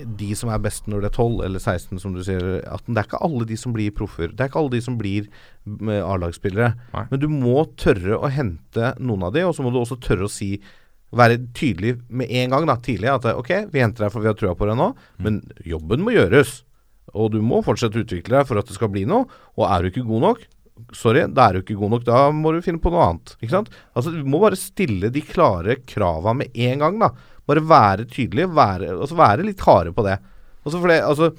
de 0.04 0.30
som 0.38 0.50
er 0.52 0.60
best 0.62 0.88
når 0.90 1.04
det 1.04 1.10
er 1.10 1.16
12 1.16 1.44
eller 1.46 1.62
16, 1.62 2.00
som 2.02 2.14
du 2.14 2.22
sier, 2.26 2.44
18, 2.64 2.94
det 2.94 3.02
er 3.02 3.08
ikke 3.08 3.22
alle 3.26 3.46
de 3.48 3.58
som 3.60 3.74
blir 3.76 3.94
proffer. 3.96 4.32
Det 4.32 4.44
er 4.44 4.50
ikke 4.50 4.60
alle 4.62 4.74
de 4.76 4.82
som 4.84 4.98
blir 5.00 5.30
med 5.64 6.02
A-lagsspillere. 6.04 6.74
Men 7.12 7.22
du 7.22 7.28
må 7.32 7.64
tørre 7.80 8.18
å 8.18 8.30
hente 8.32 8.94
noen 9.00 9.26
av 9.28 9.34
de, 9.36 9.44
og 9.48 9.56
så 9.56 9.66
må 9.66 9.72
du 9.74 9.80
også 9.82 10.00
tørre 10.02 10.28
å 10.28 10.32
si 10.32 10.54
være 11.16 11.40
tydelig 11.58 11.96
med 12.06 12.30
en 12.42 12.52
gang 12.54 12.68
da, 12.70 12.76
tidlig 12.78 13.10
at 13.10 13.24
eh, 13.26 13.38
ok, 13.38 13.72
vi 13.72 13.82
henter 13.82 14.06
deg 14.06 14.12
for 14.14 14.22
vi 14.22 14.30
har 14.30 14.36
trua 14.38 14.54
på 14.54 14.68
deg 14.68 14.78
nå, 14.78 14.92
men 15.24 15.40
jobben 15.66 16.04
må 16.06 16.14
gjøres. 16.14 16.60
Og 17.18 17.32
du 17.34 17.40
må 17.42 17.58
fortsette 17.66 17.98
å 17.98 18.04
utvikle 18.04 18.38
deg 18.38 18.46
for 18.46 18.60
at 18.60 18.68
det 18.70 18.76
skal 18.76 18.92
bli 18.92 19.02
noe. 19.10 19.26
Og 19.58 19.64
er 19.66 19.82
du 19.82 19.90
ikke 19.90 20.06
god 20.06 20.22
nok, 20.28 20.44
sorry, 20.96 21.24
da 21.34 21.48
er 21.48 21.58
du 21.58 21.64
ikke 21.64 21.78
god 21.80 21.94
nok. 21.96 22.06
Da 22.06 22.20
må 22.34 22.52
du 22.54 22.60
finne 22.64 22.82
på 22.82 22.92
noe 22.94 23.08
annet. 23.08 23.34
Ikke 23.40 23.56
sant? 23.56 23.72
Altså, 23.98 24.12
du 24.14 24.22
må 24.28 24.40
bare 24.42 24.58
stille 24.58 25.10
de 25.12 25.24
klare 25.26 25.80
krava 25.82 26.34
med 26.36 26.54
en 26.54 26.84
gang, 26.84 27.00
da. 27.02 27.10
Bare 27.50 27.64
være 27.66 28.06
tydelig, 28.10 28.48
være, 28.54 28.92
altså 28.94 29.18
være 29.18 29.46
litt 29.46 29.62
harde 29.66 29.94
på 29.96 30.06
det. 30.06 30.18
Altså 30.64 30.82
det, 30.86 31.00
altså 31.02 31.30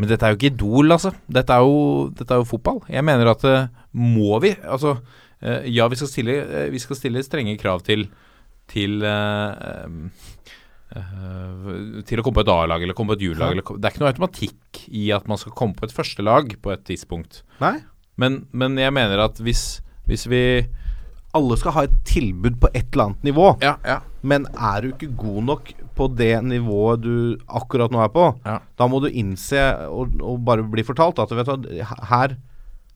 Men 0.00 0.08
dette 0.08 0.26
er 0.26 0.32
jo 0.32 0.38
ikke 0.38 0.52
Idol, 0.54 0.92
altså. 0.96 1.12
Dette 1.28 1.54
er 1.54 1.64
jo, 1.66 2.08
dette 2.16 2.34
er 2.34 2.40
jo 2.40 2.48
fotball. 2.48 2.80
Jeg 2.88 3.04
mener 3.04 3.30
at 3.34 3.44
eh, 3.44 3.68
må 3.92 4.38
vi 4.40 4.54
Altså, 4.64 4.96
eh, 5.42 5.68
ja, 5.68 5.88
vi 5.92 5.98
skal 6.00 6.08
stille, 6.08 6.36
eh, 6.40 6.70
vi 6.72 6.80
skal 6.80 6.96
stille 6.96 7.24
strenge 7.26 7.58
krav 7.60 7.84
til 7.86 8.08
til 8.70 9.02
uh, 9.02 9.82
uh, 10.94 12.02
til 12.06 12.20
å 12.20 12.24
komme 12.24 12.38
på 12.38 12.44
et 12.44 12.52
A-lag 12.54 12.84
eller 12.84 12.94
komme 12.94 13.16
på 13.16 13.18
et 13.18 13.24
U-lag. 13.32 13.58
Det 13.58 13.82
er 13.82 13.90
ikke 13.90 14.04
noe 14.04 14.12
automatikk 14.12 14.84
i 14.94 15.08
at 15.14 15.26
man 15.30 15.40
skal 15.42 15.56
komme 15.58 15.74
på 15.78 15.88
et 15.88 15.94
første 15.94 16.22
lag 16.22 16.54
på 16.62 16.70
et 16.70 16.84
tidspunkt. 16.86 17.42
Nei. 17.58 17.80
Men, 18.20 18.44
men 18.54 18.78
jeg 18.78 18.94
mener 18.94 19.24
at 19.24 19.40
hvis, 19.42 19.80
hvis 20.06 20.28
vi 20.30 20.42
Alle 21.36 21.56
skal 21.60 21.72
ha 21.76 21.84
et 21.86 21.92
tilbud 22.08 22.56
på 22.60 22.68
et 22.74 22.88
eller 22.92 23.04
annet 23.10 23.22
nivå. 23.30 23.48
Ja, 23.62 23.76
ja. 23.86 24.00
Men 24.26 24.46
er 24.52 24.82
du 24.82 24.88
ikke 24.92 25.12
god 25.16 25.42
nok 25.46 25.72
på 25.96 26.08
det 26.18 26.32
nivået 26.44 27.00
du 27.04 27.14
akkurat 27.48 27.92
nå 27.94 28.00
er 28.02 28.08
på, 28.12 28.26
Ja. 28.46 28.58
da 28.78 28.86
må 28.90 29.00
du 29.00 29.08
innse 29.08 29.62
og, 29.88 30.16
og 30.20 30.40
bare 30.44 30.62
bli 30.66 30.82
fortalt 30.84 31.18
at 31.22 31.30
vet 31.36 31.46
du, 31.62 31.68
her 32.10 32.34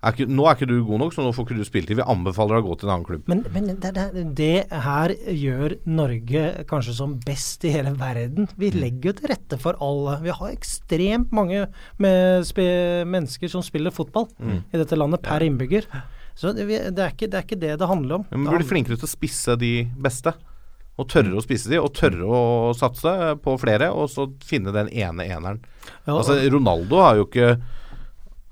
er 0.04 0.12
ikke, 0.12 0.26
Nå 0.28 0.44
er 0.44 0.52
ikke 0.58 0.66
du 0.68 0.74
god 0.84 0.98
nok, 1.00 1.14
så 1.16 1.22
nå 1.24 1.30
får 1.32 1.46
ikke 1.46 1.56
du 1.56 1.64
spilletid. 1.64 1.96
Vi 1.96 2.04
anbefaler 2.04 2.58
deg 2.58 2.66
å 2.66 2.68
gå 2.68 2.74
til 2.76 2.88
en 2.90 2.92
annen 2.92 3.06
klubb. 3.08 3.22
Men, 3.30 3.38
men 3.54 3.70
det, 3.80 3.92
det, 3.96 4.24
det 4.36 4.80
her 4.84 5.14
gjør 5.32 5.74
Norge 5.88 6.42
kanskje 6.68 6.92
som 6.98 7.14
best 7.24 7.64
i 7.64 7.72
hele 7.72 7.94
verden. 7.96 8.50
Vi 8.60 8.68
legger 8.74 9.14
jo 9.14 9.14
til 9.22 9.32
rette 9.32 9.56
for 9.62 9.80
alle. 9.80 10.18
Vi 10.26 10.34
har 10.36 10.52
ekstremt 10.52 11.32
mange 11.32 11.62
mennesker 11.98 13.48
som 13.48 13.64
spiller 13.64 13.94
fotball 13.96 14.28
i 14.44 14.76
dette 14.80 14.98
landet 14.98 15.24
per 15.24 15.44
innbygger. 15.46 15.88
Så 16.34 16.50
det, 16.54 16.66
det, 16.66 16.98
er 16.98 17.12
ikke, 17.14 17.28
det 17.30 17.38
er 17.38 17.46
ikke 17.46 17.60
det 17.62 17.76
det 17.78 17.88
handler 17.88 18.20
om. 18.20 18.26
Men 18.32 18.50
blir 18.50 18.66
flinkere 18.66 18.98
til 18.98 19.06
å 19.06 19.12
spisse 19.12 19.54
de 19.60 19.72
beste. 20.02 20.34
Og 20.98 21.08
tørre 21.10 21.34
å 21.38 21.42
spisse 21.42 21.70
de, 21.70 21.78
og 21.82 21.90
tørre 21.96 22.26
å 22.26 22.74
satse 22.78 23.10
på 23.42 23.54
flere, 23.58 23.88
og 23.90 24.06
så 24.12 24.28
finne 24.46 24.74
den 24.74 24.90
ene 24.94 25.26
eneren. 25.26 25.62
Ja, 26.06 26.14
Altså, 26.14 26.36
Ronaldo 26.54 27.00
har 27.02 27.18
jo 27.18 27.26
ikke 27.28 27.56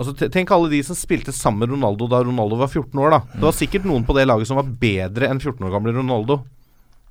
Altså, 0.02 0.14
Tenk 0.32 0.50
alle 0.50 0.70
de 0.72 0.80
som 0.82 0.96
spilte 0.98 1.30
sammen 1.36 1.62
med 1.62 1.74
Ronaldo 1.76 2.08
da 2.10 2.22
Ronaldo 2.24 2.56
var 2.58 2.70
14 2.72 2.98
år. 2.98 3.12
da 3.12 3.20
Det 3.36 3.44
var 3.44 3.54
sikkert 3.54 3.84
noen 3.86 4.06
på 4.08 4.16
det 4.16 4.24
laget 4.26 4.48
som 4.48 4.58
var 4.58 4.66
bedre 4.66 5.28
enn 5.28 5.38
14 5.38 5.62
år 5.68 5.74
gamle 5.76 5.92
Ronaldo. 5.94 6.40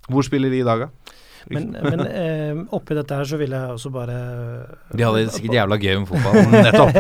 Hvor 0.09 0.25
spiller 0.25 0.51
de 0.51 0.59
i 0.59 0.65
dag, 0.67 0.87
da? 0.87 1.15
Men, 1.49 1.71
men 1.73 2.03
eh, 2.05 2.59
oppi 2.75 2.95
dette 2.97 3.17
her 3.17 3.25
så 3.25 3.39
vil 3.41 3.55
jeg 3.55 3.75
også 3.75 3.89
bare 3.93 4.17
De 4.97 5.05
hadde 5.05 5.23
sikkert 5.33 5.57
jævla 5.57 5.79
gøy 5.81 5.95
med 6.03 6.09
fotballen, 6.11 6.53
Nettopp. 6.53 6.99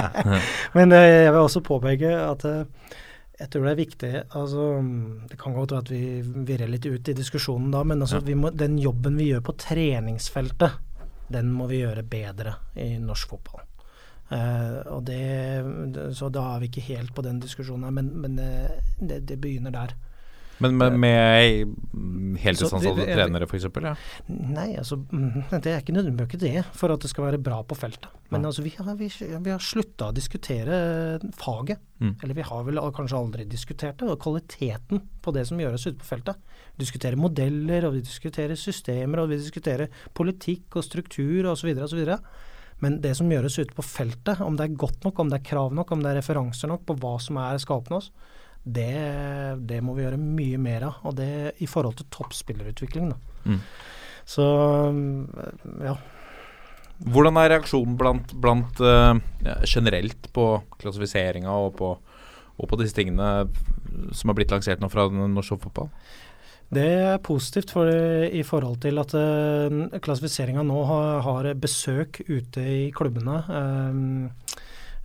Men 0.78 0.94
eh, 0.94 1.08
jeg 1.26 1.32
vil 1.32 1.40
også 1.40 1.64
påpeke 1.66 2.12
at 2.20 2.46
eh, 2.46 2.94
jeg 3.36 3.50
tror 3.52 3.66
det 3.66 3.72
er 3.72 3.80
viktig 3.80 4.10
altså, 4.38 4.66
Det 5.28 5.38
kan 5.40 5.56
godt 5.56 5.74
være 5.74 5.84
at 5.84 5.92
vi 5.92 6.02
virrer 6.48 6.70
litt 6.72 6.86
ut 6.88 7.10
i 7.12 7.16
diskusjonen 7.16 7.68
da, 7.74 7.82
men 7.84 8.00
altså, 8.00 8.22
vi 8.24 8.36
må, 8.38 8.48
den 8.54 8.78
jobben 8.80 9.18
vi 9.20 9.28
gjør 9.28 9.44
på 9.44 9.56
treningsfeltet, 9.60 10.78
den 11.32 11.50
må 11.52 11.66
vi 11.68 11.82
gjøre 11.82 12.06
bedre 12.08 12.54
i 12.80 12.94
norsk 13.02 13.34
fotball. 13.34 13.66
Uh, 14.26 14.80
og 14.90 15.04
det, 15.06 15.20
det, 15.94 16.08
så 16.18 16.30
da 16.34 16.48
er 16.54 16.64
vi 16.64 16.70
ikke 16.70 16.86
helt 16.88 17.12
på 17.14 17.22
den 17.22 17.38
diskusjonen 17.42 17.86
her, 17.86 17.94
men, 17.94 18.08
men 18.24 18.40
eh, 18.42 18.80
det, 18.98 19.20
det 19.28 19.36
begynner 19.42 19.74
der. 19.74 19.94
Men 20.58 20.76
med, 20.80 20.98
med 20.98 21.74
Så 21.92 22.42
heltidsansatte 22.42 23.06
trenere, 23.10 23.48
f.eks.? 23.48 23.66
Ja. 23.84 23.94
Nei, 24.28 24.70
altså 24.80 24.98
mm, 24.98 25.50
det 25.52 25.72
er 25.72 25.82
ikke 25.82 25.96
nødvendig 25.96 26.40
det 26.40 26.64
for 26.76 26.94
at 26.94 27.02
det 27.04 27.10
skal 27.12 27.28
være 27.28 27.40
bra 27.42 27.60
på 27.66 27.76
feltet. 27.78 28.08
Men 28.32 28.48
altså, 28.48 28.64
vi 28.64 28.72
har, 28.78 28.94
vi, 28.98 29.10
vi 29.10 29.52
har 29.52 29.62
slutta 29.62 30.10
å 30.10 30.16
diskutere 30.16 30.78
faget. 31.36 31.82
Mm. 32.00 32.16
Eller 32.22 32.36
vi 32.36 32.46
har 32.48 32.64
vel 32.66 32.80
kanskje 32.96 33.20
aldri 33.20 33.46
diskutert 33.48 34.00
det. 34.00 34.08
Og 34.10 34.20
kvaliteten 34.22 35.04
på 35.22 35.34
det 35.36 35.46
som 35.48 35.60
gjøres 35.60 35.86
ute 35.86 36.00
på 36.00 36.08
feltet. 36.08 36.40
Vi 36.74 36.84
diskuterer 36.84 37.20
modeller, 37.20 37.88
og 37.88 37.96
vi 37.96 38.04
diskuterer 38.04 38.58
systemer, 38.58 39.22
og 39.22 39.32
vi 39.32 39.40
diskuterer 39.40 39.92
politikk 40.16 40.80
og 40.80 40.86
struktur 40.86 41.52
osv. 41.52 41.72
osv. 41.86 42.04
Men 42.84 42.98
det 43.04 43.14
som 43.16 43.30
gjøres 43.32 43.56
ute 43.60 43.76
på 43.76 43.84
feltet, 43.84 44.42
om 44.44 44.56
det 44.58 44.66
er 44.66 44.80
godt 44.80 45.06
nok, 45.06 45.20
om 45.20 45.30
det 45.32 45.40
er 45.40 45.48
krav 45.52 45.76
nok, 45.76 45.92
om 45.92 46.02
det 46.04 46.12
er 46.12 46.20
referanser 46.20 46.70
nok 46.72 46.84
på 46.88 46.98
hva 47.00 47.14
som 47.22 47.38
er 47.40 47.60
skal 47.62 47.84
oss, 47.96 48.10
det, 48.66 48.90
det 49.68 49.78
må 49.84 49.94
vi 49.94 50.04
gjøre 50.04 50.18
mye 50.20 50.58
mer 50.58 50.88
av. 50.88 51.00
Og 51.06 51.16
det 51.20 51.30
i 51.62 51.68
forhold 51.70 52.00
til 52.00 52.10
toppspillerutvikling. 52.14 53.12
Da. 53.12 53.46
Mm. 53.46 53.62
Så 54.26 54.44
ja. 55.86 55.94
Hvordan 57.06 57.38
er 57.38 57.50
reaksjonen 57.52 57.96
blant, 58.00 58.32
blant 58.40 58.80
uh, 58.80 59.14
generelt 59.68 60.30
på 60.34 60.46
klassifiseringa 60.80 61.52
og 61.52 61.74
på, 61.78 61.90
og 62.56 62.70
på 62.70 62.78
disse 62.80 62.96
tingene 62.96 63.50
som 64.16 64.32
har 64.32 64.38
blitt 64.38 64.54
lansert 64.54 64.80
nå 64.82 64.88
fra 64.92 65.06
norsk 65.12 65.60
fotball? 65.66 65.92
Det 66.66 66.82
er 66.82 67.20
positivt 67.22 67.70
for, 67.70 67.86
i 67.86 68.42
forhold 68.42 68.80
til 68.82 68.98
at 68.98 69.12
uh, 69.14 69.98
klassifiseringa 70.02 70.64
nå 70.66 70.80
har, 70.88 71.20
har 71.22 71.52
besøk 71.62 72.24
ute 72.26 72.64
i 72.64 72.80
klubbene. 72.96 73.36
eh, 73.46 73.60
eh, 73.60 74.45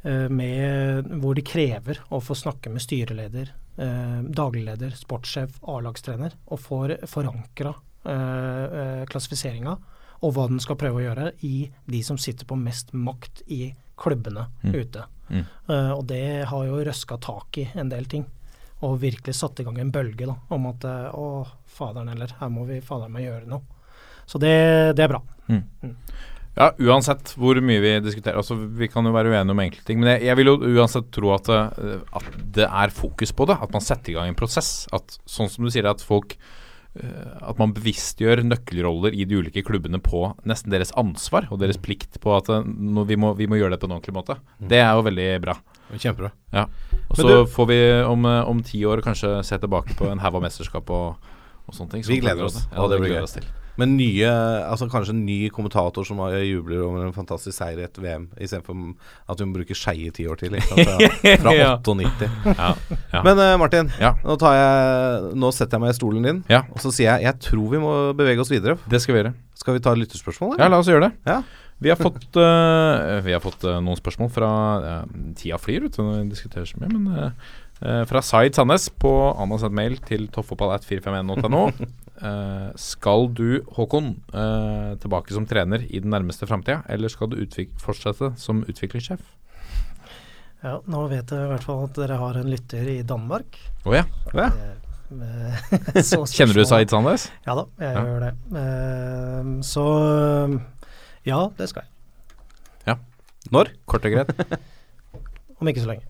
med, 0.03 1.09
hvor 1.21 1.35
de 1.37 1.41
krever 1.45 1.99
å 2.09 2.19
få 2.23 2.33
snakke 2.35 2.71
med 2.73 2.81
styreleder, 2.81 3.51
eh, 3.77 4.21
dagligleder, 4.33 4.95
sportssjef, 4.97 5.59
A-lagstrener, 5.69 6.33
og 6.47 6.59
får 6.59 6.95
forankra 7.07 7.75
eh, 8.05 9.05
klassifiseringa 9.11 9.77
og 10.21 10.33
hva 10.35 10.47
den 10.49 10.59
skal 10.61 10.77
prøve 10.77 11.01
å 11.01 11.05
gjøre 11.05 11.31
i 11.45 11.69
de 11.89 12.01
som 12.05 12.17
sitter 12.21 12.45
på 12.49 12.57
mest 12.57 12.91
makt 12.93 13.43
i 13.47 13.71
klubbene 14.01 14.47
Mm. 14.63 14.73
ute. 14.75 15.03
Mm. 15.29 15.45
Eh, 15.69 15.91
og 15.91 16.05
det 16.09 16.45
har 16.49 16.65
jo 16.65 16.83
røska 16.83 17.17
tak 17.21 17.57
i 17.57 17.67
en 17.75 17.89
del 17.89 18.05
ting. 18.05 18.25
Og 18.81 18.99
virkelig 19.01 19.35
satt 19.37 19.59
i 19.59 19.63
gang 19.63 19.77
en 19.79 19.91
bølge 19.93 20.25
da, 20.25 20.35
om 20.49 20.65
at 20.67 20.83
eh, 20.83 21.09
å, 21.13 21.45
faderen 21.69 22.09
heller, 22.09 22.33
her 22.39 22.49
må 22.49 22.65
vi 22.65 22.79
faderen 22.81 23.13
meg 23.13 23.25
gjøre 23.27 23.47
noe. 23.47 23.61
Så 24.25 24.39
det, 24.41 24.95
det 24.97 25.03
er 25.05 25.11
bra. 25.13 25.21
Ja, 26.57 26.71
uansett 26.83 27.31
hvor 27.39 27.55
mye 27.63 27.79
vi 27.79 27.91
diskuterer. 28.03 28.35
Altså, 28.41 28.55
vi 28.59 28.87
kan 28.91 29.05
jo 29.07 29.13
være 29.15 29.31
uenige 29.31 29.53
om 29.55 29.61
enkelte 29.63 29.85
ting. 29.87 29.99
Men 30.01 30.09
jeg, 30.17 30.25
jeg 30.27 30.35
vil 30.41 30.49
jo 30.51 30.57
uansett 30.81 31.11
tro 31.15 31.31
at, 31.33 31.45
det- 31.47 32.01
at 32.13 32.41
det 32.57 32.65
er 32.67 32.89
fokus 32.91 33.31
på 33.31 33.47
det. 33.47 33.55
At 33.61 33.71
man 33.71 33.81
setter 33.85 34.11
i 34.11 34.15
gang 34.17 34.27
en 34.33 34.35
prosess. 34.35 34.87
At 34.91 35.17
sånn 35.25 35.49
som 35.49 35.63
du 35.63 35.71
sier, 35.71 35.87
at 35.87 36.01
folk 36.03 36.35
eh, 36.99 37.37
At 37.47 37.57
man 37.57 37.71
bevisstgjør 37.73 38.43
nøkkelroller 38.43 39.15
i 39.15 39.23
de 39.23 39.37
ulike 39.39 39.63
klubbene 39.63 40.01
på 40.03 40.25
nesten 40.45 40.71
deres 40.73 40.91
ansvar 40.99 41.47
og 41.51 41.59
deres 41.63 41.77
plikt 41.79 42.19
på 42.19 42.33
at 42.35 42.49
eh, 42.51 42.67
vi, 43.07 43.15
må, 43.15 43.31
vi 43.39 43.47
må 43.47 43.55
gjøre 43.55 43.77
det 43.77 43.79
på 43.79 43.87
en 43.87 43.95
ordentlig 43.95 44.13
måte. 44.19 44.35
Det 44.59 44.81
er 44.83 44.91
jo 44.99 45.05
veldig 45.07 45.29
bra. 45.47 45.55
Kjempebra. 45.95 46.31
Ja. 46.55 46.65
Og 47.09 47.15
så 47.15 47.27
du- 47.27 47.47
får 47.51 47.67
vi 47.71 47.79
om, 48.03 48.25
eh, 48.27 48.43
om 48.51 48.59
ti 48.63 48.83
år 48.83 49.01
kanskje 49.07 49.37
se 49.47 49.57
tilbake 49.57 49.95
på 49.95 50.11
en 50.11 50.19
haug 50.19 50.35
av 50.35 50.43
mesterskap 50.43 50.89
og, 50.91 51.15
og 51.67 51.73
sånne 51.79 51.91
ting. 51.95 52.03
Vi 52.03 52.19
Sånn 52.19 52.27
gleder 52.27 52.43
oss. 52.51 52.59
Ja, 52.75 52.87
det 52.87 52.99
det 52.99 53.01
blir 53.07 53.15
gøy. 53.21 53.47
Men 53.79 53.95
nye, 53.97 54.27
altså 54.67 54.89
kanskje 54.91 55.15
en 55.15 55.23
ny 55.25 55.39
kommentator 55.53 56.03
som 56.05 56.19
jubler 56.43 56.83
over 56.83 57.07
en 57.07 57.15
fantastisk 57.15 57.55
seier 57.55 57.79
i 57.79 57.85
et 57.87 57.97
VM, 58.03 58.27
istedenfor 58.37 58.75
at 59.31 59.39
hun 59.39 59.53
bruker 59.55 59.71
bruke 59.71 59.77
skeie 59.77 60.11
ti 60.13 60.25
år 60.27 60.39
til. 60.41 60.57
Fra, 60.61 60.85
fra 61.43 61.53
Ja. 61.55 61.71
98. 61.77 62.29
Ja, 62.57 62.73
ja. 63.13 63.23
Men 63.23 63.39
uh, 63.39 63.57
Martin, 63.61 63.91
Ja. 63.99 64.15
nå, 64.23 64.37
tar 64.41 64.57
jeg, 64.57 65.31
nå 65.37 65.51
setter 65.55 65.77
jeg 65.77 65.85
meg 65.85 65.93
i 65.93 65.97
stolen 65.99 66.23
din, 66.27 66.43
Ja. 66.49 66.63
og 66.71 66.79
så 66.83 66.91
sier 66.91 67.15
jeg 67.17 67.29
jeg 67.29 67.39
tror 67.47 67.69
vi 67.71 67.81
må 67.81 67.95
bevege 68.17 68.41
oss 68.41 68.51
videre. 68.51 68.77
Det 68.89 69.01
skal 69.01 69.15
vi 69.15 69.21
gjøre. 69.23 69.33
Skal 69.55 69.77
vi 69.77 69.83
ta 69.83 69.93
lytterspørsmål? 69.95 70.57
Ja, 70.59 70.67
la 70.71 70.79
oss 70.81 70.89
gjøre 70.89 71.09
det. 71.09 71.13
Ja. 71.27 71.41
Vi 71.81 71.89
har 71.89 71.97
fått, 71.97 72.27
uh, 72.37 73.21
vi 73.25 73.33
har 73.33 73.41
fått 73.41 73.63
uh, 73.65 73.79
noen 73.81 73.97
spørsmål 73.97 74.29
fra 74.33 74.51
Tida 75.37 75.57
flyr, 75.57 75.87
vet 75.87 75.97
du, 75.97 76.03
når 76.03 76.23
vi 76.23 76.29
diskuterer 76.35 76.65
så 76.69 76.77
mye. 76.81 76.93
Men 76.93 78.05
fra 78.05 78.21
Zaid 78.21 78.53
Sandnes 78.53 78.91
på 79.01 79.09
Anna 79.41 79.57
sendt 79.57 79.73
mail 79.73 79.95
til 80.05 80.27
toppfotball.451.no. 80.29 81.63
Uh, 82.21 82.69
skal 82.77 83.27
du, 83.33 83.63
Håkon, 83.73 84.11
eh, 84.29 84.91
tilbake 85.01 85.33
som 85.33 85.47
trener 85.49 85.81
i 85.89 85.99
den 86.03 86.11
nærmeste 86.13 86.45
framtida, 86.45 86.83
eller 86.87 87.09
skal 87.09 87.31
du 87.31 87.39
fortsette 87.81 88.33
som 88.37 88.61
utviklingssjef? 88.69 89.23
Ja, 90.61 90.75
nå 90.85 91.07
vet 91.09 91.31
jeg 91.33 91.47
i 91.47 91.49
hvert 91.49 91.65
fall 91.65 91.87
at 91.87 91.95
dere 91.97 92.19
har 92.21 92.37
en 92.37 92.51
lytter 92.51 92.85
i 92.93 92.99
Danmark. 93.01 93.57
Å 93.89 93.95
ja. 93.97 94.03
Ja. 94.37 94.51
Eh, 95.11 95.71
Kjenner 96.35 96.53
du 96.53 96.63
Zaid 96.69 96.93
Sandnes? 96.93 97.25
Ja 97.47 97.55
da, 97.57 97.65
jeg 97.81 97.95
Ja. 97.97 98.03
gjør 98.05 98.27
det. 98.27 98.33
Eh, 98.61 99.49
så 99.65 99.87
ja, 101.25 101.41
det 101.57 101.69
skal 101.73 101.83
jeg. 101.83 101.89
Når? 103.51 103.71
Kort 103.89 104.05
og 104.05 104.13
greit. 104.13 104.29
Om 105.59 105.67
ikke 105.71 105.81
så 105.81 105.89
lenge. 105.89 106.05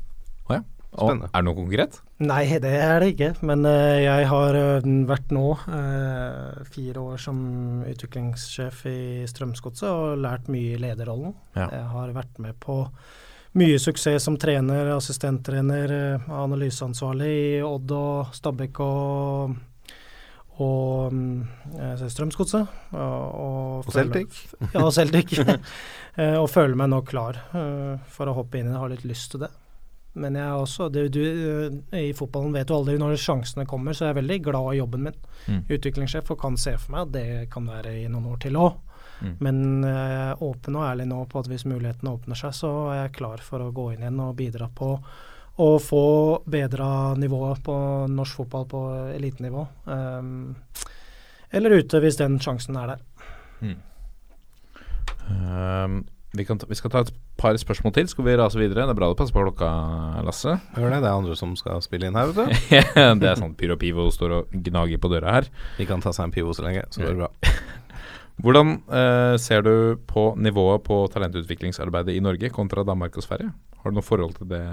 Ja. 0.92 1.06
Og, 1.06 1.24
er 1.24 1.32
det 1.32 1.44
noe 1.48 1.56
konkret? 1.56 1.98
Nei, 2.20 2.44
det 2.60 2.72
er 2.76 3.00
det 3.00 3.14
ikke. 3.14 3.32
Men 3.48 3.64
uh, 3.64 3.96
jeg 4.02 4.28
har 4.28 4.58
eh, 4.60 4.90
vært 5.08 5.32
nå 5.32 5.46
uh, 5.56 6.62
fire 6.68 7.06
år 7.14 7.22
som 7.24 7.40
utviklingssjef 7.88 8.86
i 8.92 9.02
Strømsgodset 9.32 9.88
og 9.88 10.22
lært 10.22 10.52
mye 10.52 10.76
i 10.76 10.82
lederrollen. 10.82 11.34
Ja. 11.56 11.70
Jeg 11.72 11.90
har 11.96 12.16
vært 12.18 12.44
med 12.44 12.60
på 12.60 12.84
mye 13.60 13.80
suksess 13.84 14.28
som 14.28 14.38
trener, 14.40 14.94
assistenttrener, 14.96 15.92
analyseansvarlig 16.32 17.32
i 17.32 17.58
Odd 17.68 17.92
og 17.96 18.36
Stabæk 18.36 18.80
og 18.86 19.60
og 20.62 21.14
eh, 21.80 22.04
Strømsgodset. 22.12 22.80
Og, 22.92 23.00
og, 23.00 23.88
Og 23.88 23.94
Celtic. 23.96 24.44
Ja, 24.74 24.86
og 24.86 24.94
Celtic. 24.94 25.38
Eh, 26.20 26.34
og 26.36 26.50
føler 26.52 26.76
meg 26.76 26.90
nå 26.92 26.98
klar 27.08 27.38
uh, 27.56 27.94
for 28.12 28.28
å 28.28 28.34
hoppe 28.36 28.60
inn 28.60 28.66
i 28.66 28.74
det. 28.74 28.80
Har 28.82 28.90
litt 28.92 29.06
lyst 29.08 29.30
til 29.32 29.46
det. 29.46 29.48
Men 30.14 30.36
jeg 30.36 30.44
er 30.44 30.60
også 30.60 30.90
det, 30.92 31.06
du, 31.16 31.22
eh, 31.24 32.00
I 32.10 32.14
fotballen 32.18 32.56
vet 32.56 32.68
du 32.68 32.76
aldri 32.76 32.98
når 33.00 33.16
sjansene 33.22 33.68
kommer, 33.70 33.96
så 33.96 34.08
jeg 34.08 34.16
er 34.16 34.22
veldig 34.22 34.40
glad 34.50 34.70
i 34.74 34.80
jobben 34.82 35.06
min. 35.08 35.20
Mm. 35.48 35.62
Utviklingssjef 35.72 36.34
og 36.34 36.40
kan 36.42 36.58
se 36.60 36.76
for 36.78 36.96
meg 36.96 37.06
at 37.08 37.14
det 37.16 37.28
kan 37.54 37.68
være 37.72 37.96
i 38.02 38.08
noen 38.12 38.32
år 38.34 38.42
til 38.44 38.60
òg. 38.60 38.80
Mm. 39.22 39.36
Men 39.40 39.60
eh, 39.88 40.00
jeg 40.14 40.24
er 40.28 40.46
åpen 40.48 40.80
og 40.80 40.88
ærlig 40.90 41.10
nå 41.12 41.20
på 41.32 41.44
at 41.44 41.52
hvis 41.52 41.68
mulighetene 41.70 42.16
åpner 42.16 42.40
seg, 42.40 42.56
så 42.58 42.72
er 42.92 43.04
jeg 43.04 43.18
klar 43.22 43.44
for 43.46 43.64
å 43.64 43.74
gå 43.76 43.92
inn 43.94 44.04
igjen 44.04 44.24
og 44.24 44.36
bidra 44.40 44.68
på 44.76 44.96
å 45.62 45.70
få 45.84 46.06
bedra 46.50 47.14
nivået 47.20 47.60
på 47.64 47.76
norsk 48.10 48.42
fotball 48.42 48.66
på 48.72 48.82
elitenivå. 49.12 49.66
Um, 49.86 50.56
eller 51.52 51.76
ute, 51.76 52.00
hvis 52.02 52.18
den 52.18 52.40
sjansen 52.42 52.80
er 52.80 52.94
der. 52.94 53.04
Ehm, 55.30 56.04
vi, 56.38 56.46
kan 56.48 56.60
ta, 56.62 56.68
vi 56.70 56.78
skal 56.80 56.92
ta 56.94 57.02
et 57.04 57.12
par 57.40 57.58
spørsmål 57.60 57.94
til, 57.98 58.08
skal 58.12 58.26
vi 58.28 58.36
rase 58.40 58.60
videre. 58.60 58.86
Det 58.88 58.94
er 58.94 59.00
bra 59.00 59.10
du 59.12 59.18
passer 59.20 59.36
på 59.36 59.44
klokka, 59.44 59.72
Lasse. 60.24 60.54
Hør 60.78 60.88
det, 60.94 61.02
det 61.04 61.10
er 61.10 61.18
andre 61.18 61.36
som 61.40 61.58
skal 61.60 61.82
spille 61.84 62.08
inn 62.08 62.16
her, 62.16 62.32
vet 62.32 62.40
du. 62.48 62.62
det 63.22 63.28
er 63.32 63.40
sånn 63.40 63.58
Pyro 63.60 63.76
Pivo 63.82 64.08
står 64.14 64.38
og 64.38 64.56
gnager 64.70 65.02
på 65.02 65.12
døra 65.12 65.36
her. 65.40 65.50
De 65.80 65.88
kan 65.90 66.04
ta 66.04 66.14
seg 66.16 66.30
en 66.30 66.36
pivo 66.36 66.56
så 66.56 66.64
lenge, 66.68 66.86
så 66.94 67.04
går 67.04 67.18
det 67.18 67.26
bra. 67.26 67.58
Hvordan 68.42 68.78
eh, 68.90 69.36
ser 69.44 69.62
du 69.68 69.74
på 70.10 70.32
nivået 70.40 70.82
på 70.88 71.04
talentutviklingsarbeidet 71.14 72.16
i 72.16 72.24
Norge 72.24 72.50
kontra 72.56 72.86
Danmark 72.88 73.20
og 73.20 73.28
Sverige? 73.28 73.52
Har 73.84 73.92
du 73.92 74.00
noe 74.00 74.06
forhold 74.06 74.40
til 74.40 74.50
det? 74.54 74.64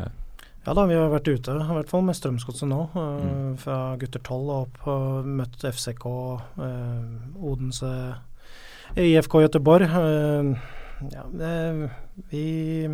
Ja 0.67 0.75
da, 0.77 0.85
vi 0.89 0.97
har 0.97 1.11
vært 1.13 1.29
ute 1.29 1.53
i 1.57 1.67
hvert 1.75 1.91
fall 1.91 2.03
med 2.05 2.17
Strømsgodset 2.17 2.69
nå. 2.71 2.81
eh, 2.95 3.53
Fra 3.61 3.77
gutter 4.01 4.23
12 4.23 4.39
og 4.39 4.57
opp 4.63 4.89
og 4.95 5.29
møtt 5.43 5.67
FCK, 5.75 6.07
eh, 6.65 7.45
Odense, 7.51 7.93
IFK 8.97 9.41
Göteborg. 9.49 9.91
Eh, 9.91 10.77
ja, 11.13 11.25
det, 11.33 11.91
vi, 12.31 12.89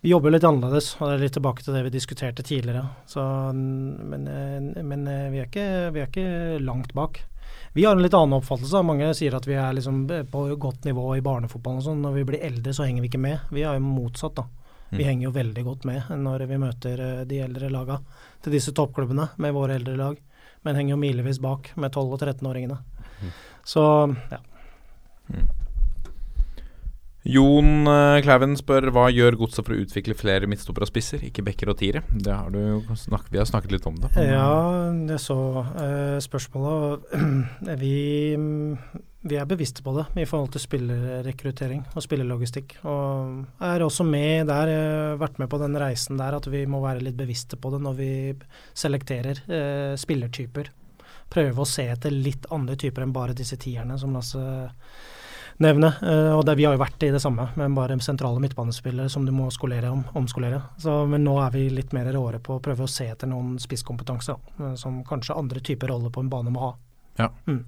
vi 0.00 0.10
jobber 0.10 0.30
litt 0.34 0.44
annerledes, 0.44 0.94
og 1.00 1.08
det 1.08 1.14
er 1.18 1.22
litt 1.24 1.36
tilbake 1.38 1.62
til 1.64 1.74
det 1.76 1.84
vi 1.86 1.92
diskuterte 1.94 2.42
tidligere. 2.46 2.82
Så, 3.08 3.22
men 3.54 4.26
eh, 4.28 4.82
men 4.82 5.06
eh, 5.08 5.30
vi, 5.32 5.40
er 5.42 5.46
ikke, 5.48 5.68
vi 5.94 6.02
er 6.02 6.10
ikke 6.10 6.58
langt 6.64 6.92
bak. 6.96 7.22
Vi 7.74 7.84
har 7.84 7.96
en 7.96 8.02
litt 8.04 8.14
annen 8.14 8.36
oppfattelse. 8.38 8.82
Mange 8.86 9.08
sier 9.18 9.34
at 9.34 9.46
vi 9.48 9.56
er 9.58 9.72
liksom 9.74 10.04
på 10.30 10.44
godt 10.62 10.84
nivå 10.86 11.16
i 11.16 11.22
barnefotballen 11.24 11.80
og 11.82 11.86
sånn. 11.88 12.02
Når 12.04 12.12
vi 12.20 12.26
blir 12.28 12.44
eldre, 12.46 12.74
så 12.74 12.86
henger 12.86 13.02
vi 13.02 13.08
ikke 13.10 13.22
med. 13.24 13.48
Vi 13.50 13.64
er 13.66 13.78
jo 13.78 13.86
motsatt, 13.86 14.36
da. 14.38 14.46
Vi 14.90 15.00
Mm. 15.02 15.06
henger 15.08 15.24
jo 15.24 15.30
veldig 15.34 15.62
godt 15.64 15.84
med 15.88 16.10
når 16.22 16.44
vi 16.46 16.56
møter 16.60 17.00
eh, 17.02 17.24
de 17.26 17.38
eldre 17.42 17.70
laga 17.72 17.96
til 18.44 18.52
disse 18.54 18.70
toppklubbene 18.76 19.30
med 19.42 19.54
våre 19.56 19.74
eldre 19.74 19.96
lag, 19.98 20.20
men 20.62 20.76
henger 20.76 20.94
jo 20.94 21.00
milevis 21.00 21.40
bak 21.42 21.72
med 21.76 21.90
12- 21.90 22.12
og 22.12 22.20
13-åringene. 22.20 22.76
Så 23.64 23.82
ja. 24.30 24.38
Jon 27.24 27.88
eh, 27.88 28.18
Klæven 28.24 28.52
spør 28.58 28.90
hva 28.92 29.06
gjør 29.08 29.38
godset 29.40 29.64
for 29.64 29.72
å 29.72 29.80
utvikle 29.80 30.16
flere 30.18 30.48
midtstoppere 30.50 30.84
og 30.84 30.90
spisser, 30.90 31.22
ikke 31.24 31.44
bekker 31.46 31.70
og 31.72 31.78
tiere? 31.80 32.02
Det 32.12 32.34
har 32.34 32.52
snakket, 33.00 33.30
vi 33.32 33.40
har 33.40 33.48
snakket 33.48 33.72
litt 33.72 33.88
om 33.88 33.96
det. 34.02 34.10
Ja, 34.20 34.92
jeg 34.92 35.20
så 35.24 35.38
eh, 35.72 36.18
spørsmålet. 36.24 37.08
Vi, 37.80 37.96
vi 39.24 39.36
er 39.40 39.46
bevisste 39.48 39.82
på 39.82 39.94
det 39.96 40.04
i 40.20 40.26
forhold 40.28 40.50
til 40.52 40.62
spillerrekruttering 40.62 41.80
og 41.96 42.04
spillelogistikk. 42.04 42.76
Og 42.90 43.64
er 43.64 43.84
også 43.84 44.04
med 44.04 44.50
der, 44.50 44.72
eh, 44.74 45.16
vært 45.20 45.40
med 45.40 45.48
på 45.52 45.60
den 45.62 45.78
reisen 45.80 46.20
der 46.20 46.36
at 46.36 46.48
vi 46.52 46.66
må 46.68 46.82
være 46.84 47.06
litt 47.06 47.16
bevisste 47.16 47.56
på 47.56 47.72
det 47.72 47.80
når 47.86 47.98
vi 47.98 48.12
selekterer 48.76 49.40
eh, 49.48 49.96
spillertyper. 50.00 50.68
Prøve 51.32 51.64
å 51.64 51.68
se 51.68 51.88
etter 51.88 52.12
litt 52.12 52.44
andre 52.52 52.76
typer 52.76 53.06
enn 53.06 53.16
bare 53.16 53.36
disse 53.36 53.56
tierne 53.60 53.96
som 53.98 54.12
Lasse 54.12 54.44
nevner. 54.44 55.12
Eh, 55.58 56.32
og 56.34 56.44
det, 56.46 56.56
vi 56.58 56.64
har 56.66 56.74
jo 56.74 56.82
vært 56.82 57.02
i 57.06 57.12
det 57.14 57.20
samme, 57.22 57.46
med 57.54 57.76
bare 57.76 57.98
sentrale 58.02 58.40
midtbanespillere 58.42 59.08
som 59.08 59.26
du 59.26 59.32
må 59.32 59.50
skolere 59.54 59.90
om, 59.90 60.02
omskolere. 60.14 60.60
Så, 60.78 61.04
men 61.06 61.24
nå 61.24 61.36
er 61.42 61.54
vi 61.54 61.68
litt 61.70 61.94
mer 61.94 62.10
råere 62.12 62.40
på 62.42 62.56
å 62.56 62.62
prøve 62.64 62.86
å 62.86 62.90
se 62.90 63.06
etter 63.12 63.30
noen 63.30 63.56
spisskompetanse 63.62 64.34
eh, 64.34 64.74
som 64.80 65.02
kanskje 65.06 65.36
andre 65.38 65.62
typer 65.64 65.92
roller 65.92 66.10
på 66.10 66.24
en 66.24 66.32
bane 66.32 66.54
må 66.54 66.68
ha. 66.68 66.72
Ja. 67.20 67.30
Mm. 67.46 67.64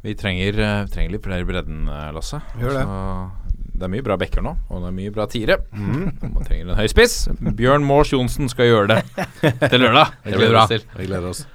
Vi 0.00 0.16
trenger, 0.16 0.58
eh, 0.60 0.86
trenger 0.92 1.16
litt 1.16 1.24
flere 1.24 1.44
i 1.44 1.48
bredden, 1.48 1.88
Lasse. 2.16 2.42
Gjør 2.60 2.76
det. 2.76 2.84
Så 2.84 3.50
det 3.80 3.86
er 3.86 3.92
mye 3.94 4.04
bra 4.04 4.16
backer 4.20 4.44
nå, 4.44 4.50
og 4.68 4.82
det 4.82 4.90
er 4.90 4.96
mye 4.96 5.12
bra 5.14 5.24
tiere. 5.30 5.56
Man 5.72 6.44
trenger 6.44 6.74
en 6.74 6.80
høy 6.80 6.88
spiss. 6.92 7.22
Bjørn 7.40 7.86
Mors 7.88 8.12
Johnsen 8.12 8.52
skal 8.52 8.68
gjøre 8.68 8.98
det 8.98 9.26
til 9.70 9.80
lørdag. 9.80 10.12
Det 10.26 10.36
gleder 10.36 10.52
bra. 10.52 10.66
Vi 10.68 11.08
gleder 11.08 11.30
oss. 11.32 11.46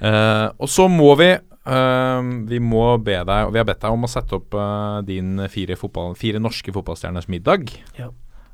Uh, 0.00 0.48
og 0.56 0.70
så 0.72 0.86
må 0.88 1.12
vi 1.20 1.34
eh, 1.76 2.30
Vi 2.50 2.58
må 2.62 2.86
be 3.02 3.20
deg, 3.20 3.46
og 3.46 3.54
vi 3.54 3.62
har 3.62 3.68
bedt 3.68 3.84
deg 3.84 3.94
om 3.94 4.08
å 4.08 4.10
sette 4.10 4.36
opp 4.38 4.56
uh, 4.58 5.00
din 5.06 5.46
fire, 5.52 5.78
fotball, 5.78 6.16
fire 6.18 6.42
norske 6.42 6.74
fotballstjerners 6.74 7.30
middag. 7.32 7.70
Ja. 7.98 8.10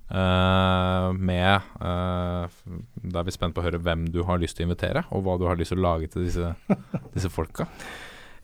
Uh, 0.07 1.11
med 1.19 1.65
eh, 1.83 2.59
Da 3.03 3.19
er 3.19 3.25
vi 3.27 3.33
spent 3.35 3.57
på 3.57 3.59
å 3.59 3.65
høre 3.65 3.81
hvem 3.83 4.05
du 4.15 4.21
har 4.29 4.39
lyst 4.39 4.55
til 4.55 4.63
å 4.63 4.69
invitere, 4.69 5.03
og 5.11 5.25
hva 5.27 5.35
du 5.35 5.49
har 5.49 5.59
lyst 5.59 5.75
til 5.75 5.81
å 5.81 5.87
lage 5.89 6.11
til 6.13 6.29
disse, 6.29 6.53
disse 7.17 7.31
folka. 7.33 7.67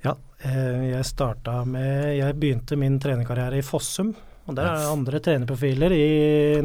Ja, 0.02 0.16
eh, 0.42 0.88
jeg 0.90 1.06
starta 1.06 1.60
med 1.62 2.16
Jeg 2.18 2.34
begynte 2.42 2.78
min 2.78 2.98
trenerkarriere 3.02 3.60
i 3.60 3.66
Fossum. 3.66 4.10
Og 4.50 4.56
der 4.58 4.66
er 4.66 4.80
det 4.80 4.90
andre 4.90 5.18
trenerprofiler 5.22 5.92
i 5.94 6.06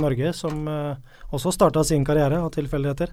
Norge 0.01 0.31
som 0.33 0.63
også 0.65 1.51
starta 1.53 1.83
sin 1.85 2.01
karriere 2.01 2.39
av 2.41 2.49
tilfeldigheter. 2.55 3.11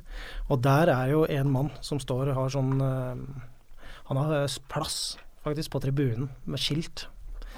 Og 0.48 0.62
der 0.64 0.88
er 0.88 1.10
jo 1.10 1.26
en 1.28 1.50
mann 1.52 1.68
som 1.84 2.00
står 2.00 2.30
og 2.30 2.38
har 2.38 2.54
sånn 2.54 2.80
Han 4.10 4.20
har 4.20 4.36
eh, 4.42 4.56
plass 4.72 5.16
faktisk 5.44 5.74
på 5.74 5.80
tribunen 5.84 6.30
med 6.44 6.60
skilt. 6.60 7.06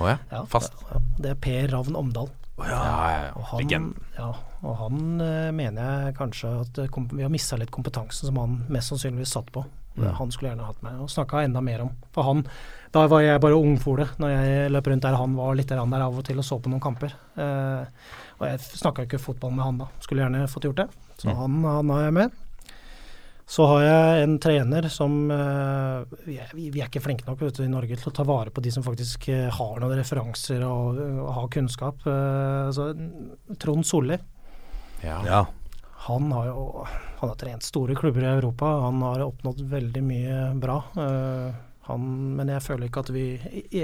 Å 0.03 0.11
ja? 0.11 0.19
Ja, 0.31 0.43
Fast? 0.51 0.75
Ja, 0.91 1.01
det 1.23 1.33
er 1.33 1.39
Per 1.41 1.71
Ravn 1.73 1.97
Omdal. 1.97 2.29
Ja, 2.57 2.67
ja, 2.73 3.17
ja. 3.27 3.33
Og 3.37 3.49
han, 3.51 3.91
ja, 4.17 4.27
og 4.65 4.77
han 4.81 5.01
uh, 5.21 5.51
mener 5.53 6.07
jeg 6.07 6.15
kanskje 6.17 6.53
at 6.63 6.79
eh, 6.81 7.01
vi 7.13 7.25
har 7.25 7.33
mista 7.33 7.59
litt 7.61 7.73
kompetansen 7.75 8.31
som 8.31 8.39
han 8.41 8.55
mest 8.73 8.93
sannsynligvis 8.93 9.35
satt 9.37 9.51
på. 9.53 9.65
Mm. 9.97 10.09
Han 10.19 10.33
skulle 10.33 10.51
gjerne 10.53 10.65
hatt 10.69 10.81
meg 10.85 10.97
og 11.01 11.11
snakka 11.13 11.43
enda 11.45 11.61
mer 11.65 11.85
om. 11.87 11.91
For 12.13 12.25
han, 12.25 12.43
da 12.93 13.07
var 13.09 13.25
jeg 13.25 13.41
bare 13.45 13.57
ungfole 13.61 14.09
når 14.21 14.33
jeg 14.35 14.73
løp 14.73 14.89
rundt 14.93 15.05
der. 15.05 15.17
Han 15.21 15.37
var 15.37 15.57
litt 15.57 15.69
der 15.73 15.81
av 15.81 16.17
og 16.21 16.25
til 16.25 16.41
og 16.41 16.49
så 16.49 16.59
på 16.61 16.73
noen 16.73 16.85
kamper. 16.85 17.13
Uh, 17.37 17.85
og 18.41 18.49
jeg 18.49 18.65
snakka 18.77 19.07
ikke 19.07 19.21
fotball 19.21 19.55
med 19.57 19.65
han 19.65 19.81
da. 19.85 19.89
Skulle 20.05 20.25
gjerne 20.25 20.49
fått 20.53 20.69
gjort 20.69 20.83
det. 20.85 20.89
Så 21.17 21.29
Mm. 21.33 21.37
han, 21.41 21.65
han 21.65 21.91
har 21.95 22.03
jeg 22.09 22.17
med. 22.23 22.43
Så 23.47 23.63
har 23.71 23.83
jeg 23.85 24.23
en 24.25 24.33
trener 24.43 24.89
som 24.91 25.13
eh, 25.31 26.17
vi, 26.27 26.35
er, 26.43 26.51
er 26.51 26.89
ikke 26.89 27.03
flinke 27.05 27.29
nok 27.29 27.45
vet 27.45 27.61
du, 27.61 27.63
i 27.63 27.71
Norge 27.71 27.95
til 27.95 28.11
å 28.11 28.15
ta 28.15 28.25
vare 28.27 28.51
på 28.51 28.63
de 28.65 28.73
som 28.75 28.83
faktisk 28.83 29.29
eh, 29.31 29.47
har 29.55 29.77
noen 29.79 29.95
referanser 30.01 30.65
og, 30.67 30.99
og 30.99 31.31
har 31.37 31.53
kunnskap. 31.55 32.03
Eh, 32.11 32.73
så 32.75 32.89
Trond 33.63 33.87
Solli. 33.87 34.19
Ja. 35.05 35.21
Ja. 35.29 35.45
Han 36.09 36.35
har 36.35 36.51
jo 36.51 36.65
han 37.21 37.31
har 37.31 37.39
trent 37.39 37.63
store 37.65 37.95
klubber 37.99 38.27
i 38.27 38.33
Europa. 38.35 38.67
Han 38.83 38.99
har 39.07 39.23
oppnådd 39.25 39.63
veldig 39.71 40.03
mye 40.05 40.41
bra. 40.61 40.77
Han, 41.87 42.11
men 42.37 42.51
jeg 42.53 42.63
føler 42.63 42.91
ikke 42.91 43.03
at 43.07 43.13
vi 43.15 43.25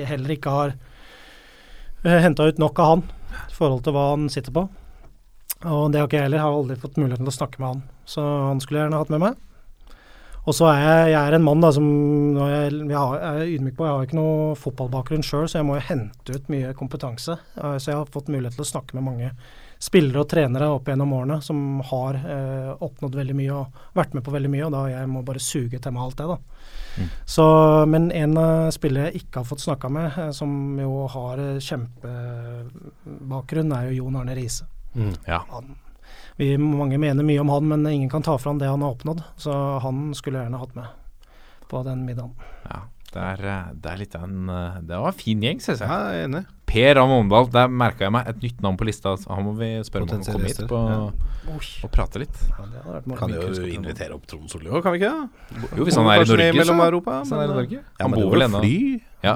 heller 0.06 0.34
ikke 0.34 0.52
har 0.52 0.74
henta 2.04 2.44
ut 2.44 2.60
nok 2.60 2.82
av 2.82 2.90
han 2.90 3.04
i 3.48 3.56
forhold 3.56 3.86
til 3.86 3.96
hva 3.96 4.04
han 4.10 4.28
sitter 4.30 4.54
på. 4.54 4.66
Og 5.64 5.86
det 5.90 6.02
har 6.02 6.10
ikke 6.10 6.20
jeg 6.20 6.28
heller. 6.28 6.44
Har 6.44 6.58
aldri 6.58 6.76
fått 6.82 7.00
muligheten 7.00 7.24
til 7.24 7.32
å 7.32 7.38
snakke 7.38 7.62
med 7.62 7.70
han. 7.70 7.82
Så 8.04 8.26
han 8.50 8.60
skulle 8.62 8.84
gjerne 8.84 9.00
hatt 9.00 9.14
med 9.14 9.24
meg. 9.24 9.40
Og 10.42 10.54
så 10.58 10.66
er 10.72 10.80
jeg, 10.82 11.10
jeg 11.12 11.22
er 11.22 11.32
en 11.36 11.44
mann 11.46 11.60
da, 11.62 11.68
som 11.74 11.84
jeg, 12.34 12.72
jeg, 12.90 13.18
er 13.28 13.42
ydmyk 13.46 13.76
på 13.78 13.86
Jeg 13.86 13.94
har 13.94 14.02
ikke 14.08 14.18
noe 14.18 14.56
fotballbakgrunn 14.58 15.22
sjøl, 15.26 15.46
så 15.46 15.60
jeg 15.60 15.66
må 15.68 15.76
jo 15.78 15.84
hente 15.86 16.34
ut 16.34 16.48
mye 16.50 16.72
kompetanse. 16.78 17.34
Eh, 17.54 17.76
Så 17.78 17.86
jeg 17.92 17.98
har 18.00 18.10
fått 18.10 18.30
mulighet 18.32 18.54
til 18.58 18.66
å 18.66 18.72
snakke 18.72 18.92
med 18.98 19.06
mange 19.06 19.28
spillere 19.82 20.20
og 20.22 20.28
trenere 20.30 20.68
opp 20.70 20.86
gjennom 20.86 21.10
årene 21.16 21.40
som 21.42 21.80
har 21.88 22.14
eh, 22.20 22.70
oppnådd 22.86 23.16
veldig 23.18 23.34
mye 23.38 23.54
og 23.56 23.66
vært 23.98 24.12
med 24.14 24.22
på 24.26 24.34
veldig 24.34 24.50
mye, 24.52 24.66
og 24.68 24.74
da 24.76 24.82
jeg 24.92 25.06
må 25.10 25.18
bare 25.26 25.42
suge 25.42 25.78
til 25.82 25.92
meg 25.94 26.02
alt 26.04 26.18
det, 26.20 26.26
da. 26.30 26.36
Så, 27.26 27.44
men 27.90 28.04
en 28.14 28.36
av 28.38 28.70
spillere 28.74 29.08
jeg 29.10 29.18
ikke 29.24 29.38
har 29.40 29.48
fått 29.48 29.64
snakka 29.64 29.88
med, 29.90 30.06
eh, 30.22 30.30
som 30.36 30.50
jo 30.78 31.06
har 31.10 31.38
eh, 31.42 31.58
kjempebakgrunn, 31.62 33.72
er 33.74 33.82
jo 33.90 33.96
Jon 34.04 34.18
Arne 34.22 34.34
Riise. 34.38 34.64
Ja. 35.26 35.40
Han, 35.50 35.74
vi, 36.42 36.56
mange 36.60 36.98
mener 37.00 37.26
mye 37.26 37.42
om 37.42 37.52
han, 37.52 37.68
men 37.70 37.86
ingen 37.90 38.10
kan 38.12 38.24
ta 38.26 38.34
fram 38.40 38.58
det 38.60 38.70
han 38.70 38.82
har 38.84 38.96
oppnådd. 38.96 39.22
Så 39.40 39.54
han 39.84 40.10
skulle 40.18 40.42
gjerne 40.42 40.60
hatt 40.60 40.74
med 40.78 40.90
på 41.70 41.84
den 41.86 42.04
middagen. 42.08 42.34
ja. 42.68 42.82
Det 43.12 43.20
er, 43.20 43.42
eh, 43.44 43.72
det 43.76 43.90
er 43.90 43.98
litt 44.00 44.14
av 44.16 44.22
en 44.24 44.48
eh, 44.48 44.76
Det 44.88 44.98
var 45.02 45.12
en 45.12 45.18
fin 45.18 45.42
gjeng, 45.44 45.58
syns 45.60 45.82
jeg. 45.82 45.88
Ja, 45.88 46.12
jeg 46.12 46.22
er 46.22 46.28
enig. 46.30 46.44
Per 46.72 46.94
Ravn 46.96 47.12
Omdal, 47.18 47.50
der 47.52 47.68
merka 47.68 48.06
jeg 48.06 48.12
meg 48.14 48.28
et 48.30 48.38
nytt 48.40 48.62
navn 48.64 48.78
på 48.80 48.86
lista. 48.88 49.12
så 49.20 49.28
Han 49.34 49.44
må 49.44 49.52
vi 49.58 49.68
spørre 49.84 50.06
om 50.06 50.08
han 50.08 50.22
Potensielle 50.22 50.38
kommer 50.38 50.48
hit 50.48 50.70
på, 50.70 50.80
ja. 50.88 51.58
Og 51.84 51.90
prate 51.92 52.22
litt. 52.22 52.38
ja, 52.48 53.00
Kan 53.18 53.34
jo 53.34 53.50
invitere 53.68 54.16
opp 54.16 54.24
Trond 54.30 54.48
Solli 54.48 54.70
òg, 54.70 54.80
kan 54.84 54.94
vi 54.94 55.02
ikke? 55.02 55.12
det? 55.12 55.68
Jo, 55.76 55.84
hvis 55.84 55.98
han 55.98 56.08
er 56.08 56.22
i 56.22 56.24
Norge, 56.24 56.32
Norge, 56.32 56.58
mellom 56.62 56.80
så. 56.80 56.88
Europa, 56.88 57.18
Hvis 57.20 57.34
han 57.34 57.42
er 57.42 57.44
i 57.44 57.56
Norge. 57.58 57.80
Ja, 57.82 58.06
Han 58.06 58.16
bor 58.16 58.32
vel 58.32 58.46
ennå 58.46 58.62
fly. 58.62 58.76
Ja. 59.22 59.34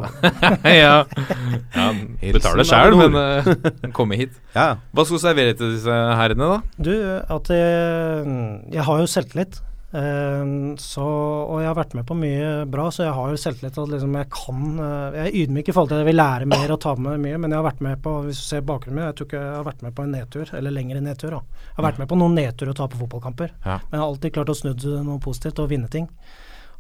ja. 0.64 0.94
Han 1.76 2.02
betaler 2.22 2.66
sjøl, 2.66 2.96
men 2.98 3.20
uh, 3.20 3.90
komme 3.94 4.16
hit. 4.18 4.34
Ja. 4.56 4.68
Hva 4.96 5.04
skal 5.04 5.20
du 5.20 5.24
servere 5.26 5.54
til 5.58 5.76
disse 5.76 5.92
herrene, 5.92 6.48
da? 6.56 6.60
Du, 6.80 6.94
at 7.36 7.52
jeg, 7.52 8.36
jeg 8.72 8.88
har 8.88 9.04
jo 9.04 9.10
selvtillit. 9.12 9.60
Eh, 9.96 10.44
så, 10.82 11.04
og 11.06 11.60
jeg 11.62 11.68
har 11.70 11.76
vært 11.78 11.94
med 11.98 12.06
på 12.08 12.16
mye 12.18 12.50
bra, 12.70 12.86
så 12.94 13.04
jeg 13.06 13.14
har 13.16 13.30
jo 13.32 13.40
selvtillit 13.40 13.78
at 13.82 13.90
liksom 13.92 14.16
jeg 14.18 14.28
kan 14.34 14.62
eh, 14.86 15.16
Jeg 15.16 15.24
er 15.30 15.36
ydmyk 15.42 15.68
i 15.68 15.74
forhold 15.76 15.90
til 15.92 15.96
at 15.98 16.02
jeg 16.04 16.08
vil 16.10 16.18
lære 16.20 16.48
mer 16.52 16.72
og 16.74 16.80
ta 16.84 16.94
med 16.96 17.20
mye, 17.24 17.38
men 17.42 17.50
jeg 17.54 17.60
har 17.60 17.66
vært 17.68 17.84
med 17.86 18.02
på 18.04 18.14
hvis 18.26 18.40
du 18.42 18.44
ser 18.46 18.64
bakgrunnen 18.68 18.98
min, 19.00 19.06
jeg 19.08 19.16
tror 19.20 19.28
ikke 19.30 19.42
jeg 19.44 19.54
har 19.56 19.68
vært 19.70 19.84
med 19.86 19.94
på 19.96 20.06
en 20.06 20.12
nedtur, 20.16 20.54
eller 20.60 20.76
lengre 20.76 21.00
nedtur. 21.04 21.30
da. 21.38 21.40
Jeg 21.70 21.76
har 21.80 21.88
vært 21.90 21.98
med 22.04 22.08
på 22.12 22.18
noen 22.22 22.34
nedtur 22.40 22.72
og 22.72 22.76
tape 22.82 23.00
fotballkamper, 23.00 23.54
Ja. 23.64 23.78
men 23.84 23.96
jeg 23.98 24.00
har 24.04 24.08
alltid 24.10 24.32
klart 24.38 24.52
å 24.54 24.58
snu 24.60 24.74
det 24.74 24.98
noe 25.06 25.18
positivt 25.22 25.58
og 25.64 25.70
vinne 25.70 25.88
ting. 25.90 26.08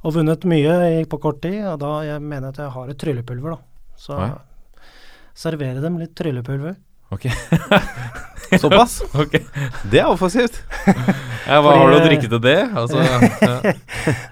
Og 0.04 0.12
vunnet 0.14 0.44
mye 0.44 1.04
på 1.10 1.18
kort 1.20 1.40
tid, 1.42 1.64
og 1.66 1.80
da 1.80 1.92
jeg 2.04 2.20
mener 2.22 2.48
jeg 2.50 2.54
at 2.54 2.58
jeg 2.66 2.74
har 2.76 2.90
et 2.92 2.98
tryllepulver, 2.98 3.56
da. 3.56 3.58
Så 3.96 4.18
Ja. 4.20 4.34
servere 5.34 5.80
dem 5.82 5.98
litt 5.98 6.14
tryllepulver. 6.16 6.76
Ok. 7.14 7.26
Såpass? 8.60 9.02
ok. 9.22 9.34
Det 9.90 10.00
er 10.02 10.06
offensivt. 10.10 10.62
Ja, 11.46 11.60
hva 11.62 11.70
Fordi- 11.70 11.78
har 11.78 11.92
du 11.92 11.96
å 12.00 12.06
drikke 12.08 12.28
til 12.30 12.40
det? 12.42 12.58
Altså, 12.74 12.98
ja. 13.06 13.72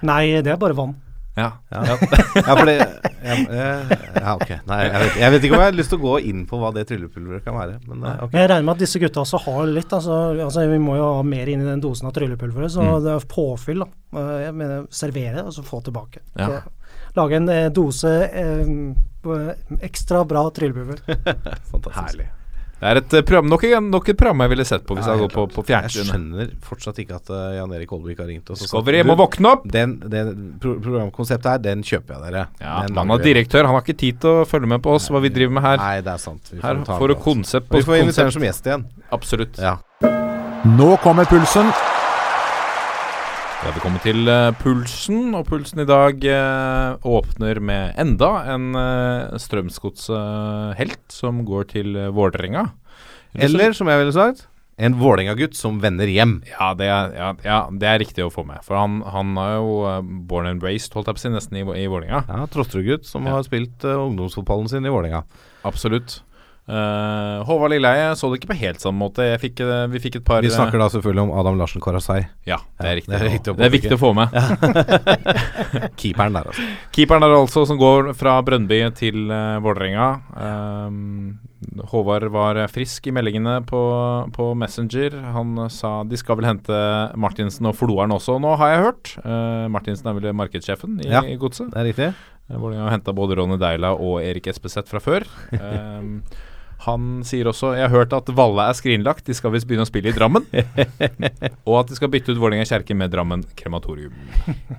Nei, 0.03 0.23
det 0.43 0.51
er 0.51 0.57
bare 0.59 0.75
vann. 0.75 0.97
Ja. 1.39 1.53
Ja, 1.71 1.83
ja 1.87 1.95
for 2.57 2.67
det 2.67 2.75
ja, 2.75 3.37
eh, 3.39 3.93
ja, 4.19 4.33
ok. 4.35 4.51
Nei, 4.67 4.79
jeg 4.85 4.99
vet, 5.03 5.15
jeg 5.23 5.33
vet 5.35 5.47
ikke 5.47 5.55
om 5.55 5.63
jeg 5.63 5.71
har 5.71 5.79
lyst 5.79 5.93
til 5.95 6.01
å 6.01 6.03
gå 6.05 6.15
inn 6.31 6.43
på 6.51 6.59
hva 6.59 6.73
det 6.75 6.85
tryllepulveret 6.91 7.47
kan 7.47 7.55
være. 7.55 7.79
Men 7.87 8.03
okay. 8.27 8.41
jeg 8.41 8.51
regner 8.51 8.67
med 8.67 8.75
at 8.75 8.83
disse 8.83 9.01
gutta 9.03 9.23
også 9.23 9.41
har 9.47 9.71
litt. 9.71 9.95
Altså, 9.95 10.19
altså 10.43 10.67
Vi 10.75 10.83
må 10.83 10.99
jo 10.99 11.07
ha 11.21 11.23
mer 11.27 11.51
inn 11.55 11.63
i 11.63 11.71
den 11.71 11.83
dosen 11.87 12.11
av 12.11 12.15
tryllepulveret. 12.19 12.75
Så 12.75 12.83
Mm. 12.83 12.93
det 13.07 13.15
er 13.15 13.27
påfyll. 13.31 13.87
da. 13.87 14.21
Eh, 14.21 14.37
Jeg 14.45 14.55
mener 14.59 14.87
servere 14.91 15.47
og 15.47 15.53
så 15.55 15.63
få 15.67 15.83
tilbake. 15.87 16.23
Ja. 16.39 16.61
Lage 17.15 17.37
en 17.39 17.49
eh, 17.49 17.69
dose 17.71 18.15
eh, 18.27 18.67
ekstra 19.87 20.27
bra 20.27 20.49
tryllepulver. 20.51 21.03
Fantastisk. 21.71 22.01
Herlig. 22.03 22.29
Det 22.85 22.91
er 22.91 23.01
et 23.01 23.15
eh, 23.17 23.25
program, 23.25 23.47
nok, 23.49 23.63
nok 23.89 24.09
et 24.13 24.19
program 24.21 24.45
jeg 24.45 24.53
ville 24.53 24.67
sett 24.69 24.83
på 24.85 24.97
hvis 24.99 25.07
Ja, 25.07 25.15
jeg 25.15 25.23
hadde 25.25 25.29
gått 25.41 25.55
på, 25.57 25.63
på 25.65 25.73
Jeg 25.73 25.93
skjønner 25.95 26.51
fortsatt 26.69 26.99
ikke 27.01 27.17
at 27.17 27.31
uh, 27.33 27.55
Jan 27.57 27.73
Erik 27.79 27.95
Holbæk 27.95 28.21
har 28.21 28.29
ringt 28.29 28.53
oss. 28.53 28.61
Discovery 28.67 29.01
må 29.09 29.17
våkne 29.17 29.55
opp! 29.57 29.65
Den, 29.73 29.97
den 30.13 30.35
pro 30.61 30.77
programkonseptet 30.85 31.49
her, 31.55 31.63
den 31.65 31.85
kjøper 31.87 32.19
jeg 32.19 32.27
dere. 32.27 32.45
Ja, 32.61 32.77
Han 32.85 33.15
er 33.17 33.25
direktør, 33.25 33.65
han 33.65 33.79
har 33.79 33.87
ikke 33.87 33.97
tid 34.05 34.21
til 34.21 34.43
å 34.43 34.47
følge 34.49 34.69
med 34.75 34.85
på 34.85 34.99
oss, 34.99 35.09
hva 35.09 35.25
vi 35.25 35.33
driver 35.33 35.57
med 35.57 35.65
her. 35.65 35.81
Nei, 35.81 35.97
det 36.05 36.13
er 36.13 36.21
sant. 36.29 36.53
Vi 36.53 36.61
Her 36.61 36.85
får 36.85 37.15
du 37.15 37.17
konsept 37.25 37.25
på 37.25 37.35
konsept 37.35 37.71
på 37.73 37.81
Vi 37.81 37.89
får 37.89 38.03
invitere 38.03 38.29
ham 38.29 38.37
som 38.37 38.47
gjest 38.49 38.71
igjen. 38.71 38.87
Absolutt. 39.15 39.59
Ja. 39.59 39.77
Nå 40.77 40.97
kommer 41.05 41.25
pulsen. 41.29 41.73
Kommet 43.65 44.05
til 44.05 44.29
eh, 44.29 44.51
pulsen, 44.61 45.35
og 45.37 45.47
pulsen 45.49 45.83
i 45.83 45.89
dag 45.89 46.25
eh, 46.29 47.05
åpner 47.05 47.61
med 47.65 47.99
enda 48.01 48.31
en 48.55 48.73
uh, 48.77 49.37
Strømsgods-helt 49.41 51.13
som 51.13 51.45
går 51.49 51.71
til 51.73 51.97
uh, 51.97 52.11
Vålerenga. 52.15 52.67
Eller, 53.35 53.73
som 53.77 53.89
jeg 53.91 54.01
ville 54.01 54.15
sagt, 54.17 54.47
en 54.77 54.97
Vålerenga-gutt 54.99 55.55
som 55.57 55.79
vender 55.83 56.11
hjem. 56.11 56.41
Ja 56.51 56.73
det, 56.79 56.89
er, 56.91 57.13
ja, 57.15 57.31
ja, 57.47 57.59
det 57.71 57.89
er 57.89 58.01
riktig 58.03 58.25
å 58.27 58.33
få 58.33 58.45
med. 58.49 58.63
For 58.67 58.79
han, 58.79 59.01
han 59.07 59.35
er 59.39 59.57
jo 59.57 59.75
eh, 59.91 60.01
born 60.31 60.51
and 60.51 60.67
raised, 60.67 60.95
holdt 60.97 61.11
jeg 61.11 61.19
på 61.19 61.23
å 61.23 61.25
si, 61.25 61.33
nesten 61.35 61.61
i, 61.61 61.65
i 61.85 61.87
Vålerenga. 61.91 62.25
Ja, 62.27 62.47
Trosterud-gutt 62.51 63.07
som 63.09 63.29
har 63.31 63.45
spilt 63.47 63.87
eh, 63.87 64.01
ungdomsfotballen 64.09 64.71
sin 64.73 64.87
i 64.87 64.93
Vålerenga. 64.93 65.23
Absolutt. 65.69 66.21
Eh, 66.65 67.45
Håvard 67.45 67.75
Lilleheie 67.75 68.15
så 68.17 68.31
det 68.33 68.41
ikke 68.41 68.53
på 68.55 68.59
helt 68.63 68.81
samme 68.81 69.03
måte. 69.03 69.27
Fikk, 69.43 69.61
uh, 69.61 69.85
vi 69.93 70.01
fikk 70.01 70.21
et 70.21 70.27
par 70.27 70.45
Vi 70.45 70.53
snakker 70.53 70.81
da 70.81 70.89
selvfølgelig 70.93 71.27
om 71.27 71.33
Adam 71.37 71.59
Larsen 71.61 71.85
Karasei. 71.85 72.23
Ja, 72.49 72.61
det 72.81 72.91
er 72.91 72.99
riktig. 73.01 73.13
det 73.13 73.21
er 73.21 73.35
riktig 73.35 73.53
å 73.53 73.57
det 73.59 73.67
er 73.69 73.75
viktig 73.75 73.97
å 73.97 74.01
få 74.01 74.13
med. 74.17 74.37
Keeperen 76.01 76.39
der, 76.39 76.53
altså. 76.53 76.69
Keeperen 76.97 77.27
der 77.27 77.37
altså, 77.37 77.67
som 77.69 77.81
går 77.81 78.15
fra 78.17 78.39
Brøndby 78.47 78.81
til 78.97 79.27
uh, 79.29 79.61
Vålerenga. 79.65 80.13
Uh, 80.33 81.53
Håvard 81.91 82.29
var 82.33 82.59
frisk 82.73 83.09
i 83.09 83.13
meldingene 83.15 83.59
på, 83.67 83.81
på 84.35 84.51
Messenger. 84.59 85.17
Han 85.37 85.57
eh, 85.65 85.73
sa 85.73 85.97
de 86.09 86.19
skal 86.21 86.39
vel 86.41 86.49
hente 86.49 86.79
Martinsen 87.21 87.69
og 87.71 87.77
Floaren 87.79 88.15
også 88.15 88.39
nå, 88.43 88.55
har 88.61 88.75
jeg 88.75 88.85
hørt. 88.89 89.13
Eh, 89.25 89.67
Martinsen 89.73 90.11
er 90.11 90.19
vel 90.19 90.37
markedssjefen 90.37 91.01
i, 91.03 91.11
Ja. 91.13 91.25
i 91.25 91.39
Godset. 91.41 91.73
Det 91.73 91.81
er 91.81 91.89
riktig. 91.91 92.11
Eh, 92.49 92.57
Vålerenga 92.59 92.89
har 92.89 92.97
henta 92.99 93.17
både 93.17 93.39
Ronny 93.41 93.59
Deila 93.61 93.95
og 93.97 94.21
Erik 94.25 94.51
Espeseth 94.53 94.91
fra 94.91 95.03
før. 95.03 95.29
Um, 95.55 96.19
han 96.85 97.23
sier 97.27 97.49
også 97.49 97.73
Jeg 97.79 97.87
har 97.87 97.93
hørt 97.93 98.15
at 98.17 98.29
Valle 98.37 98.67
er 98.69 98.77
skrinlagt, 98.77 99.25
de 99.27 99.37
skal 99.37 99.55
visst 99.55 99.69
begynne 99.69 99.87
å 99.87 99.89
spille 99.89 100.13
i 100.13 100.17
Drammen. 100.17 100.47
og 101.69 101.77
at 101.81 101.91
de 101.91 101.99
skal 101.99 102.11
bytte 102.13 102.35
ut 102.35 102.41
Vålerenga 102.41 102.67
kjerke 102.69 102.97
med 102.99 103.13
Drammen 103.15 103.45
krematorium. 103.59 104.17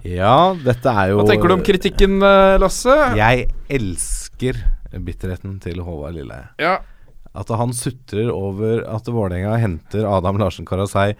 Ja, 0.05 0.53
dette 0.65 0.91
er 0.91 1.13
jo 1.13 1.21
Hva 1.21 1.29
tenker 1.29 1.51
du 1.51 1.57
om 1.57 1.63
kritikken, 1.65 2.19
eh, 2.25 2.57
Lasse? 2.61 2.97
Jeg 3.17 3.47
elsker 3.79 4.59
bitterheten 4.95 5.57
til 5.63 5.81
Håvard 5.85 6.15
Lilleheie. 6.17 6.51
Ja. 6.61 6.77
At 7.35 7.49
han 7.51 7.73
sutrer 7.75 8.29
over 8.31 8.85
at 8.87 9.09
Vålerenga 9.11 9.57
henter 9.59 10.07
Adam 10.07 10.39
Larsen 10.39 10.67
Karasei 10.67 11.11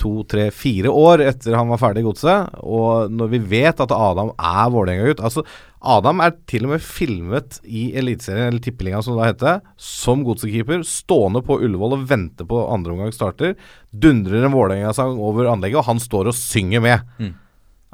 to, 0.00 0.20
tre, 0.28 0.50
fire 0.52 0.92
år 0.92 1.22
etter 1.24 1.56
han 1.56 1.70
var 1.70 1.80
ferdig 1.80 2.02
i 2.02 2.06
godset. 2.06 2.52
Og 2.60 3.12
når 3.12 3.32
vi 3.32 3.42
vet 3.56 3.80
at 3.80 3.94
Adam 3.94 4.34
er 4.36 4.72
Vålerenga-gutt 4.74 5.22
Altså, 5.24 5.46
Adam 5.80 6.20
er 6.24 6.32
til 6.48 6.64
og 6.66 6.72
med 6.72 6.82
filmet 6.82 7.58
i 7.68 7.90
Eliteserien, 7.98 8.48
eller 8.48 8.62
Tippeligaen 8.64 9.04
som 9.04 9.14
det 9.16 9.22
da 9.22 9.30
heter, 9.32 9.72
som 9.76 10.22
godsekeeper, 10.26 10.80
stående 10.88 11.42
på 11.44 11.58
Ullevål 11.62 11.98
og 11.98 12.06
venter 12.10 12.48
på 12.48 12.62
andre 12.72 12.94
omgang 12.96 13.12
starter. 13.14 13.56
Dundrer 13.92 14.46
en 14.48 14.54
Vålerenga-sang 14.56 15.18
over 15.20 15.50
anlegget, 15.52 15.82
og 15.82 15.90
han 15.90 16.00
står 16.02 16.32
og 16.32 16.38
synger 16.38 16.80
med. 16.82 17.34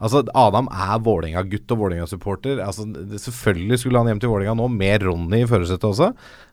Altså, 0.02 0.22
Adam 0.34 0.66
er 0.72 0.98
Vålerenga-gutt 1.04 1.70
og 1.74 1.78
Vålerenga-supporter. 1.82 2.58
Altså, 2.64 2.86
selvfølgelig 3.22 3.78
skulle 3.82 4.00
han 4.00 4.08
hjem 4.10 4.22
til 4.24 4.32
Vålerenga 4.32 4.56
nå, 4.58 4.66
med 4.72 5.04
Ronny 5.06 5.42
i 5.44 5.46
førersetet 5.50 5.84
også. 5.90 6.08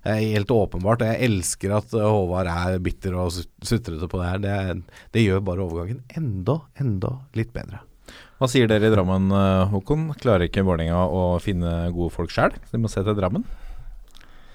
Helt 0.05 0.51
åpenbart. 0.53 1.01
og 1.01 1.13
Jeg 1.13 1.29
elsker 1.29 1.73
at 1.79 1.93
uh, 1.97 2.03
Håvard 2.09 2.49
er 2.51 2.77
bitter 2.83 3.15
og 3.17 3.31
sut- 3.33 3.49
sutrete 3.65 4.09
på 4.11 4.21
det 4.21 4.29
her. 4.29 4.43
Det, 4.43 4.83
det 5.15 5.23
gjør 5.25 5.45
bare 5.45 5.65
overgangen 5.65 6.03
enda, 6.19 6.59
enda 6.77 7.15
litt 7.39 7.53
bedre. 7.55 7.81
Hva 8.39 8.47
sier 8.47 8.69
dere 8.71 8.87
i 8.87 8.91
Drammen, 8.93 9.33
eh, 9.35 9.65
Håkon? 9.67 10.13
Klarer 10.15 10.47
ikke 10.47 10.63
Vålerenga 10.63 11.01
å 11.11 11.23
finne 11.43 11.89
gode 11.91 12.13
folk 12.13 12.31
sjøl? 12.31 12.53
De 12.71 12.79
må 12.79 12.87
se 12.87 13.01
til 13.03 13.17
Drammen? 13.17 13.43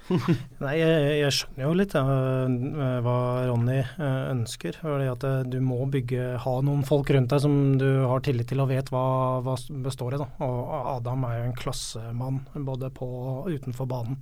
Nei, 0.65 0.73
jeg, 0.79 1.03
jeg 1.19 1.35
skjønner 1.37 1.67
jo 1.67 1.75
litt 1.77 1.93
ja, 1.97 2.01
øh, 2.49 2.95
hva 3.05 3.17
Ronny 3.45 3.83
øh, 3.83 4.23
ønsker. 4.31 4.79
Fordi 4.81 5.11
at 5.13 5.27
du 5.53 5.59
må 5.61 5.83
bygge, 5.93 6.31
ha 6.41 6.55
noen 6.65 6.81
folk 6.89 7.13
rundt 7.13 7.35
deg 7.35 7.43
som 7.45 7.59
du 7.77 7.85
har 8.09 8.25
tillit 8.25 8.49
til 8.49 8.63
og 8.65 8.71
vet 8.73 8.89
hva, 8.95 9.05
hva 9.45 9.59
består 9.85 10.17
i. 10.17 10.23
Da. 10.23 10.31
Og 10.49 10.73
Adam 10.95 11.29
er 11.29 11.37
jo 11.43 11.45
en 11.51 11.61
klassemann 11.61 12.41
både 12.71 12.89
på 12.97 13.11
og 13.11 13.53
utenfor 13.53 13.91
banen. 13.91 14.17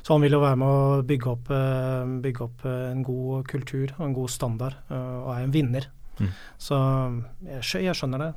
Så 0.00 0.16
han 0.16 0.24
vil 0.24 0.38
jo 0.38 0.40
være 0.46 0.60
med 0.64 0.78
å 0.80 1.04
bygge 1.12 1.28
opp, 1.32 1.52
bygge 2.24 2.48
opp 2.48 2.64
en 2.68 3.04
god 3.04 3.44
kultur 3.52 3.92
og 3.98 4.02
en 4.08 4.16
god 4.16 4.32
standard, 4.32 4.80
og 4.92 5.30
er 5.32 5.44
en 5.44 5.54
vinner. 5.54 5.92
Mm. 6.20 6.34
Så 6.60 6.80
jeg, 7.48 7.84
jeg 7.84 7.96
skjønner 8.00 8.26
det. 8.26 8.32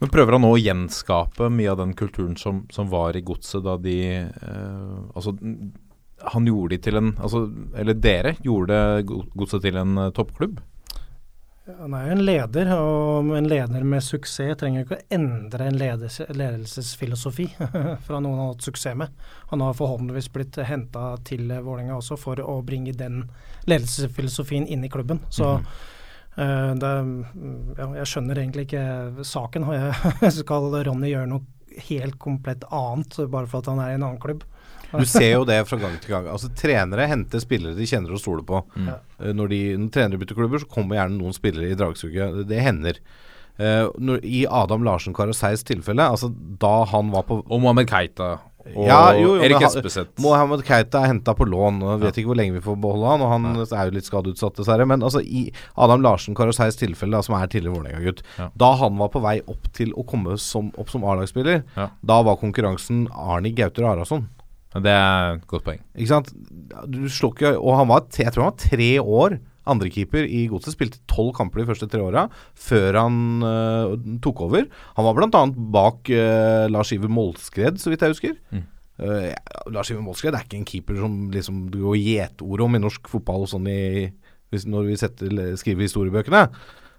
Men 0.00 0.12
prøver 0.12 0.36
han 0.36 0.44
nå 0.46 0.52
å 0.54 0.60
gjenskape 0.60 1.50
mye 1.52 1.72
av 1.72 1.80
den 1.82 1.94
kulturen 1.98 2.36
som, 2.40 2.64
som 2.72 2.88
var 2.92 3.16
i 3.16 3.24
godset 3.26 3.64
da 3.66 3.76
de 3.80 3.96
eh, 4.26 4.94
Altså, 5.16 5.36
han 6.32 6.46
gjorde 6.48 6.76
de 6.76 6.78
til 6.86 6.96
en 6.96 7.10
altså, 7.20 7.42
Eller 7.76 7.94
dere 8.00 8.36
gjorde 8.44 8.78
go- 9.08 9.24
godset 9.36 9.62
til 9.66 9.76
en 9.82 9.98
eh, 10.06 10.12
toppklubb? 10.16 10.62
Han 11.66 11.94
er 11.98 12.04
jo 12.06 12.12
en 12.14 12.20
leder, 12.22 12.68
og 12.78 13.32
en 13.34 13.48
leder 13.50 13.82
med 13.82 14.04
suksess 14.06 14.54
trenger 14.60 14.84
ikke 14.84 15.00
å 15.00 15.06
endre 15.16 15.64
en 15.66 15.78
ledes, 15.80 16.20
ledelsesfilosofi 16.30 17.48
fra 18.06 18.20
noen 18.22 18.36
han 18.36 18.42
har 18.44 18.52
hatt 18.52 18.68
suksess 18.68 18.94
med. 19.00 19.10
Han 19.50 19.64
har 19.66 19.74
forhåpentligvis 19.74 20.28
blitt 20.30 20.60
henta 20.68 21.08
til 21.26 21.50
Vålerenga 21.50 21.96
også 21.98 22.14
for 22.22 22.38
å 22.38 22.60
bringe 22.62 22.94
den 22.94 23.24
ledelsesfilosofien 23.66 24.68
inn 24.70 24.86
i 24.86 24.92
klubben. 24.94 25.18
Så 25.34 25.56
eh, 25.56 25.66
det, 26.36 26.92
ja, 27.78 27.86
jeg 28.02 28.08
skjønner 28.10 28.40
egentlig 28.42 28.66
ikke 28.66 29.24
saken. 29.24 29.64
skal 30.40 30.68
Ronny 30.84 31.12
gjøre 31.14 31.30
noe 31.30 31.80
helt 31.88 32.18
komplett 32.20 32.64
annet 32.72 33.16
bare 33.32 33.48
for 33.48 33.60
at 33.60 33.70
han 33.72 33.80
er 33.80 33.94
i 33.94 33.98
en 33.98 34.06
annen 34.06 34.20
klubb? 34.20 34.44
Du 34.92 35.04
ser 35.08 35.32
jo 35.32 35.44
det 35.48 35.58
fra 35.68 35.78
gang 35.80 35.96
til 36.00 36.14
gang. 36.14 36.28
Altså 36.30 36.50
Trenere 36.56 37.08
henter 37.10 37.42
spillere 37.42 37.76
de 37.76 37.88
kjenner 37.88 38.14
og 38.14 38.22
stoler 38.22 38.44
på. 38.46 38.62
Mm. 38.76 38.90
Eh, 38.92 39.32
Når, 39.34 39.52
de, 39.52 39.60
når 39.80 39.94
trenere 39.94 40.20
bytter 40.22 40.38
klubber, 40.38 40.62
så 40.62 40.70
kommer 40.70 41.00
gjerne 41.00 41.18
noen 41.18 41.36
spillere 41.36 41.72
i 41.72 41.78
dragsuget. 41.78 42.40
Det, 42.40 42.46
det 42.52 42.62
hender. 42.64 43.00
Uh, 43.56 43.88
når, 43.96 44.20
I 44.20 44.44
Adam 44.52 44.84
Larsen 44.84 45.14
Karaseis 45.16 45.64
tilfelle, 45.64 46.04
altså 46.04 46.28
da 46.60 46.82
han 46.90 47.08
var 47.08 47.22
på 47.24 47.38
Og 47.40 47.62
Mohammed 47.62 47.88
Keita 47.88 48.34
og 48.74 48.86
Ja, 48.88 49.12
jo, 49.14 49.36
jo, 49.36 49.42
Erik 49.46 49.62
Espeseth. 49.66 50.10
Mohammed 50.22 50.64
Keita 50.66 51.02
er 51.04 51.12
henta 51.12 51.34
på 51.38 51.46
lån. 51.46 51.78
Jeg 51.84 52.00
vet 52.02 52.18
ikke 52.22 52.30
hvor 52.32 52.38
lenge 52.40 52.56
vi 52.56 52.60
får 52.64 52.78
beholde 52.82 53.06
han, 53.12 53.22
og 53.22 53.30
han 53.30 53.46
er 53.62 53.90
jo 53.90 53.94
litt 53.94 54.08
skadeutsatt, 54.08 54.56
dessverre. 54.58 54.86
Men 54.88 55.04
altså, 55.06 55.20
i 55.22 55.50
Adam 55.76 56.02
Larsen 56.02 56.34
Karaseis 56.34 56.76
tilfelle, 56.80 57.12
da, 57.16 57.22
som 57.22 57.36
er 57.38 57.46
tidligere 57.52 57.76
Vålerenga-gutt, 57.78 58.22
Ja. 58.38 58.48
da 58.56 58.72
han 58.82 58.96
var 58.98 59.08
på 59.14 59.22
vei 59.22 59.40
opp 59.46 59.70
til 59.72 59.92
å 59.94 60.04
komme 60.06 60.38
som, 60.38 60.72
opp 60.76 60.90
som 60.90 61.04
A-lagsspiller, 61.04 61.62
Ja. 61.76 61.88
da 62.04 62.22
var 62.22 62.36
konkurransen 62.36 63.06
Arni 63.14 63.52
Gauter 63.52 63.84
Arason. 63.84 64.28
Det 64.74 64.92
er 64.92 65.36
et 65.36 65.46
godt 65.46 65.64
poeng. 65.64 65.78
Ikke 65.96 66.08
sant? 66.08 66.32
Du 66.90 67.06
slår 67.08 67.32
ikke 67.32 67.52
Og 67.56 67.76
han 67.78 67.88
var, 67.88 68.00
jeg 68.12 68.32
tror 68.34 68.42
han 68.44 68.52
var 68.52 68.58
tre 68.58 68.98
år 69.00 69.38
andrekeeper 69.70 70.26
i 70.26 70.46
Godset. 70.50 70.76
Spilte 70.76 71.02
tolv 71.10 71.34
kamper 71.36 71.62
de 71.62 71.68
første 71.70 71.88
tre 71.90 72.02
åra 72.04 72.26
før 72.66 73.00
han 73.02 73.18
uh, 73.44 73.96
tok 74.24 74.46
over. 74.46 74.68
Han 74.98 75.08
var 75.08 75.18
bl.a. 75.18 75.42
bak 75.76 76.12
uh, 76.12 76.64
Lars 76.72 76.94
Iver 76.96 77.12
Molskred, 77.12 77.80
så 77.82 77.92
vidt 77.92 78.06
jeg 78.06 78.16
husker. 78.16 78.38
Mm. 78.54 78.64
Uh, 78.96 79.28
Lars 79.74 79.92
Iver 79.92 80.04
Molskred 80.04 80.36
er 80.36 80.46
ikke 80.46 80.60
en 80.60 80.68
keeper 80.68 81.02
som 81.02 81.20
liksom 81.34 81.66
det 81.74 81.82
går 81.82 82.00
gjetord 82.00 82.64
om 82.64 82.78
i 82.78 82.82
norsk 82.86 83.12
fotball 83.12 83.46
sånn 83.50 83.68
i, 83.68 84.08
hvis, 84.54 84.66
når 84.70 84.90
vi 84.90 84.98
setter, 85.02 85.38
skriver 85.60 85.88
historiebøkene. 85.88 86.46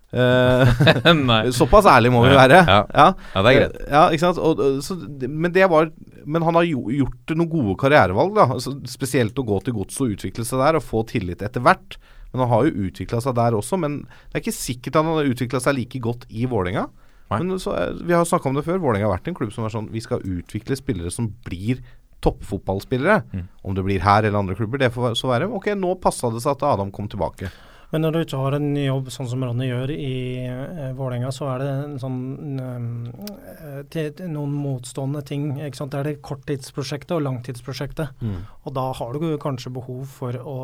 Såpass 1.57 1.88
ærlig 1.91 2.11
må 2.14 2.22
vi 2.23 2.35
være. 2.35 2.61
ja. 2.64 2.77
Ja. 2.95 3.07
Ja, 3.34 3.41
det 3.44 3.52
er 3.52 3.57
greit. 3.57 3.80
Ja? 3.91 4.31
Og, 4.39 4.61
så, 4.84 4.95
men, 5.27 5.52
det 5.52 5.68
var, 5.69 5.89
men 6.26 6.45
han 6.48 6.56
har 6.56 6.68
jo, 6.68 6.88
gjort 6.94 7.35
noen 7.35 7.52
gode 7.52 7.76
karrierevalg. 7.81 8.39
altså, 8.45 8.77
Spesielt 8.88 9.38
å 9.38 9.48
gå 9.48 9.60
til 9.65 9.76
gods 9.76 9.99
og 10.02 10.15
utvikle 10.15 10.45
seg 10.48 10.64
der, 10.64 10.80
og 10.80 10.85
få 10.85 11.03
tillit 11.10 11.44
etter 11.44 11.64
hvert. 11.65 11.99
Men 12.32 12.44
han 12.44 12.52
har 12.52 12.68
jo 12.68 12.88
utvikla 12.88 13.22
seg 13.24 13.38
der 13.38 13.58
også. 13.58 13.80
Men 13.82 14.02
det 14.08 14.40
er 14.40 14.45
ikke 14.45 14.56
sikkert 14.56 14.99
han 14.99 15.12
har 15.12 15.30
utvikla 15.30 15.62
seg 15.64 15.78
like 15.80 16.02
godt 16.04 16.28
i 16.30 16.48
Vålerenga. 16.49 16.88
Men 17.30 17.60
så, 17.60 17.76
vi 18.04 18.16
har 18.16 18.26
snakka 18.26 18.49
om 18.49 18.56
det 18.56 18.66
før. 18.68 18.82
Vålerenga 18.84 19.10
har 19.10 19.18
vært 19.18 19.32
en 19.32 19.38
klubb 19.38 19.52
som 19.52 19.66
er 19.68 19.74
sånn 19.74 19.90
Vi 19.91 20.04
skal 20.04 20.24
utvikle 20.24 20.78
spillere 20.80 21.12
som 21.12 21.30
blir 21.48 21.84
toppfotballspillere. 22.24 23.22
Mm. 23.34 23.48
Om 23.62 23.76
det 23.78 23.86
blir 23.86 24.04
her 24.04 24.24
eller 24.24 24.40
andre 24.40 24.56
klubber, 24.58 24.82
det 24.82 24.94
får 24.95 25.18
så 25.20 25.32
være. 25.32 25.49
Ok, 25.54 25.72
nå 25.78 25.98
passa 26.02 26.32
det 26.34 26.41
seg 26.44 26.56
at 26.56 26.70
Adam 26.72 26.91
kom 26.91 27.10
tilbake. 27.12 27.52
Men 27.91 28.04
når 28.04 28.14
du 28.14 28.20
ikke 28.20 28.40
har 28.41 28.56
en 28.58 28.72
jobb 28.76 29.12
sånn 29.16 29.30
som 29.32 29.44
Ronny 29.48 29.70
gjør 29.70 29.94
i 29.94 30.16
eh, 30.44 30.90
Vålerenga, 30.98 31.30
så 31.32 31.48
er 31.54 31.62
det 31.62 31.70
en 31.86 31.95
sånn 32.02 32.18
eh, 32.60 33.78
til, 33.94 34.10
til 34.18 34.34
noen 34.34 34.52
motstående 34.60 35.22
ting. 35.28 35.54
Ikke 35.62 35.80
sant? 35.80 35.94
Det 35.94 36.02
er 36.02 36.10
det 36.10 36.26
korttidsprosjektet 36.26 37.16
og 37.16 37.24
langtidsprosjektet. 37.30 38.20
Mm. 38.20 38.41
Og 38.68 38.76
da 38.76 38.90
har 38.99 39.16
du 39.16 39.30
kanskje 39.40 39.72
behov 39.78 40.04
for 40.18 40.36
å 40.41 40.58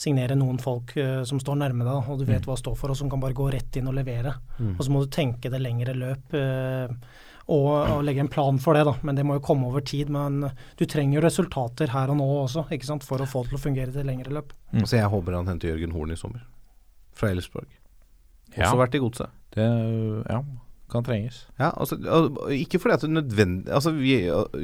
signere 0.00 0.36
noen 0.38 0.60
folk 0.62 0.94
uh, 0.96 1.22
som 1.28 1.40
står 1.42 1.58
nærme 1.60 1.84
deg, 1.84 2.08
og 2.08 2.20
du 2.22 2.24
vet 2.28 2.46
hva 2.48 2.56
det 2.56 2.62
står 2.62 2.78
for, 2.80 2.92
og 2.92 2.96
som 2.96 3.10
kan 3.12 3.20
bare 3.20 3.36
gå 3.36 3.50
rett 3.52 3.76
inn 3.76 3.90
og 3.90 3.98
levere. 3.98 4.32
Mm. 4.58 4.72
Og 4.78 4.86
så 4.86 4.94
må 4.94 5.02
du 5.04 5.10
tenke 5.12 5.52
det 5.52 5.60
lengre 5.60 5.96
løp. 5.98 6.32
Uh, 6.32 6.94
og, 7.50 7.66
og 7.96 8.04
legge 8.06 8.22
en 8.22 8.30
plan 8.30 8.58
for 8.62 8.78
det, 8.78 8.84
da. 8.86 8.92
Men 9.02 9.16
det 9.18 9.24
må 9.26 9.34
jo 9.36 9.42
komme 9.42 9.66
over 9.66 9.82
tid. 9.82 10.10
Men 10.14 10.44
du 10.78 10.84
trenger 10.86 11.18
jo 11.18 11.24
resultater 11.24 11.90
her 11.90 12.12
og 12.12 12.20
nå 12.20 12.28
også, 12.44 12.68
ikke 12.70 12.86
sant? 12.86 13.06
for 13.06 13.18
å 13.18 13.26
få 13.26 13.42
det 13.42 13.50
til 13.50 13.58
å 13.58 13.62
fungere 13.64 13.94
til 13.94 14.06
lengre 14.06 14.36
løp. 14.36 14.52
Så 14.84 15.00
jeg 15.00 15.10
håper 15.10 15.34
han 15.34 15.50
henter 15.50 15.72
Jørgen 15.72 15.96
Horn 15.96 16.14
i 16.14 16.18
sommer. 16.20 16.44
Fra 17.16 17.32
Elfsborg. 17.34 17.66
Også 18.54 18.70
Ja. 18.70 18.76
vært 18.78 18.94
i 18.94 19.02
godset. 19.02 19.34
Det 19.54 19.66
ja, 19.66 20.40
kan 20.92 21.06
trenges. 21.06 21.44
Ja, 21.60 21.70
altså, 21.72 21.96
ikke 22.54 22.80
fordi 22.82 22.96
at 22.96 23.04
det 23.04 23.10
er 23.10 23.16
nødvendig 23.16 23.72
Altså, 23.72 23.92
vi, 23.96 24.16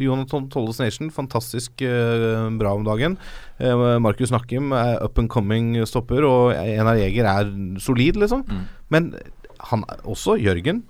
Jonathan 0.02 0.48
Tolles 0.52 0.80
Nation, 0.82 1.10
fantastisk 1.14 1.84
uh, 1.86 2.46
bra 2.58 2.74
om 2.76 2.84
dagen. 2.86 3.16
Uh, 3.60 3.96
Markus 4.02 4.34
Nakkim 4.34 4.74
er 4.76 5.00
up 5.04 5.18
and 5.18 5.30
coming 5.32 5.76
stopper, 5.86 6.26
og 6.26 6.54
Enar 6.56 6.98
Jeger 7.00 7.30
er 7.30 7.50
solid, 7.82 8.18
liksom. 8.20 8.44
Mm. 8.48 8.66
Men 8.90 9.14
han 9.70 9.84
også, 10.04 10.36
Jørgen, 10.42 10.84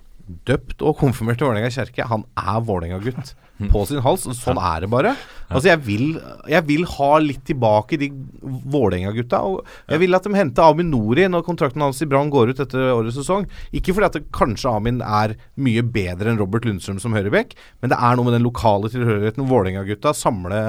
døpt 0.48 0.82
og 0.82 0.96
konfirmert 0.98 1.42
i 1.42 1.46
Vålerenga 1.46 1.70
kjerke, 1.70 2.08
han 2.10 2.26
er 2.36 2.64
Vålerenga-gutt 2.66 3.36
på 3.72 3.82
sin 3.88 4.02
hals. 4.04 4.26
Sånn 4.38 4.60
er 4.60 4.84
det 4.84 4.90
bare. 4.92 5.14
Altså, 5.46 5.68
jeg 5.70 5.80
vil, 5.86 6.06
jeg 6.50 6.66
vil 6.66 6.84
ha 6.90 7.10
litt 7.22 7.44
tilbake 7.46 7.98
de 8.00 8.08
Vålerenga-gutta. 8.42 9.40
Jeg 9.92 10.02
vil 10.02 10.18
at 10.18 10.26
de 10.26 10.34
henter 10.34 10.72
Amin 10.72 10.90
Nori 10.90 11.28
når 11.30 11.44
kontrakten 11.46 11.84
hans 11.84 12.02
i 12.02 12.08
Brann 12.10 12.32
går 12.34 12.52
ut 12.52 12.62
etter 12.64 12.90
årets 12.90 13.18
sesong. 13.20 13.46
Ikke 13.76 13.94
fordi 13.94 14.10
at 14.10 14.18
det, 14.18 14.24
kanskje 14.34 14.74
Amin 14.74 15.00
er 15.04 15.36
mye 15.54 15.84
bedre 15.86 16.32
enn 16.32 16.40
Robert 16.40 16.66
Lundstrøm 16.66 16.98
som 17.02 17.14
høyrebekk, 17.16 17.54
men 17.80 17.94
det 17.94 18.00
er 18.00 18.18
noe 18.18 18.26
med 18.26 18.36
den 18.38 18.46
lokale 18.46 18.90
tilhørigheten. 18.92 19.46
Vålerenga-gutta 19.46 20.14
samle, 20.16 20.60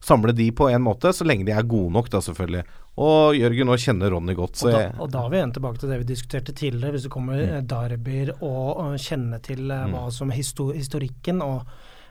samle 0.00 0.36
de 0.36 0.48
på 0.56 0.72
en 0.72 0.86
måte, 0.88 1.12
så 1.12 1.28
lenge 1.28 1.46
de 1.48 1.56
er 1.56 1.68
gode 1.68 1.92
nok, 1.92 2.08
da 2.12 2.24
selvfølgelig. 2.24 2.64
Og 3.02 3.36
Jørgen 3.36 3.70
nå 3.70 3.76
kjenner 3.80 4.12
Ronny 4.12 4.34
godt, 4.36 4.58
så 4.60 4.68
Og 4.68 4.74
da, 4.74 4.82
og 5.00 5.12
da 5.12 5.22
er 5.22 5.30
vi 5.32 5.38
igjen 5.38 5.54
tilbake 5.56 5.80
til 5.80 5.92
det 5.92 6.02
vi 6.02 6.10
diskuterte 6.10 6.52
tidligere. 6.52 6.96
Hvis 6.96 7.06
det 7.06 7.12
kommer 7.12 7.40
mm. 7.40 7.68
derbyer 7.68 8.34
og, 8.40 8.66
og 8.82 8.98
kjenne 9.00 9.40
til 9.44 9.72
eh, 9.72 9.88
hva 9.92 10.10
som 10.12 10.32
er 10.32 10.40
histo 10.40 10.68
historikken, 10.76 11.40
og 11.44 11.64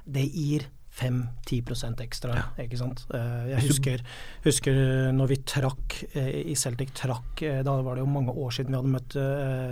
det 0.05 0.27
gir 0.33 0.67
5-10% 0.91 2.01
ekstra. 2.03 2.33
ikke 2.59 2.77
sant? 2.79 3.05
Eh, 3.15 3.45
jeg 3.53 3.63
husker, 3.69 4.01
husker 4.43 4.79
når 5.15 5.29
vi 5.31 5.37
trakk 5.47 5.95
eh, 6.19 6.41
i 6.51 6.55
Celtic 6.59 6.91
trakk 6.97 7.41
eh, 7.47 7.61
Da 7.63 7.77
var 7.85 7.95
det 7.95 8.03
jo 8.03 8.09
mange 8.11 8.33
år 8.35 8.51
siden 8.57 8.73
vi 8.73 8.79
hadde 8.81 8.91
møtt 8.97 9.15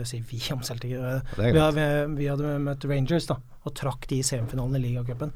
Sier 0.07 0.23
vi 0.29 0.39
om 0.55 0.63
Celtic. 0.63 0.93
eh, 0.95 1.19
vi, 1.39 1.59
hadde, 1.59 1.85
vi 2.15 2.29
hadde 2.31 2.53
møtt 2.63 2.87
Rangers 2.89 3.27
da, 3.29 3.35
og 3.65 3.75
trakk 3.75 4.07
de 4.11 4.21
i 4.21 4.25
semifinalen 4.25 4.79
i 4.79 4.85
ligacupen. 4.87 5.33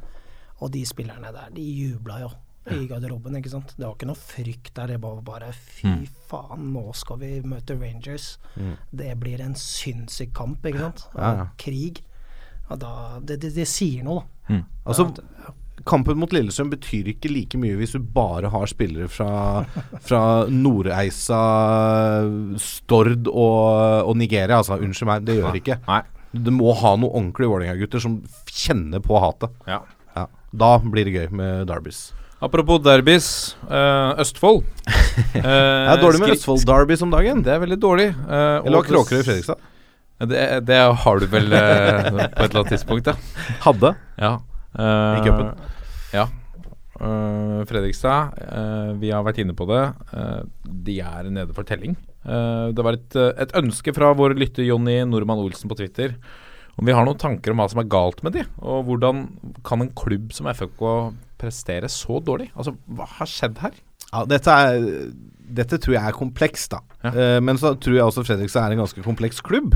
Og 0.64 0.72
de 0.72 0.86
spillerne 0.88 1.34
der, 1.36 1.50
de 1.52 1.62
jubla 1.68 2.22
jo 2.24 2.32
i 2.72 2.86
garderoben, 2.88 3.36
ikke 3.36 3.52
sant. 3.52 3.74
Det 3.76 3.84
var 3.84 3.98
ikke 3.98 4.08
noe 4.08 4.16
frykt 4.16 4.70
der, 4.78 4.94
det 4.94 5.02
var 5.04 5.18
bare 5.28 5.50
fy 5.52 5.84
Mm. 5.90 6.06
faen, 6.30 6.70
nå 6.72 6.94
skal 6.96 7.18
vi 7.20 7.32
møte 7.44 7.76
Rangers. 7.76 8.38
Mm. 8.56 8.78
Det 8.96 9.10
blir 9.20 9.42
en 9.44 9.56
sinnssyk 9.60 10.32
kamp, 10.34 10.64
ikke 10.66 10.80
sant. 10.86 11.04
Ja, 11.18 11.34
ja. 11.42 11.48
Krig. 11.60 12.00
Og 12.74 12.80
da, 12.82 12.94
det, 13.22 13.40
det, 13.44 13.54
det 13.56 13.68
sier 13.70 14.02
noe, 14.08 14.24
da. 14.24 14.54
Mm. 14.56 14.64
Altså, 14.90 15.06
Ja, 15.44 15.52
kampen 15.90 16.16
mot 16.18 16.32
Lillestrøm 16.32 16.70
betyr 16.72 17.10
ikke 17.12 17.28
like 17.32 17.58
mye 17.60 17.76
hvis 17.76 17.92
du 17.96 18.00
bare 18.16 18.48
har 18.54 18.70
spillere 18.72 19.10
fra, 19.12 19.66
fra 20.06 20.22
Nordreisa, 20.48 21.40
Stord 22.62 23.28
og, 23.28 24.08
og 24.10 24.18
Nigeria. 24.20 24.58
Altså, 24.62 24.78
unnskyld 24.82 25.10
meg, 25.10 25.26
det 25.28 25.38
gjør 25.40 25.54
det 25.56 25.64
ikke. 25.64 25.80
Nei. 25.90 26.02
Du 26.34 26.50
må 26.56 26.72
ha 26.80 26.96
noen 26.98 27.12
ordentlige 27.12 27.52
Vålerenga-gutter 27.52 28.02
som 28.02 28.18
kjenner 28.50 29.04
på 29.06 29.20
hatet. 29.22 29.54
Ja. 29.70 29.82
Ja. 30.18 30.26
Da 30.54 30.72
blir 30.82 31.06
det 31.10 31.14
gøy 31.18 31.28
med 31.36 31.68
Derbys. 31.70 32.08
Apropos 32.44 32.82
derbys. 32.84 33.28
Øh, 33.70 34.20
Østfold. 34.20 34.64
Eh, 34.84 35.44
Det 35.44 35.44
er 35.46 36.02
dårlig 36.02 36.20
med 36.24 36.34
Østfold 36.34 36.66
Derbys 36.68 37.04
om 37.06 37.14
dagen. 37.14 37.44
Det 37.46 37.54
er 37.54 37.62
veldig 37.62 37.78
dårlig. 37.80 38.10
eh, 38.12 38.66
Eller 38.66 38.82
var 38.82 38.88
Kråkerøy 38.90 39.22
i 39.22 39.28
Fredrikstad? 39.30 39.62
Det, 40.20 40.44
det 40.68 40.78
har 41.04 41.20
du 41.20 41.26
vel 41.32 41.52
eh, 41.58 42.06
på 42.12 42.20
et 42.22 42.38
eller 42.46 42.62
annet 42.62 42.72
tidspunkt, 42.76 43.10
ja. 43.10 43.16
Hadde. 43.66 43.96
ja. 44.22 44.36
Eh, 44.74 45.18
I 45.20 45.26
cupen. 45.26 45.50
Ja. 46.14 46.28
Eh, 47.02 47.60
Fredrikstad, 47.70 48.38
eh, 48.46 48.94
vi 49.02 49.12
har 49.12 49.26
vært 49.26 49.42
inne 49.44 49.56
på 49.58 49.68
det. 49.70 49.82
Eh, 50.14 50.40
de 50.86 51.00
er 51.02 51.30
nede 51.34 51.54
for 51.58 51.68
telling. 51.68 51.98
Eh, 52.24 52.70
det 52.72 52.86
var 52.86 52.96
et, 53.00 53.16
eh, 53.20 53.34
et 53.44 53.54
ønske 53.60 53.94
fra 53.96 54.14
vår 54.16 54.38
lytter 54.40 54.64
Jonny 54.70 55.02
Normann 55.10 55.42
Olsen 55.44 55.70
på 55.72 55.78
Twitter 55.82 56.16
om 56.80 56.88
vi 56.88 56.94
har 56.96 57.06
noen 57.06 57.20
tanker 57.22 57.54
om 57.54 57.60
hva 57.62 57.68
som 57.70 57.82
er 57.84 57.90
galt 57.92 58.24
med 58.26 58.34
de, 58.34 58.44
og 58.66 58.88
hvordan 58.88 59.28
kan 59.66 59.84
en 59.84 59.92
klubb 59.94 60.32
som 60.34 60.48
FK 60.50 60.82
prestere 61.42 61.90
så 61.92 62.18
dårlig? 62.24 62.50
Altså, 62.58 62.74
hva 62.90 63.06
har 63.20 63.30
skjedd 63.30 63.60
her? 63.62 63.76
Ja, 64.08 64.24
dette, 64.30 64.50
er, 64.50 64.88
dette 65.60 65.78
tror 65.82 65.98
jeg 65.98 66.02
er 66.10 66.18
komplekst, 66.18 66.74
da. 66.74 66.80
Ja. 67.04 67.12
Eh, 67.14 67.40
men 67.46 67.60
så 67.62 67.76
tror 67.78 67.98
jeg 67.98 68.06
også 68.08 68.24
Fredrikstad 68.26 68.66
er 68.66 68.76
en 68.76 68.82
ganske 68.86 69.06
kompleks 69.06 69.42
klubb. 69.46 69.76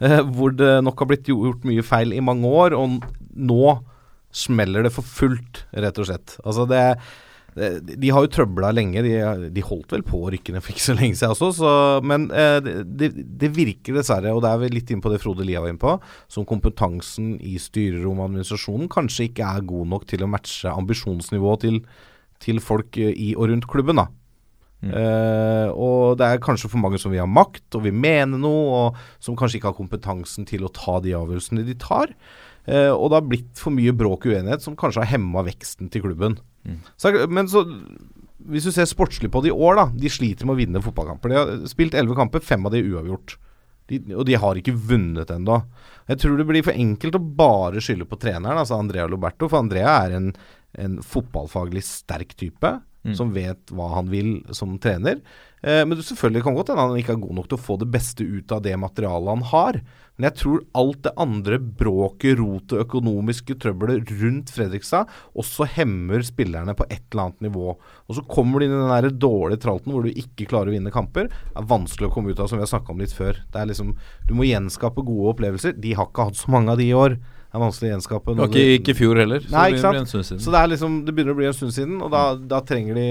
Eh, 0.00 0.20
hvor 0.32 0.54
det 0.56 0.78
nok 0.84 1.02
har 1.02 1.10
blitt 1.10 1.28
gjort 1.28 1.64
mye 1.68 1.84
feil 1.84 2.14
i 2.16 2.24
mange 2.24 2.48
år, 2.48 2.76
og 2.76 3.02
nå 3.36 3.72
smeller 4.32 4.86
det 4.86 4.94
for 4.94 5.04
fullt, 5.04 5.66
rett 5.76 5.98
og 6.00 6.08
slett. 6.08 6.36
Altså 6.40 6.64
det, 6.70 6.84
det 7.58 7.98
De 8.00 8.12
har 8.14 8.24
jo 8.24 8.30
trøbla 8.32 8.70
lenge. 8.72 9.02
De, 9.04 9.12
de 9.52 9.64
holdt 9.66 9.92
vel 9.92 10.04
på 10.06 10.22
å 10.22 10.30
rykke 10.32 10.54
ned 10.54 10.64
for 10.64 10.72
ikke 10.72 10.86
så 10.86 10.96
lenge 10.96 11.18
siden 11.18 11.34
også, 11.34 11.50
så, 11.58 11.72
men 12.06 12.28
eh, 12.32 12.60
det, 12.62 13.10
det, 13.12 13.50
virker 13.56 13.98
dessverre, 13.98 14.32
og 14.32 14.44
det 14.44 14.52
er 14.52 14.62
vi 14.62 14.70
litt 14.78 14.94
inn 14.94 15.02
på 15.04 15.12
det 15.12 15.20
Frode 15.22 15.44
Lia 15.44 15.60
var 15.60 15.74
inne 15.74 15.82
på, 15.82 15.98
som 16.32 16.48
kompetansen 16.48 17.34
i 17.44 17.58
styrerom 17.60 18.22
og 18.22 18.30
administrasjonen 18.30 18.88
kanskje 18.92 19.28
ikke 19.28 19.50
er 19.50 19.68
god 19.74 19.92
nok 19.96 20.08
til 20.08 20.24
å 20.24 20.30
matche 20.30 20.72
ambisjonsnivået 20.72 21.66
til, 21.66 21.82
til 22.40 22.64
folk 22.64 22.96
eh, 23.02 23.12
i 23.12 23.34
og 23.36 23.52
rundt 23.52 23.68
klubben. 23.68 24.00
da 24.00 24.08
Eh, 24.80 25.68
og 25.74 26.16
det 26.20 26.26
er 26.26 26.42
kanskje 26.42 26.70
for 26.72 26.80
mange 26.80 27.00
som 27.00 27.12
vil 27.12 27.20
ha 27.20 27.28
makt 27.28 27.76
og 27.76 27.84
vil 27.84 27.96
mene 27.96 28.40
noe, 28.40 28.62
og 28.78 29.20
som 29.22 29.36
kanskje 29.38 29.60
ikke 29.60 29.72
har 29.72 29.80
kompetansen 29.80 30.48
til 30.48 30.64
å 30.64 30.72
ta 30.72 30.98
de 31.04 31.12
avgjørelsene 31.18 31.66
de 31.66 31.76
tar. 31.80 32.14
Uh, 32.70 32.92
og 32.92 33.08
det 33.08 33.16
har 33.16 33.24
blitt 33.26 33.58
for 33.58 33.72
mye 33.72 33.92
bråk 33.96 34.26
og 34.28 34.34
uenighet 34.34 34.62
som 34.62 34.76
kanskje 34.78 35.00
har 35.02 35.14
hemma 35.14 35.42
veksten 35.46 35.88
til 35.90 36.04
klubben. 36.04 36.36
Så, 37.00 37.10
men 37.32 37.48
så 37.50 37.64
hvis 38.50 38.66
du 38.68 38.72
ser 38.72 38.88
sportslig 38.88 39.30
på 39.32 39.42
det 39.42 39.50
i 39.50 39.54
år, 39.54 39.78
da. 39.78 39.86
De 40.04 40.10
sliter 40.12 40.46
med 40.46 40.54
å 40.54 40.60
vinne 40.60 40.82
fotballkamper. 40.84 41.32
De 41.32 41.38
har 41.38 41.70
spilt 41.70 41.96
elleve 41.96 42.18
kamper, 42.18 42.44
fem 42.44 42.64
av 42.68 42.74
de 42.74 42.82
er 42.82 42.92
uavgjort. 42.92 43.36
De, 43.90 43.98
og 44.14 44.22
de 44.28 44.36
har 44.38 44.60
ikke 44.60 44.76
vunnet 44.76 45.32
ennå. 45.34 45.56
Jeg 46.12 46.22
tror 46.22 46.38
det 46.38 46.46
blir 46.48 46.64
for 46.66 46.84
enkelt 46.84 47.18
å 47.18 47.24
bare 47.40 47.82
skylde 47.82 48.06
på 48.08 48.20
treneren, 48.22 48.60
altså 48.60 48.78
Andrea 48.78 49.08
Loberto. 49.10 49.48
For 49.50 49.64
Andrea 49.64 49.96
er 50.04 50.16
en, 50.20 50.30
en 50.78 51.00
fotballfaglig 51.04 51.82
sterk 51.86 52.36
type 52.38 52.76
Mm. 53.00 53.14
som 53.16 53.30
vet 53.32 53.70
hva 53.72 53.86
han 53.94 54.10
vil 54.12 54.42
som 54.52 54.74
trener. 54.76 55.22
Eh, 55.62 55.86
men 55.88 55.96
selvfølgelig 55.96 56.42
kan 56.44 56.56
godt 56.56 56.72
hende 56.72 56.84
han 56.84 56.98
ikke 57.00 57.14
er 57.16 57.22
god 57.22 57.38
nok 57.38 57.48
til 57.48 57.56
å 57.56 57.62
få 57.64 57.76
det 57.80 57.88
beste 57.92 58.24
ut 58.24 58.52
av 58.52 58.60
det 58.64 58.74
materialet 58.76 59.32
han 59.38 59.44
har. 59.48 59.78
Men 60.16 60.26
jeg 60.28 60.36
tror 60.36 60.64
alt 60.76 61.00
det 61.06 61.14
andre 61.24 61.56
bråket, 61.80 62.36
rotet, 62.36 62.82
økonomiske 62.84 63.56
trøbbelet 63.62 64.12
rundt 64.20 64.52
Fredrikstad 64.52 65.08
også 65.32 65.64
hemmer 65.78 66.20
spillerne 66.28 66.74
på 66.76 66.84
et 66.90 67.06
eller 67.08 67.30
annet 67.30 67.48
nivå. 67.48 67.72
Og 67.80 68.18
så 68.18 68.24
kommer 68.28 68.60
du 68.60 68.66
inn 68.66 68.76
i 68.76 68.82
den 68.82 68.92
der 68.92 69.16
dårlige 69.16 69.64
tralten 69.64 69.96
hvor 69.96 70.04
du 70.04 70.12
ikke 70.12 70.48
klarer 70.50 70.68
å 70.68 70.76
vinne 70.76 70.92
kamper. 70.92 71.32
Det 71.32 71.56
er 71.56 71.72
vanskelig 71.72 72.10
å 72.10 72.12
komme 72.12 72.34
ut 72.34 72.40
av, 72.40 72.52
som 72.52 72.60
vi 72.60 72.66
har 72.66 72.72
snakka 72.74 72.92
om 72.92 73.00
litt 73.00 73.16
før. 73.16 73.40
Det 73.48 73.62
er 73.62 73.72
liksom, 73.72 73.96
du 74.28 74.36
må 74.36 74.44
gjenskape 74.44 75.08
gode 75.08 75.32
opplevelser. 75.32 75.80
De 75.80 75.96
har 75.96 76.12
ikke 76.12 76.28
hatt 76.28 76.40
så 76.40 76.52
mange 76.52 76.76
av 76.76 76.84
de 76.84 76.92
i 76.92 76.96
år. 76.96 77.16
Er 77.50 77.58
vanskelig 77.58 77.88
å 77.88 77.94
gjenskape. 77.96 78.34
Det 78.36 78.42
var 78.44 78.50
ikke, 78.52 78.74
ikke 78.78 78.92
i 78.92 78.96
fjor 79.00 79.18
heller. 79.18 79.42
Så 79.42 79.50
Nei, 79.56 79.64
det 79.72 79.78
ikke 79.80 79.90
blir 79.90 80.00
en 80.04 80.10
stund 80.12 80.26
siden. 80.28 80.42
Så 80.44 80.52
det 80.54 80.58
er 80.60 80.68
liksom 80.70 80.98
Det 81.06 81.14
begynner 81.16 81.34
å 81.34 81.38
bli 81.40 81.48
en 81.48 81.56
stund 81.56 81.74
siden, 81.74 81.96
og 82.06 82.12
da, 82.14 82.20
da 82.52 82.60
trenger 82.66 83.00
de 83.00 83.06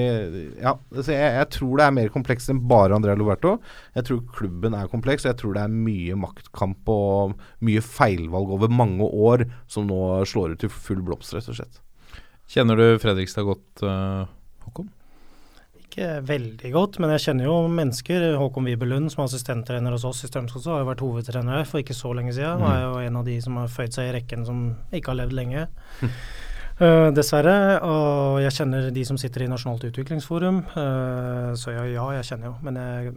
Ja, 0.61 0.73
jeg, 0.95 1.17
jeg 1.17 1.49
tror 1.57 1.73
det 1.81 1.87
er 1.87 1.97
mer 1.97 2.13
komplekst 2.13 2.53
enn 2.53 2.61
bare 2.71 2.95
Andrea 2.95 3.19
Loberto. 3.19 3.57
Jeg 3.97 4.07
tror 4.07 4.21
klubben 4.37 4.77
er 4.79 4.91
kompleks, 4.91 5.25
og 5.25 5.33
jeg 5.33 5.39
tror 5.41 5.57
det 5.57 5.65
er 5.65 5.75
mye 5.89 6.19
maktkamp 6.23 6.93
og 6.95 7.35
mye 7.67 7.83
feilvalg 7.83 8.55
over 8.55 8.71
mange 8.71 9.03
år 9.03 9.43
som 9.67 9.89
nå 9.89 9.99
slår 10.29 10.55
ut 10.55 10.63
i 10.69 10.71
full 10.71 11.03
blomst, 11.03 11.35
rett 11.35 11.51
og 11.51 11.59
slett. 11.59 11.83
Kjenner 12.49 12.79
du 12.79 12.85
Fredrikstad 13.03 13.45
godt, 13.45 13.83
eh, 13.83 14.23
Håkon? 14.65 14.87
Ikke 15.89 16.19
veldig 16.21 16.69
godt, 16.69 16.99
men 17.01 17.09
jeg 17.15 17.23
kjenner 17.23 17.47
jo 17.47 17.53
mennesker. 17.73 18.23
Håkon 18.37 18.67
Wibelund, 18.69 19.09
som 19.09 19.23
er 19.23 19.29
assistenttrener 19.31 19.95
hos 19.95 20.05
oss 20.05 20.21
i 20.21 20.27
Strømsgodset, 20.29 20.69
har 20.69 20.83
jo 20.83 20.89
vært 20.91 21.01
hovedtrener 21.01 21.57
her 21.57 21.65
for 21.65 21.81
ikke 21.81 21.97
så 21.97 22.11
lenge 22.13 22.35
siden. 22.37 22.61
Og 22.61 22.69
er 22.69 22.83
jo 22.83 23.07
en 23.07 23.17
av 23.17 23.25
de 23.25 23.39
som 23.41 23.57
har 23.57 23.71
føyd 23.73 23.97
seg 23.97 24.11
i 24.11 24.13
rekken 24.19 24.45
som 24.45 24.59
ikke 24.93 25.15
har 25.15 25.17
levd 25.23 25.33
lenge. 25.39 25.63
Uh, 26.77 27.09
dessverre. 27.17 27.55
Og 27.89 28.37
jeg 28.43 28.53
kjenner 28.59 28.91
de 28.93 29.07
som 29.09 29.17
sitter 29.17 29.47
i 29.47 29.49
Nasjonalt 29.49 29.87
utviklingsforum. 29.89 30.61
Uh, 30.75 31.57
så 31.57 31.73
ja, 31.73 31.87
ja, 31.89 32.05
jeg 32.19 32.29
kjenner 32.29 32.51
jo. 32.51 32.55
Men 32.69 32.77
jeg, 32.77 33.15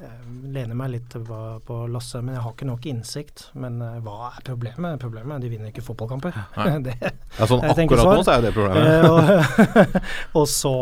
jeg 0.00 0.50
lener 0.54 0.76
meg 0.78 0.92
litt 0.94 1.14
på, 1.26 1.38
på 1.66 1.78
Lasse. 1.92 2.20
Men 2.24 2.36
jeg 2.36 2.44
har 2.44 2.54
ikke 2.54 2.68
nok 2.68 2.86
innsikt. 2.90 3.46
Men 3.60 3.80
eh, 3.84 3.98
hva 4.04 4.30
er 4.30 4.44
problemet? 4.46 5.00
Problemet 5.02 5.36
er 5.36 5.44
de 5.44 5.50
vinner 5.52 5.72
ikke 5.72 5.84
fotballkamper. 5.84 6.36
det, 6.86 6.96
Ja, 7.00 7.48
sånn 7.48 7.64
akkurat 7.70 8.08
nå 8.08 8.22
så 8.26 8.36
er 8.36 8.46
det 8.46 8.54
problemet. 8.56 8.86
Eh, 8.86 9.10
og, 9.10 9.98
og 10.42 10.46
så 10.50 10.76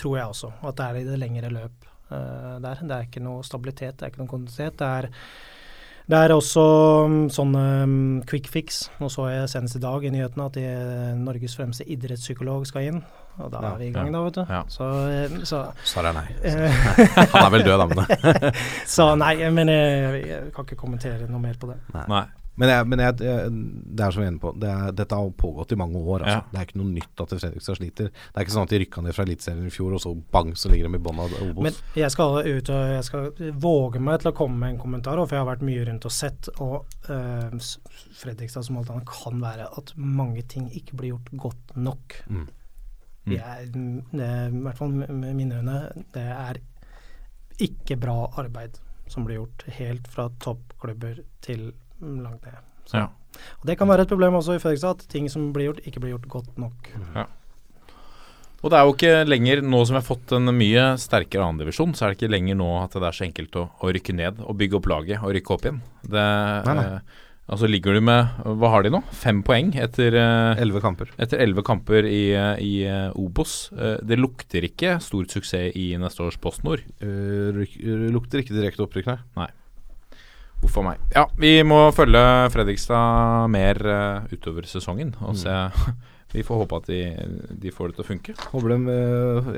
tror 0.00 0.18
jeg 0.18 0.34
også 0.34 0.52
at 0.60 0.80
det 0.80 0.88
er 0.88 1.00
i 1.00 1.06
det 1.08 1.22
lengre 1.22 1.52
løp. 1.54 1.86
uh, 2.10 2.58
der. 2.62 2.82
Det 2.82 2.96
er 2.96 3.06
ikke 3.06 3.22
noe 3.22 3.46
stabilitet, 3.46 3.98
det 3.98 4.06
er 4.06 4.12
ikke 4.12 4.24
noe 4.24 4.32
kontinuitet. 4.32 4.78
Det 4.80 4.86
er, 4.98 5.08
det 6.10 6.18
er 6.18 6.34
også 6.34 6.64
sånn 6.66 7.18
sånne 7.30 7.64
mm, 7.86 8.22
quick 8.30 8.50
fix. 8.50 8.82
Nå 9.00 9.10
så 9.12 9.28
jeg 9.30 9.50
senest 9.52 9.78
i 9.78 9.82
dag 9.84 10.04
i 10.04 10.12
nyhetene 10.12 10.48
at 10.50 10.58
de, 10.58 10.66
Norges 11.20 11.54
fremste 11.58 11.86
idrettspsykolog 11.86 12.66
skal 12.68 12.88
inn. 12.90 13.02
Og 13.38 13.50
da 13.52 13.60
Ja, 13.62 13.70
er 13.74 13.78
vi 13.78 13.86
i 13.86 13.92
gang, 13.94 14.10
ja, 14.10 14.12
da, 14.18 14.24
vet 14.26 14.34
du. 14.34 14.42
ja. 14.50 14.62
Så, 14.68 14.88
eh, 15.12 15.38
så, 15.48 15.62
Sa 15.84 16.02
jeg 16.02 16.14
nei. 16.18 16.26
eh, 16.42 16.82
Han 17.36 17.46
er 17.46 17.54
vel 17.54 17.64
død, 17.64 17.78
da, 17.78 17.86
men 17.94 18.52
så 18.96 19.12
nei, 19.16 19.36
men 19.54 19.68
jeg, 19.72 20.20
jeg 20.28 20.52
kan 20.56 20.66
ikke 20.68 20.76
kommentere 20.82 21.30
noe 21.30 21.40
mer 21.40 21.56
på 21.60 21.70
det. 21.72 21.78
Nei. 22.10 22.26
Men, 22.60 22.68
jeg, 22.68 22.86
men 22.92 23.00
jeg, 23.00 23.14
jeg, 23.24 23.50
det 23.96 24.02
er 24.04 24.12
som 24.12 24.20
vi 24.20 24.26
er 24.26 24.32
inne 24.34 24.40
på, 24.42 24.50
det 24.60 24.68
er, 24.68 24.90
dette 24.92 25.16
har 25.16 25.28
pågått 25.38 25.70
i 25.72 25.76
mange 25.80 25.96
år. 26.02 26.26
Altså. 26.26 26.34
Ja. 26.34 26.42
Det 26.50 26.58
er 26.60 26.66
ikke 26.66 26.80
noe 26.82 26.90
nytt 26.92 27.22
at 27.24 27.30
Fredrikstad 27.40 27.78
sliter. 27.78 28.10
Det 28.10 28.36
er 28.36 28.44
ikke 28.44 28.52
sånn 28.52 28.66
at 28.66 28.74
de 28.74 28.80
rykka 28.82 29.04
ned 29.06 29.16
fra 29.16 29.24
Eliteserien 29.24 29.70
i 29.70 29.72
fjor, 29.72 29.94
og 29.96 30.02
så 30.02 30.12
bang, 30.34 30.50
så 30.60 30.68
ligger 30.68 30.90
de 30.90 30.98
i 30.98 31.02
bånn 31.06 31.22
av 31.24 31.32
Obos. 31.38 31.62
Men 31.64 31.78
jeg 31.96 32.12
skal 32.12 32.36
ut 32.44 32.72
og 32.74 32.92
jeg 32.92 33.06
skal 33.08 33.30
våge 33.64 34.02
meg 34.04 34.20
til 34.20 34.32
å 34.32 34.36
komme 34.42 34.60
med 34.60 34.74
en 34.74 34.80
kommentar, 34.82 35.22
for 35.22 35.38
jeg 35.38 35.40
har 35.40 35.48
vært 35.54 35.64
mye 35.70 35.86
rundt 35.88 36.04
og 36.10 36.12
sett. 36.12 36.50
Og 36.60 36.84
øh, 37.08 37.56
Fredrikstad 38.20 38.66
som 38.68 38.76
alt 38.82 38.92
annet 38.92 39.08
kan 39.08 39.40
være 39.40 39.70
at 39.80 39.94
mange 39.96 40.44
ting 40.52 40.68
ikke 40.76 41.00
blir 41.00 41.14
gjort 41.14 41.32
godt 41.46 41.76
nok. 41.80 42.18
Mm. 42.28 42.48
Mm. 43.38 44.02
Det, 44.10 44.28
I 44.50 44.62
hvert 44.66 44.78
fall 44.80 44.94
med 44.98 45.34
mine 45.38 45.60
øyne, 45.60 45.78
det 46.14 46.26
er 46.34 46.60
ikke 47.60 47.98
bra 48.00 48.30
arbeid 48.40 48.78
som 49.10 49.26
blir 49.26 49.40
gjort. 49.40 49.66
Helt 49.78 50.08
fra 50.10 50.28
toppklubber 50.42 51.22
til 51.44 51.72
langt 52.00 52.46
ned. 52.46 52.62
Så. 52.86 53.02
Ja. 53.02 53.08
Og 53.60 53.66
Det 53.66 53.76
kan 53.78 53.88
være 53.88 54.02
et 54.06 54.10
problem 54.10 54.34
også 54.38 54.56
i 54.56 54.62
Fredrikstad, 54.62 55.02
at 55.04 55.12
ting 55.12 55.28
som 55.30 55.52
blir 55.54 55.70
gjort, 55.70 55.84
ikke 55.86 56.00
blir 56.02 56.16
gjort 56.16 56.28
godt 56.28 56.58
nok. 56.58 56.90
Og 58.60 58.68
det 58.68 58.76
er 58.76 58.84
jo 58.84 58.92
ikke 58.92 59.24
lenger, 59.24 59.62
nå 59.64 59.78
som 59.88 59.96
vi 59.96 60.00
har 60.02 60.04
fått 60.04 60.34
en 60.36 60.52
mye 60.52 60.82
sterkere 61.00 61.46
annendivisjon, 61.46 61.94
så 61.96 62.04
er 62.04 62.12
det 62.12 62.18
ikke 62.18 62.32
lenger 62.34 62.58
nå 62.60 62.68
at 62.82 62.92
det 62.92 63.06
er 63.08 63.16
så 63.16 63.24
enkelt 63.24 63.56
å, 63.56 63.62
å 63.80 63.92
rykke 63.96 64.16
ned 64.18 64.42
og 64.44 64.58
bygge 64.60 64.76
opp 64.76 64.88
laget 64.90 65.22
og 65.24 65.32
rykke 65.36 65.54
opp 65.54 65.64
igjen. 65.64 65.78
Det, 66.04 66.26
Nei, 66.68 66.74
nei. 66.76 66.88
Altså 67.50 67.66
ligger 67.66 67.96
du 67.96 68.00
med 68.06 68.28
Hva 68.60 68.68
har 68.70 68.84
de 68.86 68.92
nå? 68.94 69.00
Fem 69.16 69.40
poeng 69.46 69.72
etter 69.82 70.14
eh, 70.14 70.60
Elleve 70.62 70.80
kamper. 70.84 71.08
etter 71.18 71.40
elleve 71.42 71.64
kamper 71.66 72.06
i, 72.06 72.20
eh, 72.38 72.60
i 72.62 72.72
eh, 72.86 73.08
Obos. 73.18 73.70
Det 74.06 74.18
lukter 74.20 74.62
ikke 74.68 75.00
stor 75.02 75.26
suksess 75.26 75.74
i 75.74 75.88
neste 75.98 76.22
års 76.22 76.38
PostNord. 76.38 76.84
Uh, 77.02 77.58
uh, 77.64 78.06
lukter 78.14 78.42
ikke 78.44 78.54
direkte 78.54 78.84
opprykk, 78.86 79.10
nei. 79.36 79.48
Uff 80.62 80.76
a 80.78 80.82
meg. 80.84 81.02
Ja, 81.16 81.24
vi 81.40 81.54
må 81.64 81.78
følge 81.96 82.22
Fredrikstad 82.54 83.48
mer 83.50 83.80
uh, 83.88 84.30
utover 84.30 84.66
sesongen 84.68 85.14
og 85.20 85.34
Mm. 85.34 85.40
se 85.42 85.58
Vi 86.36 86.44
får 86.46 86.60
håpe 86.62 86.76
at 86.78 86.86
de, 86.86 86.98
de 87.58 87.70
får 87.74 87.88
det 87.90 87.96
til 87.96 88.04
å 88.04 88.06
funke. 88.06 88.34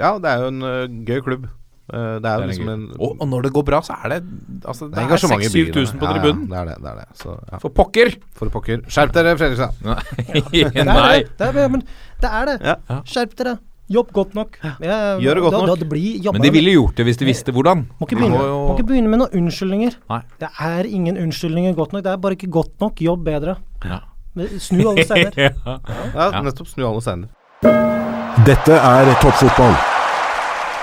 Ja, 0.01 0.14
det 0.16 0.31
er 0.31 0.39
jo 0.40 0.47
en 0.55 1.02
gøy 1.05 1.20
klubb. 1.27 1.43
Uh, 1.93 2.16
det 2.24 2.24
er 2.24 2.36
jo 2.39 2.43
er 2.43 2.47
liksom 2.48 2.69
en 2.73 2.85
og, 2.98 3.10
og 3.20 3.27
når 3.28 3.43
det 3.43 3.52
går 3.52 3.64
bra, 3.69 3.81
så 3.85 3.93
er 4.05 4.09
det 4.14 4.20
Altså, 4.64 4.86
det, 4.89 4.94
det 4.94 4.98
er 4.98 5.02
er 5.02 5.06
engasjement 5.10 5.43
i 5.44 5.51
byen. 5.52 5.74
6000-7000 5.74 5.98
på 6.01 6.06
Ja, 6.06 6.12
tribunen. 6.12 6.47
Ja, 6.48 6.60
det 6.60 6.60
er 6.60 6.64
det. 6.64 6.77
det, 6.82 6.90
er 6.90 6.94
det. 7.02 7.09
Så, 7.20 7.35
ja. 7.52 7.59
For 7.59 7.69
pokker! 7.69 8.14
For 8.39 8.48
pokker. 8.55 8.78
Skjerp 8.89 9.12
dere, 9.12 9.35
Fredrikstad! 9.36 9.74
Nei. 9.85 9.98
Det 10.73 10.86
er 10.86 11.12
det. 11.12 11.52
Det 11.56 11.66
men 11.74 11.82
det 12.23 12.31
er 12.32 12.48
det. 12.48 12.56
Ja. 12.64 13.01
Skjerp 13.05 13.36
dere. 13.43 13.59
Jobb 13.93 14.12
godt 14.16 14.35
nok. 14.39 14.55
Jeg- 14.62 15.20
Gjør 15.20 15.35
det 15.35 15.43
godt 15.43 15.52
da, 15.52 15.59
nok. 15.59 15.69
Da, 15.69 15.74
det 15.82 15.89
blir 15.90 16.32
Men 16.32 16.40
de 16.47 16.51
ville 16.55 16.70
gjort 16.73 16.97
det 16.97 17.05
hvis 17.05 17.19
de 17.20 17.27
visste 17.28 17.52
hvordan. 17.52 17.82
Må 18.01 18.06
ikke, 18.06 18.16
begynne, 18.23 18.39
må 18.39 18.44
jo- 18.47 18.62
må 18.70 18.77
ikke 18.78 18.86
begynne 18.89 19.10
med 19.12 19.19
noen 19.20 19.35
unnskyldninger. 19.43 19.97
Nei. 20.09 20.20
Det 20.40 20.48
er 20.60 20.85
ingen 20.89 21.19
unnskyldninger 21.19 21.74
godt 21.77 21.93
nok. 21.93 22.05
Det 22.06 22.12
er 22.12 22.16
bare 22.16 22.32
ikke 22.39 22.48
godt 22.51 22.73
nok. 22.81 23.02
Jobb 23.05 23.24
bedre. 23.27 23.56
Ja. 23.85 23.98
Snu 24.59 24.86
alle 24.94 25.05
steiner. 25.10 25.32
ja. 25.36 25.51
Ja, 25.66 26.31
Ja. 26.32 26.40
nettopp. 26.40 26.69
Snu 26.73 26.86
alle 26.89 27.02
steiner. 27.05 27.28
Dette 28.47 28.73
er 28.81 29.12
toppfotball. 29.20 29.77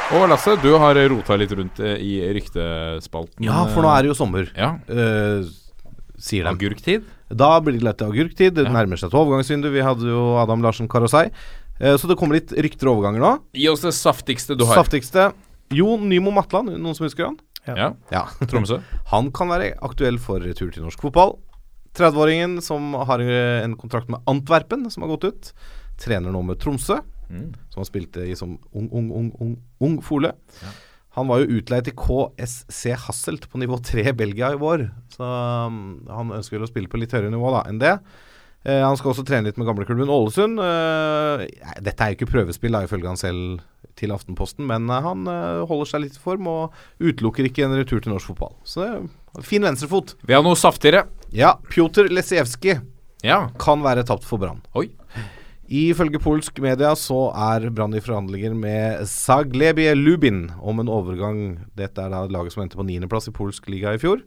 Og 0.10 0.24
Lasse, 0.26 0.56
du 0.64 0.72
har 0.82 0.98
rota 1.12 1.36
litt 1.38 1.52
rundt 1.54 1.80
eh, 1.86 2.00
i 2.02 2.14
ryktespalten. 2.34 3.44
Ja, 3.46 3.62
for 3.70 3.86
nå 3.86 3.92
er 3.94 4.06
det 4.06 4.10
jo 4.10 4.16
sommer, 4.18 4.48
Ja. 4.58 4.72
uh, 4.90 5.46
sier 6.18 6.48
de. 6.48 6.50
Agurktid. 6.56 7.04
Da 7.30 7.52
blir 7.62 7.78
det 7.78 7.86
lett 7.86 8.02
agurktid. 8.02 8.56
Det 8.58 8.66
Ja. 8.66 8.72
nærmer 8.74 8.98
seg 8.98 9.12
et 9.12 9.20
overgangsvindu. 9.20 9.70
Vi 9.72 9.84
hadde 9.86 10.08
jo 10.10 10.36
Adam 10.42 10.64
Larsen 10.66 10.88
Karasei. 10.90 11.30
Uh, 11.80 11.94
så 11.96 12.08
det 12.10 12.18
kommer 12.18 12.40
litt 12.40 12.50
rykter 12.52 12.90
og 12.90 12.98
overganger 12.98 13.22
nå. 13.22 13.40
Gi 13.54 13.68
oss 13.70 13.82
det 13.86 13.94
saftigste 13.94 14.58
du 14.58 14.66
har. 14.66 14.82
Saftigste 14.82 15.32
Jon 15.72 16.10
Nymo 16.10 16.32
Matland, 16.34 16.74
noen 16.74 16.96
som 16.98 17.06
husker 17.06 17.26
han? 17.30 17.38
Ja. 17.68 17.94
Ja. 18.12 18.26
Tromsø. 18.50 18.82
Han 19.14 19.30
kan 19.32 19.48
være 19.54 19.76
aktuell 19.86 20.18
for 20.18 20.40
retur 20.42 20.72
til 20.74 20.82
norsk 20.82 21.00
fotball. 21.06 21.38
30-åringen 21.94 22.62
som 22.64 22.94
har 22.94 23.20
eh, 23.22 23.62
en 23.64 23.76
kontrakt 23.78 24.10
med 24.10 24.22
Antwerpen, 24.26 24.90
som 24.90 25.04
har 25.06 25.10
gått 25.18 25.24
ut. 25.30 25.54
Trener 26.02 26.32
nå 26.34 26.42
med 26.46 26.58
Tromsø, 26.62 26.98
Mm. 27.30 27.52
som 27.70 27.82
han 27.84 27.86
spilte 27.90 28.24
i 28.26 28.36
som 28.36 28.56
ung, 28.74 28.88
ung, 28.90 29.10
ung, 29.14 29.28
ung, 29.40 29.52
ung 29.86 30.00
fole. 30.02 30.32
Han 31.18 31.28
var 31.30 31.42
jo 31.44 31.60
utleid 31.60 31.86
til 31.86 31.94
KSC 31.98 32.96
Hasselt 33.06 33.46
på 33.52 33.60
nivå 33.62 33.78
3 33.86 34.08
i 34.10 34.16
Belgia 34.18 34.52
i 34.56 34.60
vår, 34.62 34.88
så 35.14 35.26
um, 35.68 35.78
han 36.10 36.32
ønsker 36.38 36.58
vel 36.58 36.66
å 36.66 36.70
spille 36.72 36.90
på 36.90 36.98
litt 37.02 37.14
høyere 37.14 37.30
nivå 37.34 37.52
da 37.54 37.64
enn 37.70 37.80
det. 37.82 37.96
Eh, 38.68 38.82
han 38.84 38.98
skal 39.00 39.14
også 39.14 39.24
trene 39.24 39.48
litt 39.48 39.58
med 39.62 39.70
gamleklubben 39.70 40.10
Ålesund. 40.12 40.60
Eh, 40.60 41.46
dette 41.86 42.04
er 42.04 42.12
jo 42.12 42.18
ikke 42.20 42.32
prøvespill, 42.34 42.74
da, 42.76 42.82
ifølge 42.84 43.08
han 43.08 43.20
selv 43.20 43.62
til 44.00 44.12
Aftenposten, 44.16 44.66
men 44.68 44.90
eh, 44.92 45.06
han 45.06 45.24
holder 45.70 45.90
seg 45.94 46.04
litt 46.06 46.18
i 46.20 46.24
form 46.24 46.50
og 46.52 46.76
utelukker 47.00 47.48
ikke 47.48 47.66
en 47.70 47.78
retur 47.80 48.02
til 48.04 48.12
norsk 48.14 48.34
fotball. 48.34 48.54
Så 48.68 48.84
det 48.84 49.42
er 49.44 49.48
fin 49.48 49.64
venstrefot. 49.66 50.18
Vi 50.28 50.36
har 50.36 50.44
noe 50.46 50.60
saftigere. 50.60 51.06
Ja, 51.36 51.56
Pjotr 51.72 52.10
Lesijevskij 52.12 52.80
Ja. 53.24 53.46
kan 53.60 53.82
være 53.84 54.04
tapt 54.08 54.26
for 54.28 54.40
Brann. 54.42 54.62
Oi. 54.76 54.90
Ifølge 55.70 56.18
polsk 56.18 56.58
media 56.66 56.96
så 56.98 57.28
er 57.30 57.68
Brann 57.70 57.94
i 57.94 58.02
forhandlinger 58.02 58.56
med 58.58 59.04
Zaglebie 59.06 59.94
Lubin 59.94 60.48
om 60.66 60.82
en 60.82 60.90
overgang. 60.90 61.60
Dette 61.78 62.02
er 62.02 62.10
da 62.10 62.24
laget 62.26 62.56
som 62.56 62.64
endte 62.64 62.80
på 62.80 62.86
niendeplass 62.88 63.30
i 63.30 63.36
polsk 63.36 63.70
liga 63.70 63.94
i 63.94 64.02
fjor. 64.02 64.24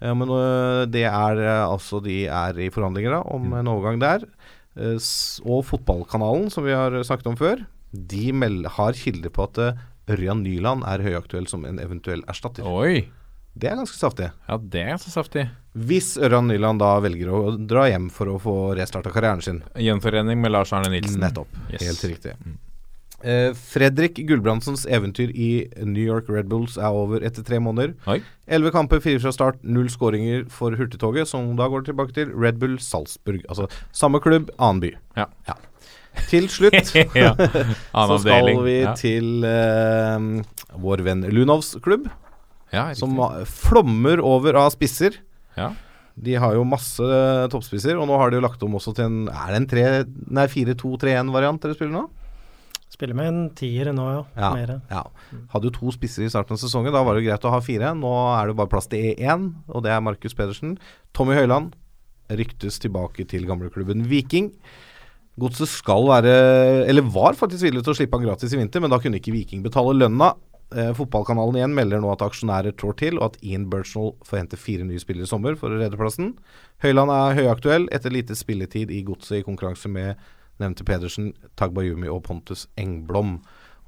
Ja, 0.00 0.14
men 0.16 0.32
øh, 0.32 0.86
det 0.88 1.04
er 1.06 1.38
øh, 1.38 1.66
altså 1.68 2.00
De 2.02 2.24
er 2.24 2.56
i 2.58 2.70
forhandlinger 2.72 3.18
da 3.18 3.20
om 3.20 3.52
en 3.52 3.68
overgang 3.68 4.00
der. 4.00 4.24
Eh, 4.74 4.96
og 5.44 5.66
Fotballkanalen, 5.68 6.48
som 6.50 6.64
vi 6.64 6.72
har 6.72 6.96
snakket 7.04 7.28
om 7.28 7.36
før, 7.36 7.66
de 7.92 8.32
har 8.32 8.96
kilder 8.96 9.28
på 9.28 9.44
at 9.50 9.76
Ørjan 10.08 10.42
Nyland 10.42 10.88
er 10.88 11.04
høyaktuell 11.04 11.46
som 11.46 11.66
en 11.68 11.78
eventuell 11.84 12.24
erstatter. 12.26 12.64
Oi. 12.64 13.04
Det 13.52 13.68
er 13.68 13.76
ganske 13.76 13.98
saftig. 14.00 14.32
Ja, 14.48 14.56
det 14.56 14.80
er 14.80 14.94
ganske 14.96 15.12
saftig. 15.12 15.50
Hvis 15.72 16.18
Ørjan 16.20 16.50
Nyland 16.50 16.82
da 16.82 16.98
velger 17.00 17.30
å 17.32 17.38
dra 17.56 17.86
hjem 17.88 18.10
for 18.12 18.28
å 18.28 18.36
få 18.40 18.56
restarta 18.76 19.12
karrieren 19.12 19.40
sin. 19.44 19.62
Gjenforening 19.80 20.42
med 20.42 20.52
Lars 20.52 20.74
Arne 20.76 20.90
Nilsen. 20.92 21.22
Nettopp. 21.22 21.48
Yes. 21.72 21.86
Helt 21.86 22.04
riktig. 22.10 22.34
Eh, 23.22 23.54
Fredrik 23.54 24.18
Gulbrandsens 24.26 24.82
eventyr 24.84 25.30
i 25.30 25.68
New 25.78 26.02
York 26.02 26.28
Red 26.28 26.50
Bulls 26.50 26.76
er 26.76 26.92
over 26.92 27.22
etter 27.24 27.46
tre 27.46 27.60
måneder. 27.62 27.94
Elleve 28.50 28.74
kamper, 28.74 29.00
fire 29.00 29.22
fra 29.22 29.32
start, 29.32 29.62
null 29.62 29.88
skåringer 29.92 30.44
for 30.52 30.76
Hurtigtoget, 30.76 31.30
som 31.30 31.54
da 31.56 31.70
går 31.70 31.86
tilbake 31.86 32.16
til 32.18 32.34
Red 32.34 32.58
Bull 32.60 32.76
Salzburg. 32.82 33.44
Altså 33.48 33.70
samme 33.96 34.20
klubb, 34.20 34.50
annen 34.58 34.82
by. 34.82 34.94
Ja. 35.16 35.30
Til 36.28 36.50
slutt 36.52 36.92
ja. 37.16 37.32
så 38.10 38.18
skal 38.20 38.52
vi 38.66 38.78
ja. 38.82 38.96
til 38.98 39.46
uh, 39.46 40.42
vår 40.82 41.06
venn 41.06 41.24
Lunovs 41.32 41.78
klubb, 41.84 42.10
ja, 42.72 42.90
som 42.96 43.16
flommer 43.48 44.20
over 44.20 44.58
av 44.66 44.74
spisser. 44.74 45.22
Ja. 45.58 45.72
De 46.22 46.34
har 46.36 46.56
jo 46.56 46.64
masse 46.68 47.00
eh, 47.02 47.46
toppspisser, 47.52 47.96
og 47.96 48.08
nå 48.10 48.18
har 48.20 48.30
de 48.30 48.36
jo 48.40 48.44
lagt 48.44 48.62
om 48.66 48.74
også 48.76 48.92
til 48.96 49.06
en 49.08 49.20
Er 49.32 49.54
det 49.54 49.60
en 49.62 49.68
tre, 49.70 49.84
nei 50.28 50.44
4-2-3-1-variant 50.52 51.62
dere 51.62 51.76
spiller 51.78 51.94
nå? 51.94 52.02
Spiller 52.92 53.16
med 53.16 53.30
en 53.30 53.44
tier 53.56 53.88
nå, 53.96 54.04
jo. 54.18 54.24
Ja, 54.36 54.50
Mere. 54.52 54.74
ja. 54.92 55.00
Hadde 55.54 55.70
jo 55.70 55.74
to 55.78 55.94
spisser 55.96 56.26
i 56.26 56.28
starten 56.28 56.58
av 56.58 56.60
sesongen. 56.60 56.92
Da 56.92 57.00
var 57.00 57.16
det 57.16 57.22
jo 57.22 57.30
greit 57.30 57.46
å 57.48 57.52
ha 57.54 57.60
fire. 57.64 57.94
Nå 57.96 58.10
er 58.36 58.50
det 58.50 58.56
bare 58.58 58.68
plass 58.68 58.90
til 58.92 59.14
én, 59.16 59.46
og 59.72 59.86
det 59.86 59.94
er 59.94 60.04
Markus 60.04 60.36
Pedersen. 60.36 60.74
Tommy 61.16 61.32
Høiland 61.38 61.72
ryktes 62.36 62.76
tilbake 62.84 63.24
til 63.28 63.48
gamleklubben 63.48 64.04
Viking. 64.10 64.50
Godset 65.40 65.70
skal 65.72 66.04
være 66.10 66.32
Eller 66.84 67.06
var 67.08 67.32
faktisk 67.38 67.64
villig 67.64 67.80
til 67.86 67.94
å 67.94 67.96
slippe 67.96 68.18
han 68.20 68.26
gratis 68.28 68.52
i 68.52 68.60
vinter, 68.60 68.84
men 68.84 68.92
da 68.92 69.00
kunne 69.00 69.16
ikke 69.16 69.32
Viking 69.32 69.64
betale 69.64 69.96
lønna. 69.96 70.34
Eh, 70.72 70.92
fotballkanalen 70.96 71.58
igjen 71.58 71.74
melder 71.76 72.00
nå 72.00 72.12
at 72.12 72.22
aksjonærer 72.24 72.74
trår 72.78 72.98
til, 73.00 73.18
og 73.20 73.32
at 73.32 73.40
Ian 73.44 73.68
Birchnell 73.72 74.14
får 74.26 74.42
hente 74.42 74.60
fire 74.60 74.86
nye 74.88 75.00
spillere 75.02 75.28
i 75.28 75.30
sommer 75.30 75.56
for 75.58 75.72
å 75.72 75.80
redde 75.80 75.98
plassen. 76.00 76.34
Høyland 76.84 77.12
er 77.12 77.36
høyaktuell 77.40 77.88
etter 77.92 78.14
lite 78.14 78.36
spilletid 78.38 78.92
i 78.92 79.02
Godset 79.06 79.42
i 79.42 79.46
konkurranse 79.46 79.90
med 79.92 80.20
nevnte 80.62 80.86
Pedersen, 80.86 81.32
Tagbayumi 81.58 82.10
og 82.12 82.22
Pontus 82.28 82.66
Engblom. 82.80 83.40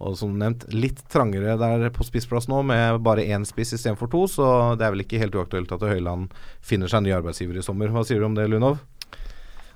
Og 0.05 0.16
som 0.19 0.35
nevnt, 0.40 0.66
litt 0.74 1.05
trangere 1.12 1.55
der 1.61 1.86
på 1.94 2.05
spissplass 2.05 2.48
nå, 2.51 2.61
med 2.66 2.98
bare 3.06 3.24
én 3.31 3.47
spiss 3.48 3.77
istedenfor 3.77 4.11
to, 4.11 4.24
så 4.28 4.48
det 4.78 4.86
er 4.86 4.97
vel 4.97 5.05
ikke 5.05 5.23
helt 5.23 5.39
uaktuelt 5.39 5.73
at 5.73 5.86
Høyland 5.86 6.35
finner 6.65 6.90
seg 6.90 7.01
en 7.01 7.09
ny 7.09 7.15
arbeidsgiver 7.16 7.61
i 7.61 7.65
sommer. 7.65 7.94
Hva 7.94 8.02
sier 8.05 8.20
du 8.20 8.28
om 8.28 8.36
det, 8.36 8.48
Lunov? 8.51 8.82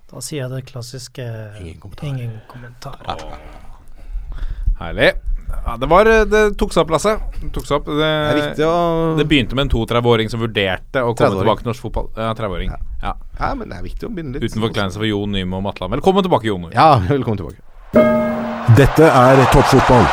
Da 0.09 0.21
sier 0.25 0.47
jeg 0.47 0.53
det 0.57 0.67
klassiske 0.73 1.25
Ingen 1.63 1.81
kommentar. 1.85 2.11
Ingen 2.11 2.39
kommentar. 2.51 3.03
Herlig. 4.81 5.13
Ja, 5.67 5.77
det 5.81 5.89
var 5.91 6.05
Det 6.31 6.43
tok 6.61 6.73
seg 6.73 6.85
opp, 6.85 6.93
Lasse. 6.95 7.15
Det 7.41 7.51
tok 7.55 7.67
seg 7.69 7.77
opp. 7.81 7.89
Det, 7.91 7.97
Det 7.99 8.11
er 8.11 8.39
viktig 8.41 8.67
å 8.69 8.77
det 9.19 9.27
begynte 9.29 9.59
med 9.59 9.67
en 9.67 9.73
32-åring 9.75 10.31
som 10.33 10.41
vurderte 10.43 11.03
å 11.05 11.15
komme 11.17 11.41
tilbake 11.43 11.65
til 11.65 11.71
norsk 11.73 11.85
fotball. 11.89 12.09
Ja, 12.17 12.31
30-åring. 12.39 12.73
Ja. 13.03 13.13
Ja, 13.39 13.51
men 13.55 13.69
det 13.69 13.79
er 13.81 13.85
viktig 13.87 14.09
å 14.09 14.13
begynne 14.13 14.39
litt. 14.39 14.49
Uten 14.49 14.65
forkleinelse 14.65 15.01
for 15.01 15.09
Jon 15.09 15.35
Nymo 15.35 15.61
og 15.61 15.67
Matland. 15.69 15.93
Velkommen 15.99 16.25
tilbake, 16.27 16.49
Jon. 16.51 16.69
Ja, 16.75 16.89
velkommen 17.09 17.41
tilbake. 17.43 17.61
Dette 18.79 19.11
er 19.11 19.45
toppfotball. 19.53 20.09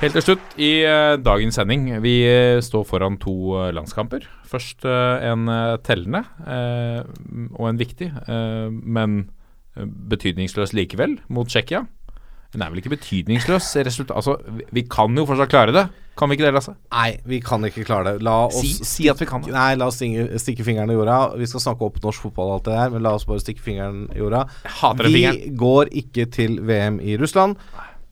Helt 0.00 0.14
til 0.16 0.24
slutt 0.24 0.54
i 0.56 0.70
uh, 0.88 1.18
dagens 1.20 1.58
sending. 1.60 1.90
Vi 2.00 2.14
uh, 2.24 2.60
står 2.64 2.86
foran 2.88 3.18
to 3.20 3.34
uh, 3.58 3.66
landskamper. 3.76 4.24
Først 4.50 4.82
eh, 4.82 5.28
en 5.30 5.44
eh, 5.46 5.76
tellende 5.86 6.24
eh, 6.42 7.04
og 7.54 7.68
en 7.68 7.76
viktig, 7.78 8.08
eh, 8.10 8.64
men 8.66 9.12
eh, 9.78 9.84
betydningsløs 10.10 10.72
likevel, 10.74 11.12
mot 11.30 11.46
Tsjekkia. 11.46 11.84
Den 12.50 12.62
er 12.64 12.70
vel 12.72 12.80
ikke 12.82 12.90
betydningsløs 12.96 13.68
resultat... 13.86 14.16
Altså, 14.16 14.36
vi, 14.74 14.82
kan 14.90 15.14
jo 15.14 15.22
fortsatt 15.28 15.52
klare 15.52 15.74
det. 15.76 15.84
Kan 16.18 16.28
vi 16.28 16.34
ikke 16.36 16.48
det, 16.48 16.54
Lasse? 16.56 16.72
Nei, 16.90 17.12
vi 17.30 17.38
kan 17.44 17.62
ikke 17.64 17.84
klare 17.86 18.16
det. 18.16 18.24
La 18.26 18.32
oss 18.48 18.58
Si, 18.58 18.72
si 18.84 19.06
at 19.08 19.20
vi 19.22 19.28
kan 19.30 19.44
det. 19.44 19.52
Nei, 19.54 19.76
la 19.78 19.86
oss 19.88 20.00
stikke, 20.00 20.24
stikke 20.42 20.66
fingeren 20.66 20.90
i 20.90 20.96
jorda. 20.98 21.20
Vi 21.38 21.46
skal 21.48 21.62
snakke 21.62 21.86
opp 21.86 22.00
norsk 22.02 22.26
fotball 22.26 22.50
og 22.50 22.56
alt 22.58 22.66
det 22.66 22.74
der, 22.74 22.90
men 22.96 23.06
la 23.06 23.14
oss 23.16 23.28
bare 23.28 23.40
stikke 23.44 23.62
fingeren 23.64 24.02
i 24.10 24.18
jorda. 24.18 24.42
hater 24.80 25.06
den 25.06 25.14
Vi 25.14 25.22
fingeren. 25.22 25.56
går 25.62 25.94
ikke 26.02 26.26
til 26.34 26.58
VM 26.66 26.98
i 27.00 27.14
Russland. 27.22 27.54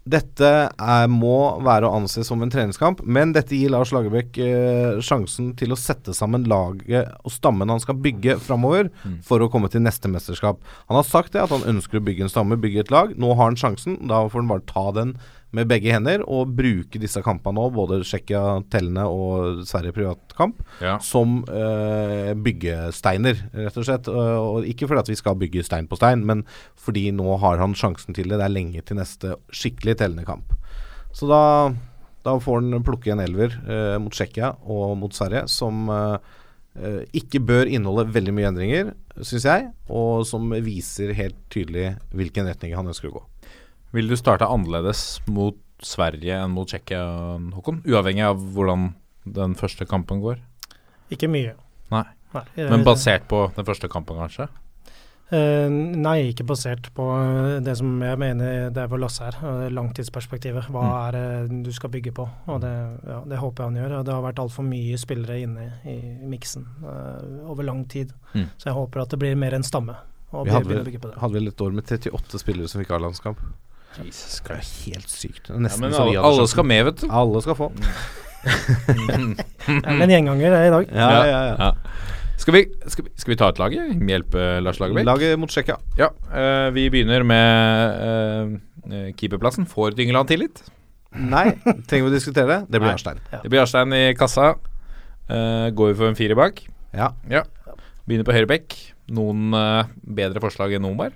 Dette 0.08 0.48
er, 0.72 1.08
må 1.12 1.58
være 1.66 1.88
å 1.88 1.96
anse 1.98 2.22
som 2.24 2.40
en 2.44 2.50
treningskamp, 2.52 3.02
men 3.04 3.34
dette 3.36 3.52
gir 3.58 3.72
Lars 3.74 3.90
Lagerbäck 3.92 4.38
eh, 4.40 5.00
sjansen 5.04 5.50
til 5.58 5.74
å 5.74 5.78
sette 5.78 6.14
sammen 6.16 6.46
laget 6.48 7.10
og 7.26 7.34
stammen 7.34 7.68
han 7.68 7.82
skal 7.84 7.98
bygge 8.00 8.38
framover 8.40 8.88
Mm. 9.04 9.18
for 9.22 9.38
å 9.44 9.50
komme 9.52 9.68
til 9.70 9.82
neste 9.84 10.08
mesterskap. 10.10 10.58
Han 10.88 10.96
har 10.96 11.04
sagt 11.06 11.32
det, 11.34 11.42
at 11.44 11.52
han 11.52 11.66
ønsker 11.76 11.98
å 12.00 12.04
bygge 12.04 12.24
en 12.26 12.32
stamme, 12.32 12.56
bygge 12.60 12.80
et 12.86 12.90
lag. 12.94 13.12
Nå 13.20 13.34
har 13.36 13.50
han 13.50 13.58
sjansen. 13.58 13.98
Da 14.08 14.22
får 14.28 14.40
han 14.42 14.48
bare 14.50 14.64
ta 14.66 14.90
den 14.96 15.12
med 15.56 15.68
begge 15.70 15.92
hender 15.94 16.20
og 16.28 16.50
bruke 16.58 17.00
disse 17.00 17.22
kampene 17.24 17.56
nå, 17.56 17.68
både 17.72 18.02
Tsjekkia 18.04 18.42
tellende 18.72 19.06
og 19.08 19.62
Sverige 19.68 19.94
privatkamp, 19.96 20.58
Ja. 20.84 20.98
som 21.00 21.38
uh, 21.48 22.34
byggesteiner, 22.36 23.40
rett 23.56 23.78
og 23.80 23.86
slett. 23.88 24.10
Uh, 24.12 24.36
og 24.42 24.68
ikke 24.68 24.88
fordi 24.90 25.04
at 25.06 25.12
vi 25.12 25.16
skal 25.16 25.38
bygge 25.40 25.64
stein 25.64 25.88
på 25.88 25.96
stein, 25.96 26.26
men 26.28 26.44
fordi 26.76 27.08
nå 27.16 27.38
har 27.40 27.62
han 27.62 27.76
sjansen 27.78 28.16
til 28.16 28.28
det. 28.28 28.36
Det 28.40 28.44
er 28.44 28.56
lenge 28.56 28.82
til 28.84 29.00
neste 29.00 29.38
skikkelig 29.48 29.96
tellende 30.02 30.26
kamp. 30.28 30.52
Så 31.16 31.30
da, 31.30 31.72
da 32.28 32.36
får 32.36 32.60
han 32.60 32.84
plukke 32.84 33.14
en 33.14 33.24
elver 33.24 33.56
uh, 33.64 33.96
mot 34.02 34.12
Tsjekkia 34.12 34.52
og 34.68 34.98
mot 35.00 35.16
Sverige, 35.16 35.46
som 35.48 35.88
ikke 37.16 37.40
bør 37.42 37.66
inneholde 37.66 38.12
veldig 38.14 38.32
mye 38.36 38.50
endringer, 38.52 38.90
syns 39.26 39.48
jeg, 39.48 39.64
og 39.90 40.20
som 40.28 40.44
viser 40.62 41.10
helt 41.16 41.40
tydelig 41.50 41.96
hvilken 42.14 42.46
retning 42.46 42.76
han 42.78 42.86
ønsker 42.86 43.08
å 43.10 43.16
gå. 43.16 43.22
Vil 43.96 44.08
du 44.10 44.16
starte 44.20 44.46
annerledes 44.48 45.20
mot 45.32 45.56
Sverige 45.84 46.34
enn 46.42 46.50
mot 46.52 46.68
Tsjekkia, 46.68 47.02
Håkon? 47.54 47.82
Uavhengig 47.88 48.24
av 48.26 48.40
hvordan 48.54 48.90
den 49.24 49.54
første 49.58 49.86
kampen 49.88 50.20
går? 50.24 50.40
Ikke 51.14 51.28
mye. 51.30 51.54
Nei. 51.92 52.04
Nei, 52.34 52.42
Men 52.68 52.82
basert 52.84 53.24
på 53.30 53.46
den 53.56 53.64
første 53.64 53.88
kampen, 53.88 54.18
kanskje? 54.20 54.48
Uh, 55.28 55.68
nei, 55.68 56.30
ikke 56.30 56.44
basert 56.48 56.86
på 56.96 57.04
eh, 57.12 57.58
det 57.60 57.74
som 57.76 57.98
jeg 58.00 58.16
mener 58.20 58.70
det 58.72 58.80
er 58.80 58.88
for 58.88 59.00
Lasse 59.00 59.26
her, 59.26 59.36
eh, 59.44 59.66
langtidsperspektivet. 59.76 60.68
Hva 60.72 60.82
Mm. 60.82 60.92
er 60.96 61.12
det 61.12 61.62
du 61.66 61.70
skal 61.76 61.90
bygge 61.92 62.12
på? 62.16 62.24
Og 62.48 62.60
det, 62.62 62.70
ja, 63.06 63.18
det 63.28 63.38
håper 63.38 63.64
jeg 63.64 63.68
han 63.68 63.76
gjør. 63.80 64.04
Det 64.08 64.14
har 64.14 64.22
vært 64.24 64.40
altfor 64.40 64.64
mye 64.64 64.96
spillere 65.00 65.36
inne 65.44 65.66
i 65.84 65.96
miksen 66.24 66.64
uh, 66.84 67.44
over 67.50 67.62
lang 67.64 67.84
tid. 67.88 68.12
Mm. 68.34 68.46
Så 68.56 68.70
jeg 68.70 68.74
håper 68.74 69.02
at 69.04 69.10
det 69.10 69.18
blir 69.20 69.36
mer 69.36 69.52
en 69.54 69.62
stamme. 69.62 69.96
Og 70.32 70.46
Vi 70.46 70.50
hadde 70.52 70.64
begynne 70.68 70.84
å 70.84 70.88
bygge 70.88 71.00
på 71.00 71.10
det. 71.12 71.18
hadde 71.20 71.32
vi 71.40 71.46
et 71.48 71.60
år 71.60 71.72
med 71.72 71.84
38 71.84 72.38
spillere 72.40 72.68
som 72.68 72.80
fikk 72.82 72.90
A-landskamp. 72.96 73.38
Jesus 74.06 74.38
Det 74.44 74.54
er 74.54 74.62
helt 74.84 75.10
sykt. 75.10 75.50
Er 75.50 75.54
Ja, 75.54 75.76
men 75.80 75.94
alle, 75.94 76.22
alle 76.30 76.46
skal 76.50 76.66
med, 76.68 76.84
vet 76.90 77.02
du. 77.02 77.08
Alle 77.10 77.42
skal 77.44 77.58
få. 77.58 77.72
Det 78.38 79.82
er 79.82 80.04
en 80.04 80.12
gjenganger 80.12 80.54
det 80.54 80.60
i 80.68 80.70
dag. 80.72 80.92
Ja, 80.94 81.08
ja, 81.10 81.40
ja. 81.48 81.54
Ja. 81.58 81.70
Skal, 82.38 82.54
vi, 82.54 82.62
skal, 82.86 83.04
vi, 83.04 83.10
skal 83.18 83.32
vi 83.32 83.36
ta 83.40 83.48
et 83.50 83.58
lag? 83.58 83.74
ja? 83.74 83.84
Hjelpe 84.12 84.44
Lars 84.62 84.78
Lagerbäck? 84.80 85.04
Laget 85.08 85.38
mot 85.42 85.50
Tsjekkia. 85.50 85.76
Ja, 85.98 86.12
uh, 86.30 86.68
vi 86.72 86.86
begynner 86.94 87.26
med 87.26 87.98
eh, 88.06 88.52
eh, 88.86 89.08
keeperplassen. 89.18 89.66
Får 89.68 89.98
Dyngeland 89.98 90.30
tillit? 90.30 90.62
Nei, 91.18 91.50
trenger 91.88 92.06
vi 92.06 92.12
å 92.12 92.14
diskutere 92.14 92.46
det? 92.52 92.60
Det 92.70 92.80
blir. 92.80 92.94
Arstein. 92.94 93.18
Det 93.32 93.50
blir 93.50 93.64
Arstein 93.64 93.92
i 93.96 94.04
kassa. 94.16 94.52
Uh, 95.28 95.68
går 95.74 95.92
vi 95.92 95.98
for 95.98 96.12
en 96.12 96.16
firer 96.16 96.38
bak? 96.38 96.62
Ja. 96.94 97.10
Begynner 98.08 98.24
på 98.24 98.38
høyre 98.38 98.48
bekk. 98.48 98.78
Noen 99.12 99.56
eh, 99.56 99.88
bedre 100.18 100.40
forslag 100.44 100.74
enn 100.76 100.86
Omar? 100.88 101.14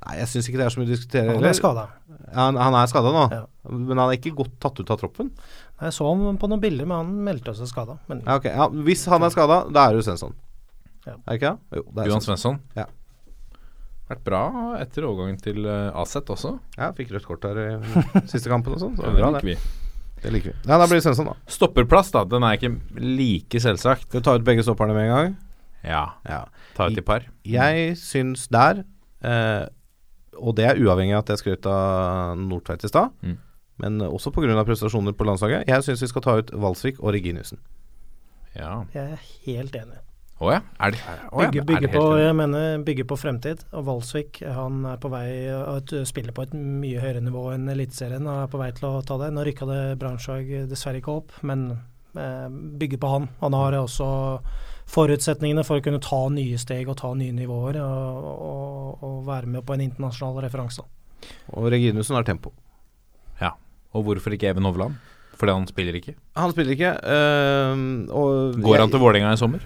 Nei, 0.00 0.14
jeg 0.20 0.30
syns 0.32 0.48
ikke 0.48 0.60
det 0.60 0.66
er 0.66 0.72
så 0.72 0.80
mye 0.80 0.88
å 0.88 0.92
diskutere. 0.92 1.34
Han 1.36 1.44
er 1.44 1.56
skada. 1.56 1.86
Han, 2.34 2.56
han 2.60 2.74
er 2.78 2.86
skada 2.90 3.10
nå, 3.14 3.24
Ja. 3.32 3.42
men 3.70 3.96
han 3.98 4.06
er 4.10 4.16
ikke 4.18 4.34
godt 4.38 4.54
tatt 4.62 4.78
ut 4.80 4.90
av 4.90 4.98
troppen. 5.00 5.30
Jeg 5.80 5.92
så 5.96 6.06
ham 6.10 6.36
på 6.38 6.48
noen 6.50 6.60
bilder, 6.62 6.86
men 6.86 6.96
han 7.02 7.12
meldte 7.30 7.54
seg 7.56 7.68
skada. 7.70 7.98
Ja, 8.10 8.36
okay. 8.36 8.52
ja, 8.54 8.68
hvis 8.86 9.04
han 9.10 9.22
er 9.26 9.30
skada, 9.34 9.62
da 9.72 9.86
er 9.88 9.94
det 9.96 10.02
jo 10.02 10.06
Svensson. 10.10 10.34
Ja. 11.06 11.14
Er 11.16 11.30
det 11.32 11.38
ikke 11.40 11.52
det? 11.54 11.78
Jo, 11.80 11.84
det 11.94 12.02
er 12.04 12.10
Johan 12.12 12.24
Svensson. 12.26 12.58
Ja. 12.76 12.86
Vært 14.10 14.24
bra 14.26 14.40
etter 14.82 15.06
overgangen 15.06 15.38
til 15.40 15.62
uh, 15.68 15.94
Aset 16.02 16.30
også. 16.34 16.56
Ja, 16.76 16.88
fikk 16.96 17.12
rødt 17.14 17.28
kort 17.28 17.44
der 17.46 17.60
i 17.62 17.68
siste 18.32 18.50
kampen 18.50 18.74
og 18.74 18.82
sånn. 18.82 18.96
Så 18.98 19.06
Ja, 19.06 19.12
det 19.14 19.22
er 19.22 19.30
liker 19.36 19.46
det. 19.46 19.54
vi. 19.54 19.86
Det 20.20 20.32
liker 20.34 20.50
vi. 20.52 20.56
Ja, 20.66 20.76
da 20.82 20.86
blir 20.90 20.98
det 20.98 21.04
Svensson, 21.06 21.30
da. 21.30 21.36
Stopperplass, 21.48 22.10
da. 22.16 22.24
Den 22.28 22.44
er 22.44 22.58
ikke 22.58 22.72
like 23.00 23.62
selvsagt. 23.62 24.08
Skal 24.10 24.20
du 24.20 24.26
ta 24.26 24.34
ut 24.36 24.44
begge 24.44 24.64
stopperne 24.66 24.96
med 24.96 25.06
en 25.06 25.14
gang? 25.14 25.36
Ja. 25.86 26.02
Ja. 26.28 26.40
Ta 26.76 26.90
ut 26.90 26.98
i 26.98 27.04
par. 27.06 27.24
Jeg 27.48 27.94
syns 28.02 28.48
der, 28.52 28.82
eh, 29.24 29.62
og 30.40 30.56
det 30.56 30.66
er 30.66 30.80
uavhengig 30.80 31.14
av 31.16 31.24
at 31.24 31.34
jeg 31.34 31.42
skrøt 31.44 31.66
av 31.70 32.36
Nordtveit 32.40 32.84
i 32.84 32.88
stad, 32.90 33.10
Mm. 33.22 33.38
men 33.78 34.00
også 34.00 34.32
pga. 34.32 34.64
prestasjoner 34.64 35.12
på 35.12 35.24
landslaget, 35.28 35.66
jeg 35.68 35.82
syns 35.82 36.02
vi 36.02 36.08
skal 36.08 36.22
ta 36.22 36.38
ut 36.38 36.50
Valsvik 36.50 37.00
og 37.00 37.12
Reginiussen. 37.14 37.58
Ja. 38.56 38.84
jeg 38.94 39.12
er 39.12 39.20
helt 39.46 39.76
enig. 39.76 40.00
Å 40.40 40.48
ja. 40.54 40.60
Er 40.80 40.90
det, 40.94 41.00
oh 41.32 41.42
ja. 41.44 41.50
Bygge, 41.50 41.60
Er 41.60 41.66
bygge, 41.68 41.88
det 41.88 41.90
på, 42.00 42.04
jeg 42.16 42.34
mener, 42.34 42.78
bygge 42.84 43.04
på 43.04 43.16
fremtid. 43.20 43.60
Og 43.76 43.84
Valsvik 43.84 44.40
han 44.40 44.86
er 44.88 44.96
på 44.96 45.10
vei 45.12 45.26
og 45.52 45.92
spiller 46.08 46.32
på 46.32 46.46
et 46.46 46.54
mye 46.56 47.02
høyere 47.02 47.20
nivå 47.20 47.42
enn 47.52 47.68
Eliteserien. 47.68 48.24
Og 48.24 48.46
er 48.46 48.48
på 48.48 48.58
vei 48.62 48.70
til 48.72 48.88
å 48.88 49.02
ta 49.04 49.18
det. 49.20 49.28
Nå 49.36 49.44
rykka 49.44 49.68
det 49.68 49.98
Brannslag 50.00 50.48
dessverre 50.70 51.02
ikke 51.02 51.12
opp, 51.20 51.36
men 51.44 51.66
eh, 52.16 52.48
bygge 52.80 52.96
på 53.02 53.12
han. 53.12 53.28
Han 53.44 53.52
har 53.52 53.76
også 53.82 54.08
forutsetningene 54.90 55.64
for 55.66 55.78
å 55.80 55.84
kunne 55.84 56.00
ta 56.02 56.22
nye 56.34 56.58
steg 56.60 56.88
og 56.90 56.98
ta 57.00 57.12
nye 57.18 57.34
nivåer. 57.36 57.78
Og, 57.84 58.32
og, 58.50 59.04
og 59.06 59.20
være 59.28 59.50
med 59.54 59.64
på 59.66 59.76
en 59.76 59.84
internasjonal 59.86 60.42
referanse. 60.46 60.84
Og 61.54 61.70
Reginussen 61.72 62.16
har 62.18 62.26
tempo. 62.26 62.52
Ja. 63.40 63.54
Og 63.94 64.06
hvorfor 64.06 64.34
ikke 64.36 64.50
Even 64.50 64.66
Hovland? 64.68 64.98
Fordi 65.40 65.54
han 65.56 65.64
spiller 65.70 65.96
ikke. 65.96 66.12
Han 66.36 66.50
spiller 66.52 66.74
ikke. 66.74 66.90
øh, 67.00 67.84
og 68.12 68.58
Går 68.60 68.74
jeg- 68.74 68.80
han 68.82 68.90
til 68.92 69.00
Vålerenga 69.00 69.32
i 69.32 69.40
sommer? 69.40 69.62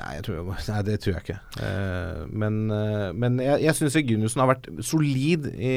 Nei, 0.00 0.14
jeg 0.16 0.24
tror, 0.24 0.54
nei, 0.68 0.82
det 0.86 0.94
tror 1.02 1.12
jeg 1.12 1.22
ikke. 1.26 1.38
Uh, 1.60 2.22
men, 2.32 2.54
uh, 2.72 3.10
men 3.12 3.36
jeg, 3.38 3.60
jeg 3.66 3.74
syns 3.76 3.96
Reginiussen 3.98 4.40
har 4.40 4.48
vært 4.48 4.68
solid 4.80 5.50
i, 5.52 5.74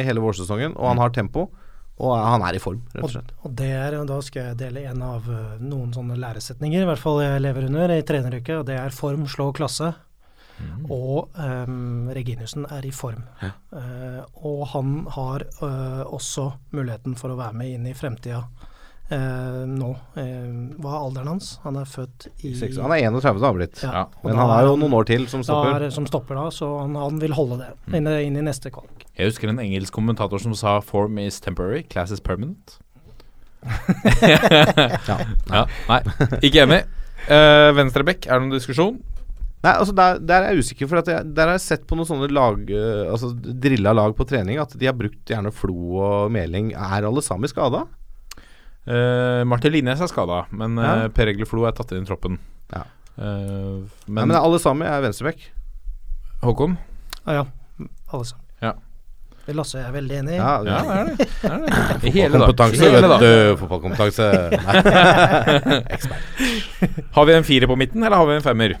i 0.00 0.06
hele 0.06 0.22
vårsesongen, 0.24 0.72
og 0.80 0.88
han 0.88 1.02
har 1.02 1.12
tempo. 1.12 1.50
Og 1.96 2.12
han 2.12 2.42
er 2.44 2.58
i 2.58 2.60
form, 2.60 2.82
rett 2.92 3.06
og 3.06 3.12
slett. 3.14 3.30
og 3.40 3.52
det 3.56 3.70
er, 3.72 3.94
og 3.96 4.08
da 4.10 4.18
skal 4.24 4.50
jeg 4.50 4.58
dele 4.60 4.82
en 4.90 5.04
av 5.06 5.30
eh, 5.32 5.62
noen 5.64 5.94
sånne 5.96 6.18
læresetninger, 6.20 6.82
i 6.84 6.88
hvert 6.90 7.00
fall 7.00 7.22
jeg 7.24 7.40
lever 7.40 7.70
under 7.70 7.94
i 7.94 8.02
treneryrket, 8.04 8.58
og 8.58 8.66
det 8.68 8.76
er 8.76 8.96
form 8.96 9.24
slå 9.30 9.48
klasse. 9.56 9.94
Og 10.88 11.28
um, 11.36 12.08
Reginiussen 12.16 12.64
er 12.72 12.86
i 12.88 12.92
form. 12.94 13.24
Uh, 13.72 14.22
og 14.46 14.62
han 14.72 14.94
har 15.12 15.44
uh, 15.60 16.04
også 16.08 16.46
muligheten 16.72 17.16
for 17.18 17.32
å 17.32 17.36
være 17.36 17.58
med 17.60 17.74
inn 17.74 17.88
i 17.90 17.96
fremtida 17.96 18.46
nå. 19.10 19.88
Eh, 20.18 20.46
hva 20.82 20.90
er 20.96 21.02
alderen 21.04 21.28
hans? 21.30 21.52
Han 21.62 21.76
er 21.78 21.84
født 21.86 22.26
i 22.42 22.50
Seks- 22.58 22.80
Han 22.82 22.90
er 22.90 23.04
31 23.06 23.38
da, 23.40 23.52
blitt. 23.54 23.82
Ja, 23.84 23.92
Ja. 23.92 24.04
Men 24.24 24.34
han 24.36 24.50
er 24.50 24.54
har 24.54 24.62
jo 24.66 24.76
noen 24.76 24.92
år 24.98 25.06
til 25.06 25.26
som 25.30 25.40
da 25.40 25.44
stopper. 25.46 25.82
er, 25.86 25.90
som 25.94 26.06
stopper 26.06 26.34
da, 26.34 26.48
så 26.50 26.70
han, 26.80 26.94
han 26.98 27.20
vil 27.22 27.32
holde 27.32 27.58
det 27.62 27.94
inn, 27.94 28.06
inn 28.06 28.36
i 28.36 28.42
neste 28.42 28.70
kvalik. 28.74 29.04
Jeg 29.16 29.30
husker 29.30 29.48
en 29.48 29.58
engelsk 29.62 29.92
kommentator 29.94 30.38
som 30.42 30.54
sa 30.54 30.80
'form 30.80 31.18
is 31.24 31.38
temporary, 31.40 31.82
class 31.84 32.10
is 32.10 32.20
permanent'. 32.20 32.78
ja, 34.26 35.66
Nei, 35.88 36.00
ikke 36.42 36.64
enig. 36.66 36.82
Uh, 37.26 37.72
Venstrebekk, 37.74 38.26
er 38.28 38.38
det 38.38 38.42
noen 38.46 38.58
diskusjon? 38.58 38.98
Nei, 39.64 39.72
altså 39.72 39.94
der, 39.96 40.18
der 40.22 40.44
er 40.44 40.52
jeg 40.54 40.62
usikker, 40.62 40.86
for 40.90 41.00
at 41.00 41.08
jeg, 41.10 41.24
der 41.34 41.48
har 41.50 41.56
jeg 41.56 41.64
sett 41.64 41.86
på 41.88 41.96
noen 41.98 42.06
sånne 42.06 42.28
lag 42.30 42.60
uh, 42.70 43.08
Altså 43.10 43.32
drilla 43.34 43.94
lag 43.96 44.12
på 44.14 44.26
trening 44.28 44.60
at 44.62 44.76
de 44.78 44.86
har 44.86 44.94
brukt 44.94 45.24
gjerne 45.32 45.50
Flo 45.50 45.96
og 45.98 46.30
Meling. 46.30 46.68
Er 46.76 47.06
alle 47.08 47.22
sammen 47.24 47.48
skada? 47.50 47.86
Uh, 48.86 49.42
Martin 49.50 49.72
Linnes 49.74 50.00
er 50.00 50.06
skada, 50.10 50.44
men 50.54 50.76
Ja. 50.78 50.92
uh, 51.04 51.08
Per 51.10 51.26
Egil 51.32 51.46
Flo 51.50 51.64
er 51.66 51.72
tatt 51.74 51.90
inn 51.96 52.04
i 52.04 52.06
troppen. 52.08 52.38
Ja. 52.72 52.84
Uh, 53.18 53.82
Men, 54.06 54.20
ja, 54.20 54.26
men 54.26 54.36
alle 54.36 54.58
sammen 54.62 54.86
er 54.86 55.00
venstreback. 55.02 55.40
Håkon? 56.44 56.76
Ah, 57.24 57.32
ja, 57.40 57.44
alle 58.12 58.24
sammen. 58.28 58.44
Ja. 58.62 58.74
Lasse 59.54 59.78
er 59.78 59.92
veldig 59.94 60.16
enig. 60.20 60.36
Ja, 60.40 60.56
Ja, 60.66 60.82
det 60.82 60.90
er 60.90 61.04
det. 61.06 61.16
Det 61.18 61.50
er 61.50 61.58
det. 61.62 61.70
I 62.08 62.10
hele 62.16 62.38
dag. 62.38 62.48
Fotballkompetanse, 62.50 62.90
vet 62.90 63.20
du. 63.22 63.56
Fotballkompetanse. 63.60 64.26
Ekspert. 65.94 67.10
Har 67.14 67.24
vi 67.28 67.32
en 67.36 67.46
firer 67.46 67.70
på 67.70 67.76
midten, 67.78 68.02
eller 68.02 68.16
har 68.18 68.26
vi 68.26 68.34
en 68.40 68.42
femmer? 68.42 68.74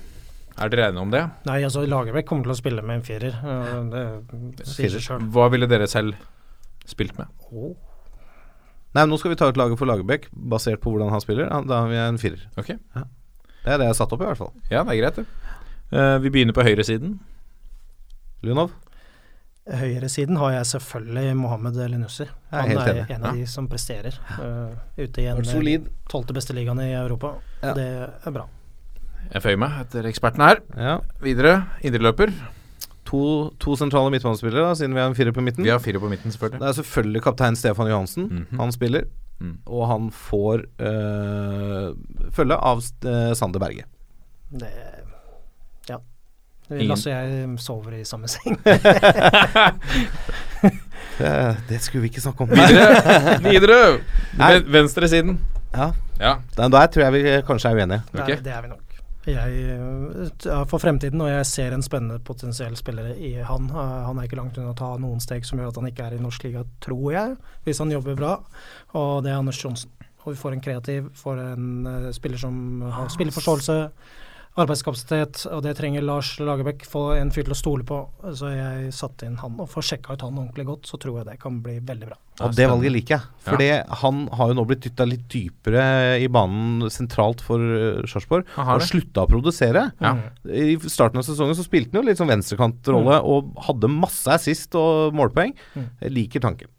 Er 0.56 0.68
dere 0.72 0.88
enige 0.90 1.02
om 1.04 1.10
det? 1.12 1.22
Nei, 1.46 1.58
altså 1.68 1.84
Lagerbäck 1.86 2.26
kommer 2.26 2.48
til 2.48 2.54
å 2.54 2.58
spille 2.58 2.82
med 2.82 2.98
en 2.98 3.04
firer. 3.06 3.34
Det 3.92 4.66
sier 4.66 4.90
seg 4.96 5.04
sjøl. 5.04 5.26
Hva 5.34 5.46
ville 5.52 5.68
dere 5.70 5.86
selv 5.90 6.16
spilt 6.88 7.14
med? 7.20 7.30
Nei, 8.96 9.02
men 9.04 9.12
nå 9.12 9.18
skal 9.20 9.34
vi 9.34 9.36
ta 9.36 9.50
ut 9.52 9.58
laget 9.60 9.76
for 9.76 9.88
Lagerbäck 9.90 10.30
basert 10.32 10.80
på 10.80 10.88
hvordan 10.94 11.10
han 11.12 11.20
spiller. 11.20 11.50
Da 11.68 11.82
har 11.84 11.90
vi 11.90 11.98
en 12.00 12.16
firer. 12.20 12.46
Ok, 12.56 12.72
Det 12.72 13.74
er 13.74 13.80
det 13.82 13.88
jeg 13.90 13.92
har 13.92 13.98
satt 13.98 14.14
opp, 14.14 14.22
i 14.24 14.28
hvert 14.30 14.40
fall. 14.40 14.54
Ja, 14.70 14.86
det 14.86 14.94
er 14.94 15.00
greit, 15.02 15.20
det. 15.20 15.26
Uh, 15.92 16.16
vi 16.24 16.32
begynner 16.32 16.56
på 16.56 16.64
høyresiden. 16.64 17.18
Lunov? 18.46 18.72
Høyresiden 19.66 20.38
har 20.38 20.52
jeg 20.54 20.66
selvfølgelig 20.70 21.36
Mohammed 21.36 21.78
Linussi. 21.90 22.24
Er 22.54 22.68
Han 22.70 22.82
er 22.86 23.00
en 23.10 23.24
av 23.26 23.34
de 23.34 23.46
som 23.50 23.66
presterer 23.68 24.14
uh, 24.38 24.72
ute 24.96 25.22
i 25.22 25.26
en 25.26 25.44
solid. 25.44 25.90
tolvte 26.08 26.36
beste 26.36 26.54
ligaen 26.54 26.80
i 26.80 26.92
Europa. 26.94 27.34
Ja. 27.62 27.74
Det 27.74 27.88
er 28.06 28.34
bra. 28.34 28.46
Jeg 29.26 29.42
føyer 29.42 29.58
meg 29.58 29.80
etter 29.82 30.06
eksperten 30.06 30.46
her. 30.46 30.62
Ja. 30.78 31.00
Videre. 31.20 31.58
Indreløper. 31.82 32.30
To, 33.06 33.50
to 33.62 33.76
sentrale 33.78 34.10
midtbanespillere, 34.10 34.64
da, 34.68 34.74
siden 34.74 34.94
vi 34.96 35.00
har 35.00 35.06
en 35.12 35.14
firer 35.14 35.30
på 35.32 35.40
midten. 35.46 35.62
Vi 35.64 35.70
har 35.70 35.78
fire 35.78 36.00
på 36.02 36.08
midten, 36.10 36.32
selvfølgelig. 36.34 36.60
Det 36.60 36.68
er 36.68 36.72
selvfølgelig 36.80 37.22
kaptein 37.22 37.56
Stefan 37.56 37.86
Johansen. 37.90 38.24
Mhm. 38.32 38.58
Han 38.60 38.72
spiller. 38.72 39.02
Mm. 39.40 39.58
Og 39.66 39.88
han 39.88 40.10
får 40.10 40.62
øh, 40.80 41.94
følge 42.32 42.54
av 42.56 42.76
uh, 42.80 43.34
Sander 43.36 43.58
Berge. 43.60 43.84
Det 44.50 44.68
Ja. 45.90 45.96
Lasse 46.70 47.10
og 47.12 47.30
jeg 47.30 47.58
sover 47.62 47.92
i 48.00 48.04
samme 48.04 48.28
seng. 48.28 48.56
Det, 51.18 51.56
det 51.68 51.80
skulle 51.80 52.02
vi 52.02 52.08
ikke 52.10 52.20
snakke 52.20 52.40
om. 52.44 52.50
Videre! 52.50 53.38
Videre! 53.44 54.62
Venstresiden. 54.72 55.38
Ja, 55.76 55.90
Ja. 56.20 56.34
der, 56.56 56.68
der 56.68 56.86
tror 56.86 57.02
jeg 57.02 57.12
vi 57.12 57.22
kanskje 57.46 57.70
er 57.70 57.74
uenige. 57.76 58.02
Okay. 58.14 58.36
Det, 58.36 58.44
det 58.44 58.52
er 58.52 58.62
vi 58.62 58.68
nok. 58.68 58.78
Jeg, 59.26 59.54
eh, 60.46 60.64
for 60.70 60.78
fremtiden, 60.78 61.20
og 61.20 61.28
jeg 61.32 61.46
ser 61.50 61.74
en 61.74 61.82
spennende 61.82 62.20
potensiell 62.22 62.76
spiller 62.78 63.08
i 63.18 63.32
han. 63.42 63.66
Eh, 63.70 64.04
Han 64.06 64.18
er 64.18 64.28
ikke 64.28 64.38
langt 64.38 64.58
unna 64.58 64.70
å 64.70 64.78
ta 64.78 64.92
noen 65.02 65.20
steg 65.20 65.44
som 65.44 65.58
gjør 65.58 65.72
at 65.72 65.80
han 65.80 65.88
ikke 65.90 66.06
er 66.06 66.14
i 66.14 66.22
norsk 66.22 66.44
liga, 66.46 66.62
tror 66.80 67.12
jeg, 67.12 67.36
hvis 67.64 67.78
han 67.82 67.90
jobber 67.90 68.14
bra. 68.14 68.36
Og 68.94 69.24
det 69.24 69.32
er 69.32 69.40
Anders 69.40 69.58
Johnsen. 69.62 69.90
Og 70.24 70.34
vi 70.34 70.38
får 70.40 70.52
en 70.52 70.60
kreativ, 70.62 71.10
får 71.14 71.42
en 71.52 71.66
eh, 71.86 72.12
spiller 72.12 72.38
som 72.38 72.82
har 72.90 73.08
spilleforståelse, 73.08 73.90
arbeidskapasitet, 74.56 75.42
og 75.52 75.60
det 75.66 75.74
trenger 75.78 76.04
Lars 76.04 76.30
Lagerbäck. 76.40 76.86
Få 76.88 77.10
en 77.18 77.30
fyr 77.34 77.44
til 77.44 77.52
å 77.54 77.58
stole 77.58 77.84
på. 77.86 77.98
Så 78.36 78.48
jeg 78.54 78.92
satte 78.96 79.26
inn 79.28 79.36
han, 79.42 79.58
og 79.60 79.68
får 79.68 79.84
sjekka 79.90 80.16
ut 80.16 80.24
han 80.24 80.38
ordentlig 80.40 80.64
godt, 80.68 80.88
så 80.88 80.98
tror 81.00 81.18
jeg 81.20 81.28
det 81.28 81.36
kan 81.42 81.58
bli 81.64 81.76
veldig 81.84 82.08
bra. 82.08 82.16
Og 82.46 82.54
det 82.56 82.66
valget 82.68 82.92
liker 82.94 83.14
jeg. 83.16 83.28
Fordi 83.46 83.68
han 84.02 84.22
har 84.36 84.50
jo 84.50 84.56
nå 84.58 84.64
blitt 84.68 84.82
dytta 84.86 85.06
litt 85.08 85.24
dypere 85.32 85.84
i 86.20 86.28
banen 86.32 86.88
sentralt 86.92 87.44
for 87.44 87.60
uh, 87.60 88.02
Sarpsborg. 88.08 88.48
Og 88.60 88.84
slutta 88.84 89.24
å 89.24 89.30
produsere. 89.30 89.86
Ja. 90.00 90.14
I 90.48 90.76
starten 90.88 91.20
av 91.20 91.28
sesongen 91.28 91.56
så 91.56 91.64
spilte 91.64 91.94
han 91.96 92.02
jo 92.04 92.10
litt 92.10 92.20
sånn 92.20 92.32
venstrekantrolle 92.32 93.22
og 93.24 93.54
hadde 93.68 93.92
masse 93.92 94.32
assist 94.32 94.76
og 94.76 95.16
målpoeng. 95.16 95.56
Mm. 95.76 95.88
Jeg 96.04 96.16
liker 96.16 96.44
tanken. 96.44 96.72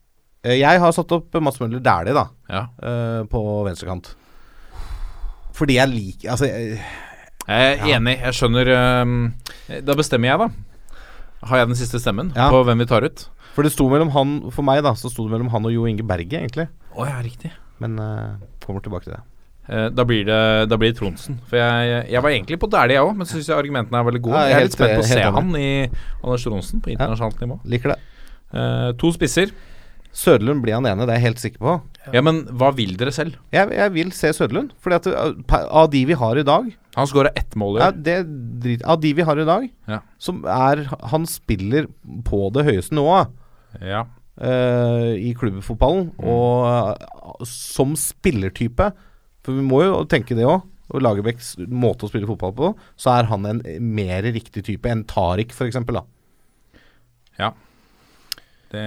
Eh, 0.45 0.59
Jeg 0.61 0.79
har 0.81 0.93
satt 0.93 1.11
opp 1.17 1.33
Mats 1.41 1.59
Møller 1.61 1.81
Dæhlie, 1.81 2.13
da, 2.17 2.27
ja. 2.49 2.63
eh, 2.81 3.21
på 3.29 3.41
venstrekant. 3.65 4.13
Fordi 5.57 5.79
jeg 5.79 5.89
liker 5.89 6.35
Altså, 6.35 6.47
jeg- 7.47 7.79
er 7.79 7.83
er 7.83 7.99
enig. 7.99 8.19
Jeg 8.21 8.33
skjønner 8.33 8.67
ehm, 8.75 9.33
Da 9.85 9.93
bestemmer 9.93 10.27
jeg, 10.27 10.39
da. 10.39 10.49
Har 11.47 11.57
jeg 11.57 11.67
den 11.67 11.75
siste 11.75 11.99
stemmen 11.99 12.33
Ja. 12.35 12.49
på 12.51 12.63
hvem 12.65 12.77
vi 12.79 12.85
tar 12.85 13.03
ut? 13.03 13.27
for 13.57 13.63
det 13.63 13.71
sto 13.71 13.87
mellom 13.89 14.11
han 14.13 14.51
For 14.51 14.61
meg, 14.61 14.83
da, 14.83 14.91
så 14.93 15.09
sto 15.09 15.23
det 15.27 15.31
mellom 15.31 15.49
han 15.49 15.65
og 15.65 15.71
Jo 15.73 15.85
Inge 15.89 16.03
Berge, 16.05 16.29
egentlig. 16.37 16.67
Å 16.95 17.07
ja, 17.07 17.21
riktig. 17.25 17.51
Men 17.79 17.97
uh, 17.99 18.35
kommer 18.63 18.81
tilbake 18.81 19.03
til 19.05 19.13
det. 19.13 19.21
Eh, 19.69 19.89
da 19.89 20.03
blir 20.07 20.23
det 20.25 20.69
Da 20.69 20.77
blir 20.77 20.93
det 20.93 20.97
Tronsen. 20.99 21.39
For 21.49 21.57
jeg, 21.57 22.05
jeg 22.11 22.21
var 22.23 22.29
egentlig 22.29 22.59
på 22.59 22.69
Dæhlie, 22.69 22.93
jeg 22.95 23.03
òg, 23.03 23.15
men 23.17 23.25
så 23.27 23.35
syns 23.35 23.47
jeg 23.49 23.57
argumentene 23.57 23.99
er 23.99 24.05
veldig 24.07 24.21
gode. 24.21 24.35
Ja, 24.37 24.45
jeg 24.45 24.51
er 24.51 24.59
helt- 24.59 24.69
litt 24.69 24.77
spent 24.77 24.93
på 24.93 25.03
å 25.03 25.09
se 25.09 25.21
han 25.21 25.55
i 25.55 25.89
Anders 26.23 26.43
Tronsen 26.45 26.81
på 26.81 26.93
internasjonalt 26.93 27.41
nivå. 27.41 27.59
Liker 27.65 27.93
det. 27.95 27.99
Uh, 28.53 28.91
to 28.93 29.11
spisser. 29.11 29.51
Søderlund 30.17 30.63
blir 30.65 30.73
han 30.79 30.87
ene, 30.89 31.05
det 31.05 31.13
er 31.13 31.19
jeg 31.19 31.27
helt 31.27 31.41
sikker 31.43 31.61
på. 31.61 31.73
Ja, 32.15 32.21
men 32.25 32.39
hva 32.57 32.71
vil 32.73 32.95
dere 32.97 33.11
selv? 33.13 33.35
Jeg, 33.53 33.69
jeg 33.75 33.91
vil 33.93 34.11
se 34.15 34.31
Søderlund. 34.33 34.71
Fordi 34.81 34.95
at 34.97 35.09
uh, 35.13 35.57
av 35.77 35.89
de 35.93 36.01
vi 36.09 36.15
har 36.17 36.39
i 36.39 36.45
dag 36.47 36.69
Han 36.97 37.09
skåra 37.11 37.29
ett 37.37 37.53
mål 37.59 37.77
i 37.77 37.81
ja, 37.83 37.89
år. 37.91 37.97
det 38.07 38.15
drit, 38.63 38.85
Av 38.87 38.97
de 39.03 39.11
vi 39.13 39.25
har 39.27 39.37
i 39.37 39.45
dag, 39.45 39.67
Ja. 39.91 39.99
som 40.17 40.39
er 40.49 40.81
Han 41.11 41.27
spiller 41.29 41.85
på 42.25 42.39
det 42.55 42.63
høyeste 42.65 42.95
nivået 42.97 43.29
Ja. 43.83 44.05
uh, 44.41 45.11
i 45.19 45.35
klubbfotballen. 45.37 46.09
Og 46.17 46.65
uh, 46.65 47.45
som 47.45 47.93
spillertype 47.99 48.89
For 49.45 49.53
vi 49.53 49.61
må 49.67 49.83
jo 49.85 50.01
tenke 50.09 50.33
det 50.39 50.47
òg. 50.49 50.65
Og 50.87 51.03
Lagerbäcks 51.03 51.57
måte 51.67 52.07
å 52.07 52.09
spille 52.09 52.25
fotball 52.29 52.53
på, 52.55 52.67
så 52.95 53.17
er 53.19 53.27
han 53.27 53.43
en 53.45 53.57
mer 53.93 54.23
riktig 54.31 54.63
type 54.63 54.87
enn 54.87 55.01
Tariq, 55.03 55.51
f.eks. 55.51 55.75
Ja. 57.37 57.49
Det 58.71 58.83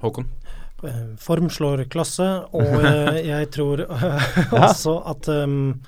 Håkon. 0.00 0.26
Eh, 0.84 1.00
Form 1.20 1.50
slår 1.52 1.84
klasse, 1.92 2.28
og 2.52 2.84
eh, 2.90 3.20
jeg 3.28 3.50
tror 3.54 3.84
også 4.56 4.98
at 5.12 5.28
um, 5.28 5.82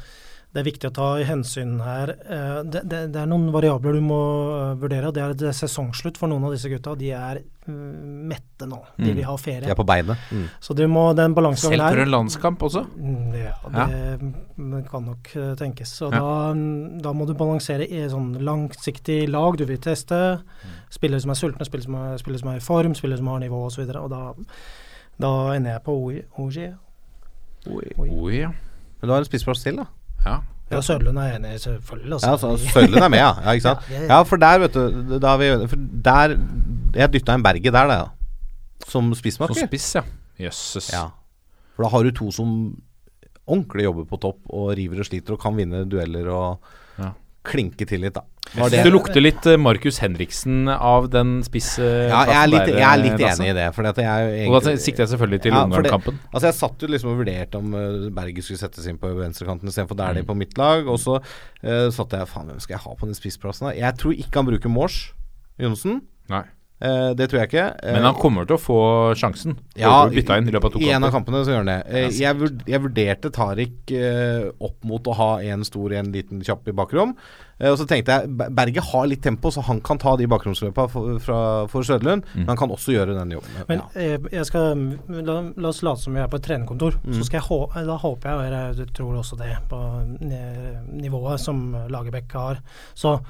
det 0.53 0.61
er 0.61 0.67
viktig 0.69 0.89
å 0.91 0.93
ta 0.93 1.05
i 1.17 1.25
hensyn 1.25 1.79
her. 1.81 2.11
Eh, 2.29 2.59
det, 2.69 2.83
det, 2.85 2.99
det 3.15 3.21
er 3.23 3.29
noen 3.31 3.47
variabler 3.55 3.95
du 3.97 4.03
må 4.05 4.19
eh, 4.53 4.75
vurdere. 4.83 5.09
og 5.09 5.15
Det 5.17 5.23
er 5.25 5.33
det 5.41 5.47
er 5.49 5.57
sesongslutt 5.57 6.19
for 6.21 6.29
noen 6.29 6.45
av 6.45 6.53
disse 6.53 6.69
gutta. 6.69 6.93
De 7.01 7.09
er 7.17 7.41
mm, 7.65 8.27
mette 8.29 8.69
nå. 8.69 8.83
De 8.99 9.07
Mm. 9.09 9.17
vil 9.17 9.25
ha 9.31 9.37
De 9.39 9.41
ferie. 9.47 9.71
er 9.73 9.79
på 9.81 9.87
beinet. 9.89 10.21
Mm. 10.29 10.45
Så 10.61 10.77
du 10.77 10.85
må, 10.93 11.07
den 11.17 11.33
balansegangen 11.33 11.81
Selv 11.81 11.97
for 11.97 12.03
en 12.05 12.13
landskamp 12.13 12.67
også. 12.69 12.85
Mm, 13.01 13.33
Ja, 13.41 13.55
det 13.73 13.87
ja. 13.89 14.83
kan 14.93 15.09
nok 15.09 15.33
eh, 15.41 15.55
tenkes. 15.57 15.97
Så 16.03 16.13
Ja. 16.13 16.21
da, 16.21 16.53
da 17.09 17.15
må 17.17 17.25
du 17.27 17.33
balansere 17.33 17.89
i 17.89 18.03
et 18.05 18.13
sånn 18.13 18.35
langsiktig 18.45 19.23
lag 19.33 19.57
du 19.57 19.65
vil 19.65 19.81
teste. 19.81 20.21
Spillere 20.93 21.25
som 21.25 21.33
er 21.33 21.41
sultne, 21.41 21.65
spillere 21.65 21.89
som 21.89 21.97
er, 21.97 22.21
spillere 22.21 22.45
som 22.45 22.53
er 22.53 22.61
i 22.61 22.67
form, 22.69 22.93
spillere 22.95 23.25
som 23.25 23.33
har 23.33 23.41
nivå 23.41 23.65
osv. 23.71 23.87
Og, 23.89 23.95
så 23.97 24.05
og 24.05 24.11
da, 24.13 24.23
da 25.21 25.31
ender 25.57 25.73
jeg 25.77 25.83
på 25.83 25.93
OG. 25.93 26.23
OG. 26.39 28.33
Ja. 28.35 28.49
Men 29.01 29.09
du 29.09 29.13
har 29.15 29.19
en 29.23 29.29
spissplass 29.29 29.63
til, 29.63 29.77
da. 29.83 29.87
ja. 30.27 30.39
Ja, 30.73 30.79
Sørlund 30.81 31.19
er 31.21 31.35
enig, 31.37 31.51
selvfølgelig. 31.61 32.13
Altså. 32.17 32.27
Ja, 32.27 32.33
altså, 32.33 32.71
Sørlund 32.73 33.05
er 33.05 33.09
med, 33.13 33.19
ja. 33.21 33.33
ja. 33.45 33.53
Ikke 33.53 33.63
sant? 33.67 33.91
Ja, 33.93 34.03
Ja, 34.09 34.23
for 34.25 34.41
der, 34.41 34.59
vet 34.63 34.73
du 34.79 35.19
da 35.21 35.35
vi, 35.37 35.51
for 35.69 35.77
der 36.07 36.33
Jeg 36.97 37.13
dytta 37.13 37.35
en 37.37 37.43
Berge 37.45 37.71
der, 37.75 37.91
da. 37.91 37.95
ja. 37.99 38.07
Som 38.89 39.13
Som 39.15 39.53
spiss, 39.55 39.95
ja. 39.95 40.03
Jøsses. 40.41 40.89
Ja. 40.95 41.11
For 41.77 41.85
da 41.85 41.91
har 41.93 42.03
du 42.09 42.11
to 42.11 42.31
som 42.33 42.81
ordentlig 43.47 43.85
jobber 43.85 44.05
på 44.09 44.17
topp 44.23 44.39
og 44.49 44.73
river 44.79 44.99
og 45.05 45.07
sliter 45.11 45.35
og 45.37 45.41
kan 45.45 45.57
vinne 45.57 45.85
dueller 45.85 46.29
og 46.33 46.59
Ja. 46.63 46.79
Klinke 47.47 47.87
til 47.89 48.03
litt, 48.05 48.15
da. 48.15 48.23
Det 48.53 48.83
lukter 48.93 49.23
litt 49.23 49.47
eh, 49.49 49.57
Markus 49.61 49.99
Henriksen 50.03 50.69
av 50.73 51.07
den 51.13 51.39
spiss... 51.47 51.71
eh, 51.81 52.11
ja, 52.11 52.21
jeg 52.29 52.37
er 52.37 52.51
litt, 52.51 52.71
jeg 52.75 52.85
er 52.87 53.01
litt 53.01 53.17
eh, 53.23 53.31
enig 53.33 53.49
i 53.49 53.55
det. 53.57 53.67
Fordi 53.75 53.93
jeg 54.05 54.27
egentlig, 54.29 54.49
Og 54.53 54.67
da 54.67 54.75
sikter 54.85 55.05
jeg 55.05 55.13
selvfølgelig 55.15 55.41
til 55.47 55.55
Ja, 55.57 55.63
Ungarn-kampen. 55.67 56.19
Altså 56.31 56.51
Jeg 56.51 56.59
satt 56.59 56.85
jo 56.85 56.91
liksom 56.93 57.13
og 57.15 57.21
vurderte 57.23 57.61
om 57.63 57.75
uh, 57.75 58.23
skulle 58.43 58.61
settes 58.61 58.89
inn 58.91 59.01
på 59.01 59.11
venstrekanten 59.17 59.71
istedenfor 59.73 59.99
Mm. 60.03 60.15
de 60.21 60.25
på 60.29 60.37
mitt 60.37 60.59
lag. 60.61 60.87
Og 60.87 60.99
så 61.01 61.19
uh, 61.19 61.89
satt 61.95 62.13
jeg 62.19 62.29
Faen, 62.29 62.51
hvem 62.53 62.61
skal 62.61 62.77
jeg 62.77 62.85
ha 62.85 62.95
på 62.95 63.09
den 63.09 63.17
spissplassen? 63.17 63.71
da? 63.71 63.75
Jeg 63.79 63.99
tror 63.99 64.13
ikke 64.13 64.43
han 64.43 64.51
bruker 64.51 64.69
Mors 64.69 65.01
Johnsen. 65.59 66.03
Nei. 66.29 66.45
Eh, 66.83 67.11
det 67.15 67.29
tror 67.31 67.43
jeg 67.43 67.51
ikke. 67.51 67.67
Uh, 67.79 67.93
Men 67.95 68.07
han 68.09 68.19
kommer 68.19 68.49
til 68.49 68.57
å 68.57 68.61
få 68.61 68.81
sjansen. 69.19 69.55
Ja, 69.79 70.09
bytta 70.11 70.41
inn 70.41 70.51
i 70.51 70.55
løpet 70.55 70.73
av 70.73 70.75
to 70.75 70.83
I 70.83 70.91
en 70.97 71.07
av 71.07 71.15
kampene 71.15 71.45
så 71.47 71.55
gjør 71.55 71.63
han 71.63 71.71
det. 71.71 71.79
Uh, 71.87 71.99
Ja, 72.03 72.11
jeg, 72.25 72.39
vurd, 72.41 72.65
jeg 72.69 72.83
vurderte 72.83 73.31
Tariq 73.35 73.95
opp 74.63 74.77
mot 74.89 75.07
å 75.07 75.15
ha 75.17 75.31
en 75.53 75.63
stor 75.67 75.95
en 75.95 76.11
liten 76.15 76.43
kjapp 76.45 76.69
i 76.71 76.75
bakrom. 76.77 77.15
Og 77.63 77.77
så 77.79 77.85
tenkte 77.87 78.15
jeg 78.17 78.31
Berget 78.35 78.55
Berge 78.59 78.83
har 78.89 79.05
litt 79.07 79.21
tempo, 79.23 79.53
så 79.55 79.63
han 79.63 79.79
kan 79.85 80.01
ta 80.03 80.17
de 80.19 80.27
bakromsløpa 80.27 80.89
for, 80.91 81.21
fra, 81.23 81.39
for 81.71 81.87
Søderlund. 81.87 82.27
Men 82.35 82.51
han 82.51 82.59
kan 82.59 82.73
også 82.75 82.97
gjøre 82.97 83.15
den 83.15 83.37
jobben. 83.37 83.61
Men 83.69 83.85
ja. 83.85 84.19
jeg 84.41 84.49
skal, 84.49 84.83
la, 85.13 85.37
la 85.55 85.71
oss 85.71 85.83
late 85.87 86.03
som 86.03 86.17
vi 86.17 86.25
er 86.25 86.31
på 86.33 86.41
et 86.41 86.47
trenerkontor. 86.49 86.99
Mm. 87.05 87.21
Så 87.21 87.29
jeg 87.29 87.87
da 87.87 88.01
håper 88.03 88.33
jeg, 88.33 88.41
og 88.41 88.83
jeg 88.83 88.91
tror 88.99 89.21
også 89.21 89.39
det, 89.39 89.53
på 89.71 89.81
nivået 90.25 91.45
som 91.45 91.63
Lagerbäck 91.93 92.35
har. 92.35 92.63
Så 92.99 93.21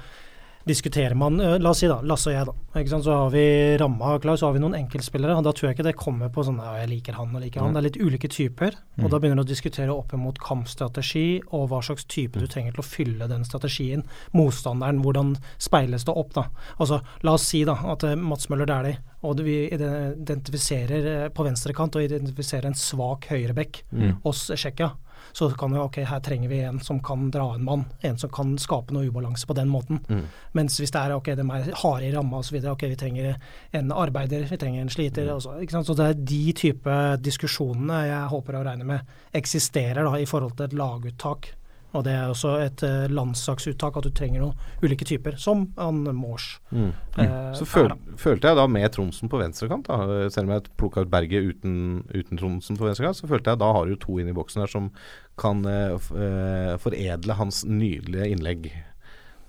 diskuterer 0.65 1.15
man 1.19 1.37
eh, 1.43 1.59
La 1.61 1.73
oss 1.73 1.83
si 1.83 1.89
da, 1.91 1.99
Lasse 2.01 2.31
og 2.31 2.35
jeg, 2.35 2.47
da. 2.49 2.99
Så 3.03 3.13
har 3.13 3.29
vi 3.29 3.45
ramma 3.77 4.15
klar, 4.23 4.39
så 4.39 4.47
har 4.47 4.55
vi 4.55 4.63
noen 4.63 4.77
enkeltspillere. 4.79 5.35
Og 5.37 5.45
da 5.45 5.53
tror 5.53 5.69
jeg 5.69 5.77
ikke 5.77 5.87
det 5.91 5.95
kommer 5.99 6.33
på 6.33 6.45
sånn 6.47 6.57
jeg 6.63 6.89
liker 6.89 7.19
han 7.19 7.35
og 7.35 7.43
liker 7.45 7.61
han. 7.61 7.75
Det 7.75 7.83
er 7.83 7.87
litt 7.91 8.01
ulike 8.01 8.31
typer. 8.33 8.79
Og 9.03 9.11
da 9.13 9.19
begynner 9.21 9.43
du 9.43 9.45
å 9.45 9.51
diskutere 9.53 9.93
opp 9.93 10.15
mot 10.17 10.41
kampstrategi 10.41 11.43
og 11.53 11.69
hva 11.69 11.83
slags 11.85 12.07
type 12.09 12.41
du 12.41 12.49
trenger 12.49 12.73
til 12.73 12.81
å 12.81 12.87
fylle 12.87 13.29
den 13.29 13.45
strategien. 13.45 14.05
Motstanderen, 14.33 15.03
hvordan 15.05 15.35
speiles 15.61 16.07
det 16.07 16.17
opp, 16.17 16.33
da. 16.33 16.47
Altså, 16.79 17.03
la 17.21 17.37
oss 17.37 17.45
si 17.53 17.61
da 17.67 17.77
at 17.93 18.07
eh, 18.09 18.17
Mats 18.17 18.49
Møller 18.49 18.69
Dæhlie 18.69 19.01
og 19.23 19.39
vi 19.39 19.69
identifiserer 19.71 21.29
på 21.31 21.43
på 21.43 21.49
venstrekant 21.49 21.97
og 21.99 22.05
identifiserer 22.07 22.69
en 22.69 22.77
svak 22.77 23.27
høyrebekk 23.31 23.83
hos 24.23 24.47
Tsjekkia. 24.53 24.93
Så 25.33 25.49
kan 25.57 25.73
vi, 25.73 25.79
ok, 25.81 25.97
her 26.05 26.19
trenger 26.21 26.51
vi 26.51 26.59
en 26.67 26.79
som 26.85 26.99
kan 27.03 27.31
dra 27.33 27.47
en 27.55 27.65
mann, 27.65 27.85
en 28.05 28.19
som 28.21 28.29
kan 28.33 28.53
skape 28.61 28.93
noe 28.93 29.09
ubalanse 29.09 29.47
på 29.49 29.55
den 29.57 29.71
måten. 29.73 30.03
Mens 30.53 30.77
hvis 30.77 30.93
det 30.93 31.01
er 31.01 31.15
ok, 31.15 31.31
de 31.39 31.47
er 31.47 31.71
harde 31.81 32.05
i 32.05 32.11
ramma 32.13 32.43
osv., 32.43 32.59
ok, 32.69 32.85
vi 32.91 32.99
trenger 32.99 33.33
en 33.73 33.89
arbeider, 33.91 34.45
vi 34.49 34.59
trenger 34.61 34.85
en 34.85 34.93
sliter. 34.93 35.31
også, 35.33 35.57
ikke 35.63 35.77
sant? 35.77 35.89
Så 35.89 35.97
det 35.97 36.11
er 36.11 36.21
de 36.33 36.43
type 36.53 36.99
diskusjonene 37.25 38.03
jeg 38.11 38.31
håper 38.35 38.59
å 38.59 38.63
regne 38.69 38.87
med 38.87 39.17
eksisterer 39.33 40.05
da, 40.05 40.15
i 40.21 40.29
forhold 40.29 40.53
til 40.57 40.69
et 40.69 40.77
laguttak. 40.77 41.53
Og 41.93 42.01
det 42.07 42.13
er 42.17 42.31
også 42.31 42.55
et 42.63 42.81
uh, 42.87 43.05
landslagsuttak, 43.13 43.97
at 43.99 44.07
du 44.07 44.13
trenger 44.17 44.41
noen 44.41 44.81
ulike 44.81 45.05
typer, 45.05 45.37
som 45.37 45.67
han 45.77 46.01
Mors. 46.17 46.55
Mm. 46.73 46.89
eh, 47.21 47.51
Så 47.53 47.67
er, 47.67 47.69
føl, 47.69 47.91
her, 47.91 48.15
følte 48.17 48.49
jeg 48.49 48.57
da 48.57 48.65
med 48.65 48.87
Tromsen 48.95 49.29
på 49.29 49.37
venstrekant, 49.41 49.85
da, 49.89 50.25
selv 50.33 50.49
om 50.49 50.55
jeg 50.55 50.71
plukka 50.81 51.05
ut 51.05 51.11
Berge 51.13 51.43
uten, 51.51 51.75
uten 52.09 52.41
Tromsen 52.41 52.79
på 52.79 52.87
venstrekant, 52.87 53.19
så 53.19 53.29
følte 53.29 53.53
jeg 53.53 53.61
da 53.61 53.69
har 53.77 53.89
du 53.89 53.93
to 54.01 54.17
inn 54.17 54.31
i 54.31 54.35
boksen 54.35 54.65
her 54.65 54.73
som 54.73 54.89
kan 55.39 55.65
eh, 55.65 55.93
eh, 55.93 56.73
foredle 56.81 57.37
hans 57.37 57.63
nydelige 57.65 58.27
innlegg 58.33 58.67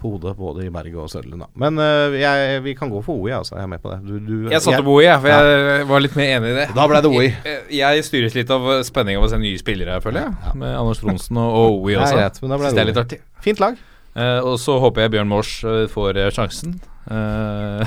på 0.00 0.10
hodet 0.10 0.34
både 0.36 0.66
i 0.66 0.70
Berget 0.72 1.00
og 1.00 1.10
Sørlund. 1.12 1.46
Men 1.60 1.78
uh, 1.80 2.12
jeg, 2.18 2.58
vi 2.64 2.74
kan 2.76 2.90
gå 2.92 2.98
for 3.04 3.22
OI, 3.22 3.30
altså. 3.38 3.54
Jeg 3.56 3.64
er 3.64 3.70
med 3.72 3.80
på 3.80 3.92
det. 3.92 3.98
Du, 4.04 4.14
du, 4.18 4.50
Jeg 4.52 4.60
satte 4.60 4.82
på 4.84 4.96
OI, 4.98 5.04
jeg, 5.06 5.20
for 5.22 5.30
jeg 5.32 5.86
var 5.88 6.02
litt 6.04 6.16
mer 6.18 6.32
enig 6.34 6.50
i 6.50 6.56
det. 6.58 6.66
Da 6.76 6.86
ble 6.90 7.00
det 7.04 7.12
OI. 7.12 7.28
Jeg, 7.44 7.62
jeg 7.78 8.04
styres 8.04 8.36
litt 8.36 8.50
av 8.52 8.66
spenning 8.84 9.16
av 9.16 9.24
å 9.24 9.30
se 9.32 9.38
nye 9.40 9.60
spillere, 9.60 9.96
føler 10.04 10.26
jeg. 10.26 10.56
Med 10.60 10.74
Anders 10.76 11.00
Tronsen 11.00 11.40
og, 11.40 11.56
og 11.56 11.86
OI 11.86 11.96
også. 12.02 12.18
da 12.44 12.58
ble 12.58 12.68
det 12.68 12.74
det 12.76 12.82
er 12.82 12.90
litt 12.90 13.00
artig. 13.00 13.20
Fint 13.44 13.62
lag. 13.62 13.78
Uh, 14.14 14.40
og 14.52 14.58
så 14.60 14.76
håper 14.82 15.06
jeg 15.06 15.14
Bjørn 15.16 15.30
Mors 15.30 15.54
får 15.94 16.20
sjansen. 16.36 16.76
Eh, 17.06 17.84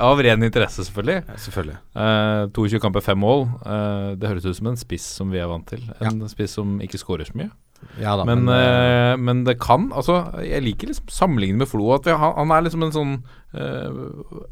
av 0.10 0.20
ren 0.22 0.42
interesse, 0.46 0.84
selvfølgelig. 0.86 1.22
Selvfølgelig. 1.46 1.78
Eh, 1.94 2.44
22 2.56 2.80
kamper, 2.82 3.00
fem 3.04 3.20
mål. 3.20 3.46
Eh, 3.64 4.12
det 4.20 4.30
høres 4.30 4.46
ut 4.48 4.56
som 4.58 4.70
en 4.72 4.80
spiss 4.80 5.06
som 5.20 5.32
vi 5.32 5.40
er 5.42 5.48
vant 5.50 5.66
til. 5.68 5.82
En 6.00 6.22
spiss 6.30 6.56
som 6.58 6.78
ikke 6.84 7.00
skårer 7.00 7.28
så 7.28 7.36
mye. 7.40 7.50
Ja 7.96 8.12
da, 8.18 8.26
men, 8.28 8.42
men, 8.44 8.52
uh, 8.52 9.14
men 9.16 9.38
det 9.46 9.54
kan 9.56 9.86
Altså, 9.96 10.18
jeg 10.44 10.60
liker 10.66 10.90
liksom 10.90 11.06
sammenlignet 11.08 11.62
med 11.62 11.68
Flo. 11.70 11.86
At 11.94 12.04
vi, 12.04 12.12
han, 12.12 12.34
han 12.36 12.50
er 12.52 12.66
liksom 12.66 12.82
en 12.84 12.92
sånn 12.92 13.14
uh, 13.56 13.88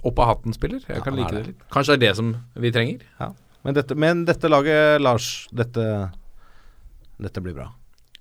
opp 0.09 0.23
av 0.25 0.31
hatten-spiller. 0.31 0.81
Jeg 0.87 0.97
Ja, 0.97 1.03
kan 1.05 1.19
like 1.19 1.35
det 1.35 1.43
det. 1.43 1.51
litt. 1.53 1.67
Kanskje 1.75 1.99
det 1.99 1.99
er 1.99 2.05
det 2.07 2.15
som 2.23 2.31
vi 2.57 2.71
trenger. 2.73 3.05
Men 3.67 3.77
dette, 3.77 3.93
men 4.01 4.23
dette 4.25 4.49
laget, 4.49 4.97
Lars, 5.05 5.29
dette 5.53 5.85
Dette 7.19 7.43
blir 7.45 7.53
bra. 7.59 7.67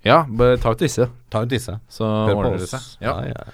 Ja, 0.04 0.20
bare 0.28 0.58
ta 0.60 0.74
ut 0.74 0.82
disse, 0.84 1.06
Ta 1.32 1.40
ut 1.46 1.50
disse. 1.50 1.78
så 1.88 2.04
Hør 2.28 2.34
på 2.34 2.42
ordner 2.42 2.60
det 2.62 2.68
seg. 2.70 2.84
Ja. 3.02 3.14
Ja, 3.22 3.32
ja. 3.32 3.44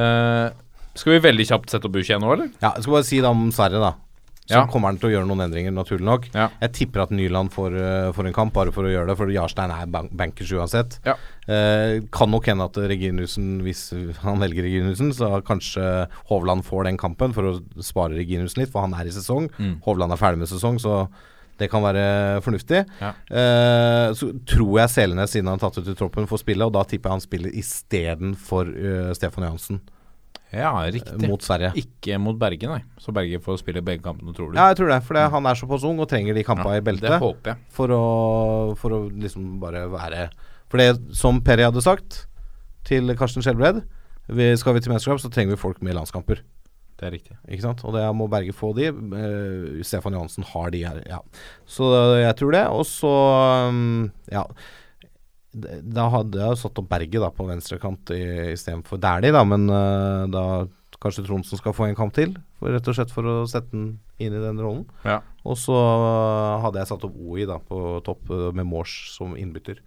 Eh, 0.00 0.48
skal 0.96 1.16
vi 1.16 1.22
veldig 1.28 1.46
kjapt 1.48 1.70
sette 1.70 1.86
opp 1.88 1.96
U21 2.00 2.20
nå, 2.22 2.32
eller? 2.34 2.50
Ja, 2.62 2.72
jeg 2.76 2.82
skal 2.86 2.92
bare 2.98 3.04
si 3.08 3.20
da 3.24 3.30
om 3.34 3.48
Sverre, 3.52 3.80
da. 3.82 3.94
Så 4.46 4.54
Ja. 4.60 4.66
kommer 4.70 4.86
han 4.92 4.98
til 5.02 5.08
å 5.10 5.12
gjøre 5.12 5.26
noen 5.26 5.42
endringer, 5.42 5.72
naturlig 5.74 6.04
nok. 6.06 6.28
Ja. 6.32 6.50
Jeg 6.62 6.72
tipper 6.72 7.02
at 7.02 7.10
Nyland 7.10 7.50
får, 7.50 7.74
eh, 7.74 8.12
får 8.12 8.26
en 8.28 8.32
kamp, 8.32 8.52
bare 8.54 8.70
for 8.70 8.84
å 8.84 8.92
gjøre 8.92 9.08
det. 9.08 9.16
For 9.18 9.26
Jarstein 9.26 9.72
er 9.74 9.86
bank 9.86 10.12
bankers 10.14 10.52
uansett. 10.52 11.00
Ja. 11.04 11.14
Eh, 11.48 11.98
kan 12.12 12.30
nok 12.30 12.44
hende 12.46 12.62
at 12.62 12.72
Reginussen, 12.74 13.60
hvis 13.62 13.90
han 14.22 14.38
velger 14.38 14.62
Reginussen, 14.62 15.10
så 15.12 15.42
kanskje 15.42 16.06
Hovland 16.30 16.62
får 16.64 16.84
den 16.84 16.96
kampen 16.96 17.34
for 17.34 17.42
å 17.42 17.60
spare 17.82 18.14
Reginussen 18.14 18.58
litt, 18.62 18.70
for 18.70 18.82
han 18.82 18.94
er 18.94 19.06
i 19.06 19.10
sesong. 19.10 19.50
Mm. 19.58 19.80
Hovland 19.82 20.12
er 20.12 20.16
ferdig 20.16 20.38
med 20.38 20.46
sesong, 20.48 20.78
så 20.78 21.08
det 21.58 21.68
kan 21.68 21.82
være 21.82 22.40
fornuftig. 22.40 22.86
Ja. 23.00 23.14
Uh, 23.28 24.12
så 24.14 24.30
tror 24.46 24.78
jeg 24.78 24.90
Selenes, 24.90 25.32
siden 25.32 25.46
han 25.48 25.54
er 25.58 25.58
tatt 25.58 25.78
ut 25.78 25.88
i 25.88 25.94
troppen, 25.98 26.28
får 26.28 26.44
spille, 26.44 26.62
og 26.66 26.72
da 26.72 26.84
tipper 26.84 27.10
jeg 27.10 27.16
han 27.16 27.20
spiller 27.20 27.50
istedenfor 27.50 28.68
uh, 29.08 29.12
Stefan 29.14 29.42
Johansen 29.44 29.80
Ja, 30.58 30.72
riktig. 30.92 31.28
mot 31.28 31.44
Sverige. 31.44 31.72
Ikke 31.82 32.18
mot 32.22 32.38
Berge, 32.40 32.70
nei. 32.70 32.80
Så 33.02 33.14
Berge 33.16 33.40
får 33.44 33.60
spille 33.62 33.82
begge 33.84 34.04
kampene, 34.04 34.34
tror 34.36 34.50
du? 34.52 34.58
Ja, 34.58 34.70
jeg 34.72 34.80
tror 34.80 34.92
det. 34.92 35.00
For 35.06 35.20
han 35.36 35.50
er 35.50 35.60
såpass 35.60 35.84
ung 35.88 36.00
og 36.02 36.08
trenger 36.10 36.36
de 36.36 36.44
kampene 36.46 36.78
Ja, 36.78 36.82
i 36.82 36.86
beltet. 36.86 37.10
Det 37.12 37.20
håper 37.22 37.52
jeg. 37.52 37.68
For 37.76 37.92
å, 37.94 38.02
for 38.80 38.96
å 38.96 39.00
liksom 39.12 39.56
bare 39.62 39.86
være 39.92 40.28
For 40.72 40.82
det 40.82 41.16
som 41.16 41.42
Perry 41.44 41.66
hadde 41.66 41.84
sagt 41.84 42.24
til 42.86 43.10
Karsten 43.18 43.42
Skjelbred 43.42 43.82
vi, 44.26 44.50
Skal 44.58 44.74
vi 44.74 44.82
til 44.82 44.94
mesterskap, 44.94 45.22
så 45.22 45.30
trenger 45.30 45.54
vi 45.54 45.60
folk 45.60 45.82
med 45.86 45.94
landskamper. 45.98 46.40
Det 46.96 47.04
er 47.06 47.12
riktig. 47.12 47.36
Ikke 47.44 47.66
sant? 47.66 47.84
Og 47.84 47.92
det 47.94 48.02
må 48.16 48.26
Berge 48.32 48.54
få 48.56 48.72
de. 48.76 48.88
Uh, 48.88 49.84
Stefan 49.84 50.16
Johansen 50.16 50.46
har 50.48 50.72
de 50.72 50.80
her, 50.86 51.02
ja. 51.04 51.20
Så 51.68 51.90
jeg 52.22 52.36
tror 52.40 52.56
det. 52.56 52.64
Og 52.72 52.86
så 52.88 53.12
um, 53.68 54.10
Ja. 54.32 54.46
Da 55.56 56.08
hadde 56.12 56.40
jeg 56.42 56.52
jo 56.52 56.58
satt 56.60 56.80
opp 56.82 56.88
Berge 56.90 57.20
da 57.22 57.30
på 57.32 57.46
venstrekant 57.48 58.10
istedenfor 58.12 59.00
Dæhlie, 59.00 59.32
da. 59.32 59.40
Men 59.48 59.70
uh, 59.72 60.26
da 60.28 60.44
kanskje 61.02 61.24
Tronsen 61.26 61.60
skal 61.60 61.74
få 61.76 61.86
en 61.86 61.96
kamp 61.96 62.14
til. 62.16 62.34
For, 62.58 62.72
rett 62.72 62.88
og 62.88 62.96
slett 62.96 63.12
for 63.12 63.28
å 63.28 63.36
sette 63.50 63.72
den 63.72 63.86
inn 64.22 64.34
i 64.34 64.42
den 64.42 64.60
rollen. 64.62 64.84
Ja. 65.04 65.20
Og 65.46 65.58
så 65.60 65.76
uh, 65.76 66.58
hadde 66.64 66.80
jeg 66.80 66.90
satt 66.90 67.06
opp 67.08 67.16
OI 67.20 67.46
da 67.48 67.58
på 67.62 68.00
topp 68.06 68.32
eh, 68.32 68.48
med 68.56 68.68
Mors 68.68 68.94
som 69.14 69.36
innbytter. 69.38 69.82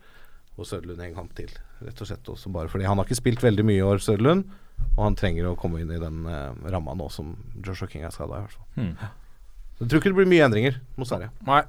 Og 0.59 0.67
Søderlund 0.67 1.01
en 1.03 1.15
kamp 1.15 1.35
til, 1.37 1.51
rett 1.83 2.01
og 2.03 2.09
slett. 2.09 2.33
Også 2.33 2.51
bare 2.53 2.71
fordi 2.71 2.87
han 2.87 2.99
har 2.99 3.07
ikke 3.07 3.21
spilt 3.21 3.43
veldig 3.45 3.65
mye 3.67 3.79
i 3.79 3.85
år, 3.85 4.01
Søderlund. 4.03 4.49
Og 4.95 5.01
han 5.03 5.17
trenger 5.19 5.49
å 5.49 5.57
komme 5.59 5.81
inn 5.83 5.91
i 5.91 6.01
den 6.01 6.25
uh, 6.27 6.51
ramma 6.71 6.95
nå 6.99 7.09
som 7.13 7.33
Joshua 7.65 7.89
King 7.91 8.05
er 8.07 8.15
skada, 8.15 8.39
i 8.39 8.45
hvert 8.45 8.57
fall. 8.57 8.67
Hmm. 8.77 9.15
Jeg 9.79 9.87
tror 9.87 10.01
ikke 10.01 10.11
det 10.11 10.19
blir 10.19 10.33
mye 10.33 10.45
endringer 10.49 10.81
mot 10.99 11.07
Sverige. 11.07 11.31
Nei. 11.47 11.63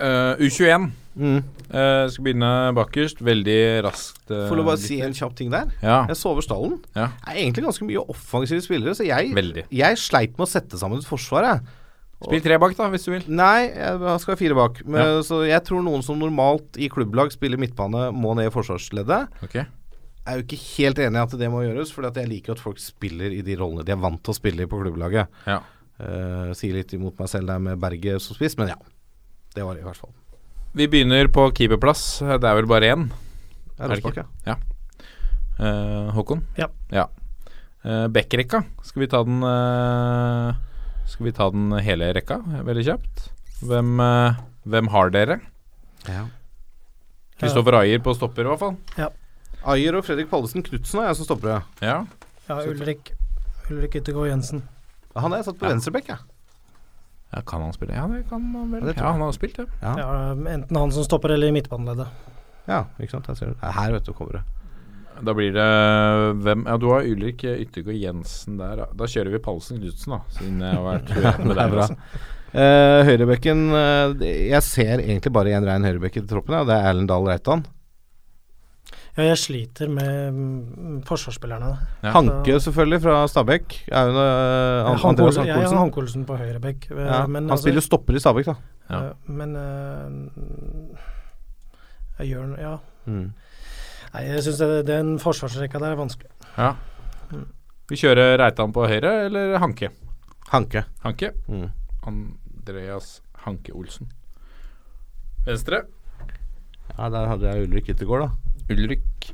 Eh, 0.00 0.42
U21 0.48 0.90
Mm. 1.20 1.40
Uh, 1.70 2.06
skal 2.10 2.24
begynne 2.24 2.50
bakerst. 2.76 3.18
Veldig 3.24 3.58
raskt. 3.86 4.22
Uh, 4.30 4.46
Får 4.48 4.58
lov 4.60 4.68
å 4.68 4.70
bare 4.72 4.80
si 4.82 5.00
en 5.04 5.14
kjapp 5.16 5.34
ting 5.38 5.50
der. 5.52 5.72
Ja, 5.82 6.04
Jeg 6.08 6.18
så 6.18 6.30
over 6.32 6.44
stallen. 6.44 6.78
Ja. 6.94 7.10
Det 7.18 7.34
er 7.34 7.40
egentlig 7.42 7.66
ganske 7.66 7.88
mye 7.88 8.04
offensive 8.14 8.62
spillere, 8.64 8.94
så 8.96 9.06
jeg, 9.06 9.34
veldig. 9.36 9.66
jeg 9.74 10.00
sleit 10.00 10.38
med 10.38 10.46
å 10.46 10.50
sette 10.50 10.80
sammen 10.80 11.02
et 11.02 11.08
forsvar, 11.08 11.48
jeg. 11.48 11.76
Spill 12.20 12.42
tre 12.44 12.58
bak, 12.60 12.74
da, 12.76 12.86
hvis 12.92 13.06
du 13.08 13.14
vil. 13.14 13.24
Nei, 13.32 13.70
jeg 13.72 14.16
skal 14.20 14.36
fire 14.36 14.56
bak. 14.56 14.82
Men, 14.84 15.22
Så 15.24 15.40
jeg 15.48 15.64
tror 15.64 15.80
noen 15.84 16.04
som 16.04 16.18
normalt 16.20 16.76
i 16.76 16.90
klubblag 16.92 17.32
spiller 17.32 17.60
midtbane, 17.60 18.10
må 18.12 18.34
ned 18.36 18.50
i 18.50 18.52
forsvarsleddet. 18.52 19.40
Ok. 19.46 19.56
Jeg 19.56 20.28
er 20.28 20.36
jo 20.36 20.44
ikke 20.44 20.60
helt 20.76 21.00
enig 21.00 21.16
i 21.16 21.22
at 21.24 21.36
det 21.40 21.48
må 21.50 21.64
gjøres, 21.64 21.94
for 21.96 22.04
jeg 22.04 22.28
liker 22.28 22.54
at 22.54 22.60
folk 22.60 22.78
spiller 22.82 23.32
i 23.32 23.40
de 23.42 23.56
rollene 23.56 23.86
de 23.88 23.96
er 23.96 24.02
vant 24.02 24.20
til 24.20 24.34
å 24.34 24.36
spille 24.36 24.66
i 24.66 24.68
på 24.68 24.82
klubblaget. 24.82 25.32
Ja. 25.48 25.62
Uh, 26.00 26.52
sier 26.56 26.76
litt 26.76 26.92
imot 26.96 27.16
meg 27.20 27.28
selv 27.32 27.48
der 27.48 27.60
med 27.60 27.80
Berget 27.80 28.20
som 28.24 28.36
spiss, 28.36 28.54
men 28.60 28.74
ja. 28.74 28.78
Det 29.54 29.64
var 29.66 29.74
det 29.74 29.82
i 29.82 29.86
hvert 29.88 29.98
fall. 29.98 30.12
Vi 30.78 30.86
begynner 30.86 31.26
på 31.32 31.48
keeperplass. 31.56 32.20
Det 32.22 32.46
er 32.46 32.58
vel 32.60 32.68
bare 32.70 32.92
én. 32.94 33.08
Det 33.76 33.88
er 33.88 34.20
Er 34.20 34.26
ja. 34.46 34.56
Uh, 35.60 36.10
Håkon? 36.14 36.44
Ja. 36.56 36.68
Uh, 37.84 38.06
Beck-rekka. 38.08 38.62
Skal 38.84 39.02
vi 39.02 39.08
ta 39.10 39.22
den 39.24 39.42
uh, 39.42 40.54
Skal 41.08 41.26
vi 41.26 41.32
ta 41.36 41.50
den 41.50 41.72
hele 41.82 42.12
rekka, 42.14 42.38
veldig 42.64 42.84
kjapt? 42.86 43.26
Hvem, 43.66 43.98
uh, 44.00 44.38
hvem 44.64 44.88
har 44.94 45.10
dere? 45.10 45.40
ja. 46.08 46.26
Kristoffer 47.40 47.72
Ayer 47.78 47.98
på 48.04 48.12
stopper, 48.12 48.44
i 48.44 48.50
hvert 48.52 48.60
fall. 48.60 48.74
Ayer 49.72 49.96
og 49.96 50.04
Fredrik 50.04 50.28
Pallesen 50.28 50.60
Knutsen 50.64 51.00
er 51.00 51.06
jeg 51.08 51.16
som 51.16 51.24
stopper. 51.28 51.48
ja. 51.48 51.60
Ja. 51.80 51.98
Ja, 52.50 52.58
Ulrik, 52.68 53.12
Ulrik 53.70 53.94
Yttergård 53.96 54.28
Jensen. 54.28 54.62
Han 55.16 55.30
har 55.32 55.38
jeg 55.40 55.46
satt 55.48 55.58
på 55.60 55.64
Ja. 55.66 55.72
venstreback, 55.72 56.08
jeg. 56.08 56.18
Ja, 57.32 57.40
kan 57.46 57.62
han 57.62 57.72
spille? 57.76 57.94
Ja, 57.94 58.06
det 58.10 58.24
kan 58.28 58.42
han 58.54 58.70
vel. 58.74 58.88
Ja, 58.96 59.10
han 59.12 59.20
har 59.22 59.32
spilt, 59.36 59.58
ja. 59.62 59.66
Ja. 59.82 59.92
Ja, 59.98 60.32
enten 60.54 60.76
han 60.76 60.90
som 60.92 61.04
stopper 61.06 61.30
eller 61.36 61.50
i 61.52 61.54
midtbaneleddet. 61.54 62.08
ja, 62.66 62.84
ikke 62.98 63.10
sant. 63.16 63.28
Jeg 63.30 63.36
ser 63.38 63.52
det. 63.54 63.60
Her, 63.76 63.92
vet 63.94 64.08
du, 64.08 64.12
kommer 64.16 64.40
det. 64.40 64.42
Da 65.20 65.34
blir 65.36 65.50
det 65.52 65.64
hvem 66.40 66.62
Ja, 66.64 66.76
du 66.80 66.86
har 66.94 67.04
Ulrik 67.04 67.42
Yttergård 67.44 67.98
Jensen 68.00 68.56
der. 68.56 68.86
Da 68.96 69.04
kjører 69.10 69.34
vi 69.34 69.40
Palsen 69.44 69.78
Knutsen, 69.82 70.14
da. 70.16 70.20
Siden 70.38 70.62
jeg 70.64 70.78
har 70.78 70.86
vært 70.86 71.10
med 71.44 71.58
deg. 71.58 71.74
bra. 71.74 71.88
Eh, 72.50 73.00
høyrebekken 73.06 73.60
uh, 73.70 74.14
Jeg 74.26 74.58
ser 74.66 74.98
egentlig 75.04 75.30
bare 75.36 75.52
en 75.54 75.66
rein 75.68 75.84
høyrebekk 75.86 76.16
i 76.18 76.24
troppen, 76.30 76.56
ja. 76.56 76.64
Det 76.66 76.74
er 76.78 76.88
Erlend 76.90 77.10
Dahl 77.12 77.28
Reitan. 77.28 77.66
Ja, 79.16 79.24
jeg 79.26 79.38
sliter 79.38 79.88
med 79.90 80.32
mm, 80.32 81.02
forsvarsspillerne. 81.08 81.70
Ja. 82.04 82.12
Hanke 82.14 82.54
selvfølgelig 82.62 83.00
fra 83.02 83.14
Stabæk. 83.28 83.74
Er 83.90 84.06
jo, 84.06 84.12
uh, 84.14 84.86
Hanke 84.86 85.08
Andreas 85.08 85.36
Olsen, 85.36 85.46
jeg 85.46 85.54
Hanke 85.54 85.56
har 85.56 85.64
Olsen. 85.66 85.78
Hanke 85.78 85.98
Olsen 86.04 86.26
på 86.28 86.36
høyrebekk. 86.38 86.86
eh, 86.90 87.00
Ja, 87.04 87.16
han 87.26 87.36
altså- 87.50 87.62
spiller 87.64 87.80
stopper 87.84 88.14
i 88.14 88.22
Stabæk, 88.22 88.44
da. 88.46 88.54
Ja. 88.90 89.00
eh, 89.08 89.12
Men 89.26 89.56
uh, 89.56 90.98
jeg 92.20 92.28
gjør 92.34 92.46
noe 92.52 92.60
Ja. 92.60 92.76
Mm. 93.06 93.32
Nei, 94.14 94.22
jeg 94.26 94.42
syns 94.42 94.58
den 94.86 95.18
forsvarsrekka 95.22 95.78
der 95.78 95.92
er 95.92 95.96
vanskelig. 95.96 96.30
Ja. 96.58 96.72
Vi 97.90 97.96
kjører 97.96 98.38
Reitan 98.38 98.72
på 98.72 98.86
høyre, 98.86 99.26
eller 99.26 99.58
Hanke? 99.58 99.88
Hanke. 100.50 100.84
Hanke. 101.04 101.32
Mm. 101.48 101.70
Andreas 102.06 103.20
Hanke 103.44 103.72
Olsen. 103.74 104.08
Venstre. 105.46 105.82
Ja, 107.00 107.08
der 107.08 107.28
hadde 107.32 107.48
jeg 107.54 107.68
Ulrik 107.68 107.88
Yttergård, 107.94 108.26
da. 108.28 108.56
Ulrik. 108.76 109.30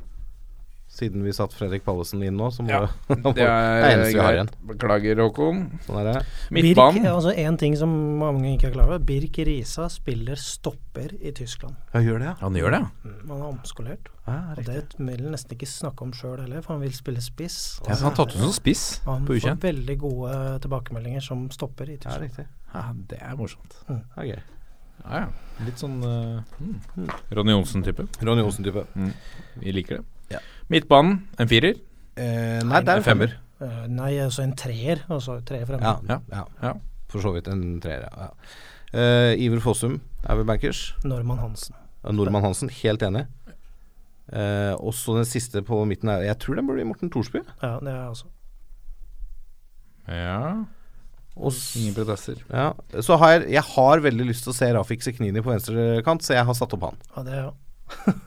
Siden 0.97 1.21
vi 1.21 1.29
satt 1.35 1.51
Fredrik 1.53 1.83
Pallesen 1.85 2.23
inn 2.25 2.37
nå, 2.39 2.47
så 2.49 2.63
må 2.65 2.71
Ja, 2.71 2.77
det 3.11 3.17
Det 3.37 3.43
er 3.43 3.81
Det 3.83 3.89
eneste 3.91 4.13
vi 4.15 4.21
har 4.23 4.33
igjen. 4.37 4.47
Beklager, 4.69 5.19
Håkon. 5.21 5.59
Sånn 5.85 5.99
er 5.99 6.07
det. 6.07 6.21
Midtbanen. 6.55 7.03
Birk, 7.03 7.11
altså 7.11 7.33
En 7.43 7.57
ting 7.61 7.75
som 7.77 7.91
mange 8.17 8.53
ikke 8.55 8.69
er 8.71 8.73
klar 8.73 8.87
over. 8.89 9.03
Birk 9.05 9.37
Risa 9.45 9.89
spiller 9.93 10.39
stopper 10.41 11.13
i 11.19 11.33
Tyskland. 11.37 11.75
Ja, 11.93 12.01
gjør 12.01 12.23
det, 12.23 12.29
ja. 12.31 12.33
Han 12.41 12.57
gjør 12.57 12.73
det, 12.73 12.79
ja. 12.81 13.13
Han 13.27 13.35
er 13.43 13.45
omskolert. 13.51 14.09
ja 14.25 14.39
Og 14.55 14.63
det 14.71 14.79
vil 14.97 15.21
han 15.27 15.35
nesten 15.35 15.53
ikke 15.59 15.69
snakke 15.69 16.07
om 16.07 16.15
sjøl 16.17 16.39
heller, 16.47 16.63
for 16.65 16.77
han 16.77 16.81
vil 16.87 16.95
spille 16.97 17.21
spiss. 17.21 17.59
ja 17.85 17.93
han 17.93 18.07
har 18.07 18.17
tatt 18.23 18.33
ut 18.33 18.41
som 18.47 18.55
spiss 18.57 18.87
han 19.05 19.27
på 19.27 19.35
får 19.37 19.51
U21. 19.51 19.61
veldig 19.69 19.97
gode 20.07 20.33
tilbakemeldinger 20.65 21.21
som 21.29 21.45
stopper 21.53 21.91
i 21.93 21.99
Ja, 21.99 22.07
Tyskland. 22.07 22.23
riktig. 22.31 22.47
Ja, 22.73 22.87
det 23.13 23.21
er 23.21 23.35
morsomt. 23.37 23.77
Ja, 23.91 24.23
gøy. 24.23 24.39
Ja, 25.03 25.25
ja. 25.25 25.27
Litt 25.65 25.81
sånn 25.81 25.97
uh, 26.03 26.41
mm. 26.61 27.11
Ronny 27.33 27.55
Johnsen-type. 27.55 28.05
Ronny 28.21 28.43
Olsen-type. 28.45 28.83
Vi 29.61 29.73
liker 29.73 29.99
det. 29.99 30.03
Ja. 30.35 30.41
Midtbanen, 30.69 31.23
en 31.39 31.49
firer. 31.49 31.79
Eh, 32.17 32.59
nei, 32.65 32.81
det 32.85 32.93
er 32.93 33.01
en 33.01 33.05
femmer. 33.05 33.33
Uh, 33.61 33.85
nei, 33.89 34.11
altså 34.21 34.43
en 34.43 34.53
treer. 34.57 35.01
Altså 35.09 35.39
treer 35.47 35.65
fremme. 35.69 35.81
Ja, 35.81 35.97
Ja. 36.09 36.19
ja. 36.33 36.45
Ja. 36.61 36.75
For 37.09 37.23
så 37.23 37.31
vidt 37.33 37.47
en 37.49 37.79
treer, 37.81 38.05
ja. 38.05 38.27
ja. 38.27 38.51
Eh, 38.97 39.33
Iver 39.43 39.59
Fossum 39.63 39.99
er 40.23 40.37
vel 40.39 40.47
bankers. 40.47 40.93
Normann 41.03 41.39
Hansen. 41.41 41.75
Norman 42.03 42.43
Hansen, 42.43 42.69
helt 42.83 43.03
enig. 43.03 43.25
Eh, 44.27 44.73
også 44.75 45.15
den 45.15 45.27
siste 45.27 45.61
på 45.63 45.79
midten 45.87 46.09
er 46.11 46.25
Jeg 46.25 46.39
tror 46.43 46.55
den 46.55 46.67
burde 46.67 46.81
bli 46.81 46.87
Morten 46.87 47.11
Thorsby. 47.11 47.39
Ja, 47.61 47.77
det 47.79 47.91
er 47.93 47.99
jeg 48.01 48.09
også. 48.11 48.25
Ja. 50.07 50.65
Ingen 51.37 51.93
protester. 51.97 52.39
ja. 52.51 52.71
Så 53.01 53.17
har 53.21 53.35
jeg, 53.37 53.49
jeg 53.57 53.63
har 53.73 54.01
veldig 54.07 54.25
lyst 54.31 54.43
til 54.47 54.53
å 54.53 54.57
se 54.57 54.71
Rafik 54.75 55.05
Seknini 55.05 55.43
på 55.43 55.53
venstre 55.53 56.01
kant, 56.07 56.25
så 56.25 56.33
jeg 56.37 56.47
har 56.49 56.57
satt 56.57 56.73
opp 56.77 56.89
han. 56.89 56.97
Ja, 57.15 57.23
det 57.27 57.37
er 57.37 57.45
jo. 57.47 58.15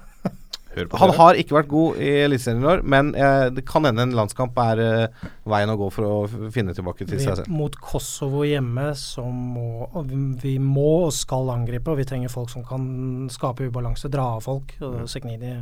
Han 0.70 1.10
har 1.18 1.34
ikke 1.34 1.56
vært 1.56 1.68
god 1.70 1.96
i 1.98 2.10
Eliteserien 2.22 2.62
i 2.62 2.66
år, 2.70 2.82
men 2.86 3.08
eh, 3.18 3.48
det 3.50 3.64
kan 3.66 3.82
hende 3.88 4.04
en 4.06 4.12
landskamp 4.14 4.54
er 4.62 4.82
eh, 4.84 5.24
veien 5.50 5.72
å 5.72 5.74
gå 5.80 5.88
for 5.90 6.06
å 6.06 6.50
finne 6.54 6.70
tilbake 6.76 7.02
til 7.08 7.18
Vi, 7.18 7.24
seg 7.24 7.40
selv. 7.40 7.50
mot 7.50 7.74
Kosovo 7.82 8.44
hjemme 8.46 8.92
så 8.94 9.24
må 9.26 9.88
og 9.90 10.14
vi 10.44 10.54
må 10.62 11.08
og 11.08 11.12
skal 11.16 11.50
angripe, 11.56 11.90
og 11.90 11.98
vi 11.98 12.06
trenger 12.06 12.30
folk 12.30 12.52
som 12.54 12.62
kan 12.68 12.86
skape 13.34 13.66
ubalanse, 13.66 14.06
dra 14.14 14.28
av 14.36 14.46
folk. 14.46 14.76
Og 14.86 15.10
Segnini 15.10 15.56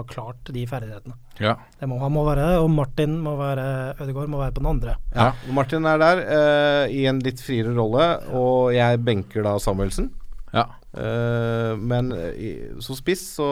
har 0.00 0.08
klart 0.10 0.50
de 0.54 0.64
ferdighetene. 0.68 1.16
Ja. 1.40 1.54
Det 1.80 1.88
må 1.88 2.00
han 2.02 2.12
må 2.14 2.24
være, 2.26 2.48
og 2.60 2.70
Martin 2.72 3.18
må 3.24 3.36
være 3.38 3.66
Ødegaard 4.00 4.32
må 4.32 4.40
være 4.42 4.56
på 4.56 4.64
den 4.64 4.72
andre. 4.72 4.96
Ja. 5.14 5.30
Martin 5.56 5.88
er 5.88 6.00
der 6.02 6.24
uh, 6.26 6.84
i 6.92 7.06
en 7.10 7.22
litt 7.24 7.42
friere 7.44 7.72
rolle, 7.76 8.10
og 8.36 8.74
jeg 8.76 9.00
benker 9.06 9.46
da 9.46 9.56
Samuelsen. 9.62 10.10
Ja. 10.54 10.66
Uh, 10.90 11.78
men 11.78 12.10
i, 12.34 12.56
som 12.82 12.98
spiss 12.98 13.22
så 13.38 13.46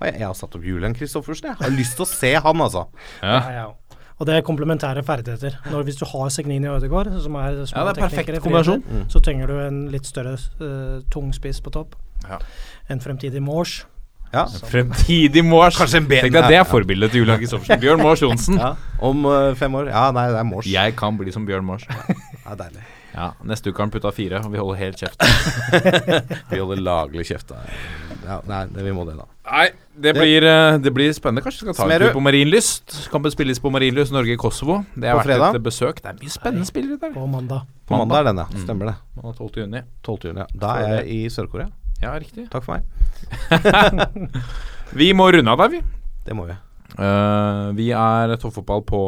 har 0.00 0.08
jeg, 0.08 0.18
jeg 0.18 0.26
har 0.26 0.38
satt 0.38 0.56
opp 0.58 0.66
Julian 0.66 0.96
Kristoffersen. 0.96 1.52
Jeg 1.52 1.60
har 1.60 1.76
lyst 1.76 1.98
til 1.98 2.06
å 2.06 2.10
se 2.10 2.34
han, 2.46 2.66
altså. 2.66 2.88
Ja. 3.20 3.38
Ja, 3.38 3.54
ja. 3.60 3.68
Og 4.22 4.26
det 4.28 4.36
er 4.36 4.44
komplementære 4.46 5.02
ferdigheter. 5.02 5.56
Når, 5.70 5.82
hvis 5.88 5.96
du 5.98 6.04
har 6.06 6.28
Segnini 6.30 6.68
og 6.70 6.76
Ødegaard, 6.78 7.08
som 7.24 7.34
er 7.40 7.64
små 7.66 7.80
Ja, 7.80 7.88
det 7.88 7.96
er 7.96 8.02
perfekt 8.04 8.28
teknikere, 8.28 8.42
kombinasjon. 8.44 8.84
friere, 8.86 9.08
så 9.10 9.22
trenger 9.24 9.50
du 9.50 9.56
en 9.58 9.80
litt 9.90 10.06
større 10.06 10.36
uh, 10.60 11.00
tung 11.10 11.32
spiss 11.34 11.58
på 11.64 11.72
topp. 11.74 11.96
Ja. 12.28 12.38
En 12.92 13.02
fremtidig 13.02 13.42
Mors. 13.42 13.80
Ja. 14.32 14.46
Fremtidig 14.70 15.44
Mors. 15.44 15.76
Kanskje 15.76 16.00
en 16.00 16.06
ben- 16.08 16.22
Tenk 16.24 16.32
deg, 16.38 16.48
det 16.48 16.56
er 16.56 16.64
forbildet 16.64 17.10
til 17.12 17.20
Julian 17.22 17.38
Kristoffersen. 17.42 17.80
Bjørn 17.82 18.00
Mors 18.00 18.22
Johnsen. 18.24 18.56
Ja. 18.58 18.74
Om 19.00 19.26
uh, 19.28 19.54
fem 19.58 19.74
år. 19.76 19.90
Ja, 19.92 20.06
nei, 20.16 20.28
det 20.32 20.38
er 20.40 20.46
Mors. 20.48 20.66
Jeg 20.66 20.96
kan 20.96 21.18
bli 21.20 21.30
som 21.34 21.44
Bjørn 21.48 21.64
Mors. 21.68 21.84
Ja, 22.42 22.56
deilig. 22.58 22.80
Ja, 23.12 23.26
Neste 23.44 23.68
uke 23.70 23.76
har 23.78 23.84
han 23.86 23.90
putta 23.92 24.10
fire, 24.10 24.38
og 24.42 24.50
vi 24.50 24.58
holder 24.58 24.78
helt 24.80 24.96
kjeft. 24.98 25.20
Vi 26.50 26.58
holder 26.58 26.80
laglig 26.80 27.26
kjeft. 27.28 27.52
da. 27.52 27.58
Ja, 28.24 28.38
nei, 28.48 28.62
det, 28.72 28.82
vi 28.86 28.92
må 28.96 29.04
det, 29.04 29.14
da. 29.18 29.26
Nei, 29.50 29.66
det 30.00 30.14
blir, 30.16 30.46
eh, 30.48 30.78
det 30.80 30.92
blir 30.96 31.12
spennende. 31.12 31.42
Kanskje 31.44 31.66
vi 31.66 31.74
skal 31.74 31.88
ta 31.90 31.92
en 31.92 32.02
tur 32.06 32.14
på 32.16 32.22
Marienlyst. 32.24 32.96
Kampen 33.12 33.34
spilles 33.34 33.60
på 33.60 33.70
Marienlyst, 33.74 34.14
Norge-Kosovo. 34.16 34.78
Det 34.96 35.10
har 35.10 35.18
På 35.18 35.22
vært 35.22 35.28
fredag? 35.28 35.58
et 35.60 35.66
besøk. 35.68 36.00
Det 36.02 36.08
er 36.14 36.18
mye 36.22 36.32
spennende 36.32 36.66
spillere 36.68 36.98
der. 37.04 37.12
På 37.14 37.26
mandag. 37.28 37.68
På 37.86 38.00
mandag 38.00 38.22
er 38.24 38.30
den, 38.32 38.42
ja. 38.42 38.64
Stemmer 38.64 38.90
det. 38.92 38.96
Mm. 39.20 39.30
12. 39.36 39.50
juni. 39.66 39.84
12. 40.08 40.18
juni. 40.30 40.40
Ja. 40.46 40.48
Da 40.64 40.74
er 40.80 40.94
jeg 41.02 41.08
i 41.12 41.20
Sør-Korea. 41.36 41.68
Ja, 42.02 42.16
riktig. 42.18 42.48
Takk 42.50 42.64
for 42.64 42.78
meg. 42.78 43.01
Vi 45.00 45.12
må 45.16 45.30
runde 45.32 45.54
av 45.54 45.62
der, 45.64 45.72
vi. 45.72 45.80
Det 46.26 46.36
må 46.36 46.44
vi. 46.50 46.58
Uh, 46.92 47.72
vi 47.72 47.86
er 47.96 48.34
Toppfotball 48.36 48.82
på 48.84 48.98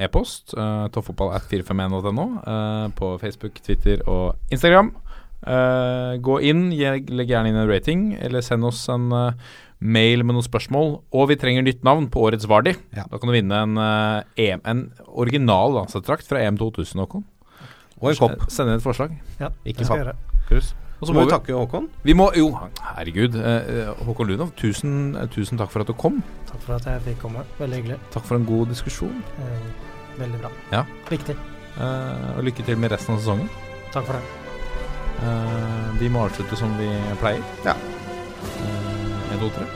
e-post. 0.00 0.54
Uh, 0.56 0.86
Toppfotball 0.94 1.34
at 1.36 1.44
451.no. 1.50 2.24
Uh, 2.40 2.88
på 2.96 3.12
Facebook, 3.20 3.60
Twitter 3.60 4.00
og 4.08 4.38
Instagram. 4.48 4.94
Uh, 5.38 6.16
gå 6.24 6.40
inn, 6.48 6.70
legg 6.74 7.30
gjerne 7.30 7.52
inn 7.52 7.60
en 7.60 7.68
rating, 7.70 8.08
eller 8.18 8.42
send 8.42 8.66
oss 8.66 8.80
en 8.90 9.06
eh, 9.14 9.52
mail 9.78 10.24
med 10.26 10.34
noen 10.34 10.46
spørsmål. 10.46 10.96
Og 11.14 11.28
vi 11.30 11.36
trenger 11.38 11.62
nytt 11.66 11.84
navn 11.86 12.08
på 12.10 12.24
årets 12.26 12.48
Vardi. 12.50 12.74
Ja. 12.96 13.06
Da 13.10 13.20
kan 13.20 13.30
du 13.30 13.36
vinne 13.36 13.62
en, 13.62 13.78
eh, 13.78 14.48
EM, 14.48 14.64
en 14.66 14.82
original 15.06 15.76
landslagsdrakt 15.76 16.26
fra 16.28 16.42
EM 16.42 16.58
2000, 16.58 17.04
Håkon. 17.04 17.24
Og 18.00 18.12
en 18.12 18.20
kopp. 18.24 18.48
Send 18.50 18.72
inn 18.72 18.80
et 18.80 18.84
forslag. 18.84 19.14
Ja, 19.38 19.52
Ikke 19.66 19.86
gjøre. 19.86 20.16
Krus. 20.50 20.74
Og 21.00 21.06
Så 21.06 21.12
må 21.14 21.20
må 21.20 21.24
vi 21.24 21.28
vi 21.28 21.30
takke 21.36 21.54
Håkon. 21.54 21.84
Vi 22.02 22.12
må 22.18 22.30
Jo, 22.36 22.48
herregud. 22.96 23.34
eh, 23.38 23.90
Håkon 24.06 24.26
Lunov, 24.26 24.50
tusen, 24.56 25.14
eh, 25.16 25.26
tusen 25.30 25.58
takk 25.58 25.70
for 25.70 25.80
at 25.80 25.86
du 25.86 25.92
kom. 25.94 26.22
Takk 26.50 26.60
for 26.64 26.74
at 26.74 26.84
jeg 26.84 27.00
fikk 27.04 27.20
komme. 27.22 27.44
Veldig 27.60 27.76
hyggelig. 27.82 27.98
Takk 28.10 28.24
for 28.24 28.34
en 28.36 28.44
god 28.44 28.66
diskusjon. 28.68 29.22
Eh, 29.38 30.18
veldig 30.18 30.40
bra. 30.42 30.50
Ja. 30.72 30.82
Viktig. 31.08 31.36
Eh, 31.78 32.36
og 32.36 32.42
lykke 32.44 32.64
til 32.66 32.76
med 32.76 32.90
resten 32.90 33.14
av 33.14 33.20
sesongen. 33.20 33.48
Takk 33.92 34.04
for 34.06 34.12
det. 34.12 34.22
Eh, 35.22 35.98
vi 36.00 36.08
må 36.08 36.26
avslutte 36.28 36.56
som 36.58 36.74
vi 36.78 36.90
pleier. 37.22 37.42
Ja. 37.64 37.74
Eh, 37.74 39.32
en, 39.32 39.38
to, 39.38 39.48
tre. 39.54 39.66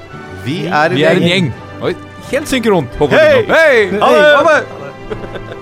Vi 0.45 0.67
er 0.67 0.89
Vi 0.91 1.03
er 1.05 1.11
en 1.23 1.29
gjeng. 1.29 1.53
Oi, 1.83 1.95
helt 2.33 2.49
synkront. 2.49 2.89
Håkon 2.99 3.19
Hei! 3.19 3.43
Lunov. 3.43 4.09
Hei! 4.11 4.35
Ha 4.35 4.43
det! 4.51 5.59